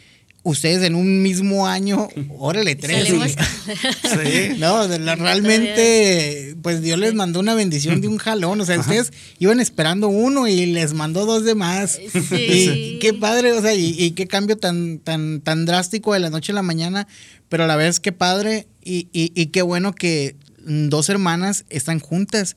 ustedes 0.43 0.83
en 0.83 0.95
un 0.95 1.21
mismo 1.21 1.67
año, 1.67 2.09
órale, 2.37 2.75
tres. 2.75 3.07
Sí. 3.07 4.55
No, 4.59 4.85
la- 4.87 5.15
realmente, 5.15 6.55
pues 6.61 6.81
Dios 6.81 6.99
les 6.99 7.13
mandó 7.13 7.39
una 7.39 7.53
bendición 7.55 8.01
de 8.01 8.07
un 8.07 8.17
jalón. 8.17 8.59
O 8.61 8.65
sea, 8.65 8.79
ustedes 8.79 9.11
iban 9.39 9.59
esperando 9.59 10.07
uno 10.09 10.47
y 10.47 10.65
les 10.67 10.93
mandó 10.93 11.25
dos 11.25 11.43
de 11.45 11.55
más. 11.55 11.99
Sí. 12.11 12.35
Y 12.35 12.99
qué 12.99 13.13
padre, 13.13 13.53
o 13.53 13.61
sea, 13.61 13.73
y, 13.73 13.95
y 13.97 14.11
qué 14.11 14.27
cambio 14.27 14.57
tan, 14.57 14.99
tan, 14.99 15.41
tan 15.41 15.65
drástico 15.65 16.13
de 16.13 16.19
la 16.19 16.29
noche 16.29 16.51
a 16.51 16.55
la 16.55 16.61
mañana. 16.61 17.07
Pero 17.49 17.65
a 17.65 17.67
la 17.67 17.75
vez, 17.75 17.99
qué 17.99 18.11
padre 18.11 18.67
y, 18.83 19.07
y, 19.13 19.31
y 19.39 19.47
qué 19.47 19.61
bueno 19.61 19.93
que 19.93 20.35
dos 20.65 21.09
hermanas 21.09 21.65
están 21.69 21.99
juntas. 21.99 22.55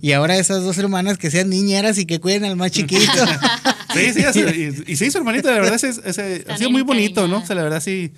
Y 0.00 0.12
ahora 0.12 0.36
esas 0.36 0.62
dos 0.64 0.76
hermanas 0.78 1.18
que 1.18 1.30
sean 1.30 1.48
niñeras 1.50 1.98
y 1.98 2.06
que 2.06 2.20
cuiden 2.20 2.44
al 2.44 2.56
más 2.56 2.70
chiquito. 2.72 3.02
Sí, 3.94 4.12
sí, 4.12 4.40
y, 4.86 4.92
y 4.92 4.96
sí, 4.96 5.10
su 5.10 5.16
hermanito, 5.16 5.48
la 5.50 5.54
verdad, 5.58 5.74
es, 5.76 5.84
es- 5.84 6.18
es- 6.18 6.46
ha 6.50 6.58
sido 6.58 6.70
muy 6.70 6.82
bonito, 6.82 7.26
¿no? 7.28 7.38
O 7.38 7.46
sea, 7.46 7.56
la 7.56 7.62
verdad, 7.62 7.80
sí. 7.80 8.12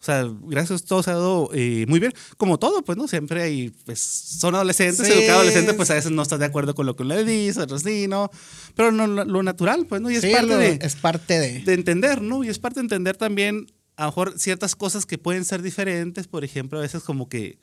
O 0.00 0.02
sea, 0.02 0.24
gracias 0.44 0.70
a 0.70 0.74
Dios 0.76 0.84
todo 0.86 1.02
se 1.02 1.10
ha 1.10 1.14
dado 1.14 1.50
eh, 1.52 1.84
muy 1.88 2.00
bien. 2.00 2.14
Como 2.38 2.58
todo, 2.58 2.82
pues, 2.82 2.96
¿no? 2.96 3.06
Siempre 3.06 3.42
hay, 3.42 3.68
pues, 3.84 3.98
son 4.00 4.54
adolescentes, 4.54 5.06
Sí. 5.06 5.12
educados 5.12 5.40
adolescentes, 5.42 5.74
pues 5.74 5.90
a 5.90 5.94
veces 5.94 6.10
no 6.10 6.22
estás 6.22 6.38
de 6.38 6.46
acuerdo 6.46 6.74
con 6.74 6.86
lo 6.86 6.96
que 6.96 7.04
le 7.04 7.22
dice, 7.24 7.60
otros 7.60 7.82
sí, 7.82 8.06
¿no? 8.08 8.30
Pero 8.74 8.92
no, 8.92 9.06
lo, 9.06 9.26
lo 9.26 9.42
natural, 9.42 9.84
pues, 9.86 10.00
¿no? 10.00 10.10
Y 10.10 10.14
es 10.14 10.22
Sí, 10.22 10.30
parte 10.32 10.46
lo- 10.46 10.56
de, 10.56 10.78
es 10.80 10.94
parte 10.96 11.38
de. 11.38 11.58
de 11.64 11.74
entender, 11.74 12.22
¿no? 12.22 12.42
Y 12.42 12.48
es 12.48 12.58
parte 12.58 12.80
de 12.80 12.84
entender 12.84 13.18
también, 13.18 13.66
a 13.96 14.04
lo 14.04 14.08
mejor, 14.08 14.38
ciertas 14.38 14.74
cosas 14.74 15.04
que 15.04 15.18
pueden 15.18 15.44
ser 15.44 15.60
diferentes. 15.60 16.28
Por 16.28 16.44
ejemplo, 16.46 16.78
a 16.78 16.82
veces 16.82 17.02
como 17.02 17.28
que 17.28 17.58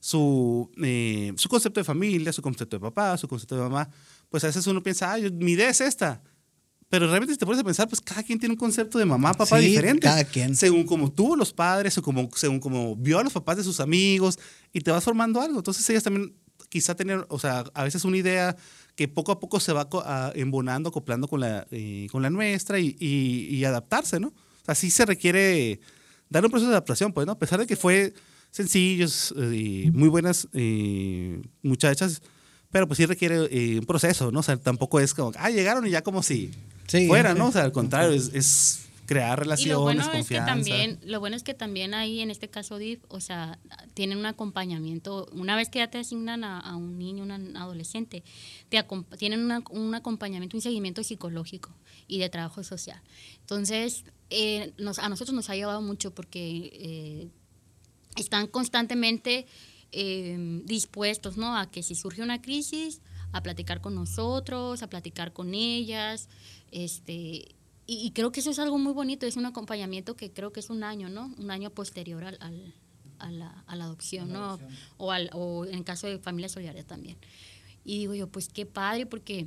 su, 0.00 0.70
eh, 0.82 1.32
su 1.36 1.48
concepto 1.48 1.78
de 1.80 1.84
familia, 1.84 2.32
su 2.32 2.42
concepto 2.42 2.76
de 2.76 2.80
papá, 2.80 3.16
su 3.18 3.28
concepto 3.28 3.54
de 3.56 3.62
mamá, 3.62 3.88
pues 4.28 4.42
a 4.44 4.46
veces 4.48 4.66
uno 4.66 4.82
piensa, 4.82 5.12
ay, 5.12 5.30
mi 5.30 5.52
idea 5.52 5.68
es 5.70 5.80
esta. 5.80 6.22
Pero 6.88 7.06
realmente 7.06 7.34
si 7.34 7.38
te 7.38 7.46
pones 7.46 7.60
a 7.60 7.64
pensar, 7.64 7.88
pues 7.88 8.00
cada 8.00 8.22
quien 8.24 8.38
tiene 8.40 8.54
un 8.54 8.58
concepto 8.58 8.98
de 8.98 9.04
mamá, 9.04 9.32
papá 9.34 9.60
Sí, 9.60 9.66
diferente. 9.66 10.00
cada 10.08 10.24
quien. 10.24 10.56
Según 10.56 10.84
como 10.84 11.12
tuvo 11.12 11.36
los 11.36 11.52
padres, 11.52 11.96
o 11.98 12.02
como, 12.02 12.28
según 12.34 12.58
como 12.58 12.96
vio 12.96 13.20
a 13.20 13.22
los 13.22 13.32
papás 13.32 13.58
de 13.58 13.62
sus 13.62 13.78
amigos, 13.78 14.38
y 14.72 14.80
te 14.80 14.90
vas 14.90 15.04
formando 15.04 15.40
algo. 15.40 15.58
Entonces 15.58 15.88
ellas 15.90 16.02
también 16.02 16.34
quizá 16.68 16.96
tener, 16.96 17.26
o 17.28 17.38
sea, 17.38 17.64
a 17.74 17.84
veces 17.84 18.04
una 18.04 18.16
idea 18.16 18.56
que 18.96 19.06
poco 19.06 19.30
a 19.30 19.38
poco 19.38 19.60
se 19.60 19.72
va 19.72 19.88
embonando, 20.34 20.88
acoplando 20.88 21.28
con 21.28 21.38
la, 21.40 21.64
eh, 21.70 22.08
con 22.10 22.22
la 22.22 22.30
nuestra 22.30 22.80
y, 22.80 22.96
y- 22.98 23.54
y 23.54 23.64
adaptarse, 23.64 24.18
¿no? 24.18 24.28
O 24.28 24.64
sea, 24.64 24.74
sí 24.74 24.90
se 24.90 25.06
requiere 25.06 25.80
dar 26.28 26.44
un 26.44 26.50
proceso 26.50 26.70
de 26.70 26.74
adaptación, 26.76 27.12
pues, 27.12 27.24
¿no? 27.26 27.32
A 27.34 27.38
pesar 27.38 27.60
de 27.60 27.66
que 27.68 27.76
fue 27.76 28.14
sencillos 28.50 29.34
eh, 29.36 29.54
y 29.86 29.90
muy 29.92 30.08
buenas 30.08 30.48
eh, 30.52 31.40
muchachas, 31.62 32.22
pero 32.70 32.86
pues 32.86 32.98
sí 32.98 33.06
requiere 33.06 33.46
eh, 33.50 33.78
un 33.80 33.86
proceso, 33.86 34.30
¿no? 34.30 34.40
O 34.40 34.42
sea, 34.42 34.56
tampoco 34.56 35.00
es 35.00 35.14
como, 35.14 35.32
ah, 35.36 35.50
llegaron 35.50 35.86
y 35.86 35.90
ya 35.90 36.02
como 36.02 36.22
si 36.22 36.50
Sí. 36.86 37.06
fuera, 37.06 37.34
¿no? 37.34 37.48
O 37.48 37.52
sea, 37.52 37.62
al 37.62 37.72
contrario, 37.72 38.10
es, 38.12 38.30
es 38.34 38.86
crear 39.06 39.38
Y 39.38 39.42
relaciones, 39.42 39.74
lo 39.74 39.80
bueno 39.82 40.00
es 40.02 40.08
que 40.08 40.16
confianza. 40.18 40.46
también, 40.46 40.98
lo 41.04 41.18
bueno 41.20 41.34
es 41.36 41.42
que 41.42 41.54
también 41.54 41.94
ahí 41.94 42.20
en 42.20 42.30
este 42.30 42.48
caso 42.48 42.78
DIF, 42.78 43.00
o 43.08 43.20
sea, 43.20 43.58
tienen 43.94 44.18
un 44.18 44.26
acompañamiento, 44.26 45.28
una 45.32 45.56
vez 45.56 45.68
que 45.68 45.80
ya 45.80 45.90
te 45.90 45.98
asignan 45.98 46.42
a, 46.44 46.58
a 46.60 46.76
un 46.76 46.96
niño, 46.98 47.24
un 47.24 47.56
adolescente, 47.56 48.22
te 48.68 48.84
tienen 49.18 49.40
una- 49.44 49.62
un 49.70 49.94
acompañamiento, 49.94 50.56
un 50.56 50.60
seguimiento 50.60 51.02
psicológico 51.02 51.70
y 52.06 52.18
de 52.18 52.28
trabajo 52.28 52.62
social. 52.62 53.00
Entonces, 53.40 54.04
eh, 54.30 54.72
nos- 54.78 54.98
a 55.00 55.08
nosotros 55.08 55.34
nos 55.34 55.48
ha 55.48 55.52
ayudado 55.54 55.82
mucho 55.82 56.12
porque 56.14 56.70
eh, 56.72 57.28
están 58.16 58.46
constantemente 58.46 59.46
eh, 59.92 60.62
dispuestos, 60.64 61.36
¿no? 61.36 61.56
A 61.56 61.70
que 61.70 61.82
si 61.82 61.94
surge 61.94 62.22
una 62.22 62.40
crisis, 62.42 63.00
a 63.32 63.42
platicar 63.42 63.80
con 63.80 63.94
nosotros, 63.94 64.82
a 64.82 64.88
platicar 64.90 65.32
con 65.32 65.54
ellas, 65.54 66.28
este, 66.70 67.12
y, 67.86 68.06
y 68.06 68.10
creo 68.12 68.30
que 68.32 68.40
eso 68.40 68.50
es 68.50 68.58
algo 68.58 68.78
muy 68.78 68.92
bonito, 68.92 69.26
es 69.26 69.36
un 69.36 69.46
acompañamiento 69.46 70.16
que 70.16 70.32
creo 70.32 70.52
que 70.52 70.60
es 70.60 70.70
un 70.70 70.82
año, 70.84 71.08
¿no? 71.08 71.32
Un 71.38 71.50
año 71.50 71.70
posterior 71.70 72.24
al, 72.24 72.36
al- 72.40 72.74
a, 73.18 73.30
la, 73.30 73.64
a 73.66 73.76
la 73.76 73.84
adopción, 73.84 74.32
¿no? 74.32 74.58
O, 74.96 75.12
al, 75.12 75.28
o 75.34 75.64
en 75.66 75.82
caso 75.84 76.06
de 76.06 76.18
familia 76.18 76.48
solidaria 76.48 76.84
también. 76.86 77.18
Y 77.84 77.98
digo 77.98 78.14
yo, 78.14 78.28
pues 78.28 78.48
qué 78.48 78.64
padre, 78.66 79.06
porque 79.06 79.46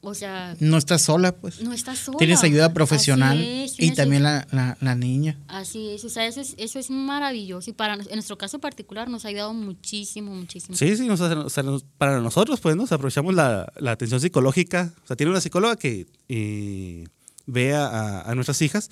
O 0.00 0.14
sea, 0.14 0.56
No 0.60 0.78
estás 0.78 1.02
sola, 1.02 1.32
pues. 1.32 1.60
no 1.60 1.72
estás 1.72 1.98
sola. 1.98 2.18
Tienes 2.18 2.44
ayuda 2.44 2.72
profesional 2.72 3.40
es, 3.40 3.74
y 3.78 3.90
también 3.92 4.22
la, 4.22 4.46
la, 4.52 4.78
la 4.80 4.94
niña. 4.94 5.36
Así 5.48 5.90
es, 5.90 6.04
o 6.04 6.08
sea, 6.08 6.24
eso 6.26 6.40
es, 6.40 6.54
eso 6.56 6.78
es 6.78 6.88
maravilloso 6.88 7.68
y 7.70 7.72
para 7.72 7.94
en 7.94 8.06
nuestro 8.12 8.38
caso 8.38 8.60
particular 8.60 9.08
nos 9.08 9.24
ha 9.24 9.28
ayudado 9.28 9.52
muchísimo, 9.54 10.32
muchísimo. 10.34 10.76
Sí, 10.76 10.96
sí, 10.96 11.06
nos- 11.06 11.20
o 11.20 11.50
sea, 11.50 11.64
nos- 11.64 11.84
para 11.98 12.20
nosotros, 12.20 12.60
pues, 12.60 12.76
nos 12.76 12.92
aprovechamos 12.92 13.34
la, 13.34 13.72
la 13.76 13.90
atención 13.90 14.20
psicológica. 14.20 14.92
O 15.02 15.06
sea, 15.08 15.16
tiene 15.16 15.30
una 15.32 15.40
psicóloga 15.40 15.74
que 15.74 16.06
eh, 16.28 17.04
ve 17.46 17.74
a, 17.74 18.20
a- 18.22 18.34
nuestras 18.36 18.62
hijas 18.62 18.90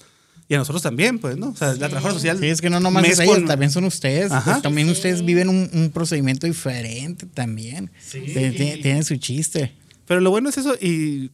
y 0.48 0.54
a 0.54 0.59
nosotros 0.59 0.82
también, 0.82 1.20
pues, 1.20 1.36
¿no? 1.36 1.50
O 1.50 1.57
sea, 1.57 1.68
la 1.74 1.88
trabajadora 1.88 2.14
social. 2.14 2.38
Sí, 2.40 2.46
es 2.46 2.61
que 2.61 2.68
no 2.70 2.80
nomás 2.80 3.04
es 3.04 3.20
ellas, 3.20 3.32
con- 3.32 3.46
también 3.46 3.70
son 3.70 3.84
ustedes. 3.84 4.32
Ajá. 4.32 4.52
Pues 4.52 4.62
también 4.62 4.88
Sí. 4.88 4.92
ustedes 4.94 5.24
viven 5.24 5.48
un, 5.48 5.70
un 5.72 5.90
procedimiento 5.90 6.48
diferente 6.48 7.26
también. 7.26 7.92
Tiene- 8.11 8.78
Tienen 8.78 9.04
su 9.04 9.16
chiste. 9.16 9.72
Pero 10.07 10.20
lo 10.20 10.30
bueno 10.30 10.48
es 10.48 10.57
eso 10.57 10.74
y, 10.80 11.30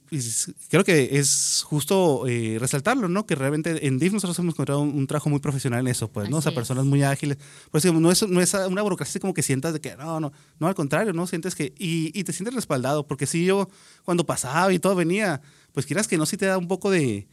creo 0.71 0.83
que 0.83 1.19
es 1.19 1.63
justo 1.67 2.27
eh, 2.27 2.57
resaltarlo, 2.59 3.09
¿no? 3.09 3.27
Que 3.27 3.35
realmente 3.35 3.87
en 3.87 3.99
DIF 3.99 4.15
nosotros 4.15 4.39
hemos 4.39 4.55
encontrado 4.55 4.81
un, 4.81 4.95
un 4.95 5.07
trabajo 5.07 5.29
muy 5.29 5.41
profesional 5.41 5.81
en 5.81 5.89
eso, 5.89 6.09
pues, 6.09 6.31
¿no? 6.31 6.39
O 6.39 6.41
sea, 6.41 6.51
Así 6.51 6.55
es. 6.55 6.61
personas 6.61 6.87
muy 6.87 7.03
ágiles. 7.03 7.37
Por 7.71 7.79
eso 7.79 7.93
no 7.93 8.11
es, 8.11 8.27
no 8.27 8.41
es 8.41 8.55
una 8.55 8.81
burocracia 8.81 9.13
así 9.13 9.21
como 9.21 9.35
que 9.35 9.43
sientas 9.43 9.75
de 9.75 9.81
que 9.81 9.95
no, 9.97 10.21
no, 10.21 10.33
no, 10.59 10.67
al 10.67 10.75
contrario, 10.75 11.13
¿no? 11.13 11.27
Sientes 11.27 11.55
que, 11.55 11.75
y, 11.79 12.19
y 12.19 12.25
te 12.25 12.33
sientes 12.33 12.55
respaldado, 12.55 13.07
porque 13.07 13.27
si 13.27 13.45
yo 13.45 13.69
cuando 14.05 14.25
pasaba 14.25 14.73
y 14.73 14.79
todo 14.79 14.95
venía, 14.95 15.43
pues 15.73 15.85
quieras 15.85 16.09
que 16.09 16.17
no, 16.17 16.25
sí 16.25 16.39
te 16.39 16.47
da 16.47 16.57
un 16.57 16.69
poco 16.69 16.91
de, 16.91 17.29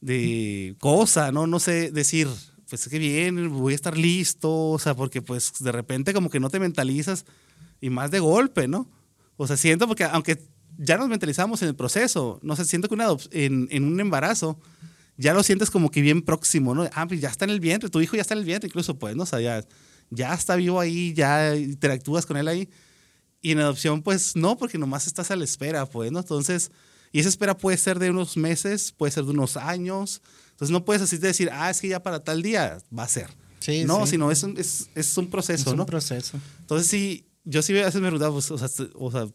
de 0.00 0.74
cosa, 0.80 1.30
¿no? 1.30 1.46
No 1.46 1.60
sé, 1.60 1.92
decir, 1.92 2.26
pues 2.68 2.88
qué 2.88 2.98
bien, 2.98 3.52
voy 3.52 3.74
a 3.74 3.76
estar 3.76 3.96
listo, 3.96 4.70
o 4.70 4.78
sea, 4.80 4.94
porque 4.94 5.22
pues 5.22 5.52
de 5.60 5.70
repente 5.70 6.12
como 6.12 6.30
que 6.30 6.40
no 6.40 6.50
te 6.50 6.58
mentalizas 6.58 7.24
y 7.80 7.90
más 7.90 8.10
de 8.10 8.18
golpe, 8.18 8.66
¿no? 8.66 8.88
O 9.38 9.46
sea, 9.46 9.56
siento 9.56 9.88
porque 9.88 10.04
aunque 10.04 10.38
ya 10.76 10.98
nos 10.98 11.08
mentalizamos 11.08 11.62
en 11.62 11.68
el 11.68 11.74
proceso, 11.74 12.38
no 12.42 12.54
sé, 12.56 12.66
siento 12.66 12.88
que 12.88 12.94
una 12.94 13.06
en, 13.30 13.68
en 13.70 13.84
un 13.84 13.98
embarazo 13.98 14.60
ya 15.16 15.32
lo 15.32 15.42
sientes 15.42 15.70
como 15.70 15.90
que 15.90 16.02
bien 16.02 16.22
próximo, 16.22 16.74
¿no? 16.74 16.88
Ah, 16.92 17.06
pues 17.06 17.20
ya 17.20 17.28
está 17.28 17.44
en 17.44 17.52
el 17.52 17.60
vientre, 17.60 17.88
tu 17.88 18.00
hijo 18.00 18.16
ya 18.16 18.22
está 18.22 18.34
en 18.34 18.40
el 18.40 18.46
vientre 18.46 18.68
incluso, 18.68 18.98
pues, 18.98 19.16
¿no? 19.16 19.22
O 19.22 19.26
sea, 19.26 19.40
ya, 19.40 19.64
ya 20.10 20.34
está 20.34 20.54
vivo 20.56 20.78
ahí, 20.78 21.12
ya 21.14 21.56
interactúas 21.56 22.26
con 22.26 22.36
él 22.36 22.46
ahí. 22.46 22.68
Y 23.40 23.52
en 23.52 23.60
adopción, 23.60 24.02
pues 24.02 24.36
no, 24.36 24.56
porque 24.58 24.78
nomás 24.78 25.06
estás 25.06 25.30
a 25.30 25.36
la 25.36 25.44
espera, 25.44 25.86
pues, 25.86 26.12
¿no? 26.12 26.20
Entonces, 26.20 26.70
y 27.12 27.20
esa 27.20 27.28
espera 27.28 27.56
puede 27.56 27.76
ser 27.76 27.98
de 27.98 28.10
unos 28.10 28.36
meses, 28.36 28.92
puede 28.92 29.12
ser 29.12 29.24
de 29.24 29.30
unos 29.30 29.56
años. 29.56 30.22
Entonces 30.50 30.72
no 30.72 30.84
puedes 30.84 31.02
así 31.02 31.18
decir, 31.18 31.50
ah, 31.52 31.70
es 31.70 31.80
que 31.80 31.88
ya 31.88 32.02
para 32.02 32.22
tal 32.22 32.42
día 32.42 32.78
va 32.96 33.04
a 33.04 33.08
ser. 33.08 33.28
Sí, 33.60 33.84
no, 33.84 34.04
sí. 34.06 34.12
sino 34.12 34.30
es 34.30 34.42
un, 34.42 34.56
es, 34.56 34.88
es 34.94 35.16
un 35.18 35.28
proceso, 35.30 35.62
es 35.62 35.66
un 35.66 35.78
¿no? 35.78 35.86
proceso. 35.86 36.38
Entonces 36.60 36.86
sí, 36.86 37.27
yo 37.48 37.62
sí 37.62 37.72
a 37.78 37.86
veces 37.86 38.00
me 38.00 38.08
preguntaba, 38.08 38.32
pues, 38.32 38.50
o 38.50 38.58
sea, 38.58 38.68
o 38.94 39.10
sea, 39.10 39.26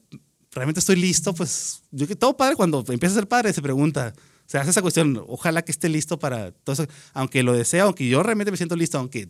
realmente 0.51 0.79
estoy 0.79 0.95
listo, 0.97 1.33
pues, 1.33 1.81
yo 1.89 2.07
que 2.07 2.15
todo 2.15 2.37
padre 2.37 2.55
cuando 2.55 2.83
empieza 2.87 3.13
a 3.13 3.19
ser 3.19 3.27
padre 3.27 3.51
se 3.53 3.61
pregunta, 3.61 4.13
se 4.45 4.59
hace 4.59 4.69
esa 4.69 4.83
cuestión, 4.83 5.23
ojalá 5.27 5.63
que 5.63 5.71
esté 5.71 5.89
listo 5.89 6.19
para 6.19 6.51
todo 6.51 6.73
eso, 6.73 6.87
aunque 7.13 7.41
lo 7.41 7.53
desea, 7.53 7.83
aunque 7.83 8.07
yo 8.07 8.21
realmente 8.21 8.51
me 8.51 8.57
siento 8.57 8.75
listo, 8.75 8.99
aunque 8.99 9.29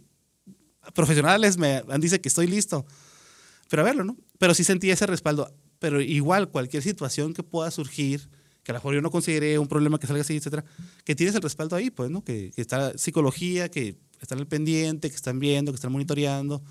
profesionales 0.93 1.57
me 1.57 1.81
han 1.87 2.01
dice 2.01 2.19
que 2.19 2.27
estoy 2.27 2.47
listo, 2.47 2.85
pero 3.69 3.83
a 3.83 3.85
verlo, 3.85 4.03
¿no? 4.03 4.17
Pero 4.37 4.53
sí 4.53 4.65
sentí 4.65 4.91
ese 4.91 5.05
respaldo, 5.07 5.55
pero 5.79 6.01
igual 6.01 6.49
cualquier 6.49 6.83
situación 6.83 7.33
que 7.33 7.41
pueda 7.41 7.71
surgir, 7.71 8.27
que 8.63 8.71
a 8.71 8.73
lo 8.73 8.79
mejor 8.79 8.95
yo 8.95 9.01
no 9.01 9.11
consideré 9.11 9.59
un 9.59 9.67
problema 9.67 9.97
que 9.97 10.07
salga 10.07 10.23
así, 10.23 10.35
etcétera, 10.35 10.65
que 11.05 11.15
tienes 11.15 11.35
el 11.35 11.41
respaldo 11.41 11.77
ahí, 11.77 11.89
pues, 11.89 12.11
¿no? 12.11 12.21
Que, 12.21 12.51
que 12.53 12.61
está 12.61 12.97
psicología, 12.97 13.69
que 13.69 13.95
están 14.19 14.39
al 14.39 14.47
pendiente, 14.47 15.09
que 15.09 15.15
están 15.15 15.39
viendo, 15.39 15.71
que 15.71 15.75
están 15.77 15.91
monitoreando, 15.91 16.61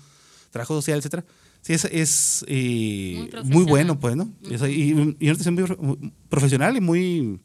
trabajo 0.51 0.75
social, 0.75 0.99
etcétera. 0.99 1.25
Sí, 1.63 1.73
es, 1.73 1.85
es 1.85 2.45
eh, 2.49 3.29
Muy 3.45 3.63
bueno, 3.63 3.97
pues, 3.97 4.17
¿no? 4.17 4.31
Y, 4.43 4.53
y, 4.53 5.15
y 5.19 5.29
una 5.29 5.31
atención 5.31 5.55
muy, 5.55 5.63
muy 5.79 6.13
profesional 6.27 6.75
y 6.75 6.81
muy 6.81 7.39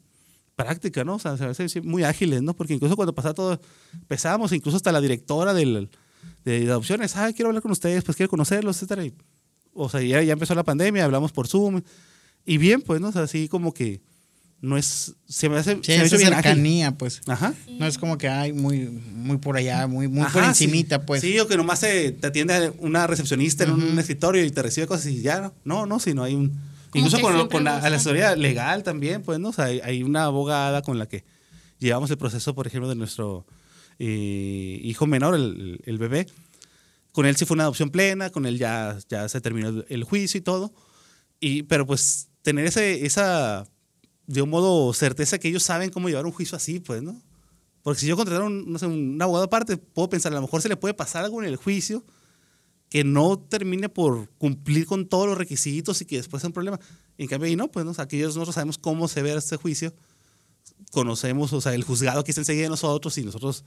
práctica, 0.57 1.05
¿no? 1.05 1.15
O 1.15 1.19
sea, 1.19 1.37
muy 1.83 2.03
ágiles, 2.03 2.41
¿no? 2.41 2.53
Porque 2.53 2.73
incluso 2.73 2.97
cuando 2.97 3.15
pasaba 3.15 3.33
todo, 3.33 3.61
empezábamos, 3.93 4.51
incluso 4.51 4.75
hasta 4.75 4.91
la 4.91 4.99
directora 4.99 5.53
del, 5.53 5.89
de 6.43 6.67
adopciones, 6.69 7.15
ah, 7.15 7.31
quiero 7.31 7.47
hablar 7.47 7.61
con 7.61 7.71
ustedes, 7.71 8.03
pues 8.03 8.17
quiero 8.17 8.29
conocerlos, 8.29 8.75
etcétera. 8.75 9.05
Y, 9.05 9.13
o 9.73 9.87
sea, 9.87 10.01
ya, 10.01 10.21
ya 10.21 10.33
empezó 10.33 10.53
la 10.53 10.65
pandemia, 10.65 11.05
hablamos 11.05 11.31
por 11.31 11.47
Zoom. 11.47 11.81
Y 12.45 12.57
bien, 12.57 12.81
pues, 12.81 12.99
¿no? 12.99 13.07
O 13.07 13.11
sea, 13.13 13.23
así 13.23 13.47
como 13.47 13.73
que 13.73 14.01
no 14.61 14.77
es. 14.77 15.15
Se 15.27 15.49
me 15.49 15.57
hace. 15.57 15.75
Sí, 15.75 15.93
se 15.93 15.97
me 15.99 16.05
esa 16.05 16.17
bien 16.17 16.33
ágil. 16.33 16.43
cercanía, 16.43 16.91
pues. 16.97 17.21
Ajá. 17.27 17.53
No 17.77 17.87
es 17.87 17.97
como 17.97 18.17
que 18.17 18.27
hay 18.27 18.53
muy, 18.53 18.87
muy 18.89 19.37
por 19.37 19.57
allá, 19.57 19.87
muy, 19.87 20.07
muy 20.07 20.23
por 20.31 20.41
Ajá, 20.43 20.53
sí. 20.53 20.65
encimita, 20.65 21.05
pues. 21.05 21.21
Sí, 21.21 21.39
o 21.39 21.47
que 21.47 21.57
nomás 21.57 21.79
te, 21.79 22.11
te 22.11 22.27
atiende 22.27 22.73
una 22.79 23.07
recepcionista 23.07 23.63
en 23.63 23.71
un 23.71 23.99
escritorio 23.99 24.43
y 24.43 24.51
te 24.51 24.61
recibe 24.61 24.87
cosas 24.87 25.07
y 25.07 25.21
ya, 25.21 25.41
¿no? 25.41 25.53
No, 25.63 25.85
no, 25.85 25.99
sino 25.99 26.23
hay 26.23 26.35
un... 26.35 26.59
Incluso 26.93 27.21
con, 27.21 27.47
con 27.49 27.63
la 27.63 27.77
asesoría 27.77 28.35
legal 28.35 28.83
también, 28.83 29.21
pues, 29.21 29.39
¿no? 29.39 29.49
O 29.49 29.53
sea, 29.53 29.65
hay, 29.65 29.79
hay 29.83 30.03
una 30.03 30.23
abogada 30.25 30.81
con 30.81 30.97
la 30.97 31.07
que 31.07 31.23
llevamos 31.77 32.09
el 32.09 32.17
proceso, 32.17 32.55
por 32.55 32.65
ejemplo, 32.65 32.89
de 32.89 32.95
nuestro 32.95 33.45
eh, 33.99 34.79
hijo 34.83 35.05
menor, 35.05 35.35
el, 35.35 35.79
el 35.85 35.97
bebé. 35.99 36.25
Con 37.11 37.25
él 37.25 37.35
sí 37.35 37.45
fue 37.45 37.55
una 37.55 37.63
adopción 37.63 37.91
plena, 37.91 38.29
con 38.31 38.45
él 38.45 38.57
ya, 38.57 38.97
ya 39.07 39.29
se 39.29 39.39
terminó 39.39 39.69
el, 39.69 39.85
el 39.89 40.03
juicio 40.03 40.39
y 40.39 40.41
todo. 40.41 40.73
Y, 41.39 41.63
pero 41.63 41.85
pues 41.85 42.29
tener 42.41 42.65
ese, 42.65 43.05
esa, 43.05 43.67
de 44.29 44.43
un 44.43 44.49
modo, 44.51 44.93
certeza 44.93 45.39
que 45.39 45.47
ellos 45.47 45.63
saben 45.63 45.89
cómo 45.89 46.07
llevar 46.07 46.27
un 46.27 46.31
juicio 46.31 46.55
así, 46.55 46.79
pues, 46.79 47.01
¿no? 47.01 47.19
Porque 47.81 48.01
si 48.01 48.05
yo 48.05 48.15
contratara 48.15 48.45
un, 48.45 48.71
no 48.71 48.87
un 48.87 49.19
abogado 49.19 49.45
aparte, 49.45 49.75
puedo 49.75 50.07
pensar, 50.07 50.31
a 50.31 50.35
lo 50.35 50.43
mejor 50.43 50.61
se 50.61 50.69
le 50.69 50.77
puede 50.77 50.93
pasar 50.93 51.25
algo 51.25 51.41
en 51.41 51.47
el 51.47 51.55
juicio 51.55 52.05
que 52.89 53.03
no 53.03 53.39
termine 53.39 53.89
por 53.89 54.29
cumplir 54.37 54.85
con 54.85 55.07
todos 55.07 55.25
los 55.25 55.35
requisitos 55.35 55.99
y 56.01 56.05
que 56.05 56.17
después 56.17 56.41
sea 56.41 56.49
un 56.49 56.53
problema. 56.53 56.79
En 57.17 57.25
cambio, 57.25 57.47
ahí 57.47 57.55
no, 57.55 57.71
pues, 57.71 57.87
¿no? 57.87 57.93
Aquí 57.97 58.19
nosotros 58.19 58.53
sabemos 58.53 58.77
cómo 58.77 59.07
se 59.07 59.23
ve 59.23 59.33
este 59.33 59.57
juicio, 59.57 59.95
conocemos, 60.91 61.51
o 61.51 61.59
sea, 61.59 61.73
el 61.73 61.83
juzgado 61.83 62.23
que 62.23 62.29
está 62.29 62.41
enseguida 62.41 62.63
de 62.63 62.69
nosotros 62.69 63.17
y 63.17 63.23
nosotros 63.23 63.65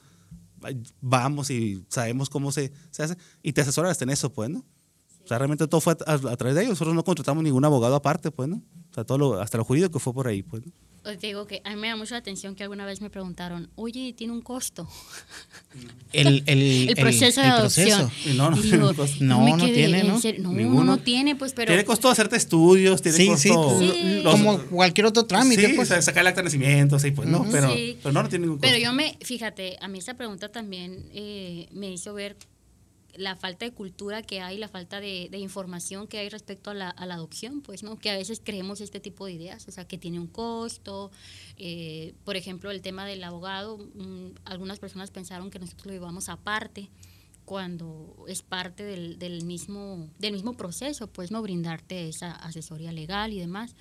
vamos 1.00 1.50
y 1.50 1.84
sabemos 1.88 2.30
cómo 2.30 2.52
se, 2.52 2.72
se 2.92 3.02
hace 3.02 3.16
y 3.42 3.52
te 3.52 3.62
asesoran 3.62 3.90
hasta 3.90 4.04
en 4.04 4.10
eso, 4.10 4.32
pues, 4.32 4.48
¿no? 4.48 4.64
O 5.24 5.26
sea, 5.26 5.38
realmente 5.38 5.66
todo 5.66 5.80
fue 5.80 5.96
a 6.06 6.36
través 6.36 6.54
de 6.54 6.60
ellos. 6.60 6.70
Nosotros 6.70 6.94
no 6.94 7.02
contratamos 7.02 7.42
ningún 7.42 7.64
abogado 7.64 7.96
aparte, 7.96 8.30
pues, 8.30 8.48
¿no? 8.48 8.62
O 8.92 8.94
sea, 8.94 9.04
todo 9.04 9.18
lo, 9.18 9.40
hasta 9.40 9.58
lo 9.58 9.64
jurídico 9.64 9.98
fue 9.98 10.12
por 10.14 10.28
ahí, 10.28 10.42
pues, 10.42 10.64
¿no? 10.64 10.72
Os 11.04 11.18
digo 11.18 11.48
que 11.48 11.60
a 11.64 11.70
mí 11.70 11.76
me 11.80 11.88
da 11.88 11.96
mucho 11.96 12.14
la 12.14 12.18
atención 12.18 12.54
que 12.54 12.62
alguna 12.62 12.86
vez 12.86 13.00
me 13.00 13.10
preguntaron, 13.10 13.68
oye, 13.74 14.12
¿tiene 14.16 14.32
un 14.32 14.40
costo? 14.40 14.86
El, 16.12 16.42
el, 16.46 16.90
El 16.90 16.94
proceso 16.96 17.40
de 17.40 17.46
adopción. 17.48 18.10
Y 18.26 18.34
no, 18.34 18.50
no 18.50 18.56
digo, 18.58 18.88
un 18.90 18.94
costo. 18.94 19.24
No, 19.24 19.48
no 19.56 19.64
quedé, 19.64 19.72
tiene, 19.74 20.00
¿en 20.00 20.08
¿no? 20.08 20.20
No, 20.38 20.52
Ninguno. 20.52 20.84
no 20.84 20.98
tiene, 20.98 21.34
pues, 21.34 21.54
pero... 21.54 21.68
tiene 21.68 21.84
costo 21.84 22.08
hacerte 22.10 22.36
estudios, 22.36 23.00
tiene 23.02 23.16
Sí, 23.18 23.26
costo... 23.26 23.78
sí, 23.80 23.90
Sí. 23.92 24.20
los- 24.22 24.32
como 24.34 24.58
cualquier 24.64 25.06
otro 25.06 25.24
trámite, 25.24 25.66
sí, 25.68 25.72
pues. 25.74 25.90
o 25.90 25.94
sea, 25.94 26.02
sacar 26.02 26.20
el 26.20 26.26
acta 26.28 26.42
de 26.42 26.44
nacimiento, 26.44 26.98
sí, 26.98 27.10
pues, 27.12 27.26
no, 27.28 27.46
pero, 27.50 27.72
Sí. 27.74 27.96
pero 28.02 28.12
no, 28.12 28.22
no 28.22 28.28
tiene 28.28 28.44
ningún 28.44 28.58
costo. 28.58 28.68
Pero 28.72 28.84
yo 28.84 28.92
me, 28.92 29.16
fíjate, 29.22 29.78
a 29.80 29.88
mí 29.88 29.98
esta 29.98 30.14
pregunta 30.14 30.50
también 30.50 31.06
eh, 31.14 31.66
me 31.72 31.90
hizo 31.90 32.12
ver 32.14 32.36
la 33.14 33.36
falta 33.36 33.64
de 33.66 33.72
cultura 33.72 34.22
que 34.22 34.40
hay, 34.40 34.56
la 34.58 34.68
falta 34.68 35.00
de, 35.00 35.28
de 35.30 35.38
información 35.38 36.06
que 36.06 36.18
hay 36.18 36.28
respecto 36.30 36.70
a 36.70 36.74
la, 36.74 36.88
a 36.90 37.04
la 37.06 37.14
adopción, 37.14 37.60
pues, 37.60 37.82
¿no? 37.82 37.98
Que 37.98 38.10
a 38.10 38.16
veces 38.16 38.40
creemos 38.42 38.80
este 38.80 39.00
tipo 39.00 39.26
de 39.26 39.32
ideas, 39.32 39.68
o 39.68 39.70
sea, 39.72 39.86
que 39.86 39.98
tiene 39.98 40.18
un 40.18 40.26
costo. 40.28 41.10
eh, 41.58 42.14
por 42.24 42.36
ejemplo, 42.36 42.70
el 42.70 42.80
tema 42.80 43.04
del 43.06 43.22
abogado, 43.24 43.78
mm, 43.78 44.28
algunas 44.44 44.78
personas 44.78 45.10
pensaron 45.10 45.50
que 45.50 45.58
nosotros 45.58 45.86
lo 45.86 45.92
llevamos 45.92 46.28
aparte 46.28 46.88
cuando 47.44 48.24
es 48.28 48.42
parte 48.42 48.84
del, 48.84 49.18
del 49.18 49.44
mismo, 49.44 50.08
del 50.18 50.32
mismo 50.32 50.54
proceso, 50.54 51.06
pues, 51.08 51.30
¿no? 51.30 51.42
Brindarte 51.42 52.08
esa 52.08 52.32
asesoría 52.32 52.92
legal 52.92 53.32
y 53.32 53.40
demás. 53.40 53.74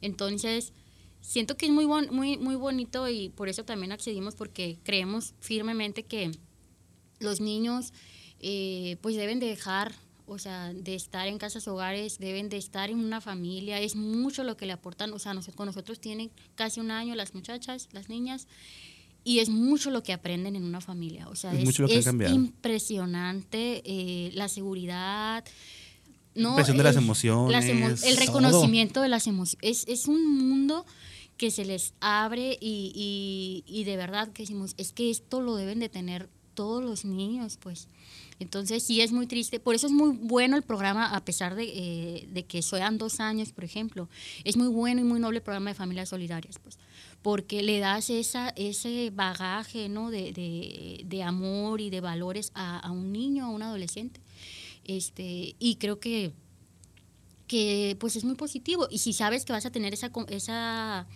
Entonces, 0.00 0.72
siento 1.20 1.56
que 1.56 1.66
es 1.66 1.72
muy, 1.72 1.84
bon- 1.84 2.08
muy, 2.10 2.36
muy 2.38 2.56
bonito 2.56 3.08
y 3.08 3.28
por 3.28 3.48
eso 3.48 3.64
también 3.64 3.92
accedimos 3.92 4.34
porque 4.34 4.78
creemos 4.82 5.34
firmemente 5.40 6.02
que 6.04 6.32
los 7.20 7.40
niños 7.40 7.92
eh, 8.42 8.96
pues 9.00 9.16
deben 9.16 9.38
de 9.40 9.46
dejar, 9.46 9.92
o 10.26 10.38
sea, 10.38 10.72
de 10.72 10.94
estar 10.94 11.26
en 11.28 11.38
casas 11.38 11.66
hogares, 11.68 12.18
deben 12.18 12.48
de 12.48 12.56
estar 12.56 12.90
en 12.90 12.98
una 12.98 13.20
familia, 13.20 13.80
es 13.80 13.96
mucho 13.96 14.44
lo 14.44 14.56
que 14.56 14.66
le 14.66 14.72
aportan, 14.72 15.12
o 15.12 15.18
sea, 15.18 15.32
nos- 15.34 15.46
con 15.54 15.66
nosotros 15.66 16.00
tienen 16.00 16.30
casi 16.54 16.80
un 16.80 16.90
año 16.90 17.14
las 17.14 17.34
muchachas, 17.34 17.88
las 17.92 18.08
niñas, 18.08 18.46
y 19.24 19.38
es 19.38 19.48
mucho 19.50 19.90
lo 19.90 20.02
que 20.02 20.12
aprenden 20.12 20.56
en 20.56 20.64
una 20.64 20.80
familia, 20.80 21.28
o 21.28 21.36
sea, 21.36 21.52
Es 21.52 21.60
impresionante 22.34 23.82
eh, 23.84 24.30
la 24.34 24.48
seguridad. 24.48 25.44
No, 26.34 26.50
Impresión 26.50 26.78
de 26.78 26.82
las 26.84 26.96
emociones, 26.96 27.52
las 27.52 27.64
emo- 27.66 27.88
el 28.06 28.16
todo. 28.16 28.26
reconocimiento 28.26 29.00
de 29.02 29.08
las 29.08 29.26
emociones. 29.26 29.58
Es, 29.62 29.86
es 29.86 30.08
un 30.08 30.26
mundo 30.38 30.86
que 31.36 31.50
se 31.50 31.64
les 31.64 31.92
abre 32.00 32.56
y, 32.60 32.92
y- 32.94 33.64
y 33.66 33.84
de 33.84 33.96
verdad 33.96 34.32
que 34.32 34.42
decimos, 34.44 34.74
es 34.78 34.92
que 34.92 35.10
esto 35.10 35.40
lo 35.40 35.56
deben 35.56 35.78
de 35.78 35.88
tener 35.88 36.28
todos 36.54 36.82
los 36.82 37.04
niños, 37.04 37.58
pues. 37.60 37.86
Entonces 38.42 38.82
sí 38.82 39.00
es 39.00 39.12
muy 39.12 39.26
triste, 39.26 39.58
por 39.60 39.74
eso 39.74 39.86
es 39.86 39.92
muy 39.92 40.10
bueno 40.16 40.56
el 40.56 40.62
programa, 40.62 41.14
a 41.14 41.24
pesar 41.24 41.54
de, 41.54 41.64
eh, 41.64 42.28
de 42.30 42.44
que 42.44 42.60
sean 42.62 42.98
dos 42.98 43.20
años, 43.20 43.52
por 43.52 43.64
ejemplo, 43.64 44.08
es 44.44 44.56
muy 44.56 44.68
bueno 44.68 45.00
y 45.00 45.04
muy 45.04 45.18
noble 45.20 45.38
el 45.38 45.42
programa 45.42 45.70
de 45.70 45.74
familias 45.74 46.08
solidarias, 46.10 46.58
pues, 46.62 46.78
porque 47.22 47.62
le 47.62 47.78
das 47.78 48.10
esa, 48.10 48.50
ese 48.50 49.10
bagaje, 49.10 49.88
¿no? 49.88 50.10
de, 50.10 50.32
de- 50.32 51.02
de 51.06 51.22
amor 51.22 51.80
y 51.80 51.88
de 51.90 52.00
valores 52.00 52.50
a, 52.54 52.78
a 52.78 52.90
un 52.90 53.12
niño, 53.12 53.44
a 53.46 53.48
un 53.50 53.62
adolescente. 53.62 54.20
Este, 54.84 55.54
y 55.58 55.76
creo 55.76 56.00
que 56.00 56.32
que 57.46 57.96
pues 58.00 58.16
es 58.16 58.24
muy 58.24 58.34
positivo. 58.34 58.88
Y 58.90 58.98
si 58.98 59.12
sabes 59.12 59.44
que 59.44 59.52
vas 59.52 59.66
a 59.66 59.70
tener 59.70 59.92
esa, 59.92 60.10
esa, 60.28 61.06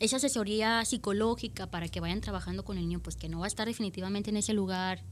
esa 0.00 0.16
asesoría 0.16 0.82
psicológica 0.84 1.70
para 1.70 1.88
que 1.88 2.00
vayan 2.00 2.20
trabajando 2.20 2.64
con 2.64 2.78
el 2.78 2.84
niño, 2.84 3.00
pues 3.00 3.16
que 3.16 3.28
no 3.28 3.40
va 3.40 3.44
a 3.44 3.48
estar 3.48 3.66
definitivamente 3.68 4.30
en 4.30 4.38
ese 4.38 4.54
lugar, 4.54 5.02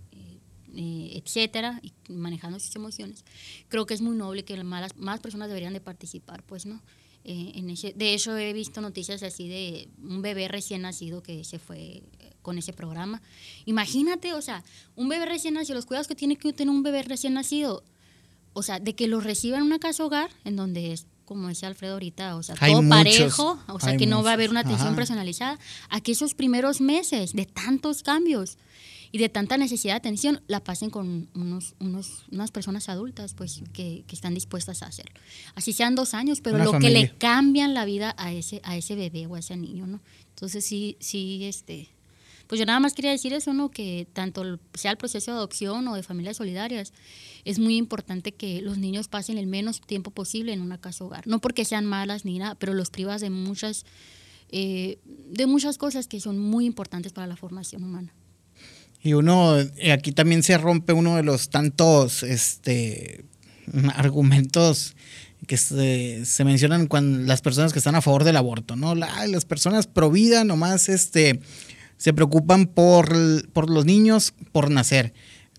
eh, 0.76 1.22
etcétera, 1.24 1.80
y 1.82 1.92
manejando 2.12 2.58
sus 2.60 2.74
emociones, 2.76 3.24
creo 3.68 3.86
que 3.86 3.94
es 3.94 4.00
muy 4.00 4.16
noble 4.16 4.44
que 4.44 4.62
más, 4.64 4.96
más 4.96 5.20
personas 5.20 5.48
deberían 5.48 5.72
de 5.72 5.80
participar, 5.80 6.42
pues, 6.42 6.66
¿no? 6.66 6.82
Eh, 7.26 7.52
en 7.54 7.70
ese, 7.70 7.94
de 7.94 8.12
hecho, 8.12 8.36
he 8.36 8.52
visto 8.52 8.82
noticias 8.82 9.22
así 9.22 9.48
de 9.48 9.88
un 10.02 10.20
bebé 10.20 10.46
recién 10.46 10.82
nacido 10.82 11.22
que 11.22 11.42
se 11.42 11.58
fue 11.58 11.78
eh, 11.78 12.02
con 12.42 12.58
ese 12.58 12.74
programa. 12.74 13.22
Imagínate, 13.64 14.34
o 14.34 14.42
sea, 14.42 14.62
un 14.94 15.08
bebé 15.08 15.24
recién 15.24 15.54
nacido, 15.54 15.76
los 15.76 15.86
cuidados 15.86 16.06
que 16.06 16.14
tiene 16.14 16.36
que 16.36 16.52
tener 16.52 16.70
un 16.70 16.82
bebé 16.82 17.02
recién 17.02 17.32
nacido, 17.32 17.82
o 18.52 18.62
sea, 18.62 18.78
de 18.78 18.94
que 18.94 19.08
los 19.08 19.24
reciba 19.24 19.56
en 19.56 19.62
una 19.62 19.78
casa 19.78 20.04
hogar, 20.04 20.30
en 20.44 20.56
donde 20.56 20.92
es, 20.92 21.06
como 21.24 21.48
decía 21.48 21.68
Alfredo 21.68 21.94
ahorita, 21.94 22.36
o 22.36 22.42
sea, 22.42 22.56
Hay 22.60 22.72
todo 22.72 22.82
muchos, 22.82 22.98
parejo, 22.98 23.58
o 23.68 23.80
sea, 23.80 23.96
que 23.96 24.06
no 24.06 24.22
va 24.22 24.30
a 24.30 24.32
haber 24.34 24.50
muchos, 24.50 24.52
una 24.52 24.60
atención 24.60 24.88
ajá. 24.88 24.96
personalizada, 24.96 25.58
a 25.88 26.02
que 26.02 26.12
esos 26.12 26.34
primeros 26.34 26.82
meses 26.82 27.32
de 27.32 27.46
tantos 27.46 28.02
cambios 28.02 28.58
y 29.14 29.18
de 29.18 29.28
tanta 29.28 29.56
necesidad 29.56 29.92
de 29.92 29.98
atención 29.98 30.42
la 30.48 30.58
pasen 30.58 30.90
con 30.90 31.28
unos, 31.36 31.76
unos, 31.78 32.24
unas 32.32 32.50
personas 32.50 32.88
adultas 32.88 33.34
pues 33.34 33.62
que, 33.72 34.02
que 34.08 34.16
están 34.16 34.34
dispuestas 34.34 34.82
a 34.82 34.86
hacerlo. 34.86 35.14
Así 35.54 35.72
sean 35.72 35.94
dos 35.94 36.14
años, 36.14 36.40
pero 36.40 36.56
Una 36.56 36.64
lo 36.64 36.80
que 36.80 36.90
le 36.90 37.10
cambian 37.16 37.74
la 37.74 37.84
vida 37.84 38.16
a 38.18 38.32
ese, 38.32 38.60
a 38.64 38.76
ese 38.76 38.96
bebé 38.96 39.28
o 39.28 39.36
a 39.36 39.38
ese 39.38 39.56
niño, 39.56 39.86
¿no? 39.86 40.00
Entonces 40.30 40.64
sí, 40.64 40.96
sí, 40.98 41.44
este, 41.44 41.90
pues 42.48 42.58
yo 42.58 42.66
nada 42.66 42.80
más 42.80 42.92
quería 42.92 43.12
decir 43.12 43.32
eso, 43.32 43.52
¿no? 43.52 43.70
Que 43.70 44.08
tanto 44.12 44.58
sea 44.72 44.90
el 44.90 44.96
proceso 44.96 45.30
de 45.30 45.36
adopción 45.36 45.86
o 45.86 45.94
de 45.94 46.02
familias 46.02 46.38
solidarias, 46.38 46.92
es 47.44 47.60
muy 47.60 47.76
importante 47.76 48.32
que 48.32 48.62
los 48.62 48.78
niños 48.78 49.06
pasen 49.06 49.38
el 49.38 49.46
menos 49.46 49.80
tiempo 49.80 50.10
posible 50.10 50.52
en 50.52 50.60
una 50.60 50.78
casa 50.78 51.04
hogar. 51.04 51.24
No 51.28 51.40
porque 51.40 51.64
sean 51.64 51.86
malas 51.86 52.24
ni 52.24 52.40
nada, 52.40 52.56
pero 52.56 52.74
los 52.74 52.90
privas 52.90 53.20
de 53.20 53.30
muchas, 53.30 53.86
eh, 54.50 54.98
de 55.06 55.46
muchas 55.46 55.78
cosas 55.78 56.08
que 56.08 56.18
son 56.18 56.36
muy 56.40 56.66
importantes 56.66 57.12
para 57.12 57.28
la 57.28 57.36
formación 57.36 57.84
humana. 57.84 58.12
Y 59.04 59.12
uno, 59.12 59.60
eh, 59.60 59.92
aquí 59.92 60.10
también 60.12 60.42
se 60.42 60.58
rompe 60.58 60.92
uno 60.92 61.14
de 61.14 61.22
los 61.22 61.50
tantos 61.50 62.22
este, 62.24 63.24
argumentos 63.94 64.96
que 65.46 65.56
se, 65.58 66.24
se 66.24 66.44
mencionan 66.44 66.86
cuando 66.86 67.18
las 67.26 67.42
personas 67.42 67.72
que 67.72 67.78
están 67.78 67.94
a 67.94 68.00
favor 68.00 68.24
del 68.24 68.36
aborto, 68.36 68.76
¿no? 68.76 68.94
La- 68.94 69.26
las 69.26 69.44
personas 69.44 69.86
pro 69.86 70.10
vida 70.10 70.42
nomás 70.44 70.88
este, 70.88 71.40
se 71.98 72.12
preocupan 72.14 72.66
por, 72.66 73.14
por 73.52 73.68
los 73.68 73.84
niños 73.84 74.32
por 74.52 74.70
nacer. 74.70 75.12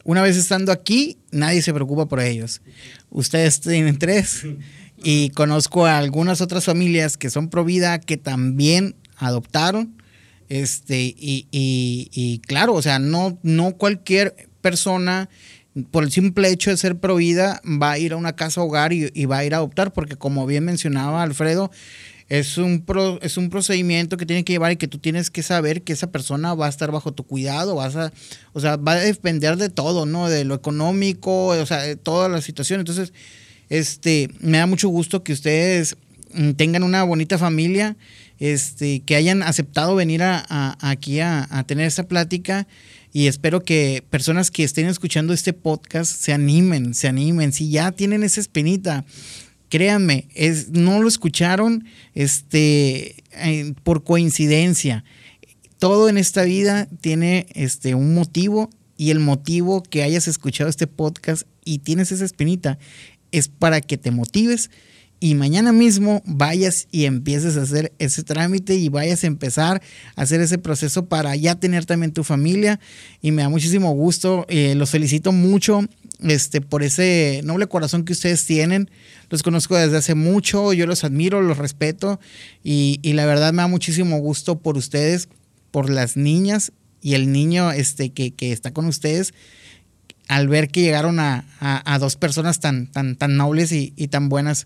Una 0.03 0.21
vez 0.23 0.37
estando 0.37 0.71
aquí, 0.71 1.17
nadie 1.31 1.61
se 1.61 1.73
preocupa 1.73 2.07
por 2.07 2.19
ellos. 2.19 2.61
Ustedes 3.11 3.59
tienen 3.61 3.97
tres 3.99 4.43
y 5.03 5.29
conozco 5.29 5.85
a 5.85 5.97
algunas 5.99 6.41
otras 6.41 6.65
familias 6.65 7.15
que 7.17 7.29
son 7.29 7.49
pro 7.49 7.63
vida 7.63 7.99
que 7.99 8.17
también 8.17 8.95
adoptaron. 9.17 10.01
Este, 10.49 11.01
y, 11.01 11.47
y- 11.51 12.09
y 12.13 12.39
claro, 12.39 12.73
o 12.73 12.81
sea, 12.81 12.99
no, 12.99 13.37
no 13.43 13.75
cualquier 13.77 14.35
persona, 14.61 15.29
por 15.91 16.03
el 16.03 16.11
simple 16.11 16.49
hecho 16.49 16.69
de 16.69 16.77
ser 16.77 16.97
pro 16.97 17.15
vida, 17.15 17.61
va 17.65 17.91
a 17.91 17.97
ir 17.99 18.13
a 18.13 18.17
una 18.17 18.35
casa 18.35 18.61
hogar 18.61 18.93
y, 18.93 19.09
y 19.13 19.25
va 19.25 19.39
a 19.39 19.45
ir 19.45 19.53
a 19.53 19.57
adoptar, 19.57 19.91
porque 19.93 20.15
como 20.15 20.45
bien 20.45 20.63
mencionaba 20.65 21.23
Alfredo, 21.23 21.71
es 22.29 22.57
un, 22.57 22.81
pro- 22.81 23.19
es 23.21 23.37
un 23.37 23.49
procedimiento 23.51 24.17
que 24.17 24.25
tiene 24.25 24.43
que 24.43 24.53
llevar 24.53 24.71
y 24.71 24.77
que 24.77 24.87
tú 24.87 24.97
tienes 24.97 25.29
que 25.29 25.43
saber 25.43 25.83
que 25.83 25.93
esa 25.93 26.11
persona 26.11 26.53
va 26.55 26.65
a 26.65 26.69
estar 26.69 26.91
bajo 26.91 27.11
tu 27.13 27.23
cuidado, 27.23 27.75
vas 27.75 27.95
a, 27.95 28.11
o 28.53 28.59
sea, 28.59 28.77
va 28.77 28.93
a 28.93 28.95
depender 28.95 29.57
de 29.57 29.69
todo, 29.69 30.05
¿no? 30.07 30.27
De 30.29 30.43
lo 30.43 30.55
económico, 30.55 31.47
o 31.47 31.65
sea, 31.67 31.81
de 31.83 31.95
toda 31.97 32.27
la 32.29 32.41
situación. 32.41 32.79
Entonces, 32.79 33.13
este, 33.69 34.29
me 34.39 34.57
da 34.57 34.65
mucho 34.65 34.89
gusto 34.89 35.23
que 35.23 35.33
ustedes 35.33 35.97
mm, 36.33 36.51
tengan 36.51 36.83
una 36.83 37.03
bonita 37.03 37.37
familia, 37.37 37.95
este, 38.39 39.01
que 39.01 39.15
hayan 39.15 39.43
aceptado 39.43 39.95
venir 39.95 40.21
aquí 40.23 41.19
a, 41.19 41.47
a 41.49 41.63
tener 41.63 41.85
esta 41.85 42.07
plática 42.07 42.67
y 43.15 43.27
espero 43.27 43.63
que 43.63 44.03
personas 44.09 44.51
que 44.51 44.65
estén 44.65 44.87
escuchando 44.87 45.31
este 45.31 45.53
podcast 45.53 46.13
se 46.13 46.33
animen, 46.33 46.93
se 46.93 47.07
animen, 47.07 47.53
si 47.53 47.69
ya 47.69 47.93
tienen 47.93 48.23
esa 48.23 48.41
espinita. 48.41 49.05
Créanme, 49.69 50.27
es, 50.35 50.71
no 50.71 51.01
lo 51.01 51.07
escucharon 51.07 51.85
este, 52.13 53.23
eh, 53.31 53.73
por 53.83 54.03
coincidencia. 54.03 55.05
Todo 55.79 56.09
en 56.09 56.17
esta 56.17 56.43
vida 56.43 56.89
tiene 56.99 57.47
este, 57.53 57.95
un 57.95 58.13
motivo 58.13 58.69
y 58.97 59.11
el 59.11 59.19
motivo 59.19 59.81
que 59.81 60.03
hayas 60.03 60.27
escuchado 60.27 60.69
este 60.69 60.85
podcast 60.85 61.47
y 61.63 61.77
tienes 61.77 62.11
esa 62.11 62.25
espinita 62.25 62.79
es 63.31 63.47
para 63.47 63.79
que 63.79 63.97
te 63.97 64.11
motives 64.11 64.71
y 65.25 65.33
mañana 65.33 65.71
mismo 65.71 66.21
vayas 66.27 66.87
y 66.91 67.05
empieces 67.05 67.57
a 67.57 67.63
hacer 67.63 67.91
ese 67.97 68.21
trámite 68.21 68.75
y 68.75 68.89
vayas 68.89 69.23
a 69.23 69.27
empezar 69.27 69.81
a 70.15 70.21
hacer 70.21 70.39
ese 70.39 70.59
proceso 70.59 71.05
para 71.07 71.35
ya 71.35 71.55
tener 71.55 71.85
también 71.85 72.11
tu 72.13 72.23
familia 72.23 72.79
y 73.23 73.31
me 73.31 73.41
da 73.41 73.49
muchísimo 73.49 73.91
gusto, 73.93 74.45
eh, 74.49 74.75
los 74.75 74.91
felicito 74.91 75.31
mucho 75.31 75.79
este, 76.19 76.61
por 76.61 76.83
ese 76.83 77.41
noble 77.43 77.65
corazón 77.65 78.05
que 78.05 78.13
ustedes 78.13 78.45
tienen, 78.45 78.91
los 79.31 79.41
conozco 79.41 79.75
desde 79.75 79.97
hace 79.97 80.13
mucho, 80.13 80.73
yo 80.73 80.85
los 80.85 81.03
admiro, 81.03 81.41
los 81.41 81.57
respeto 81.57 82.19
y, 82.63 82.99
y 83.01 83.13
la 83.13 83.25
verdad 83.25 83.51
me 83.51 83.63
da 83.63 83.67
muchísimo 83.67 84.19
gusto 84.19 84.59
por 84.59 84.77
ustedes, 84.77 85.27
por 85.71 85.89
las 85.89 86.17
niñas 86.17 86.71
y 87.01 87.15
el 87.15 87.31
niño 87.31 87.71
este, 87.71 88.11
que, 88.11 88.29
que 88.29 88.51
está 88.51 88.73
con 88.73 88.85
ustedes 88.85 89.33
al 90.27 90.47
ver 90.47 90.69
que 90.69 90.81
llegaron 90.81 91.19
a, 91.19 91.45
a- 91.59 91.93
a 91.93 91.99
dos 91.99 92.15
personas 92.15 92.59
tan, 92.59 92.87
tan, 92.91 93.15
tan 93.15 93.37
nobles 93.37 93.71
y, 93.71 93.93
y 93.95 94.07
tan 94.07 94.27
buenas. 94.27 94.65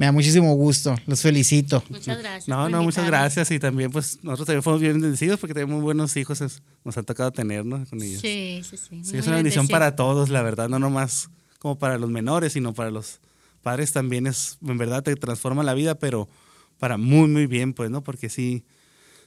Me 0.00 0.06
da 0.06 0.12
muchísimo 0.12 0.54
gusto, 0.54 0.94
los 1.06 1.20
felicito. 1.20 1.84
Muchas 1.90 2.18
gracias. 2.18 2.48
No, 2.48 2.70
no, 2.70 2.82
muchas 2.82 3.04
gracias. 3.04 3.50
Y 3.50 3.58
también, 3.58 3.90
pues, 3.90 4.18
nosotros 4.24 4.46
también 4.46 4.62
fuimos 4.62 4.80
bien 4.80 4.98
bendecidos 4.98 5.38
porque 5.38 5.52
tenemos 5.52 5.74
muy 5.74 5.82
buenos 5.84 6.16
hijos. 6.16 6.40
es- 6.40 6.62
nos 6.86 6.96
ha 6.96 7.02
tocado 7.02 7.30
tener, 7.32 7.66
¿no? 7.66 7.84
Con 7.84 8.00
ellos. 8.00 8.22
Sí, 8.22 8.62
sí, 8.64 8.78
sí. 8.78 8.94
Es 9.18 9.26
una 9.26 9.36
bendición 9.36 9.64
bendecido. 9.66 9.68
para 9.68 9.96
todos, 9.96 10.30
la 10.30 10.40
verdad, 10.40 10.70
no 10.70 10.78
nomás 10.78 11.28
como 11.58 11.78
para 11.78 11.98
los 11.98 12.08
menores, 12.08 12.54
sino 12.54 12.72
para 12.72 12.90
los 12.90 13.20
padres 13.62 13.92
también 13.92 14.26
es, 14.26 14.56
en 14.66 14.78
verdad, 14.78 15.02
te 15.02 15.14
transforma 15.16 15.62
la 15.62 15.74
vida, 15.74 15.94
pero 15.96 16.30
para 16.78 16.96
muy, 16.96 17.28
muy 17.28 17.46
bien, 17.46 17.74
pues, 17.74 17.90
¿no? 17.90 18.02
Porque 18.02 18.30
sí, 18.30 18.64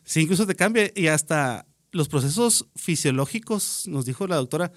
sí, 0.03 0.21
incluso 0.21 0.47
te 0.47 0.55
cambia 0.55 0.89
y 0.95 1.05
hasta 1.05 1.67
los 1.91 2.07
procesos 2.09 2.65
fisiológicos, 2.75 3.83
nos 3.87 4.05
dijo 4.05 4.25
la 4.25 4.37
doctora, 4.37 4.71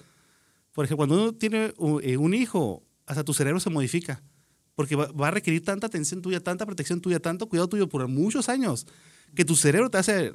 por 0.73 0.85
ejemplo, 0.85 1.07
cuando 1.07 1.23
uno 1.23 1.33
tiene 1.33 1.73
eh, 2.03 2.17
un 2.17 2.35
hijo, 2.35 2.83
hasta 3.07 3.23
tu 3.23 3.33
cerebro 3.33 3.59
se 3.59 3.71
modifica, 3.71 4.21
porque 4.77 4.95
va, 4.95 5.07
va 5.11 5.29
a 5.29 5.31
requerir 5.31 5.65
tanta 5.65 5.87
atención 5.87 6.21
tuya, 6.21 6.39
tanta 6.39 6.63
protección 6.67 7.01
tuya, 7.01 7.19
tanto 7.19 7.49
cuidado 7.49 7.67
tuyo 7.67 7.89
por 7.89 8.07
muchos 8.07 8.47
años, 8.47 8.85
que 9.35 9.43
tu 9.43 9.55
cerebro 9.55 9.89
te 9.89 9.97
hace, 9.97 10.33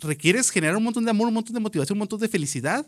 requieres 0.00 0.50
generar 0.50 0.76
un 0.76 0.84
montón 0.84 1.04
de 1.04 1.10
amor, 1.10 1.26
un 1.28 1.34
montón 1.34 1.54
de 1.54 1.60
motivación, 1.60 1.96
un 1.96 2.00
montón 2.00 2.20
de 2.20 2.28
felicidad 2.28 2.86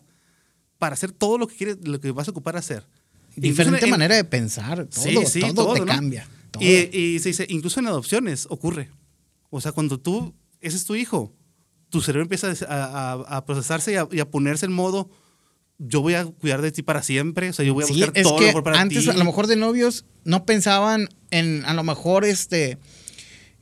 para 0.79 0.93
hacer 0.93 1.11
todo 1.11 1.39
lo 1.39 1.47
que 1.49 1.57
quieres, 1.57 1.79
lo 1.89 1.99
que 2.01 2.11
vas 2.13 2.29
a 2.29 2.33
ocupar 2.33 2.57
hacer. 2.57 2.87
Diferente 3.35 3.85
en- 3.87 3.91
manera 3.91 4.15
de 4.15 4.25
pensar, 4.25 4.85
todo, 4.87 5.03
Sí, 5.03 5.17
sí, 5.27 5.41
todo, 5.41 5.55
todo, 5.55 5.75
te 5.75 5.81
¿no? 5.81 5.87
cambia. 5.87 6.29
todo. 6.51 6.63
Y, 6.63 6.91
y 6.95 7.19
se 7.21 7.31
dice, 7.31 7.47
incluso 7.49 7.81
en 7.81 7.87
adopciones 7.87 8.47
ocurre. 8.51 8.91
O 9.51 9.61
sea, 9.61 9.73
cuando 9.73 9.99
tú, 9.99 10.35
ese 10.61 10.77
es 10.77 10.85
tu 10.85 10.95
hijo, 10.97 11.33
tu 11.89 12.03
cerebro 12.03 12.23
empieza 12.23 12.53
a, 12.69 13.13
a- 13.13 13.37
a 13.39 13.45
procesarse 13.47 13.93
y 13.93 13.97
a, 13.97 14.07
y 14.13 14.21
a 14.21 14.31
ponerse 14.31 14.67
en 14.67 14.73
modo, 14.73 15.11
yo 15.79 16.01
voy 16.03 16.15
a 16.15 16.25
cuidar 16.25 16.61
de 16.63 16.73
ti 16.73 16.83
para 16.83 17.03
siempre, 17.03 17.51
o 17.51 17.53
sea, 17.53 17.65
yo 17.65 17.73
voy 17.75 17.85
a 17.85 17.87
Sí, 17.87 17.93
buscar 17.95 18.13
es 18.15 18.23
todo 18.25 18.35
lo 18.35 18.39
que 18.41 18.47
mejor 18.47 18.65
para 18.65 18.81
antes 18.81 19.05
ti. 19.05 19.11
a 19.11 19.15
lo 19.15 19.25
mejor 19.25 19.47
de 19.47 19.57
novios 19.57 20.05
no 20.25 20.45
pensaban 20.45 21.09
en 21.31 21.65
a 21.67 21.75
lo 21.75 21.85
mejor 21.85 22.25
este 22.25 22.79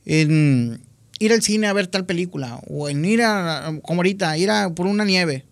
en 0.05 0.81
ir 1.19 1.33
al 1.33 1.41
cine 1.41 1.67
a 1.67 1.73
ver 1.73 1.87
tal 1.87 2.05
película 2.05 2.59
o 2.67 2.89
en 2.89 3.03
ir 3.05 3.21
a 3.21 3.71
como 3.83 3.99
ahorita 3.99 4.37
ir 4.37 4.49
a 4.51 4.69
por 4.73 4.87
una 4.87 5.05
nieve. 5.05 5.45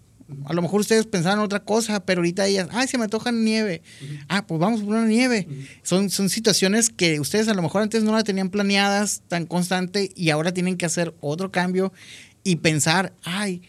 A 0.45 0.53
lo 0.53 0.63
mejor 0.63 0.79
ustedes 0.79 1.05
pensaban 1.05 1.37
otra 1.37 1.59
cosa, 1.59 2.03
pero 2.03 2.21
ahorita 2.21 2.47
ellas, 2.47 2.67
ay, 2.71 2.87
se 2.87 2.97
me 2.97 3.07
toca 3.07 3.31
nieve. 3.31 3.83
Ah, 4.27 4.47
pues 4.47 4.59
vamos 4.59 4.81
por 4.81 4.89
una 4.95 5.05
nieve. 5.05 5.47
Son, 5.83 6.09
son 6.09 6.29
situaciones 6.29 6.89
que 6.89 7.19
ustedes 7.19 7.47
a 7.47 7.53
lo 7.53 7.61
mejor 7.61 7.83
antes 7.83 8.01
no 8.03 8.11
las 8.11 8.23
tenían 8.23 8.49
planeadas 8.49 9.21
tan 9.27 9.45
constante 9.45 10.09
y 10.15 10.31
ahora 10.31 10.51
tienen 10.51 10.77
que 10.77 10.87
hacer 10.87 11.13
otro 11.21 11.51
cambio 11.51 11.93
y 12.43 12.55
pensar, 12.55 13.13
ay, 13.23 13.61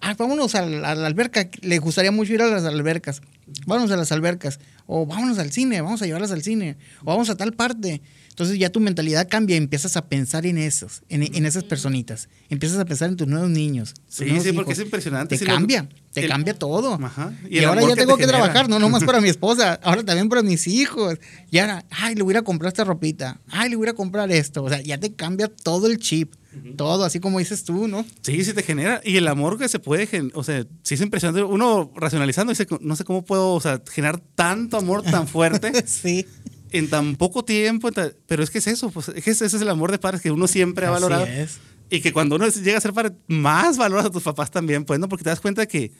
ah, 0.00 0.14
vámonos 0.18 0.54
a 0.54 0.62
la, 0.66 0.90
a 0.90 0.94
la 0.94 1.06
alberca. 1.06 1.48
Le 1.62 1.78
gustaría 1.78 2.12
mucho 2.12 2.32
ir 2.34 2.42
a 2.42 2.46
las 2.48 2.64
albercas. 2.64 3.22
Vámonos 3.66 3.90
a 3.90 3.96
las 3.96 4.12
albercas. 4.12 4.60
O 4.86 5.06
vámonos 5.06 5.38
al 5.38 5.52
cine, 5.52 5.80
vamos 5.80 6.02
a 6.02 6.06
llevarlas 6.06 6.30
al 6.32 6.42
cine. 6.42 6.76
O 7.02 7.06
vamos 7.06 7.30
a 7.30 7.36
tal 7.36 7.52
parte. 7.52 8.00
Entonces 8.30 8.58
ya 8.58 8.70
tu 8.70 8.80
mentalidad 8.80 9.28
cambia 9.28 9.54
y 9.56 9.58
empiezas 9.58 9.96
a 9.98 10.06
pensar 10.08 10.46
en 10.46 10.56
esos, 10.56 11.02
en, 11.10 11.22
en 11.22 11.44
esas 11.44 11.62
personitas. 11.64 12.28
Empiezas 12.48 12.78
a 12.78 12.86
pensar 12.86 13.10
en 13.10 13.16
tus 13.16 13.26
nuevos 13.28 13.50
niños. 13.50 13.92
Sí, 14.08 14.24
nuevos 14.26 14.44
sí, 14.44 14.52
porque 14.52 14.70
hijos. 14.70 14.78
es 14.78 14.84
impresionante. 14.86 15.36
Te 15.36 15.44
lo- 15.44 15.52
cambia, 15.52 15.88
te 16.14 16.20
el- 16.22 16.28
cambia 16.28 16.54
todo. 16.54 16.94
Ajá. 16.94 17.34
Y, 17.50 17.58
el 17.58 17.66
ahora 17.66 17.82
ya 17.82 17.94
tengo 17.96 18.12
te 18.16 18.20
que 18.22 18.26
genera. 18.26 18.38
trabajar, 18.38 18.68
no 18.70 18.78
nomás 18.78 19.04
para 19.04 19.20
mi 19.20 19.28
esposa, 19.36 19.78
ahora 19.82 20.02
también 20.04 20.28
para 20.30 20.42
mis 20.42 20.66
hijos. 20.68 21.18
Y 21.50 21.58
ahora, 21.58 21.84
ay, 21.90 22.14
le 22.14 22.22
voy 22.22 22.34
a 22.36 22.42
comprar 22.42 22.68
esta 22.68 22.84
ropita, 22.84 23.40
ay, 23.48 23.68
le 23.70 23.76
voy 23.76 23.88
a 23.88 23.92
comprar 23.94 24.30
esto. 24.32 24.62
O 24.64 24.68
sea, 24.70 24.80
ya 24.80 24.96
te 24.98 25.12
cambia 25.12 25.48
todo 25.48 25.86
el 25.88 25.98
chip, 25.98 26.32
todo, 26.76 27.04
así 27.04 27.20
como 27.20 27.38
dices 27.38 27.64
tú, 27.64 27.86
¿no? 27.88 28.04
Sí, 28.22 28.44
sí 28.44 28.52
te 28.52 28.62
genera. 28.62 29.00
Y 29.04 29.16
el 29.16 29.28
amor 29.28 29.58
que 29.58 29.68
se 29.68 29.78
puede, 29.78 30.08
o 30.34 30.42
sea, 30.44 30.66
sí 30.82 30.94
es 30.94 31.00
impresionante. 31.00 31.42
Uno 31.44 31.92
racionalizando 31.94 32.50
dice, 32.52 32.66
no 32.80 32.96
sé 32.96 33.04
cómo 33.04 33.24
puedo, 33.24 33.54
o 33.54 33.60
sea, 33.60 33.80
generar 33.90 34.20
tanto 34.34 34.76
amor 34.76 35.02
tan 35.02 35.28
fuerte. 35.28 35.72
sí. 35.86 36.26
en 36.72 36.88
tan 36.88 37.16
poco 37.16 37.44
tiempo, 37.44 37.90
tan- 37.92 38.12
pero 38.26 38.42
es 38.42 38.50
que 38.50 38.58
es 38.58 38.66
eso, 38.68 38.90
pues 38.90 39.08
es 39.08 39.24
que 39.24 39.30
ese 39.30 39.46
es 39.46 39.54
el 39.54 39.68
amor 39.68 39.90
de 39.90 39.98
padres 39.98 40.20
que 40.20 40.30
uno 40.30 40.46
siempre 40.46 40.86
ha 40.86 40.90
Así 40.90 41.02
valorado. 41.02 41.26
es. 41.26 41.58
Y 41.90 42.00
que 42.00 42.12
cuando 42.12 42.36
uno 42.36 42.46
llega 42.48 42.78
a 42.78 42.80
ser 42.80 42.92
padre, 42.92 43.12
más 43.26 43.76
valoras 43.76 44.06
a 44.06 44.10
tus 44.10 44.22
papás 44.22 44.50
también, 44.52 44.84
pues, 44.84 45.00
¿no? 45.00 45.08
Porque 45.08 45.24
te 45.24 45.30
das 45.30 45.40
cuenta 45.40 45.66
que 45.66 45.90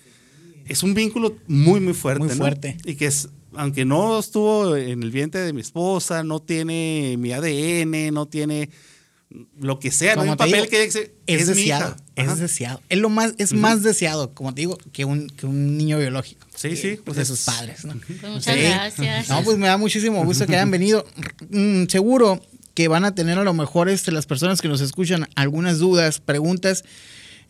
es 0.66 0.82
un 0.84 0.94
vínculo 0.94 1.36
muy, 1.48 1.80
muy 1.80 1.94
fuerte, 1.94 2.20
Muy 2.24 2.28
¿no? 2.28 2.36
fuerte. 2.36 2.76
Y 2.84 2.94
que 2.94 3.06
es, 3.06 3.28
aunque 3.54 3.84
no 3.84 4.20
estuvo 4.20 4.76
en 4.76 5.02
el 5.02 5.10
vientre 5.10 5.40
de 5.40 5.52
mi 5.52 5.60
esposa, 5.60 6.22
no 6.22 6.38
tiene 6.40 7.16
mi 7.18 7.32
ADN, 7.32 8.14
no 8.14 8.26
tiene 8.26 8.70
lo 9.60 9.78
que 9.78 9.90
sea, 9.92 10.16
no 10.16 10.22
hay 10.22 10.26
Como 10.28 10.32
un 10.32 10.38
papel 10.38 10.54
digo, 10.54 10.68
que 10.68 10.84
dice, 10.86 11.14
es, 11.26 11.40
mi 11.48 11.54
deseado, 11.54 11.88
hija". 11.90 11.96
es 12.16 12.28
Ajá. 12.28 12.36
deseado. 12.36 12.82
Es 12.88 12.98
lo 12.98 13.08
más, 13.10 13.34
es 13.38 13.52
más 13.52 13.82
deseado, 13.82 14.34
como 14.34 14.52
te 14.54 14.62
digo, 14.62 14.76
que 14.92 15.04
un, 15.04 15.28
que 15.28 15.46
un 15.46 15.76
niño 15.78 15.98
biológico. 15.98 16.46
Sí, 16.56 16.76
sí, 16.76 16.98
Pues 17.04 17.16
de 17.16 17.22
es- 17.22 17.28
sus 17.28 17.40
padres, 17.40 17.84
¿no? 17.84 17.94
Pues 18.06 18.22
muchas 18.32 18.54
Sí. 18.56 18.60
gracias. 18.62 19.28
No, 19.28 19.42
pues 19.44 19.56
me 19.56 19.68
da 19.68 19.76
muchísimo 19.76 20.24
gusto 20.24 20.46
que 20.46 20.56
hayan 20.56 20.70
venido. 20.70 21.06
Mm, 21.48 21.84
seguro 21.86 22.44
que 22.74 22.88
van 22.88 23.04
a 23.04 23.14
tener 23.14 23.38
a 23.38 23.44
lo 23.44 23.54
mejor 23.54 23.88
este, 23.88 24.10
las 24.12 24.26
personas 24.26 24.60
que 24.60 24.68
nos 24.68 24.80
escuchan 24.80 25.28
algunas 25.36 25.78
dudas, 25.78 26.18
preguntas 26.20 26.82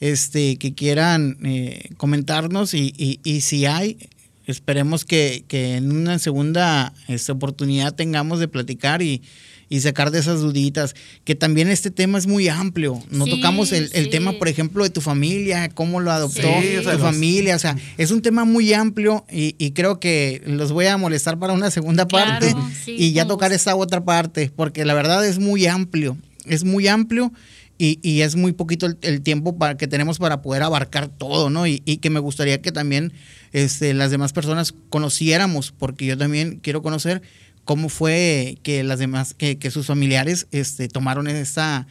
este, 0.01 0.57
que 0.59 0.74
quieran 0.74 1.39
eh, 1.44 1.90
comentarnos 1.97 2.74
y, 2.74 2.93
y- 2.97 3.20
y 3.24 3.40
si 3.43 3.66
hay, 3.66 4.09
esperemos 4.47 5.05
que, 5.05 5.44
que 5.47 5.77
en 5.77 5.93
una 5.93 6.19
segunda 6.19 6.93
este, 7.09 7.32
oportunidad 7.32 7.94
tengamos 7.94 8.40
de 8.40 8.48
platicar 8.48 9.02
y, 9.02 9.23
y 9.71 9.81
sacar 9.81 10.11
de 10.11 10.19
esas 10.19 10.41
duditas, 10.41 10.95
que 11.25 11.35
también 11.35 11.69
este 11.69 11.91
tema 11.91 12.19
es 12.19 12.27
muy 12.27 12.49
amplio. 12.49 13.03
No 13.09 13.25
Sí, 13.25 13.31
tocamos 13.31 13.73
el, 13.73 13.89
el 13.95 14.05
sí. 14.05 14.11
tema, 14.11 14.33
por 14.33 14.49
ejemplo, 14.49 14.85
de 14.85 14.91
tu 14.91 15.01
familia, 15.01 15.69
cómo 15.71 16.01
lo 16.01 16.11
adoptó 16.13 16.43
Sí, 16.43 16.77
o 16.77 16.83
sea, 16.83 16.95
tu 16.95 16.99
familia, 16.99 17.57
o 17.57 17.59
sea, 17.59 17.77
es 17.97 18.11
un 18.11 18.21
tema 18.21 18.45
muy 18.45 18.73
amplio 18.75 19.25
y, 19.33 19.55
y 19.59 19.71
creo 19.71 19.99
que 20.01 20.43
los 20.45 20.73
voy 20.73 20.87
a 20.87 20.97
molestar 20.99 21.39
para 21.39 21.53
una 21.55 21.71
segunda 21.71 22.07
Claro, 22.07 22.33
parte 22.33 22.55
sí, 22.85 22.97
y 22.99 23.13
ya 23.13 23.27
tocar 23.27 23.53
esa 23.53 23.77
otra 23.77 24.05
parte, 24.05 24.51
porque 24.55 24.85
la 24.85 24.93
verdad 24.95 25.25
es 25.25 25.39
muy 25.39 25.67
amplio, 25.67 26.19
es 26.47 26.65
muy 26.65 26.89
amplio 26.89 27.33
y, 27.79 27.99
y 28.03 28.23
es 28.23 28.37
muy 28.37 28.53
poquito 28.53 28.87
el, 28.87 28.99
el 29.03 29.23
tiempo 29.23 29.57
para, 29.57 29.77
que 29.77 29.87
tenemos 29.87 30.19
para 30.19 30.43
poder 30.43 30.65
abarcar 30.65 31.09
todo, 31.09 31.49
¿no? 31.49 31.67
Y, 31.67 31.81
y 31.87 31.99
que 31.99 32.11
me 32.11 32.19
gustaría 32.19 32.61
que 32.61 32.73
también 32.73 33.13
este, 33.53 33.95
las 33.95 34.11
demás 34.11 34.33
personas 34.33 34.75
conociéramos, 34.91 35.73
porque 35.73 36.05
yo 36.07 36.19
también 36.19 36.59
quiero 36.63 36.83
conocer 36.83 37.23
cómo 37.65 37.89
fue 37.89 38.59
que 38.62 38.82
las 38.82 38.99
demás, 38.99 39.35
que, 39.35 39.59
que 39.59 39.70
sus 39.70 39.87
familiares 39.87 40.47
este, 40.51 40.89
tomaron 40.89 41.28
esta, 41.28 41.87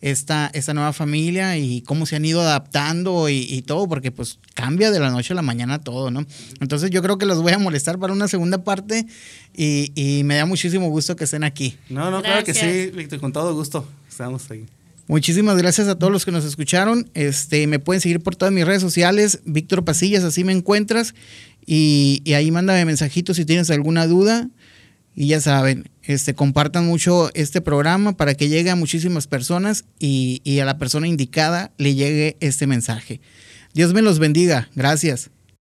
esta, 0.00 0.50
esta 0.52 0.74
nueva 0.74 0.92
familia 0.92 1.56
y 1.56 1.80
cómo 1.82 2.06
se 2.06 2.16
han 2.16 2.24
ido 2.24 2.40
adaptando 2.40 3.28
y, 3.28 3.46
y 3.48 3.62
todo, 3.62 3.88
porque 3.88 4.10
pues 4.10 4.38
cambia 4.54 4.90
de 4.90 5.00
la 5.00 5.10
noche 5.10 5.32
a 5.32 5.36
la 5.36 5.42
mañana 5.42 5.80
todo, 5.80 6.10
¿no? 6.10 6.24
Entonces 6.60 6.90
yo 6.90 7.02
creo 7.02 7.18
que 7.18 7.26
los 7.26 7.40
voy 7.42 7.52
a 7.52 7.58
molestar 7.58 7.98
para 7.98 8.12
una 8.12 8.28
segunda 8.28 8.62
parte 8.64 9.06
y, 9.54 9.92
y 9.94 10.24
me 10.24 10.36
da 10.36 10.46
muchísimo 10.46 10.88
gusto 10.90 11.16
que 11.16 11.24
estén 11.24 11.42
aquí. 11.44 11.76
No, 11.88 12.10
no, 12.10 12.22
claro 12.22 12.44
que 12.44 12.52
Gracias. 12.52 12.72
sí, 12.72 12.90
Víctor, 12.96 13.20
con 13.20 13.32
todo 13.32 13.54
gusto. 13.54 13.88
Estamos 14.08 14.50
ahí. 14.50 14.66
Muchísimas 15.06 15.58
gracias 15.58 15.88
a 15.88 15.98
todos 15.98 16.10
los 16.12 16.24
que 16.24 16.30
nos 16.30 16.44
escucharon. 16.46 17.10
Este, 17.12 17.66
me 17.66 17.78
pueden 17.78 18.00
seguir 18.00 18.20
por 18.20 18.36
todas 18.36 18.54
mis 18.54 18.64
redes 18.64 18.80
sociales, 18.80 19.40
Víctor 19.44 19.84
Pasillas, 19.84 20.24
así 20.24 20.44
me 20.44 20.52
encuentras. 20.52 21.14
Y, 21.66 22.22
y 22.24 22.32
ahí 22.34 22.50
mándame 22.50 22.84
mensajitos 22.86 23.36
si 23.36 23.44
tienes 23.44 23.70
alguna 23.70 24.06
duda. 24.06 24.48
Y 25.14 25.28
ya 25.28 25.40
saben, 25.40 25.90
este, 26.02 26.34
compartan 26.34 26.86
mucho 26.86 27.30
este 27.34 27.60
programa 27.60 28.16
para 28.16 28.34
que 28.34 28.48
llegue 28.48 28.70
a 28.70 28.76
muchísimas 28.76 29.26
personas 29.26 29.84
y, 29.98 30.40
y 30.44 30.58
a 30.58 30.64
la 30.64 30.78
persona 30.78 31.06
indicada 31.06 31.72
le 31.78 31.94
llegue 31.94 32.36
este 32.40 32.66
mensaje. 32.66 33.20
Dios 33.74 33.92
me 33.92 34.02
los 34.02 34.18
bendiga. 34.18 34.68
Gracias. 34.74 35.30